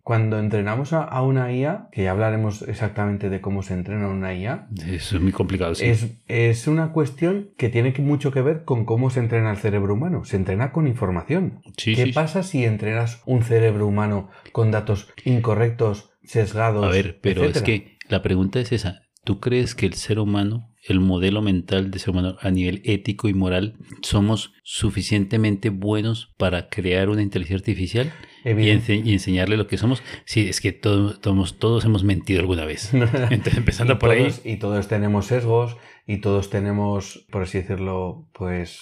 cuando 0.04 0.40
entrenamos 0.40 0.92
a, 0.92 1.04
a 1.04 1.22
una 1.22 1.54
IA, 1.54 1.88
que 1.94 2.04
ya 2.04 2.12
hablaremos 2.12 2.64
exactamente 2.64 3.30
de 3.30 3.40
cómo 3.40 3.64
se 3.64 3.74
entrena 3.76 4.10
una 4.10 4.34
IA, 4.36 4.68
Eso 4.86 5.16
es 5.16 5.22
muy 5.22 5.32
complicado, 5.32 5.74
sí. 5.74 5.86
es, 5.86 6.18
es 6.28 6.68
una 6.68 6.92
cuestión 6.92 7.52
que 7.58 7.70
tiene 7.70 7.94
mucho 8.00 8.32
que 8.32 8.42
ver 8.42 8.66
con 8.66 8.84
cómo 8.84 9.10
se 9.10 9.22
entrena 9.22 9.52
el 9.52 9.58
cerebro 9.58 9.94
humano. 9.94 10.26
Se 10.26 10.36
entrena 10.36 10.74
con 10.74 10.88
información. 10.88 11.62
Sí, 11.78 11.96
¿Qué 11.96 12.02
sí, 12.04 12.08
sí. 12.10 12.14
pasa 12.14 12.44
si 12.44 12.66
entrenas 12.66 13.22
un 13.26 13.44
cerebro 13.44 13.88
humano 13.88 14.30
con 14.52 14.72
datos 14.72 15.14
incorrectos, 15.24 16.12
sesgados? 16.26 16.86
A 16.86 16.90
ver, 16.90 17.20
pero 17.22 17.46
es 17.46 17.62
que 17.62 17.98
la 18.10 18.22
pregunta 18.22 18.60
es 18.60 18.74
esa. 18.74 19.04
¿Tú 19.24 19.40
crees 19.40 19.76
que 19.76 19.86
el 19.86 19.94
ser 19.94 20.20
humano, 20.20 20.73
el 20.88 21.00
modelo 21.00 21.42
mental 21.42 21.92
de 21.92 22.00
ser 22.00 22.10
humano 22.12 22.36
a 22.42 22.52
nivel 22.52 22.82
ético 22.84 23.30
y 23.30 23.34
moral, 23.34 23.76
somos 24.02 24.52
suficientemente 24.64 25.70
buenos 25.70 26.34
para 26.38 26.68
crear 26.70 27.10
una 27.10 27.22
inteligencia 27.22 27.58
artificial 27.58 28.12
y, 28.44 28.50
Evidente- 28.50 28.96
ense- 29.00 29.06
y 29.06 29.14
enseñarle 29.14 29.56
lo 29.58 29.68
que 29.68 29.78
somos? 29.78 30.04
Sí, 30.26 30.48
es 30.50 30.60
que 30.62 30.72
todos, 30.74 31.22
todos, 31.22 31.58
todos 31.58 31.86
hemos 31.86 32.04
mentido 32.04 32.42
alguna 32.42 32.66
vez. 32.66 32.94
Entonces, 32.94 33.58
empezando 33.58 33.98
por 33.98 34.10
ahí, 34.12 34.28
y 34.44 34.58
todos 34.58 34.88
tenemos 34.88 35.28
sesgos 35.28 35.78
y 36.06 36.18
todos 36.18 36.50
tenemos, 36.50 37.26
por 37.32 37.44
así 37.44 37.60
decirlo, 37.60 38.28
pues 38.34 38.82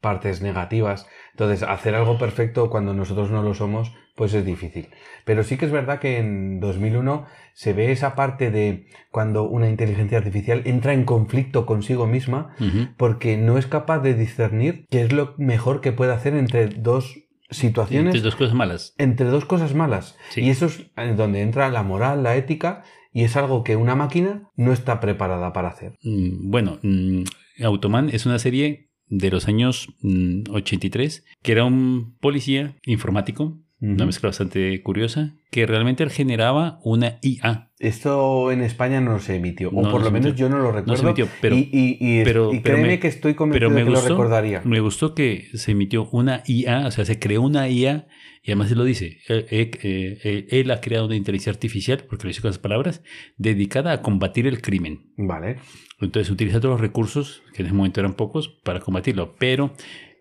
partes 0.00 0.42
negativas. 0.42 1.06
Entonces, 1.32 1.62
hacer 1.62 1.94
algo 1.94 2.18
perfecto 2.18 2.70
cuando 2.70 2.94
nosotros 2.94 3.30
no 3.30 3.42
lo 3.42 3.54
somos, 3.54 3.92
pues 4.14 4.34
es 4.34 4.44
difícil. 4.44 4.88
Pero 5.24 5.42
sí 5.44 5.56
que 5.56 5.66
es 5.66 5.72
verdad 5.72 6.00
que 6.00 6.18
en 6.18 6.60
2001 6.60 7.26
se 7.54 7.72
ve 7.72 7.92
esa 7.92 8.14
parte 8.14 8.50
de 8.50 8.86
cuando 9.10 9.44
una 9.44 9.68
inteligencia 9.68 10.18
artificial 10.18 10.62
entra 10.64 10.92
en 10.92 11.04
conflicto 11.04 11.66
consigo 11.66 12.06
misma 12.06 12.54
porque 12.96 13.36
no 13.36 13.58
es 13.58 13.66
capaz 13.66 14.00
de 14.00 14.14
discernir 14.14 14.86
qué 14.90 15.02
es 15.02 15.12
lo 15.12 15.34
mejor 15.38 15.80
que 15.80 15.92
puede 15.92 16.12
hacer 16.12 16.34
entre 16.34 16.66
dos 16.68 17.18
situaciones 17.50 18.14
entre 18.14 18.20
dos 18.24 18.36
cosas 18.36 18.54
malas. 18.54 18.94
entre 18.98 19.26
dos 19.26 19.44
cosas 19.44 19.74
malas. 19.74 20.16
Sí. 20.30 20.42
Y 20.42 20.50
eso 20.50 20.66
es 20.66 20.90
eh, 20.96 21.14
donde 21.16 21.40
entra 21.40 21.70
la 21.70 21.82
moral, 21.82 22.22
la 22.22 22.36
ética, 22.36 22.82
y 23.12 23.24
es 23.24 23.36
algo 23.36 23.64
que 23.64 23.74
una 23.76 23.94
máquina 23.94 24.50
no 24.54 24.72
está 24.72 25.00
preparada 25.00 25.52
para 25.52 25.68
hacer. 25.68 25.92
Mm, 26.02 26.50
Bueno, 26.50 26.78
mm, 26.82 27.22
Automan 27.64 28.10
es 28.10 28.26
una 28.26 28.38
serie 28.38 28.87
de 29.10 29.30
los 29.30 29.48
años 29.48 29.88
mm, 30.02 30.42
83 30.50 31.24
que 31.42 31.52
era 31.52 31.64
un 31.64 32.16
policía 32.20 32.74
informático, 32.84 33.58
una 33.80 34.06
mezcla 34.06 34.28
bastante 34.30 34.82
curiosa, 34.82 35.34
que 35.52 35.64
realmente 35.64 36.08
generaba 36.10 36.80
una 36.82 37.18
IA. 37.22 37.70
Esto 37.78 38.50
en 38.50 38.60
España 38.62 39.00
no 39.00 39.20
se 39.20 39.36
emitió, 39.36 39.68
o 39.68 39.82
No, 39.82 39.90
por 39.92 40.00
no 40.00 40.06
lo 40.06 40.10
menos 40.10 40.26
emitió. 40.30 40.48
yo 40.48 40.50
no 40.50 40.58
lo 40.58 40.64
No 40.64 40.72
recuerdo. 40.72 40.96
se 40.96 41.06
emitió, 41.06 41.28
pero, 41.40 41.54
y, 41.54 41.68
y- 41.72 41.96
y- 42.00 42.24
pero- 42.24 42.52
y 42.52 42.58
pero 42.58 42.74
créeme 42.74 42.88
me- 42.88 42.98
que 42.98 43.06
estoy 43.06 43.34
convencido 43.34 43.68
pero 43.68 43.70
me 43.70 43.80
de 43.82 43.84
que 43.86 43.90
gustó, 43.92 44.08
lo 44.08 44.14
recordaría. 44.16 44.62
me 44.64 44.80
gustó 44.80 45.14
que 45.14 45.46
se 45.54 45.70
emitió 45.70 46.08
una 46.10 46.42
IA, 46.44 46.88
o 46.88 46.90
sea, 46.90 47.04
se 47.04 47.20
creó 47.20 47.40
una 47.42 47.68
IA 47.68 48.08
y 48.42 48.50
además 48.50 48.70
él 48.72 48.78
lo 48.78 48.84
dice, 48.84 49.18
él, 49.28 49.46
él- 49.50 49.70
eh, 49.82 50.46
él 50.50 50.70
ha 50.70 50.80
creado 50.80 51.06
una 51.06 51.16
inteligencia 51.16 51.52
artificial, 51.52 52.04
porque 52.08 52.24
lo 52.24 52.28
dice 52.28 52.40
con 52.42 52.50
las 52.50 52.58
palabras, 52.58 53.02
dedicada 53.36 53.92
a 53.92 54.02
combatir 54.02 54.46
el 54.46 54.60
crimen. 54.60 55.12
Vale. 55.16 55.56
Entonces 56.00 56.30
utiliza 56.30 56.60
todos 56.60 56.74
los 56.74 56.80
recursos, 56.80 57.42
que 57.54 57.62
en 57.62 57.66
ese 57.66 57.74
momento 57.74 58.00
eran 58.00 58.14
pocos, 58.14 58.48
para 58.64 58.80
combatirlo. 58.80 59.34
Pero 59.38 59.72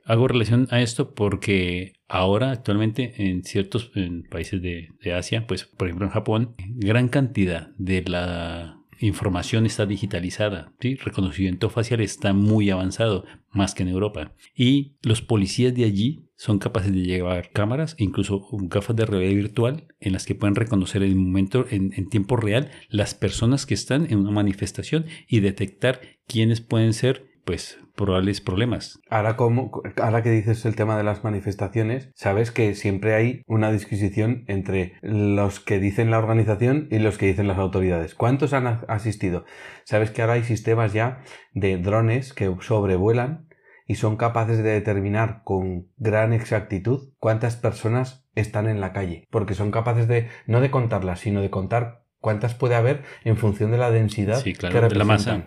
hago 0.05 0.27
relación 0.27 0.67
a 0.71 0.81
esto 0.81 1.13
porque 1.13 1.93
ahora, 2.07 2.51
actualmente, 2.51 3.13
en 3.17 3.43
ciertos 3.43 3.91
en 3.95 4.23
países 4.23 4.61
de, 4.61 4.89
de 5.03 5.13
Asia, 5.13 5.45
pues 5.47 5.65
por 5.65 5.87
ejemplo 5.87 6.07
en 6.07 6.13
Japón, 6.13 6.55
gran 6.75 7.09
cantidad 7.09 7.71
de 7.77 8.03
la 8.03 8.79
información 8.99 9.65
está 9.65 9.85
digitalizada. 9.85 10.73
¿sí? 10.79 10.95
Reconocimiento 10.95 11.69
facial 11.69 12.01
está 12.01 12.33
muy 12.33 12.69
avanzado, 12.71 13.25
más 13.51 13.75
que 13.75 13.83
en 13.83 13.89
Europa. 13.89 14.33
Y 14.55 14.95
los 15.03 15.21
policías 15.21 15.75
de 15.75 15.83
allí 15.83 16.23
son 16.37 16.59
capaces 16.59 16.93
de 16.93 17.01
llevar 17.01 17.49
cámaras, 17.49 17.95
incluso 17.97 18.47
gafas 18.51 18.95
de 18.95 19.05
realidad 19.05 19.35
virtual, 19.35 19.87
en 19.99 20.13
las 20.13 20.25
que 20.25 20.35
pueden 20.35 20.55
reconocer 20.55 21.03
en 21.03 21.17
momento, 21.17 21.65
en, 21.69 21.93
en 21.97 22.07
tiempo 22.09 22.37
real, 22.37 22.69
las 22.89 23.15
personas 23.15 23.65
que 23.65 23.73
están 23.73 24.05
en 24.09 24.19
una 24.19 24.31
manifestación 24.31 25.05
y 25.27 25.39
detectar 25.39 25.99
quiénes 26.27 26.61
pueden 26.61 26.93
ser, 26.93 27.25
pues, 27.43 27.79
probables 27.97 28.39
problemas. 28.39 28.99
Ahora, 29.09 29.35
como, 29.35 29.71
ahora 30.01 30.21
que 30.21 30.29
dices 30.29 30.63
el 30.65 30.75
tema 30.75 30.97
de 30.97 31.03
las 31.03 31.23
manifestaciones, 31.23 32.11
sabes 32.13 32.51
que 32.51 32.75
siempre 32.75 33.15
hay 33.15 33.41
una 33.47 33.71
disquisición 33.71 34.45
entre 34.47 34.93
los 35.01 35.59
que 35.59 35.79
dicen 35.79 36.11
la 36.11 36.19
organización 36.19 36.87
y 36.91 36.99
los 36.99 37.17
que 37.17 37.25
dicen 37.25 37.47
las 37.47 37.57
autoridades. 37.57 38.13
¿Cuántos 38.13 38.53
han 38.53 38.67
asistido? 38.87 39.45
Sabes 39.83 40.11
que 40.11 40.21
ahora 40.21 40.35
hay 40.35 40.43
sistemas 40.43 40.93
ya 40.93 41.23
de 41.53 41.77
drones 41.77 42.33
que 42.33 42.55
sobrevuelan 42.61 43.46
y 43.87 43.95
son 43.95 44.17
capaces 44.17 44.57
de 44.57 44.71
determinar 44.71 45.41
con 45.43 45.87
gran 45.97 46.33
exactitud 46.33 47.09
cuántas 47.19 47.55
personas 47.55 48.27
están 48.35 48.67
en 48.67 48.81
la 48.81 48.93
calle. 48.93 49.25
Porque 49.31 49.53
son 49.53 49.71
capaces 49.71 50.07
de, 50.07 50.27
no 50.45 50.61
de 50.61 50.69
contarlas, 50.69 51.21
sino 51.21 51.41
de 51.41 51.49
contar 51.49 52.03
cuántas 52.19 52.53
puede 52.53 52.75
haber 52.75 53.03
en 53.23 53.37
función 53.37 53.71
de 53.71 53.77
la 53.77 53.89
densidad 53.91 54.37
Sí, 54.41 54.53
que 54.53 54.59
claro, 54.59 54.89
de 54.89 54.95
la 54.95 55.05
masa. 55.05 55.45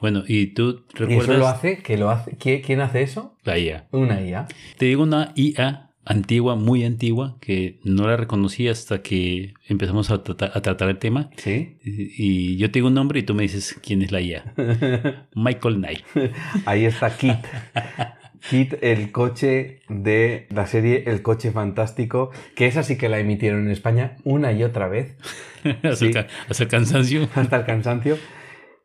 Bueno, 0.00 0.24
y 0.26 0.48
tú 0.48 0.84
Y 0.98 1.02
eso 1.02 1.06
recuerdas 1.06 1.38
lo 1.38 1.46
hace, 1.48 1.78
que 1.78 1.96
lo 1.96 2.10
hace, 2.10 2.36
¿quién- 2.36 2.62
¿quién 2.62 2.80
hace 2.80 3.02
eso? 3.02 3.36
la 3.44 3.58
IA. 3.58 3.86
Una 3.92 4.20
IA. 4.20 4.48
Te 4.76 4.86
digo 4.86 5.02
una 5.04 5.32
IA 5.36 5.85
antigua, 6.06 6.54
muy 6.56 6.84
antigua, 6.84 7.36
que 7.40 7.80
no 7.84 8.06
la 8.06 8.16
reconocí 8.16 8.68
hasta 8.68 9.02
que 9.02 9.52
empezamos 9.68 10.10
a, 10.10 10.22
trata- 10.22 10.52
a 10.54 10.62
tratar 10.62 10.88
el 10.88 10.98
tema. 10.98 11.30
Sí. 11.36 11.78
Y, 11.84 12.12
y 12.54 12.56
yo 12.56 12.70
te 12.70 12.78
digo 12.78 12.88
un 12.88 12.94
nombre 12.94 13.20
y 13.20 13.22
tú 13.24 13.34
me 13.34 13.42
dices 13.42 13.78
quién 13.82 14.00
es 14.02 14.12
la 14.12 14.20
IA. 14.20 14.54
Michael 15.34 15.76
Knight. 15.76 16.04
Ahí 16.64 16.84
está 16.86 17.14
Kit. 17.16 17.36
Kit, 18.48 18.74
el 18.82 19.10
coche 19.10 19.80
de 19.88 20.46
la 20.50 20.66
serie 20.66 21.02
El 21.06 21.22
coche 21.22 21.50
fantástico, 21.50 22.30
que 22.54 22.66
esa 22.66 22.82
sí 22.84 22.96
que 22.96 23.08
la 23.08 23.18
emitieron 23.18 23.64
en 23.66 23.70
España 23.72 24.16
una 24.24 24.52
y 24.52 24.62
otra 24.62 24.86
vez, 24.88 25.16
hasta, 25.82 25.96
Sí. 25.96 26.06
el, 26.14 26.26
hasta 26.48 26.62
el 26.62 26.68
cansancio. 26.70 27.28
hasta 27.34 27.56
el 27.56 27.64
cansancio. 27.64 28.16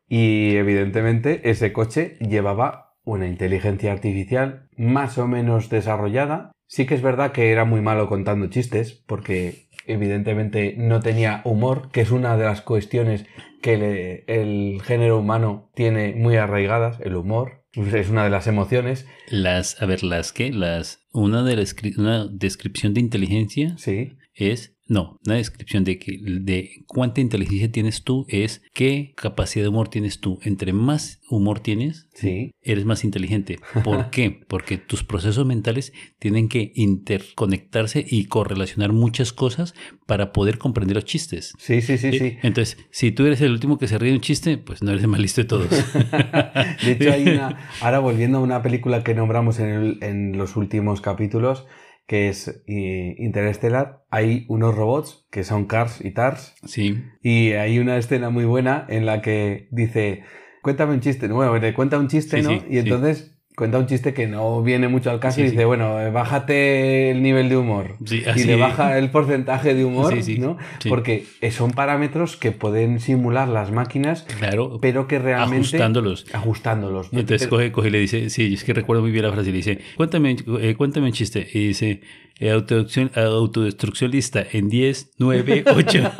Y 0.08 0.56
evidentemente 0.56 1.48
ese 1.50 1.72
coche 1.72 2.16
llevaba 2.20 2.94
una 3.04 3.26
inteligencia 3.28 3.92
artificial 3.92 4.68
más 4.76 5.18
o 5.18 5.26
menos 5.26 5.68
desarrollada. 5.70 6.51
Sí 6.74 6.86
que 6.86 6.94
es 6.94 7.02
verdad 7.02 7.32
que 7.32 7.50
era 7.52 7.66
muy 7.66 7.82
malo 7.82 8.08
contando 8.08 8.46
chistes, 8.46 8.94
porque 9.06 9.66
evidentemente 9.86 10.74
no 10.78 11.00
tenía 11.00 11.42
humor, 11.44 11.90
que 11.92 12.00
es 12.00 12.10
una 12.10 12.38
de 12.38 12.44
las 12.44 12.62
cuestiones 12.62 13.26
que 13.60 13.76
le- 13.76 14.24
el 14.26 14.80
género 14.82 15.18
humano 15.18 15.70
tiene 15.74 16.14
muy 16.14 16.36
arraigadas, 16.36 16.98
el 17.00 17.16
humor. 17.16 17.66
Es 17.74 18.08
una 18.08 18.24
de 18.24 18.30
las 18.30 18.46
emociones. 18.46 19.06
Las, 19.28 19.82
a 19.82 19.86
ver, 19.86 20.02
las 20.02 20.32
que, 20.32 20.50
las, 20.50 21.00
una 21.12 21.42
de 21.42 21.56
la 21.56 21.62
descri- 21.62 21.98
una 21.98 22.26
descripción 22.26 22.94
de 22.94 23.00
inteligencia 23.00 23.76
Sí, 23.76 24.16
es, 24.34 24.74
no, 24.88 25.18
una 25.24 25.36
descripción 25.36 25.84
de 25.84 25.98
que, 25.98 26.18
de 26.22 26.84
cuánta 26.86 27.20
inteligencia 27.20 27.70
tienes 27.72 28.02
tú 28.02 28.26
es 28.28 28.62
qué 28.74 29.14
capacidad 29.16 29.64
de 29.64 29.68
humor 29.68 29.88
tienes 29.88 30.20
tú. 30.20 30.38
Entre 30.42 30.72
más 30.72 31.20
humor 31.30 31.60
tienes, 31.60 32.08
sí. 32.14 32.50
eres 32.62 32.84
más 32.84 33.04
inteligente. 33.04 33.58
¿Por 33.84 34.10
qué? 34.10 34.40
Porque 34.48 34.76
tus 34.78 35.02
procesos 35.04 35.46
mentales 35.46 35.92
tienen 36.18 36.48
que 36.48 36.72
interconectarse 36.74 38.04
y 38.06 38.26
correlacionar 38.26 38.92
muchas 38.92 39.32
cosas 39.32 39.74
para 40.06 40.32
poder 40.32 40.58
comprender 40.58 40.96
los 40.96 41.04
chistes. 41.04 41.54
Sí, 41.58 41.80
sí, 41.80 41.96
sí, 41.98 42.12
¿sí? 42.12 42.18
sí. 42.18 42.36
Entonces, 42.42 42.76
si 42.90 43.12
tú 43.12 43.24
eres 43.24 43.40
el 43.40 43.52
último 43.52 43.78
que 43.78 43.88
se 43.88 43.98
ríe 43.98 44.10
de 44.10 44.16
un 44.16 44.22
chiste, 44.22 44.58
pues 44.58 44.82
no 44.82 44.90
eres 44.90 45.02
el 45.02 45.08
más 45.08 45.20
listo 45.20 45.42
de 45.42 45.48
todos. 45.48 45.68
De 46.84 46.92
hecho, 46.92 47.12
hay 47.12 47.22
una. 47.22 47.68
Ahora 47.80 47.98
volviendo 48.00 48.38
a 48.38 48.40
una 48.42 48.62
película 48.62 49.02
que 49.04 49.14
nombramos 49.14 49.58
en, 49.58 49.68
el- 49.68 49.98
en 50.02 50.36
los 50.38 50.56
últimos 50.56 51.00
capítulos, 51.00 51.66
que 52.12 52.28
es 52.28 52.62
eh, 52.66 53.14
Interestelar, 53.20 54.04
hay 54.10 54.44
unos 54.50 54.74
robots 54.74 55.26
que 55.30 55.44
son 55.44 55.64
Cars 55.64 56.04
y 56.04 56.10
Tars. 56.10 56.54
Sí. 56.62 57.02
Y 57.22 57.52
hay 57.52 57.78
una 57.78 57.96
escena 57.96 58.28
muy 58.28 58.44
buena 58.44 58.84
en 58.90 59.06
la 59.06 59.22
que 59.22 59.66
dice: 59.70 60.22
Cuéntame 60.60 60.92
un 60.92 61.00
chiste. 61.00 61.26
Bueno, 61.28 61.56
le 61.56 61.72
cuenta 61.72 61.98
un 61.98 62.08
chiste, 62.08 62.42
Sí, 62.42 62.42
¿no? 62.42 62.50
sí, 62.50 62.66
y 62.68 62.76
entonces 62.76 63.31
cuenta 63.56 63.78
un 63.78 63.86
chiste 63.86 64.14
que 64.14 64.26
no 64.26 64.62
viene 64.62 64.88
mucho 64.88 65.10
al 65.10 65.20
caso 65.20 65.36
Sí, 65.36 65.42
y 65.42 65.44
sí. 65.46 65.50
dice: 65.52 65.64
Bueno, 65.64 65.96
bájate 66.12 67.10
el 67.10 67.22
nivel 67.22 67.48
de 67.48 67.56
humor. 67.56 67.96
Sí, 68.04 68.22
y 68.24 68.28
así- 68.28 68.44
le 68.44 68.56
baja 68.56 68.98
el 68.98 69.10
porcentaje 69.10 69.74
de 69.74 69.84
humor, 69.84 70.14
¿no? 70.38 70.56
Porque 70.88 71.24
son 71.50 71.70
parámetros 71.72 72.36
que 72.36 72.52
pueden 72.52 73.00
simular 73.00 73.48
las 73.48 73.70
máquinas, 73.70 74.22
Claro. 74.38 74.78
pero 74.80 75.06
que 75.06 75.18
realmente. 75.18 75.56
ajustándolos. 75.68 76.26
Ajustándolos. 76.32 77.12
¿no? 77.12 77.20
Entonces 77.20 77.46
Pero- 77.48 77.56
coge, 77.58 77.72
coge 77.72 77.88
y 77.88 77.90
le 77.90 77.98
dice, 78.00 78.30
sí, 78.30 78.54
es 78.54 78.64
que 78.64 78.72
recuerdo 78.72 79.02
muy 79.02 79.10
bien 79.10 79.24
la 79.24 79.32
frase, 79.32 79.50
le 79.50 79.56
dice, 79.58 79.78
cuéntame, 79.96 80.36
eh, 80.60 80.74
cuéntame 80.76 81.06
un 81.06 81.12
chiste. 81.12 81.46
Y 81.52 81.68
dice, 81.68 82.00
eh, 82.42 84.08
lista 84.10 84.44
en 84.52 84.68
10, 84.68 85.10
9, 85.18 85.64
8. 85.68 86.12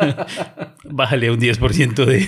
Bájale 0.85 1.31
un 1.31 1.39
10% 1.39 2.05
de, 2.05 2.27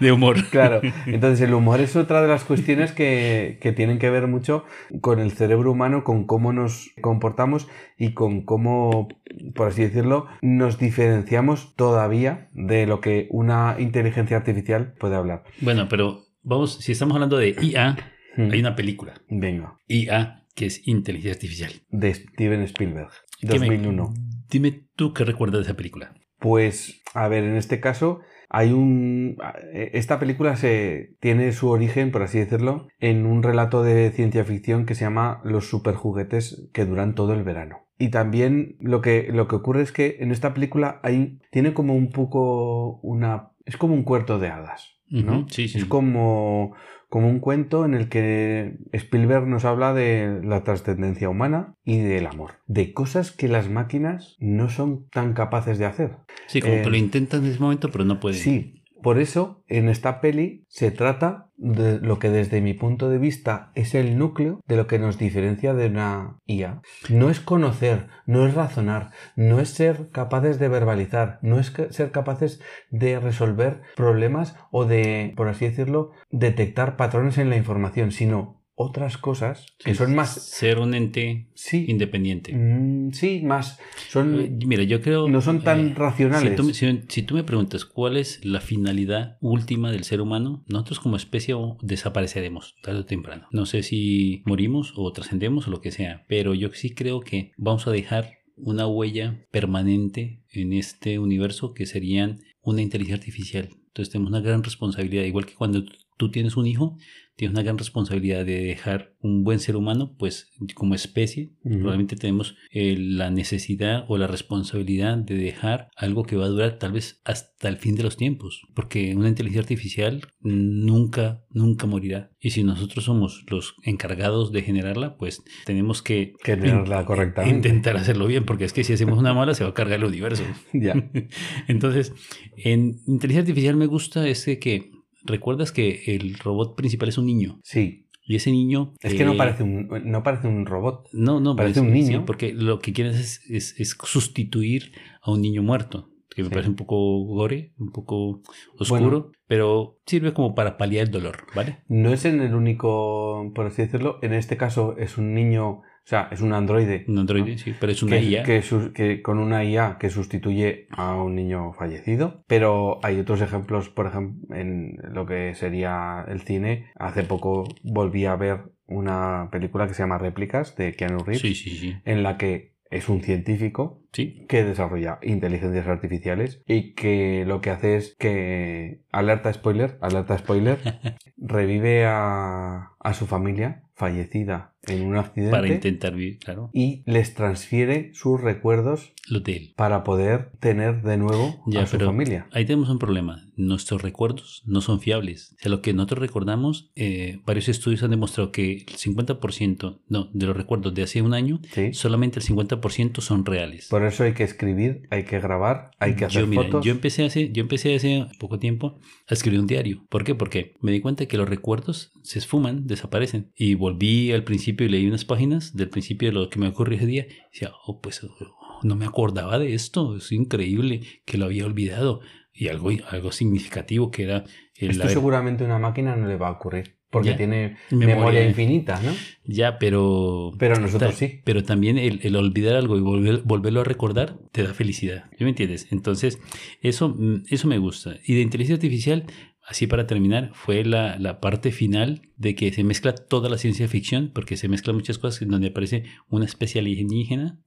de 0.00 0.12
humor. 0.12 0.36
Claro, 0.50 0.80
entonces 1.06 1.40
el 1.46 1.54
humor 1.54 1.80
es 1.80 1.96
otra 1.96 2.22
de 2.22 2.28
las 2.28 2.44
cuestiones 2.44 2.92
que, 2.92 3.58
que 3.60 3.72
tienen 3.72 3.98
que 3.98 4.10
ver 4.10 4.26
mucho 4.26 4.64
con 5.00 5.18
el 5.20 5.32
cerebro 5.32 5.72
humano, 5.72 6.04
con 6.04 6.26
cómo 6.26 6.52
nos 6.52 6.90
comportamos 7.00 7.68
y 7.98 8.12
con 8.14 8.42
cómo, 8.42 9.08
por 9.54 9.68
así 9.68 9.82
decirlo, 9.82 10.26
nos 10.42 10.78
diferenciamos 10.78 11.74
todavía 11.76 12.48
de 12.52 12.86
lo 12.86 13.00
que 13.00 13.26
una 13.30 13.76
inteligencia 13.78 14.36
artificial 14.36 14.94
puede 14.98 15.16
hablar. 15.16 15.44
Bueno, 15.60 15.88
pero 15.88 16.26
vamos, 16.42 16.74
si 16.80 16.92
estamos 16.92 17.14
hablando 17.14 17.38
de 17.38 17.56
IA, 17.60 17.96
Hmm. 18.38 18.50
hay 18.52 18.60
una 18.60 18.76
película, 18.76 19.14
Venga, 19.30 19.78
IA, 19.88 20.44
que 20.54 20.66
es 20.66 20.86
inteligencia 20.86 21.32
artificial. 21.32 21.72
de 21.88 22.12
Steven 22.12 22.60
Spielberg, 22.64 23.08
¿Qué 23.08 23.14
me- 23.16 23.25
2001. 23.42 24.14
Dime 24.50 24.84
tú 24.94 25.12
qué 25.12 25.24
recuerdas 25.24 25.60
de 25.60 25.64
esa 25.64 25.76
película. 25.76 26.14
Pues, 26.38 27.02
a 27.14 27.28
ver, 27.28 27.44
en 27.44 27.56
este 27.56 27.80
caso 27.80 28.20
hay 28.48 28.72
un... 28.72 29.36
Esta 29.72 30.18
película 30.18 30.56
se 30.56 31.16
tiene 31.20 31.52
su 31.52 31.68
origen, 31.68 32.12
por 32.12 32.22
así 32.22 32.38
decirlo, 32.38 32.88
en 33.00 33.26
un 33.26 33.42
relato 33.42 33.82
de 33.82 34.10
ciencia 34.12 34.44
ficción 34.44 34.86
que 34.86 34.94
se 34.94 35.04
llama 35.04 35.40
Los 35.44 35.68
superjuguetes 35.68 36.68
que 36.72 36.84
duran 36.84 37.14
todo 37.14 37.32
el 37.34 37.42
verano. 37.42 37.86
Y 37.98 38.10
también 38.10 38.76
lo 38.78 39.00
que, 39.00 39.28
lo 39.32 39.48
que 39.48 39.56
ocurre 39.56 39.82
es 39.82 39.90
que 39.90 40.18
en 40.20 40.30
esta 40.30 40.54
película 40.54 41.00
hay, 41.02 41.38
tiene 41.50 41.74
como 41.74 41.94
un 41.94 42.10
poco 42.10 43.00
una... 43.00 43.50
Es 43.64 43.76
como 43.76 43.94
un 43.94 44.04
cuarto 44.04 44.38
de 44.38 44.48
hadas, 44.48 45.00
¿no? 45.08 45.46
Sí, 45.48 45.66
sí. 45.66 45.78
Es 45.78 45.86
como, 45.86 46.76
como 47.08 47.28
un 47.28 47.38
cuento 47.38 47.84
en 47.84 47.94
el 47.94 48.08
que 48.08 48.78
Spielberg 48.92 49.46
nos 49.46 49.64
habla 49.64 49.94
de 49.94 50.40
la 50.42 50.64
trascendencia 50.64 51.28
humana 51.28 51.74
y 51.84 51.98
del 51.98 52.26
amor. 52.26 52.54
De 52.66 52.92
cosas 52.92 53.30
que 53.32 53.48
las 53.48 53.68
máquinas 53.68 54.36
no 54.40 54.68
son 54.68 55.08
tan 55.10 55.32
capaces 55.32 55.78
de 55.78 55.86
hacer. 55.86 56.16
Sí, 56.46 56.60
como 56.60 56.74
eh, 56.74 56.82
que 56.82 56.90
lo 56.90 56.96
intentan 56.96 57.44
en 57.44 57.52
ese 57.52 57.60
momento, 57.60 57.90
pero 57.90 58.04
no 58.04 58.18
pueden. 58.18 58.40
Sí, 58.40 58.75
por 59.06 59.20
eso 59.20 59.62
en 59.68 59.88
esta 59.88 60.20
peli 60.20 60.64
se 60.66 60.90
trata 60.90 61.52
de 61.56 62.00
lo 62.00 62.18
que 62.18 62.28
desde 62.28 62.60
mi 62.60 62.74
punto 62.74 63.08
de 63.08 63.18
vista 63.18 63.70
es 63.76 63.94
el 63.94 64.18
núcleo 64.18 64.58
de 64.66 64.74
lo 64.74 64.88
que 64.88 64.98
nos 64.98 65.16
diferencia 65.16 65.74
de 65.74 65.86
una 65.86 66.40
IA. 66.44 66.82
No 67.08 67.30
es 67.30 67.38
conocer, 67.38 68.08
no 68.26 68.48
es 68.48 68.54
razonar, 68.54 69.12
no 69.36 69.60
es 69.60 69.68
ser 69.68 70.10
capaces 70.10 70.58
de 70.58 70.66
verbalizar, 70.66 71.38
no 71.40 71.60
es 71.60 71.72
ser 71.90 72.10
capaces 72.10 72.60
de 72.90 73.20
resolver 73.20 73.80
problemas 73.94 74.56
o 74.72 74.86
de, 74.86 75.34
por 75.36 75.46
así 75.46 75.66
decirlo, 75.66 76.10
detectar 76.30 76.96
patrones 76.96 77.38
en 77.38 77.48
la 77.48 77.56
información, 77.56 78.10
sino 78.10 78.60
otras 78.78 79.16
cosas 79.16 79.66
que 79.82 79.92
Sí, 79.92 79.96
son 79.96 80.14
más... 80.14 80.34
Ser 80.34 80.78
un 80.78 80.92
ente 80.94 81.48
Sí, 81.54 81.86
independiente. 81.88 82.52
mm, 82.54 83.12
sí, 83.12 83.40
más... 83.42 83.78
Eh, 83.80 83.82
Son, 84.10 84.58
Mira, 84.66 84.82
yo 84.82 85.00
creo... 85.00 85.28
no 85.28 85.40
son 85.40 85.62
tan 85.62 85.88
eh, 85.88 85.94
racionales. 85.96 86.50
Si 86.50 86.56
tú, 86.56 86.62
me- 86.62 86.74
si- 86.74 87.02
si 87.08 87.22
tú 87.22 87.34
me 87.36 87.42
preguntas 87.42 87.86
cuál 87.86 88.18
es 88.18 88.44
la 88.44 88.60
finalidad 88.60 89.38
última 89.40 89.90
del 89.90 90.04
ser 90.04 90.20
humano, 90.20 90.62
nosotros 90.68 91.00
como 91.00 91.16
especie 91.16 91.54
desapareceremos 91.80 92.74
tarde 92.82 93.00
o 93.00 93.04
temprano. 93.06 93.46
No 93.50 93.64
sé 93.64 93.82
si 93.82 94.42
morimos 94.44 94.92
o 94.96 95.10
trascendemos 95.12 95.66
o 95.66 95.70
lo 95.70 95.80
que 95.80 95.90
sea, 95.90 96.24
pero 96.28 96.52
yo 96.54 96.68
sí 96.72 96.94
creo 96.94 97.20
que 97.20 97.52
vamos 97.56 97.86
a 97.86 97.90
dejar 97.92 98.32
una 98.56 98.86
huella 98.86 99.46
permanente 99.50 100.42
en 100.52 100.72
este 100.74 101.18
universo 101.18 101.72
que 101.74 101.86
serían 101.86 102.40
una 102.62 102.82
inteligencia 102.82 103.16
artificial. 103.20 103.68
Entonces 103.88 104.12
tenemos 104.12 104.30
una 104.30 104.40
gran 104.40 104.62
responsabilidad, 104.62 105.24
igual 105.24 105.46
que 105.46 105.54
cuando 105.54 105.82
tú 106.18 106.30
tienes 106.30 106.56
un 106.56 106.66
hijo, 106.66 106.96
tienes 107.36 107.54
una 107.54 107.62
gran 107.62 107.78
responsabilidad 107.78 108.44
de 108.46 108.62
dejar 108.64 109.14
un 109.20 109.44
buen 109.44 109.58
ser 109.60 109.76
humano, 109.76 110.14
pues 110.18 110.50
como 110.74 110.94
especie, 110.94 111.52
Ujú. 111.64 111.76
probablemente 111.78 112.16
tenemos 112.16 112.56
eh, 112.70 112.96
la 112.98 113.30
necesidad 113.30 114.04
o 114.08 114.16
la 114.18 114.26
responsabilidad 114.26 115.18
de 115.18 115.34
dejar 115.36 115.88
algo 115.96 116.24
que 116.24 116.36
va 116.36 116.46
a 116.46 116.48
durar 116.48 116.78
tal 116.78 116.92
vez 116.92 117.20
hasta 117.24 117.68
el 117.68 117.76
fin 117.76 117.94
de 117.94 118.04
los 118.04 118.16
tiempos, 118.16 118.62
porque 118.74 119.14
una 119.14 119.28
inteligencia 119.28 119.60
artificial 119.62 120.22
nunca, 120.40 121.44
nunca 121.50 121.86
morirá. 121.86 122.30
Y 122.40 122.50
si 122.50 122.62
nosotros 122.64 123.04
somos 123.04 123.44
los 123.48 123.74
encargados 123.82 124.52
de 124.52 124.62
generarla, 124.62 125.16
pues 125.16 125.42
tenemos 125.64 126.02
que 126.02 126.34
Generarla 126.42 127.04
correctamente. 127.04 127.68
intentar 127.68 127.96
hacerlo 127.96 128.26
bien, 128.26 128.44
porque 128.44 128.64
es 128.64 128.72
que 128.72 128.84
si 128.84 128.92
hacemos 128.92 129.18
una 129.18 129.34
mala 129.34 129.54
se 129.54 129.64
va 129.64 129.70
a 129.70 129.74
cargar 129.74 129.98
el 129.98 130.04
universo. 130.06 130.44
Ya. 130.72 130.94
Entonces, 131.68 132.12
en 132.56 133.00
inteligencia 133.06 133.40
artificial 133.40 133.76
me 133.76 133.86
gusta 133.86 134.28
es 134.28 134.44
que 134.60 134.90
recuerdas 135.26 135.72
que 135.72 136.02
el 136.06 136.38
robot 136.38 136.76
principal 136.76 137.08
es 137.08 137.18
un 137.18 137.26
niño 137.26 137.60
Sí, 137.64 138.06
y 138.24 138.36
ese 138.36 138.50
niño 138.50 138.94
Es 139.00 139.14
que 139.14 139.24
no 139.24 139.34
eh, 139.34 139.36
parece 139.36 139.62
un, 139.62 139.88
no 140.04 140.22
parece 140.22 140.48
un 140.48 140.66
robot. 140.66 141.08
no, 141.12 141.40
no, 141.40 141.54
Parece 141.56 141.80
un 141.80 141.86
sí, 141.88 141.92
niño. 141.92 142.24
porque 142.26 142.52
lo 142.52 142.78
que 142.80 142.92
quieren 142.92 143.14
es, 143.14 143.40
es- 143.48 143.74
es 143.78 143.96
sustituir 144.04 144.92
a 145.22 145.30
un 145.30 145.40
niño 145.42 145.62
muerto, 145.62 146.10
que 146.34 146.42
me 146.42 146.48
Sí. 146.48 146.52
parece 146.54 146.70
un 146.70 146.76
poco 146.76 146.96
gore, 147.24 147.72
un 147.78 147.92
poco 147.92 148.42
oscuro, 148.78 149.00
Bueno. 149.20 149.32
pero 149.46 149.98
sirve 150.06 150.32
como 150.34 150.54
para 150.54 150.76
paliar 150.76 151.06
el 151.06 151.10
dolor, 151.12 151.46
¿vale? 151.54 151.78
No 151.88 152.12
es 152.12 152.24
en 152.24 152.40
el 152.40 152.54
único, 152.54 153.52
por 153.54 153.66
así 153.66 153.82
decirlo. 153.82 154.18
En 154.22 154.32
este 154.34 154.56
caso 154.56 154.96
es 154.98 155.16
un 155.18 155.32
niño, 155.34 155.82
o 156.06 156.08
sea, 156.08 156.28
es 156.30 156.40
un 156.40 156.52
androide. 156.52 157.04
Un 157.08 157.18
androide, 157.18 157.50
¿no? 157.52 157.58
sí, 157.58 157.74
pero 157.80 157.90
es 157.90 158.00
una 158.00 158.16
que, 158.20 158.24
IA. 158.24 158.42
que 158.44 159.22
con 159.22 159.38
una 159.40 159.64
IA 159.64 159.96
que 159.98 160.08
sustituye 160.08 160.86
a 160.90 161.16
un 161.16 161.34
niño 161.34 161.72
fallecido. 161.72 162.44
Pero 162.46 163.00
hay 163.02 163.18
otros 163.18 163.42
ejemplos, 163.42 163.88
por 163.88 164.06
ejemplo, 164.06 164.54
en 164.56 164.98
lo 165.12 165.26
que 165.26 165.54
sería 165.56 166.24
el 166.28 166.42
cine. 166.42 166.86
Hace 166.94 167.24
poco 167.24 167.64
volví 167.82 168.24
a 168.24 168.36
ver 168.36 168.70
una 168.86 169.48
película 169.50 169.88
que 169.88 169.94
se 169.94 170.04
llama 170.04 170.18
Réplicas 170.18 170.76
de 170.76 170.94
Keanu 170.94 171.24
Reeves, 171.24 171.40
Sí, 171.40 171.56
sí, 171.56 171.70
sí. 171.70 171.96
en 172.04 172.22
la 172.22 172.36
que 172.38 172.76
es 172.88 173.08
un 173.08 173.20
científico 173.20 174.04
Sí. 174.12 174.46
que 174.48 174.62
desarrolla 174.62 175.18
inteligencias 175.22 175.88
artificiales 175.88 176.62
y 176.68 176.94
que 176.94 177.44
lo 177.44 177.60
que 177.60 177.70
hace 177.70 177.96
es 177.96 178.14
que, 178.16 179.00
alerta 179.10 179.52
spoiler, 179.52 179.98
alerta 180.00 180.38
spoiler, 180.38 180.78
revive 181.36 182.04
a, 182.06 182.92
a 183.00 183.12
su 183.14 183.26
familia 183.26 183.82
fallecida 183.94 184.74
en 184.88 185.02
un 185.06 185.16
accidente 185.16 185.50
Para 185.50 185.68
intentar 185.68 186.14
vivir, 186.14 186.38
claro, 186.38 186.70
y 186.72 187.02
les 187.06 187.34
transfiere 187.34 188.10
sus 188.14 188.40
recuerdos 188.40 189.12
lo 189.28 189.40
de 189.40 189.56
él. 189.56 189.72
para 189.76 190.04
poder 190.04 190.50
tener 190.60 191.02
de 191.02 191.16
nuevo 191.16 191.62
Ya, 191.66 191.82
a 191.82 191.86
su 191.86 191.92
pero 191.96 192.06
familia. 192.06 192.46
ahí 192.52 192.64
tenemos 192.64 192.88
un 192.90 192.98
problema. 192.98 193.42
Nuestros 193.56 194.02
recuerdos 194.02 194.62
no 194.66 194.80
son 194.82 195.00
fiables. 195.00 195.54
O 195.58 195.62
sea, 195.62 195.70
lo 195.70 195.80
que 195.80 195.94
nosotros 195.94 196.20
recordamos, 196.20 196.90
eh, 196.94 197.40
varios 197.46 197.68
estudios 197.70 198.02
han 198.02 198.10
demostrado 198.10 198.52
que 198.52 198.84
el 198.86 198.96
50% 198.96 200.00
no, 200.08 200.28
de 200.32 200.46
los 200.46 200.56
recuerdos 200.56 200.94
de 200.94 201.02
hace 201.02 201.22
un 201.22 201.32
año, 201.34 201.60
Sí. 201.72 201.92
solamente 201.94 202.38
el 202.40 202.44
50% 202.44 203.20
son 203.22 203.44
reales. 203.46 203.88
Por 203.88 204.04
eso 204.04 204.24
hay 204.24 204.34
que 204.34 204.44
escribir, 204.44 205.02
hay 205.10 205.24
que 205.24 205.40
grabar, 205.40 205.90
hay 205.98 206.14
que 206.16 206.26
hacer 206.26 206.42
yo, 206.42 206.46
mira, 206.46 206.64
fotos. 206.64 206.84
yo 206.84 206.92
empecé 206.92 207.24
hace, 207.24 207.50
yo 207.50 207.62
empecé 207.62 207.94
hace 207.96 208.26
poco 208.38 208.58
tiempo 208.58 208.98
a 209.28 209.34
escribir 209.34 209.60
un 209.60 209.66
diario. 209.66 210.04
¿Por 210.08 210.22
qué? 210.24 210.34
Porque 210.34 210.74
me 210.82 210.92
di 210.92 211.00
cuenta 211.00 211.26
que 211.26 211.38
los 211.38 211.48
recuerdos 211.48 212.12
se 212.22 212.38
esfuman, 212.38 212.86
desaparecen. 212.86 213.50
Y 213.56 213.74
volví 213.74 214.32
al 214.32 214.44
principio 214.44 214.75
y 214.84 214.88
leí 214.88 215.06
unas 215.06 215.24
páginas 215.24 215.74
del 215.76 215.88
principio 215.88 216.28
de 216.28 216.34
lo 216.34 216.50
que 216.50 216.58
me 216.58 216.68
ocurrió 216.68 216.96
ese 216.96 217.06
día. 217.06 217.26
Y 217.28 217.52
decía, 217.52 217.72
oh, 217.86 218.00
pues 218.00 218.22
oh, 218.24 218.80
no 218.82 218.96
me 218.96 219.06
acordaba 219.06 219.58
de 219.58 219.74
esto. 219.74 220.16
Es 220.16 220.32
increíble 220.32 221.00
que 221.24 221.38
lo 221.38 221.46
había 221.46 221.64
olvidado. 221.66 222.20
Y 222.52 222.68
algo, 222.68 222.90
algo 223.10 223.32
significativo 223.32 224.10
que 224.10 224.22
era 224.24 224.44
el 224.76 224.90
Esto 224.92 225.02
haber- 225.04 225.12
seguramente 225.14 225.64
una 225.64 225.78
máquina 225.78 226.16
no 226.16 226.26
le 226.26 226.36
va 226.36 226.48
a 226.48 226.52
ocurrir, 226.52 226.96
porque 227.10 227.30
Ya. 227.30 227.36
tiene 227.36 227.76
Memoria. 227.90 228.14
memoria. 228.16 228.48
infinita, 228.48 228.98
¿no? 229.02 229.12
Ya, 229.44 229.78
pero... 229.78 230.52
Pero 230.58 230.80
nosotros 230.80 231.10
Ta- 231.12 231.16
sí. 231.18 231.40
Pero 231.44 231.64
también 231.64 231.98
el, 231.98 232.20
el 232.22 232.34
olvidar 232.34 232.76
algo 232.76 232.96
y 232.96 233.00
volver- 233.02 233.42
volverlo 233.44 233.82
a 233.82 233.84
recordar 233.84 234.38
te 234.52 234.62
da 234.62 234.72
felicidad. 234.72 235.24
¿Sí 235.36 235.44
me 235.44 235.50
entiendes? 235.50 235.88
Entonces, 235.90 236.38
eso, 236.80 237.10
mm, 237.10 237.44
eso 237.50 237.68
me 237.68 237.76
gusta. 237.76 238.16
Y 238.26 238.34
de 238.34 238.40
inteligencia 238.40 238.76
artificial, 238.76 239.24
así 239.68 239.86
para 239.86 240.06
terminar, 240.06 240.50
fue 240.54 240.84
la, 240.84 241.18
la 241.18 241.40
parte 241.40 241.72
final 241.72 242.22
de 242.36 242.54
que 242.54 242.72
se 242.72 242.84
mezcla 242.84 243.14
toda 243.14 243.48
la 243.48 243.58
ciencia 243.58 243.88
ficción, 243.88 244.30
porque 244.34 244.56
se 244.56 244.68
mezclan 244.68 244.96
muchas 244.96 245.18
cosas 245.18 245.42
en 245.42 245.48
donde 245.48 245.68
aparece 245.68 246.04
una 246.28 246.44
especie 246.44 246.80
alienígena, 246.80 247.60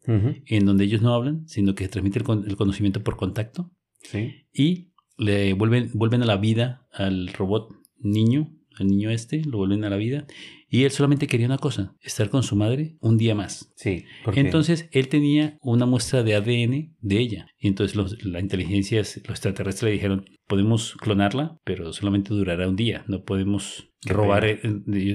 en 0.45 0.65
donde 0.65 0.85
ellos 0.85 1.01
no 1.01 1.13
hablan, 1.13 1.47
sino 1.47 1.75
que 1.75 1.83
se 1.83 1.89
transmite 1.89 2.19
el, 2.19 2.25
el 2.47 2.55
conocimiento 2.55 3.03
por 3.03 3.17
contacto, 3.17 3.71
Sí. 4.01 4.45
y 4.53 4.93
le 5.17 5.51
vuelven, 5.53 5.91
vuelven 5.93 6.23
a 6.23 6.25
la 6.25 6.37
vida 6.37 6.87
al 6.93 7.27
robot 7.33 7.75
niño, 7.99 8.55
al 8.79 8.87
niño 8.87 9.09
este, 9.09 9.43
lo 9.43 9.57
vuelven 9.57 9.83
a 9.83 9.89
la 9.89 9.97
vida, 9.97 10.25
y 10.69 10.83
él 10.83 10.91
solamente 10.91 11.27
quería 11.27 11.47
una 11.47 11.57
cosa, 11.57 11.95
estar 12.01 12.29
con 12.29 12.43
su 12.43 12.55
madre 12.55 12.95
un 13.01 13.17
día 13.17 13.35
más. 13.35 13.71
Sí. 13.75 14.03
porque- 14.23 14.39
Entonces 14.41 14.87
él 14.91 15.07
tenía 15.07 15.57
una 15.61 15.85
muestra 15.85 16.23
de 16.23 16.35
ADN 16.35 16.95
de 16.99 17.17
ella. 17.19 17.47
Y 17.59 17.67
entonces 17.67 17.95
los- 17.95 18.23
la 18.25 18.39
inteligencia, 18.39 18.99
los 18.99 19.15
extraterrestres 19.17 19.83
le 19.83 19.91
dijeron, 19.91 20.25
podemos 20.47 20.95
clonarla, 20.95 21.57
pero 21.63 21.93
solamente 21.93 22.33
durará 22.33 22.67
un 22.67 22.75
día. 22.75 23.03
No 23.07 23.23
podemos 23.23 23.89
Qué 24.01 24.13
robar, 24.13 24.45
eh, 24.45 24.59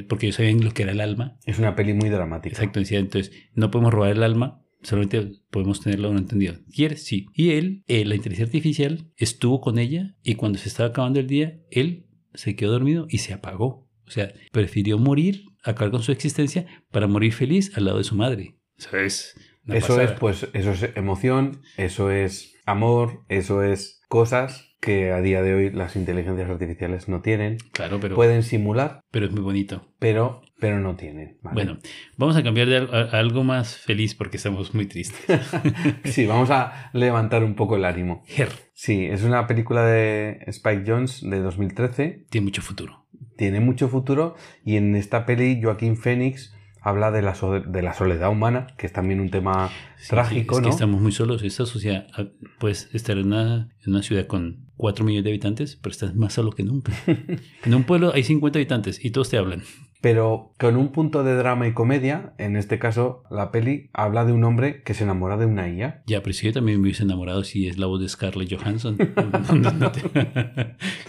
porque 0.08 0.26
ellos 0.26 0.36
sabían 0.36 0.62
lo 0.64 0.72
que 0.72 0.82
era 0.82 0.92
el 0.92 1.00
alma. 1.00 1.38
es 1.46 1.58
una 1.58 1.74
peli 1.74 1.92
muy 1.94 2.08
dramática. 2.08 2.54
Exacto, 2.54 2.80
decía, 2.80 2.98
entonces 2.98 3.32
no 3.54 3.70
podemos 3.70 3.92
robar 3.94 4.12
el 4.12 4.22
alma. 4.22 4.60
Solamente 4.82 5.30
podemos 5.50 5.80
tenerlo 5.80 6.10
un 6.10 6.18
entendido. 6.18 6.56
¿Quieres? 6.70 7.04
Sí. 7.06 7.26
Y 7.32 7.50
él, 7.52 7.84
eh, 7.86 8.04
la 8.04 8.16
inteligencia 8.16 8.44
artificial, 8.44 9.10
estuvo 9.16 9.60
con 9.62 9.78
ella 9.78 10.14
y 10.22 10.34
cuando 10.34 10.58
se 10.58 10.68
estaba 10.68 10.90
acabando 10.90 11.20
el 11.20 11.26
día, 11.26 11.58
él 11.70 12.06
se 12.34 12.54
quedó 12.54 12.72
dormido 12.72 13.06
y 13.08 13.18
se 13.18 13.32
apagó. 13.32 13.83
O 14.06 14.10
sea, 14.10 14.32
prefirió 14.52 14.98
morir, 14.98 15.44
acabar 15.62 15.90
con 15.90 16.02
su 16.02 16.12
existencia, 16.12 16.66
para 16.90 17.06
morir 17.06 17.32
feliz 17.32 17.76
al 17.76 17.84
lado 17.86 17.98
de 17.98 18.04
su 18.04 18.14
madre. 18.16 18.56
Eso 18.78 18.96
es. 18.96 19.34
una 19.66 19.76
Eso 19.78 20.00
es, 20.00 20.10
pues, 20.12 20.48
eso 20.52 20.72
es 20.72 20.90
emoción, 20.96 21.62
eso 21.76 22.10
es 22.10 22.54
amor, 22.66 23.24
eso 23.28 23.62
es 23.62 24.00
cosas 24.08 24.70
que 24.80 25.12
a 25.12 25.20
día 25.22 25.40
de 25.40 25.54
hoy 25.54 25.70
las 25.70 25.96
inteligencias 25.96 26.50
artificiales 26.50 27.08
no 27.08 27.22
tienen. 27.22 27.56
Claro, 27.72 27.98
pero, 28.00 28.14
Pueden 28.16 28.42
simular, 28.42 29.00
pero 29.10 29.24
es 29.26 29.32
muy 29.32 29.40
bonito. 29.40 29.88
pero, 29.98 30.42
pero 30.60 30.78
no 30.78 30.94
tienen. 30.96 31.38
¿vale? 31.42 31.54
Bueno, 31.54 31.78
vamos 32.18 32.36
a 32.36 32.42
cambiar 32.42 32.68
de 32.68 32.76
al- 32.76 32.94
a, 32.94 32.98
a 33.16 33.18
algo 33.18 33.44
más 33.44 33.78
feliz 33.78 34.14
porque 34.14 34.36
estamos 34.36 34.74
muy 34.74 34.84
tristes. 34.86 35.20
Sí, 36.04 36.26
vamos 36.26 36.50
a 36.50 36.90
levantar 36.92 37.42
un 37.44 37.54
poco 37.54 37.76
el 37.76 37.86
ánimo. 37.86 38.22
Her 38.36 38.50
Sí, 38.74 39.06
es 39.06 39.22
una 39.22 39.46
película 39.46 39.86
de 39.86 40.40
Spike 40.48 40.84
Jones 40.86 41.22
de 41.22 41.40
2013. 41.40 42.26
tiene 42.28 42.44
mucho 42.44 42.60
futuro. 42.60 43.06
Tiene 43.36 43.60
mucho 43.60 43.88
futuro 43.88 44.34
y 44.64 44.76
en 44.76 44.94
esta 44.96 45.26
peli 45.26 45.60
Joaquín 45.62 45.96
Phoenix 45.96 46.54
habla 46.80 47.10
de 47.10 47.22
la, 47.22 47.34
so- 47.34 47.60
de 47.60 47.82
la 47.82 47.94
soledad 47.94 48.30
humana, 48.30 48.66
que 48.76 48.86
es 48.86 48.92
también 48.92 49.18
un 49.20 49.30
tema 49.30 49.70
Sí, 49.96 50.10
trágico, 50.10 50.56
sí, 50.56 50.58
es 50.58 50.62
¿no? 50.62 50.68
que 50.68 50.70
estamos 50.74 51.00
muy 51.00 51.12
solos. 51.12 51.42
Esta 51.42 51.64
sociedad, 51.66 52.06
ah, 52.16 52.26
puedes 52.60 52.94
estar 52.94 53.16
en 53.16 53.28
una, 53.28 53.70
en 53.84 53.92
una 53.92 54.02
ciudad 54.02 54.26
con 54.26 54.66
4 54.76 55.04
millones 55.04 55.24
de 55.24 55.30
habitantes, 55.30 55.76
pero 55.76 55.92
estás 55.92 56.14
más 56.14 56.34
solo 56.34 56.50
que 56.52 56.62
nunca. 56.62 56.92
en 57.64 57.74
un 57.74 57.84
pueblo 57.84 58.12
hay 58.14 58.22
50 58.22 58.58
habitantes 58.58 59.02
y 59.04 59.10
todos 59.10 59.30
te 59.30 59.38
hablan. 59.38 59.62
Pero 60.02 60.52
con 60.58 60.76
un 60.76 60.92
punto 60.92 61.24
de 61.24 61.34
drama 61.34 61.66
y 61.66 61.72
comedia, 61.72 62.34
en 62.36 62.56
este 62.56 62.78
caso 62.78 63.22
la 63.30 63.50
peli 63.50 63.88
habla 63.94 64.26
de 64.26 64.32
un 64.32 64.44
hombre 64.44 64.82
que 64.82 64.92
se 64.92 65.04
enamora 65.04 65.38
de 65.38 65.46
una 65.46 65.66
IA. 65.70 66.02
Ya, 66.06 66.22
pero 66.22 66.34
si 66.34 66.44
yo 66.44 66.52
también 66.52 66.78
me 66.78 66.84
hubiese 66.84 67.04
enamorado 67.04 67.42
si 67.44 67.66
es 67.66 67.78
la 67.78 67.86
voz 67.86 68.02
de 68.02 68.08
Scarlett 68.10 68.54
Johansson. 68.54 68.98
No, 69.54 69.70
no 69.72 69.90
te- 69.90 70.02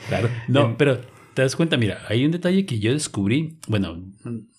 claro. 0.07 0.30
No, 0.47 0.77
pero 0.77 0.99
te 1.36 1.41
das 1.41 1.56
cuenta, 1.56 1.78
mira, 1.78 2.02
hay 2.07 2.26
un 2.26 2.32
detalle 2.32 2.66
que 2.66 2.80
yo 2.80 2.94
descubrí, 2.94 3.60
bueno, 3.68 4.03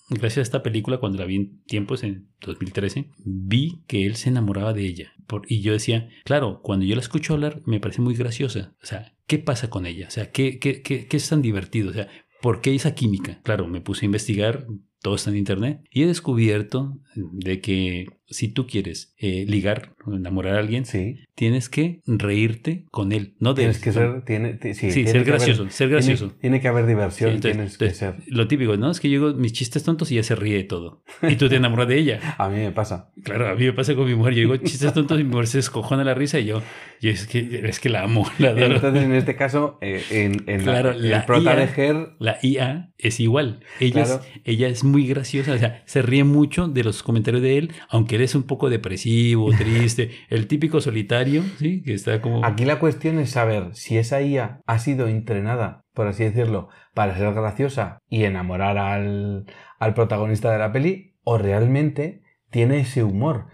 gracias 0.09 0.37
a 0.37 0.41
esta 0.41 0.63
película, 0.63 0.99
cuando 0.99 1.17
la 1.17 1.25
vi 1.25 1.35
en 1.35 1.63
tiempos, 1.63 2.03
en 2.03 2.29
2013, 2.41 3.09
vi 3.25 3.83
que 3.87 4.05
él 4.05 4.15
se 4.15 4.29
enamoraba 4.29 4.73
de 4.73 4.85
ella. 4.85 5.11
Y 5.47 5.61
yo 5.61 5.73
decía, 5.73 6.07
claro, 6.23 6.61
cuando 6.61 6.85
yo 6.85 6.95
la 6.95 7.01
escucho 7.01 7.33
hablar, 7.33 7.61
me 7.65 7.79
parece 7.79 8.01
muy 8.01 8.13
graciosa. 8.13 8.75
O 8.81 8.85
sea, 8.85 9.13
¿qué 9.25 9.39
pasa 9.39 9.69
con 9.69 9.85
ella? 9.85 10.07
O 10.07 10.11
sea, 10.11 10.31
¿qué, 10.31 10.59
qué, 10.59 10.81
qué, 10.81 11.07
qué 11.07 11.17
es 11.17 11.27
tan 11.27 11.41
divertido? 11.41 11.89
O 11.89 11.93
sea, 11.93 12.07
¿por 12.41 12.61
qué 12.61 12.73
esa 12.75 12.93
química? 12.95 13.41
Claro, 13.43 13.67
me 13.67 13.81
puse 13.81 14.05
a 14.05 14.07
investigar, 14.07 14.67
todo 15.01 15.15
está 15.15 15.31
en 15.31 15.37
internet, 15.37 15.81
y 15.91 16.03
he 16.03 16.07
descubierto 16.07 16.99
de 17.15 17.59
que 17.59 18.05
si 18.29 18.49
tú 18.49 18.67
quieres 18.67 19.13
eh, 19.19 19.45
ligar 19.47 19.93
o 20.05 20.13
enamorar 20.13 20.55
a 20.55 20.59
alguien, 20.59 20.85
Sí. 20.85 21.15
tienes 21.35 21.69
que 21.69 22.01
reírte 22.05 22.85
con 22.91 23.11
él, 23.11 23.35
no 23.39 23.53
de 23.53 23.61
Tienes 23.63 23.77
él. 23.77 23.83
que 23.83 23.91
ser, 23.93 24.21
tiene, 24.25 24.53
ti- 24.53 24.73
sí, 24.73 24.91
ser 24.91 25.07
haber- 25.09 25.23
gracioso, 25.25 25.69
ser 25.69 25.89
gracioso. 25.89 26.31
Tiene, 26.41 26.59
que 26.61 26.67
haber 26.67 26.83
Sí, 26.85 26.89
diversión, 26.89 27.29
entonces- 27.31 27.51
tienes 27.53 27.77
que 27.77 27.89
ser. 27.91 28.15
Lo 28.27 28.47
típico, 28.47 28.75
¿no? 28.77 28.91
Es 28.91 28.99
que 28.99 29.09
yo 29.09 29.27
digo 29.29 29.39
mis 29.39 29.53
chistes 29.53 29.83
tontos 29.83 30.11
y 30.11 30.15
ella 30.15 30.23
se 30.23 30.35
ríe 30.35 30.55
de 30.57 30.63
todo. 30.65 31.03
Y 31.27 31.35
tú 31.35 31.47
te 31.49 31.55
enamoras 31.55 31.87
de 31.87 31.97
ella. 31.99 32.19
A 32.37 32.49
mí 32.49 32.57
me 32.57 32.71
pasa. 32.71 33.11
Claro, 33.23 33.47
a 33.49 33.55
mí 33.55 33.65
me 33.65 33.73
pasa 33.73 33.95
con 33.95 34.05
mi 34.07 34.15
mujer. 34.15 34.33
Yo 34.33 34.39
digo 34.41 34.57
chistes 34.57 34.93
tontos 34.93 35.19
y 35.19 35.23
mi 35.23 35.29
mujer 35.31 35.47
se 35.47 35.59
escojona 35.59 36.03
la 36.03 36.13
risa 36.13 36.39
y 36.39 36.45
yo, 36.45 36.61
yo 37.01 37.09
es, 37.09 37.27
que, 37.27 37.61
es 37.67 37.79
que 37.79 37.89
la 37.89 38.03
amo, 38.03 38.25
la 38.39 38.49
adoro. 38.49 38.75
Entonces, 38.75 39.03
en 39.03 39.13
este 39.13 39.35
caso, 39.35 39.77
eh, 39.81 40.01
en, 40.11 40.43
en 40.47 40.65
la- 40.65 40.71
Claro, 40.81 40.93
la 40.97 41.25
prota 41.25 41.55
IA 41.55 42.15
La 42.19 42.37
IA 42.41 42.91
es 42.97 43.19
igual. 43.19 43.59
Ella, 43.79 44.03
Claro. 44.03 44.21
es, 44.21 44.41
ella 44.45 44.67
es 44.67 44.83
muy 44.83 45.07
graciosa, 45.07 45.53
o 45.53 45.57
sea, 45.57 45.83
se 45.85 46.01
ríe 46.01 46.23
mucho 46.23 46.67
de 46.67 46.83
los 46.83 47.03
comentarios 47.03 47.41
de 47.41 47.57
él, 47.57 47.71
aunque 47.89 48.16
él 48.17 48.23
es 48.23 48.35
un 48.35 48.43
poco 48.43 48.69
depresivo, 48.69 49.51
triste, 49.57 50.11
el 50.29 50.47
típico 50.47 50.81
solitario, 50.81 51.43
¿sí? 51.57 51.81
Que 51.81 51.93
está 51.93 52.21
como... 52.21 52.45
aquí 52.45 52.65
la 52.65 52.79
cuestión 52.79 53.19
es 53.19 53.31
saber 53.31 53.73
si 53.73 53.97
esa 53.97 54.21
IA 54.21 54.61
ha 54.65 54.79
sido 54.79 55.07
entrenada, 55.07 55.85
por 55.93 56.07
así 56.07 56.23
decirlo, 56.23 56.69
para 56.93 57.17
ser 57.17 57.33
graciosa 57.33 57.99
y 58.09 58.25
enamorar 58.25 58.77
al, 58.77 59.45
al 59.79 59.93
protagonista 59.93 60.51
de 60.51 60.59
la 60.59 60.71
peli, 60.71 61.15
o 61.23 61.37
realmente 61.37 62.21
tiene 62.49 62.79
ese 62.79 63.03
humor. 63.03 63.47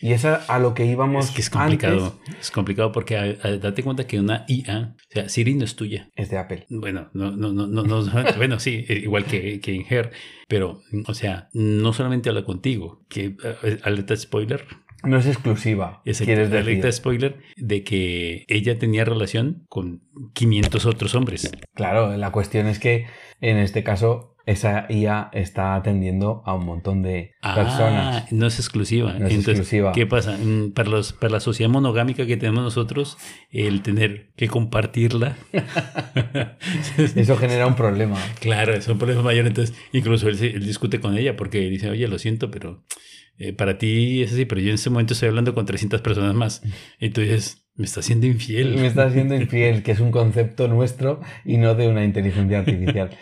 Y 0.00 0.12
es 0.12 0.24
a, 0.24 0.36
a 0.36 0.58
lo 0.60 0.74
que 0.74 0.86
íbamos 0.86 1.26
Es 1.26 1.30
que 1.32 1.40
es 1.40 1.50
complicado. 1.50 2.16
antes. 2.24 2.38
Es 2.40 2.50
complicado 2.50 2.92
porque 2.92 3.16
a- 3.16 3.36
a- 3.42 3.56
date 3.56 3.82
cuenta 3.82 4.06
que 4.06 4.20
una 4.20 4.44
IA, 4.48 4.94
o 4.96 5.12
sea, 5.12 5.28
Siri 5.28 5.54
no 5.54 5.64
es 5.64 5.74
tuya. 5.76 6.10
Es 6.14 6.30
de 6.30 6.38
Apple. 6.38 6.66
Bueno, 6.70 7.10
no, 7.14 7.32
no, 7.32 7.52
no, 7.52 7.66
no, 7.66 7.82
no- 7.82 8.02
bueno, 8.36 8.60
sí, 8.60 8.84
eh, 8.88 9.00
igual 9.02 9.24
que, 9.24 9.60
que 9.60 9.74
en 9.74 9.84
Her, 9.88 10.12
pero, 10.46 10.80
o 11.06 11.14
sea, 11.14 11.48
no 11.52 11.92
solamente 11.92 12.28
habla 12.28 12.44
contigo, 12.44 13.04
que 13.08 13.36
eh, 13.64 13.78
alerta 13.82 14.14
spoiler, 14.16 14.64
No 15.02 15.18
es 15.18 15.26
exclusiva, 15.26 16.00
la 16.04 16.62
decir. 16.62 16.92
spoiler 16.92 17.38
de 17.56 17.82
que 17.84 18.44
ella 18.48 18.78
tenía 18.78 19.04
relación 19.04 19.64
con 19.68 20.02
500 20.34 20.86
otros 20.86 21.14
hombres. 21.16 21.50
Claro, 21.74 22.16
la 22.16 22.30
cuestión 22.32 22.66
es 22.68 22.78
que 22.78 23.06
en 23.40 23.56
este 23.58 23.82
caso 23.84 24.36
esa 24.48 24.86
IA 24.88 25.28
está 25.32 25.74
atendiendo 25.74 26.42
a 26.46 26.54
un 26.54 26.64
montón 26.64 27.02
de 27.02 27.32
Ah, 27.42 27.54
personas. 27.54 28.32
no 28.32 28.46
es 28.46 28.58
exclusiva. 28.58 29.10
No 29.12 29.26
es 29.26 29.32
Entonces, 29.34 29.58
exclusiva. 29.58 29.92
¿qué 29.92 30.06
pasa? 30.06 30.38
Mm, 30.38 30.72
Para, 30.72 30.88
los, 30.88 31.12
para 31.12 31.34
la 31.34 31.40
sociedad 31.40 31.70
monogámica 31.70 32.26
que 32.26 32.36
tenemos 32.38 32.62
nosotros, 32.64 33.18
el 33.50 33.82
tener 33.82 34.30
que 34.36 34.48
compartirla, 34.48 35.36
Eso 37.14 37.36
genera 37.36 37.66
un 37.66 37.76
problema. 37.76 38.16
claro, 38.40 38.72
es 38.74 38.88
un 38.88 38.98
problema 38.98 39.22
mayor. 39.22 39.46
Entonces, 39.46 39.76
incluso 39.92 40.28
él, 40.28 40.38
discute 40.64 41.00
con 41.00 41.16
ella 41.16 41.36
porque 41.36 41.60
dice, 41.68 41.90
oye, 41.90 42.08
lo 42.08 42.18
siento, 42.18 42.50
pero 42.50 42.84
eh, 43.38 43.52
para 43.52 43.78
ti 43.78 44.22
es 44.22 44.32
así, 44.32 44.44
pero 44.46 44.60
yo 44.60 44.68
en 44.68 44.74
ese 44.76 44.90
momento 44.90 45.12
estoy 45.14 45.28
hablando 45.28 45.54
con 45.54 45.66
300 45.66 46.00
personas 46.00 46.34
más. 46.34 46.62
Y 47.00 47.10
tú 47.10 47.20
dices, 47.20 47.68
me 47.76 47.84
está 47.84 48.00
haciendo 48.00 48.26
infiel. 48.26 48.76
Me 48.76 48.86
está 48.86 49.10
siendo 49.12 49.34
infiel, 49.34 49.82
que 49.82 49.92
es 49.92 50.00
un 50.00 50.10
concepto 50.10 50.68
nuestro 50.68 51.20
y 51.44 51.58
no 51.58 51.74
de 51.74 51.88
una 51.88 52.04
inteligencia 52.04 52.60
artificial. 52.60 53.10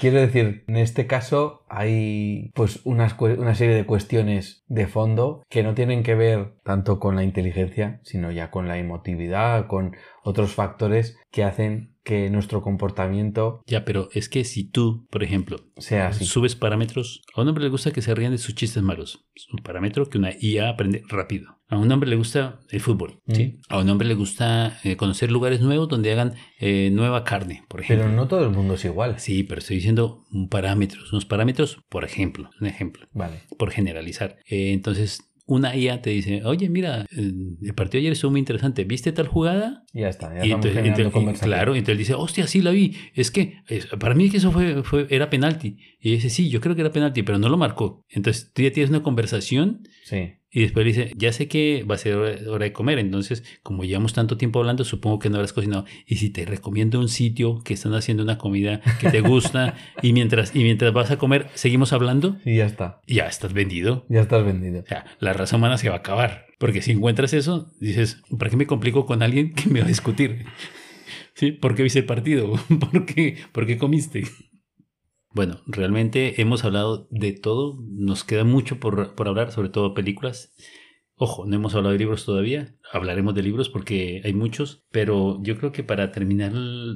Quiero 0.00 0.20
decir, 0.20 0.64
en 0.66 0.76
este 0.76 1.06
caso, 1.06 1.64
hay 1.68 2.50
pues 2.54 2.80
una 2.84 3.08
serie 3.54 3.74
de 3.74 3.86
cuestiones 3.86 4.62
de 4.68 4.86
fondo 4.86 5.42
que 5.48 5.62
no 5.62 5.74
tienen 5.74 6.02
que 6.02 6.14
ver 6.14 6.54
tanto 6.64 7.00
con 7.00 7.16
la 7.16 7.22
inteligencia, 7.22 8.00
sino 8.02 8.30
ya 8.30 8.50
con 8.50 8.68
la 8.68 8.76
emotividad, 8.76 9.66
con 9.66 9.96
otros 10.22 10.54
factores 10.54 11.18
que 11.30 11.44
hacen 11.44 11.95
que 12.06 12.30
nuestro 12.30 12.62
comportamiento 12.62 13.62
Ya, 13.66 13.84
pero 13.84 14.08
es 14.12 14.28
que 14.28 14.44
si 14.44 14.64
tú, 14.64 15.06
por 15.10 15.24
ejemplo, 15.24 15.58
sea 15.76 16.08
así. 16.08 16.24
subes 16.24 16.54
parámetros, 16.54 17.22
a 17.34 17.42
un 17.42 17.48
hombre 17.48 17.64
le 17.64 17.70
gusta 17.70 17.90
que 17.90 18.00
se 18.00 18.14
rían 18.14 18.30
de 18.32 18.38
sus 18.38 18.54
chistes 18.54 18.82
malos. 18.82 19.26
Es 19.34 19.46
un 19.52 19.58
parámetro 19.58 20.08
que 20.08 20.16
una 20.18 20.30
IA 20.40 20.68
aprende 20.70 21.02
rápido. 21.08 21.58
A 21.68 21.76
un 21.76 21.90
hombre 21.90 22.08
le 22.08 22.14
gusta 22.14 22.60
el 22.70 22.80
fútbol, 22.80 23.20
¿sí? 23.26 23.58
A 23.68 23.78
un 23.80 23.90
hombre 23.90 24.06
le 24.06 24.14
gusta 24.14 24.78
eh, 24.84 24.96
conocer 24.96 25.32
lugares 25.32 25.60
nuevos 25.60 25.88
donde 25.88 26.12
hagan 26.12 26.34
eh, 26.60 26.90
nueva 26.92 27.24
carne, 27.24 27.64
por 27.68 27.80
ejemplo. 27.80 28.04
Pero 28.06 28.16
no 28.16 28.28
todo 28.28 28.44
el 28.44 28.50
mundo 28.50 28.74
es 28.74 28.84
igual. 28.84 29.18
Sí, 29.18 29.42
pero 29.42 29.58
estoy 29.58 29.76
diciendo 29.76 30.24
un 30.30 30.48
parámetros, 30.48 31.12
unos 31.12 31.24
parámetros, 31.24 31.78
por 31.88 32.04
ejemplo, 32.04 32.50
un 32.60 32.68
ejemplo, 32.68 33.08
Vale. 33.12 33.42
por 33.58 33.72
generalizar. 33.72 34.36
Eh, 34.48 34.72
entonces, 34.72 35.18
una 35.46 35.76
IA 35.76 36.02
te 36.02 36.10
dice, 36.10 36.44
oye, 36.44 36.68
mira, 36.68 37.06
eh, 37.16 37.32
el 37.62 37.74
partido 37.74 38.00
ayer 38.00 38.12
estuvo 38.12 38.32
muy 38.32 38.40
interesante, 38.40 38.82
¿viste 38.84 39.12
tal 39.12 39.28
jugada? 39.28 39.84
Ya 39.92 40.08
está, 40.08 40.28
ya 40.28 40.40
Y 40.40 40.48
estamos 40.48 40.66
entonces, 40.66 40.82
generando 40.82 41.18
entonces- 41.20 41.42
claro, 41.42 41.74
entonces 41.76 41.98
dice, 41.98 42.14
hostia, 42.14 42.46
sí 42.48 42.62
la 42.62 42.72
vi. 42.72 42.96
Es 43.14 43.30
que 43.30 43.58
es- 43.68 43.86
para 43.86 44.14
mí 44.14 44.28
que 44.28 44.38
eso 44.38 44.50
fue, 44.50 44.82
fue, 44.82 45.06
era 45.08 45.30
penalti. 45.30 45.76
Y 46.00 46.12
dice, 46.12 46.30
sí, 46.30 46.48
yo 46.50 46.60
creo 46.60 46.74
que 46.74 46.80
era 46.82 46.90
penalti, 46.90 47.22
pero 47.22 47.38
no 47.38 47.48
lo 47.48 47.56
marcó. 47.56 48.04
Entonces 48.08 48.50
tú 48.52 48.62
ya 48.62 48.72
tienes 48.72 48.90
una 48.90 49.02
conversación 49.02 49.82
Sí. 50.04 50.32
Y 50.50 50.62
después 50.62 50.86
le 50.86 50.92
dice, 50.92 51.12
ya 51.16 51.32
sé 51.32 51.48
que 51.48 51.84
va 51.88 51.96
a 51.96 51.98
ser 51.98 52.14
hora, 52.16 52.64
de 52.64 52.72
comer. 52.72 52.98
Entonces, 52.98 53.44
como 53.62 53.84
llevamos 53.84 54.12
tanto 54.14 54.36
tiempo 54.36 54.58
hablando, 54.60 54.84
supongo 54.84 55.18
que 55.18 55.28
no 55.28 55.36
habrás 55.36 55.52
cocinado. 55.52 55.84
Y 56.06 56.16
si 56.16 56.30
te 56.30 56.44
recomiendo 56.44 56.98
un 57.00 57.08
sitio 57.08 57.60
que 57.62 57.74
están 57.74 57.94
haciendo 57.94 58.22
una 58.22 58.38
comida 58.38 58.80
que 59.00 59.10
te 59.10 59.20
gusta 59.20 59.74
y 60.02 60.12
mientras, 60.12 60.54
y 60.54 60.62
mientras 60.62 60.92
vas 60.92 61.10
a 61.10 61.18
comer, 61.18 61.48
seguimos 61.54 61.92
hablando, 61.92 62.36
Y 62.44 62.56
ya 62.56 62.66
está. 62.66 63.00
ya 63.06 63.26
estás 63.26 63.52
vendido. 63.52 64.06
Ya 64.08 64.20
estás 64.22 64.44
vendido. 64.44 64.80
O 64.80 64.86
sea, 64.86 65.04
la 65.18 65.32
raza 65.32 65.56
humana 65.56 65.78
se 65.78 65.88
va 65.88 65.96
a 65.96 65.98
acabar. 65.98 66.46
Porque 66.58 66.80
si 66.80 66.92
encuentras 66.92 67.34
eso, 67.34 67.70
dices, 67.80 68.22
¿para 68.38 68.50
qué 68.50 68.56
me 68.56 68.66
complico 68.66 69.04
con 69.04 69.22
alguien 69.22 69.52
que 69.52 69.68
me 69.68 69.80
va 69.80 69.84
a 69.86 69.88
discutir? 69.88 70.46
¿Sí? 71.34 71.52
¿Por 71.52 71.74
qué 71.74 71.82
viste 71.82 71.98
el 71.98 72.06
partido? 72.06 72.54
¿Por 72.80 73.04
qué, 73.04 73.36
¿Por 73.52 73.66
qué 73.66 73.76
comiste? 73.76 74.24
Bueno, 75.36 75.60
realmente 75.66 76.40
hemos 76.40 76.64
hablado 76.64 77.08
de 77.10 77.32
todo. 77.32 77.78
Nos 77.90 78.24
queda 78.24 78.42
mucho 78.42 78.80
por, 78.80 79.14
por 79.14 79.28
hablar, 79.28 79.52
sobre 79.52 79.68
todo 79.68 79.92
películas. 79.92 80.54
Ojo, 81.14 81.44
no 81.44 81.56
hemos 81.56 81.74
hablado 81.74 81.92
de 81.92 81.98
libros 81.98 82.24
todavía. 82.24 82.74
Hablaremos 82.90 83.34
de 83.34 83.42
libros 83.42 83.68
porque 83.68 84.22
hay 84.24 84.32
muchos. 84.32 84.86
Pero 84.90 85.38
yo 85.42 85.58
creo 85.58 85.72
que 85.72 85.84
para 85.84 86.10
terminar 86.10 86.52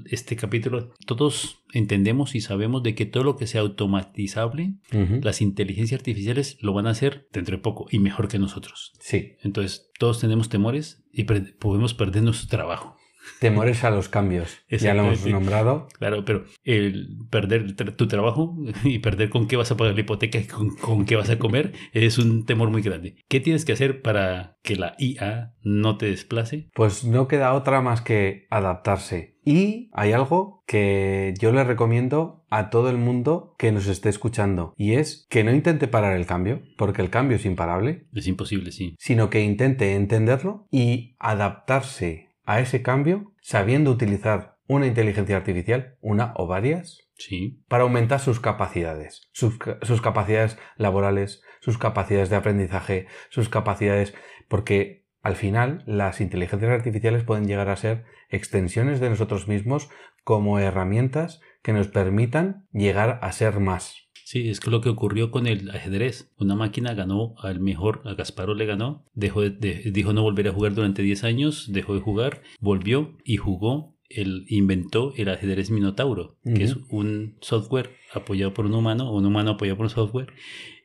este 0.06 0.36
capítulo, 0.36 0.94
todos 1.04 1.62
entendemos 1.74 2.34
y 2.34 2.40
sabemos 2.40 2.82
de 2.82 2.94
que 2.94 3.04
todo 3.04 3.24
lo 3.24 3.36
que 3.36 3.46
sea 3.46 3.60
automatizable 3.60 4.76
las 5.20 5.42
inteligencias 5.42 6.00
artificiales 6.00 6.56
lo 6.62 6.72
van 6.72 6.86
a 6.86 6.92
hacer 6.92 7.28
dentro 7.34 7.58
de 7.58 7.62
poco 7.62 7.88
y 7.90 7.98
mejor 7.98 8.28
que 8.28 8.38
nosotros. 8.38 8.94
Sí. 9.00 9.34
Entonces, 9.42 9.90
todos 9.98 10.18
tenemos 10.18 10.48
temores 10.48 11.04
y 11.12 11.24
podemos 11.24 11.92
perder 11.92 12.22
nuestro 12.22 12.48
trabajo. 12.48 12.96
Temores 13.38 13.84
a 13.84 13.90
los 13.90 14.08
cambios. 14.08 14.58
Ya 14.68 14.94
lo 14.94 15.02
hemos 15.04 15.26
nombrado. 15.26 15.88
Claro, 15.98 16.24
pero 16.24 16.44
el 16.64 17.16
perder 17.30 17.74
tu 17.74 18.08
trabajo 18.08 18.56
y 18.84 18.98
perder 18.98 19.30
con 19.30 19.46
qué 19.46 19.56
vas 19.56 19.70
a 19.70 19.76
pagar 19.76 19.94
la 19.94 20.00
hipoteca 20.00 20.38
y 20.38 20.44
con, 20.44 20.76
con 20.76 21.04
qué 21.04 21.16
vas 21.16 21.30
a 21.30 21.38
comer 21.38 21.72
es 21.92 22.18
un 22.18 22.44
temor 22.44 22.70
muy 22.70 22.82
grande. 22.82 23.16
¿Qué 23.28 23.40
tienes 23.40 23.64
que 23.64 23.72
hacer 23.72 24.02
para 24.02 24.58
que 24.62 24.76
la 24.76 24.94
IA 24.98 25.54
no 25.62 25.96
te 25.96 26.06
desplace? 26.06 26.68
Pues 26.74 27.04
no 27.04 27.28
queda 27.28 27.54
otra 27.54 27.80
más 27.80 28.00
que 28.02 28.46
adaptarse. 28.50 29.38
Y 29.44 29.90
hay 29.94 30.12
algo 30.12 30.62
que 30.66 31.32
yo 31.38 31.50
le 31.50 31.64
recomiendo 31.64 32.44
a 32.50 32.68
todo 32.68 32.90
el 32.90 32.98
mundo 32.98 33.54
que 33.58 33.72
nos 33.72 33.86
esté 33.86 34.08
escuchando. 34.10 34.74
Y 34.76 34.94
es 34.94 35.26
que 35.30 35.44
no 35.44 35.52
intente 35.52 35.88
parar 35.88 36.16
el 36.16 36.26
cambio, 36.26 36.62
porque 36.76 37.00
el 37.00 37.10
cambio 37.10 37.36
es 37.36 37.46
imparable, 37.46 38.06
Es 38.14 38.26
imposible, 38.26 38.70
sí. 38.70 38.94
sino 38.98 39.30
que 39.30 39.42
intente 39.42 39.94
entenderlo 39.94 40.66
y 40.70 41.16
adaptarse 41.18 42.29
a 42.50 42.60
ese 42.60 42.82
cambio 42.82 43.32
sabiendo 43.40 43.90
utilizar 43.90 44.56
una 44.66 44.86
inteligencia 44.86 45.36
artificial, 45.36 45.96
una 46.00 46.32
o 46.36 46.46
varias, 46.46 47.06
Sí, 47.16 47.62
para 47.68 47.82
aumentar 47.82 48.18
sus 48.18 48.40
capacidades, 48.40 49.28
sus, 49.32 49.58
sus 49.82 50.00
capacidades 50.00 50.56
laborales, 50.76 51.42
sus 51.60 51.76
capacidades 51.76 52.30
de 52.30 52.36
aprendizaje, 52.36 53.08
sus 53.28 53.50
capacidades, 53.50 54.14
porque 54.48 55.04
al 55.20 55.36
final 55.36 55.82
las 55.86 56.22
inteligencias 56.22 56.72
artificiales 56.72 57.22
pueden 57.22 57.46
llegar 57.46 57.68
a 57.68 57.76
ser 57.76 58.06
extensiones 58.30 59.00
de 59.00 59.10
nosotros 59.10 59.48
mismos 59.48 59.90
como 60.24 60.58
herramientas 60.58 61.42
que 61.62 61.74
nos 61.74 61.88
permitan 61.88 62.66
llegar 62.72 63.18
a 63.20 63.32
ser 63.32 63.60
más. 63.60 64.08
Sí, 64.30 64.48
es 64.48 64.60
que 64.60 64.70
lo 64.70 64.80
que 64.80 64.90
ocurrió 64.90 65.32
con 65.32 65.48
el 65.48 65.70
ajedrez. 65.70 66.30
Una 66.38 66.54
máquina 66.54 66.94
ganó 66.94 67.34
al 67.42 67.58
mejor, 67.58 68.00
a 68.04 68.14
Gasparov 68.14 68.54
le 68.54 68.64
ganó, 68.64 69.04
dejó 69.12 69.40
de- 69.40 69.50
de- 69.50 69.90
dijo 69.90 70.12
no 70.12 70.22
volver 70.22 70.46
a 70.46 70.52
jugar 70.52 70.72
durante 70.72 71.02
10 71.02 71.24
años, 71.24 71.66
dejó 71.72 71.94
de 71.94 72.00
jugar, 72.00 72.42
volvió 72.60 73.16
y 73.24 73.38
jugó, 73.38 73.96
el, 74.08 74.44
inventó 74.48 75.12
el 75.16 75.30
ajedrez 75.30 75.72
Minotauro, 75.72 76.36
que 76.44 76.62
es 76.62 76.76
un 76.90 77.38
software 77.40 77.90
apoyado 78.14 78.54
por 78.54 78.66
un 78.66 78.74
humano, 78.74 79.10
o 79.10 79.18
un 79.18 79.26
humano 79.26 79.50
apoyado 79.50 79.76
por 79.78 79.86
un 79.86 79.90
software, 79.90 80.32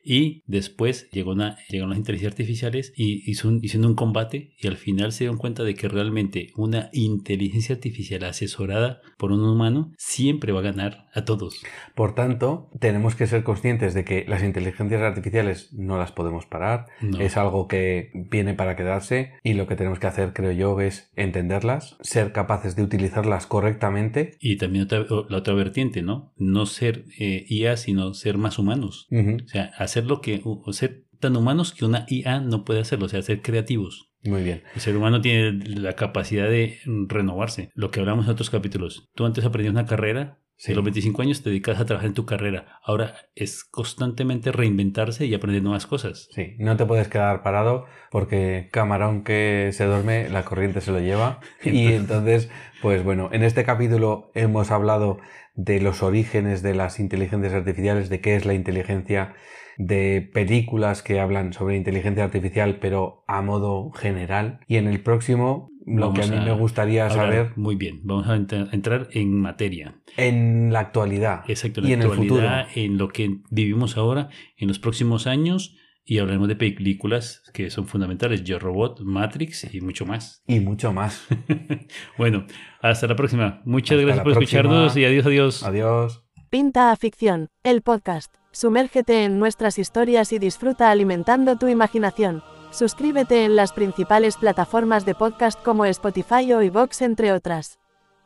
y 0.08 0.42
después 0.46 1.10
llegó 1.10 1.32
una, 1.32 1.58
llegaron 1.68 1.90
las 1.90 1.98
inteligencias 1.98 2.32
artificiales 2.32 2.92
y 2.96 3.28
hizo 3.30 3.48
un, 3.48 3.58
hicieron 3.62 3.90
un 3.90 3.96
combate 3.96 4.54
y 4.58 4.68
al 4.68 4.76
final 4.76 5.10
se 5.12 5.24
dieron 5.24 5.36
cuenta 5.36 5.64
de 5.64 5.74
que 5.74 5.88
realmente 5.88 6.52
una 6.56 6.88
inteligencia 6.92 7.74
artificial 7.74 8.22
asesorada 8.24 9.00
por 9.18 9.32
un 9.32 9.40
humano 9.42 9.92
siempre 9.98 10.52
va 10.52 10.60
a 10.60 10.62
ganar 10.62 11.08
a 11.12 11.24
todos. 11.24 11.60
Por 11.94 12.14
tanto, 12.14 12.70
tenemos 12.78 13.14
que 13.16 13.26
ser 13.26 13.42
conscientes 13.42 13.94
de 13.94 14.04
que 14.04 14.24
las 14.28 14.42
inteligencias 14.44 15.00
artificiales 15.02 15.72
no 15.72 15.98
las 15.98 16.12
podemos 16.12 16.46
parar, 16.46 16.86
No. 17.00 17.18
es 17.20 17.36
algo 17.36 17.66
que 17.66 18.10
viene 18.14 18.54
para 18.54 18.76
quedarse 18.76 19.32
y 19.42 19.54
lo 19.54 19.66
que 19.66 19.74
tenemos 19.76 19.98
que 19.98 20.06
hacer, 20.06 20.32
creo 20.32 20.52
yo, 20.52 20.80
es 20.80 21.10
entenderlas, 21.16 21.96
ser 22.00 22.32
capaces 22.32 22.76
de 22.76 22.82
utilizarlas 22.82 23.46
correctamente. 23.46 24.36
Y 24.40 24.56
también 24.56 24.84
otra- 24.84 25.06
la 25.28 25.38
otra 25.38 25.54
vertiente, 25.54 26.02
¿no? 26.02 26.32
No 26.36 26.66
ser 26.66 27.06
eh, 27.18 27.44
IA, 27.48 27.76
sino 27.76 28.14
ser 28.14 28.38
más 28.38 28.58
humanos. 28.58 29.08
O 29.10 29.48
sea, 29.48 29.72
hacer 29.78 29.95
lo 30.04 30.20
que, 30.20 30.42
o 30.44 30.72
ser 30.72 31.04
tan 31.20 31.36
humanos 31.36 31.72
que 31.72 31.84
una 31.84 32.04
IA 32.08 32.40
no 32.40 32.64
puede 32.64 32.80
hacerlo, 32.80 33.06
o 33.06 33.08
sea, 33.08 33.22
ser 33.22 33.40
creativos. 33.42 34.10
Muy 34.22 34.42
bien. 34.42 34.62
El 34.74 34.80
ser 34.80 34.96
humano 34.96 35.20
tiene 35.20 35.52
la 35.66 35.94
capacidad 35.94 36.48
de 36.48 36.78
mm, 36.84 37.08
renovarse. 37.08 37.70
Lo 37.74 37.90
que 37.90 38.00
hablamos 38.00 38.26
en 38.26 38.32
otros 38.32 38.50
capítulos. 38.50 39.08
Tú 39.14 39.24
antes 39.24 39.44
aprendías 39.44 39.72
una 39.72 39.86
carrera, 39.86 40.38
Sí. 40.58 40.72
los 40.74 40.82
25 40.84 41.20
años 41.20 41.42
te 41.42 41.50
dedicas 41.50 41.78
a 41.78 41.84
trabajar 41.84 42.08
en 42.08 42.14
tu 42.14 42.24
carrera. 42.24 42.78
Ahora 42.82 43.14
es 43.34 43.62
constantemente 43.62 44.52
reinventarse 44.52 45.26
y 45.26 45.34
aprender 45.34 45.62
nuevas 45.62 45.86
cosas. 45.86 46.28
Sí, 46.32 46.54
no 46.58 46.76
te 46.78 46.86
puedes 46.86 47.08
quedar 47.08 47.42
parado 47.42 47.84
porque 48.10 48.70
camarón 48.72 49.22
que 49.22 49.68
se 49.72 49.84
duerme, 49.84 50.30
la 50.30 50.46
corriente 50.46 50.80
se 50.80 50.92
lo 50.92 51.00
lleva. 51.00 51.40
Y 51.62 51.92
entonces, 51.92 52.48
pues 52.80 53.04
bueno, 53.04 53.28
en 53.32 53.42
este 53.42 53.64
capítulo 53.64 54.30
hemos 54.34 54.70
hablado 54.70 55.18
de 55.56 55.80
los 55.80 56.02
orígenes 56.02 56.62
de 56.62 56.74
las 56.74 57.00
inteligencias 57.00 57.52
artificiales, 57.52 58.08
de 58.08 58.20
qué 58.22 58.34
es 58.36 58.46
la 58.46 58.54
inteligencia, 58.54 59.34
de 59.78 60.28
películas 60.32 61.02
que 61.02 61.20
hablan 61.20 61.52
sobre 61.52 61.76
inteligencia 61.76 62.24
artificial, 62.24 62.78
pero 62.80 63.24
a 63.26 63.42
modo 63.42 63.90
general. 63.92 64.60
Y 64.66 64.76
en 64.76 64.86
el 64.88 65.00
próximo, 65.02 65.68
lo 65.86 66.12
que 66.12 66.22
a 66.22 66.26
mí 66.26 66.36
a 66.36 66.40
me 66.42 66.52
gustaría 66.52 67.08
saber 67.10 67.52
Muy 67.56 67.76
bien, 67.76 68.00
vamos 68.02 68.26
a 68.28 68.36
ent- 68.36 68.72
entrar 68.72 69.08
en 69.12 69.38
materia. 69.40 70.00
en 70.16 70.72
la 70.72 70.80
actualidad 70.80 71.42
Exacto, 71.48 71.80
y 71.80 71.84
la 71.88 71.90
en 71.94 72.02
el 72.02 72.08
futuro. 72.08 72.42
actualidad, 72.48 72.66
en 72.74 72.98
lo 72.98 73.08
que 73.08 73.38
vivimos 73.50 73.96
ahora, 73.96 74.30
en 74.56 74.68
los 74.68 74.78
próximos 74.78 75.26
años, 75.26 75.76
y 76.08 76.18
hablaremos 76.18 76.46
de 76.46 76.54
películas 76.56 77.42
que 77.52 77.68
son 77.68 77.86
fundamentales, 77.88 78.44
Yo 78.44 78.58
Robot, 78.60 79.00
Matrix 79.02 79.74
y 79.74 79.80
mucho 79.80 80.06
más. 80.06 80.42
Y 80.46 80.60
mucho 80.60 80.92
más. 80.92 81.26
bueno, 82.18 82.46
hasta 82.80 83.08
la 83.08 83.16
próxima. 83.16 83.60
Muchas 83.64 83.96
Hasta 83.98 84.04
gracias 84.06 84.24
por 84.24 84.32
próxima. 84.34 84.60
escucharnos 84.60 84.96
y 84.96 85.04
adiós, 85.04 85.26
adiós. 85.26 85.62
Adiós. 85.64 86.24
Pinta 86.48 86.92
a 86.92 86.96
Ficción, 86.96 87.48
el 87.64 87.82
podcast. 87.82 88.32
Sumérgete 88.56 89.24
en 89.24 89.38
nuestras 89.38 89.78
historias 89.78 90.32
y 90.32 90.38
disfruta 90.38 90.90
alimentando 90.90 91.56
tu 91.56 91.68
imaginación. 91.68 92.42
Suscríbete 92.70 93.44
en 93.44 93.54
las 93.54 93.74
principales 93.74 94.38
plataformas 94.38 95.04
de 95.04 95.14
podcast 95.14 95.62
como 95.62 95.84
Spotify 95.84 96.54
o 96.54 96.62
iVoox 96.62 97.02
entre 97.02 97.34
otras. 97.34 97.78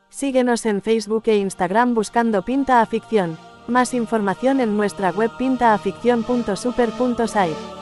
Síguenos 0.08 0.66
en 0.66 0.82
Facebook 0.82 1.24
e 1.26 1.38
Instagram 1.38 1.94
buscando 1.94 2.44
Pinta 2.44 2.80
a 2.80 2.86
Ficción. 2.86 3.36
Más 3.66 3.92
información 3.92 4.60
en 4.60 4.76
nuestra 4.76 5.10
web 5.10 5.32
pintaaficción.super.site. 5.36 7.79